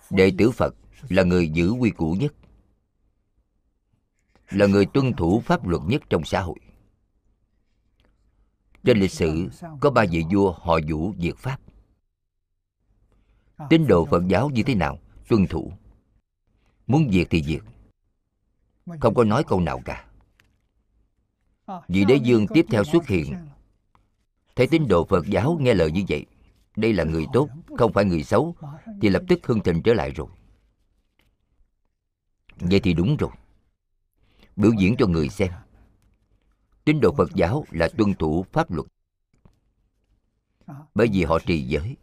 Đệ 0.09 0.31
tử 0.37 0.51
phật 0.51 0.75
là 1.09 1.23
người 1.23 1.49
giữ 1.49 1.71
quy 1.71 1.89
củ 1.89 2.13
nhất, 2.13 2.33
là 4.49 4.65
người 4.65 4.85
tuân 4.85 5.13
thủ 5.13 5.41
pháp 5.45 5.67
luật 5.67 5.81
nhất 5.85 6.01
trong 6.09 6.25
xã 6.25 6.41
hội 6.41 6.59
trên 8.83 8.99
lịch 8.99 9.11
sử, 9.11 9.49
có 9.79 9.91
ba 9.91 10.05
vị 10.11 10.23
vua 10.33 10.51
họ 10.51 10.79
vũ 10.87 11.13
diệt 11.19 11.37
pháp. 11.37 11.59
Tín 13.69 13.87
đồ 13.87 14.05
phật 14.05 14.23
giáo 14.27 14.49
như 14.49 14.63
thế 14.63 14.75
nào? 14.75 14.99
Tuân 15.27 15.47
thủ. 15.47 15.73
Muốn 16.87 17.11
diệt 17.11 17.27
thì 17.29 17.43
diệt. 17.43 17.61
Không 18.99 19.13
có 19.13 19.23
nói 19.23 19.43
câu 19.47 19.59
nào 19.59 19.81
cả. 19.85 20.07
Vị 21.87 22.05
đế 22.05 22.15
dương 22.15 22.47
tiếp 22.47 22.65
theo 22.69 22.83
xuất 22.83 23.07
hiện. 23.07 23.35
Thấy 24.55 24.67
tín 24.67 24.87
đồ 24.87 25.05
phật 25.05 25.27
giáo 25.27 25.57
nghe 25.61 25.73
lời 25.73 25.91
như 25.91 26.03
vậy, 26.09 26.25
đây 26.75 26.93
là 26.93 27.03
người 27.03 27.25
tốt, 27.33 27.49
không 27.77 27.93
phải 27.93 28.05
người 28.05 28.23
xấu, 28.23 28.55
thì 29.01 29.09
lập 29.09 29.23
tức 29.27 29.47
hưng 29.47 29.59
thịnh 29.59 29.81
trở 29.83 29.93
lại 29.93 30.11
rồi. 30.11 30.27
Vậy 32.59 32.79
thì 32.79 32.93
đúng 32.93 33.17
rồi. 33.17 33.31
Biểu 34.55 34.71
diễn 34.79 34.95
cho 34.97 35.07
người 35.07 35.29
xem 35.29 35.51
tín 36.85 36.99
đồ 37.01 37.13
phật 37.17 37.29
giáo 37.35 37.65
là 37.71 37.89
tuân 37.97 38.13
thủ 38.13 38.45
pháp 38.51 38.71
luật. 38.71 38.87
Bởi 40.95 41.07
vì 41.13 41.23
họ 41.23 41.39
trì 41.45 41.61
giới. 41.61 41.97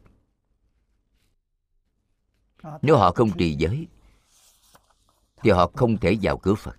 Nếu 2.82 2.96
họ 2.96 3.12
không 3.12 3.30
trì 3.38 3.54
giới, 3.54 3.86
thì 5.42 5.50
họ 5.50 5.70
không 5.74 5.98
thể 5.98 6.16
vào 6.22 6.38
cửa 6.38 6.54
phật. 6.54 6.76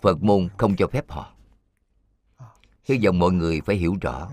Phật 0.00 0.22
môn 0.22 0.48
không 0.58 0.76
cho 0.76 0.86
phép 0.86 1.10
họ. 1.10 1.34
Hy 2.84 2.98
vọng 3.04 3.18
mọi 3.18 3.32
người 3.32 3.60
phải 3.60 3.76
hiểu 3.76 3.96
rõ. 4.00 4.30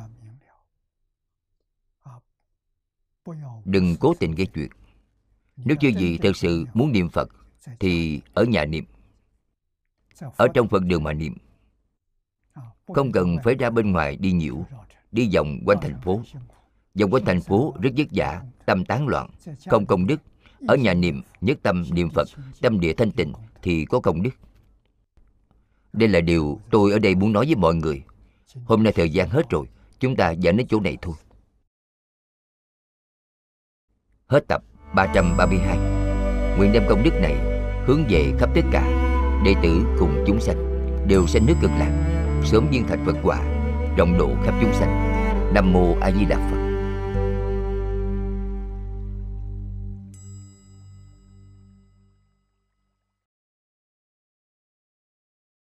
Đừng 3.66 3.96
cố 4.00 4.14
tình 4.20 4.36
gây 4.36 4.48
chuyện. 4.54 4.70
Nếu 5.56 5.78
chưa 5.82 5.90
gì 5.90 6.18
thật 6.18 6.38
sự 6.38 6.66
muốn 6.74 6.92
niệm 6.92 7.10
phật, 7.10 7.30
thì 7.80 8.22
ở 8.34 8.44
nhà 8.44 8.66
niệm. 8.66 8.86
Ở 10.38 10.48
trong 10.54 10.68
phật 10.68 10.84
đường 10.84 11.04
mà 11.04 11.14
niệm 11.14 11.38
không 12.94 13.12
cần 13.12 13.38
phải 13.44 13.56
ra 13.56 13.70
bên 13.70 13.92
ngoài 13.92 14.16
đi 14.16 14.32
nhiễu 14.32 14.66
đi 15.12 15.30
vòng 15.36 15.60
quanh 15.66 15.78
thành 15.82 16.02
phố. 16.02 16.22
Vòng 17.00 17.12
quanh 17.12 17.26
thành 17.26 17.42
phố 17.42 17.74
rất 17.82 17.90
vất 17.98 18.08
vả, 18.12 18.42
tâm 18.66 18.86
tán 18.86 19.08
loạn. 19.08 19.30
Không 19.66 19.86
công 19.86 20.08
đức. 20.08 20.22
Ở 20.68 20.76
nhà 20.76 20.94
niệm 20.94 21.22
nhất 21.42 21.58
tâm 21.64 21.84
niệm 21.92 22.10
phật, 22.10 22.28
tâm 22.62 22.80
địa 22.80 22.94
thanh 22.94 23.12
tịnh 23.12 23.34
thì 23.62 23.86
có 23.86 24.00
công 24.00 24.22
đức. 24.22 24.30
Đây 25.94 26.10
là 26.10 26.22
điều 26.22 26.60
tôi 26.72 26.92
ở 26.92 27.00
đây 27.00 27.16
muốn 27.16 27.34
nói 27.34 27.46
với 27.46 27.56
mọi 27.56 27.76
người. 27.76 28.04
Hôm 28.66 28.84
nay 28.84 28.94
thời 28.94 29.10
gian 29.10 29.30
hết 29.30 29.50
rồi, 29.50 29.66
chúng 30.00 30.16
ta 30.16 30.32
dẫn 30.32 30.58
đến 30.58 30.68
chỗ 30.70 30.80
này 30.80 30.98
thôi. 31.02 31.16
Hết 34.28 34.48
tập 34.48 34.64
332 34.96 35.78
Nguyện 36.58 36.72
đem 36.72 36.84
công 36.90 37.04
đức 37.04 37.14
này 37.22 37.36
hướng 37.86 38.04
về 38.10 38.34
khắp 38.40 38.50
tất 38.56 38.62
cả 38.72 39.10
Đệ 39.46 39.56
tử 39.64 39.86
cùng 40.00 40.24
chúng 40.28 40.42
sanh, 40.42 40.58
Đều 41.08 41.28
sanh 41.28 41.46
nước 41.46 41.56
cực 41.62 41.72
lạc. 41.72 42.09
Sớm 42.44 42.68
viên 42.72 42.88
thành 42.88 43.06
Phật 43.06 43.16
quả 43.24 43.38
Rộng 43.98 44.18
độ 44.18 44.30
khắp 44.44 44.54
chúng 44.62 44.74
sanh. 44.74 45.14
Nam 45.54 45.74
Mô 45.74 45.96
A 46.02 46.12
Di 46.12 46.26
Đà 46.26 46.38
Phật. 46.38 46.59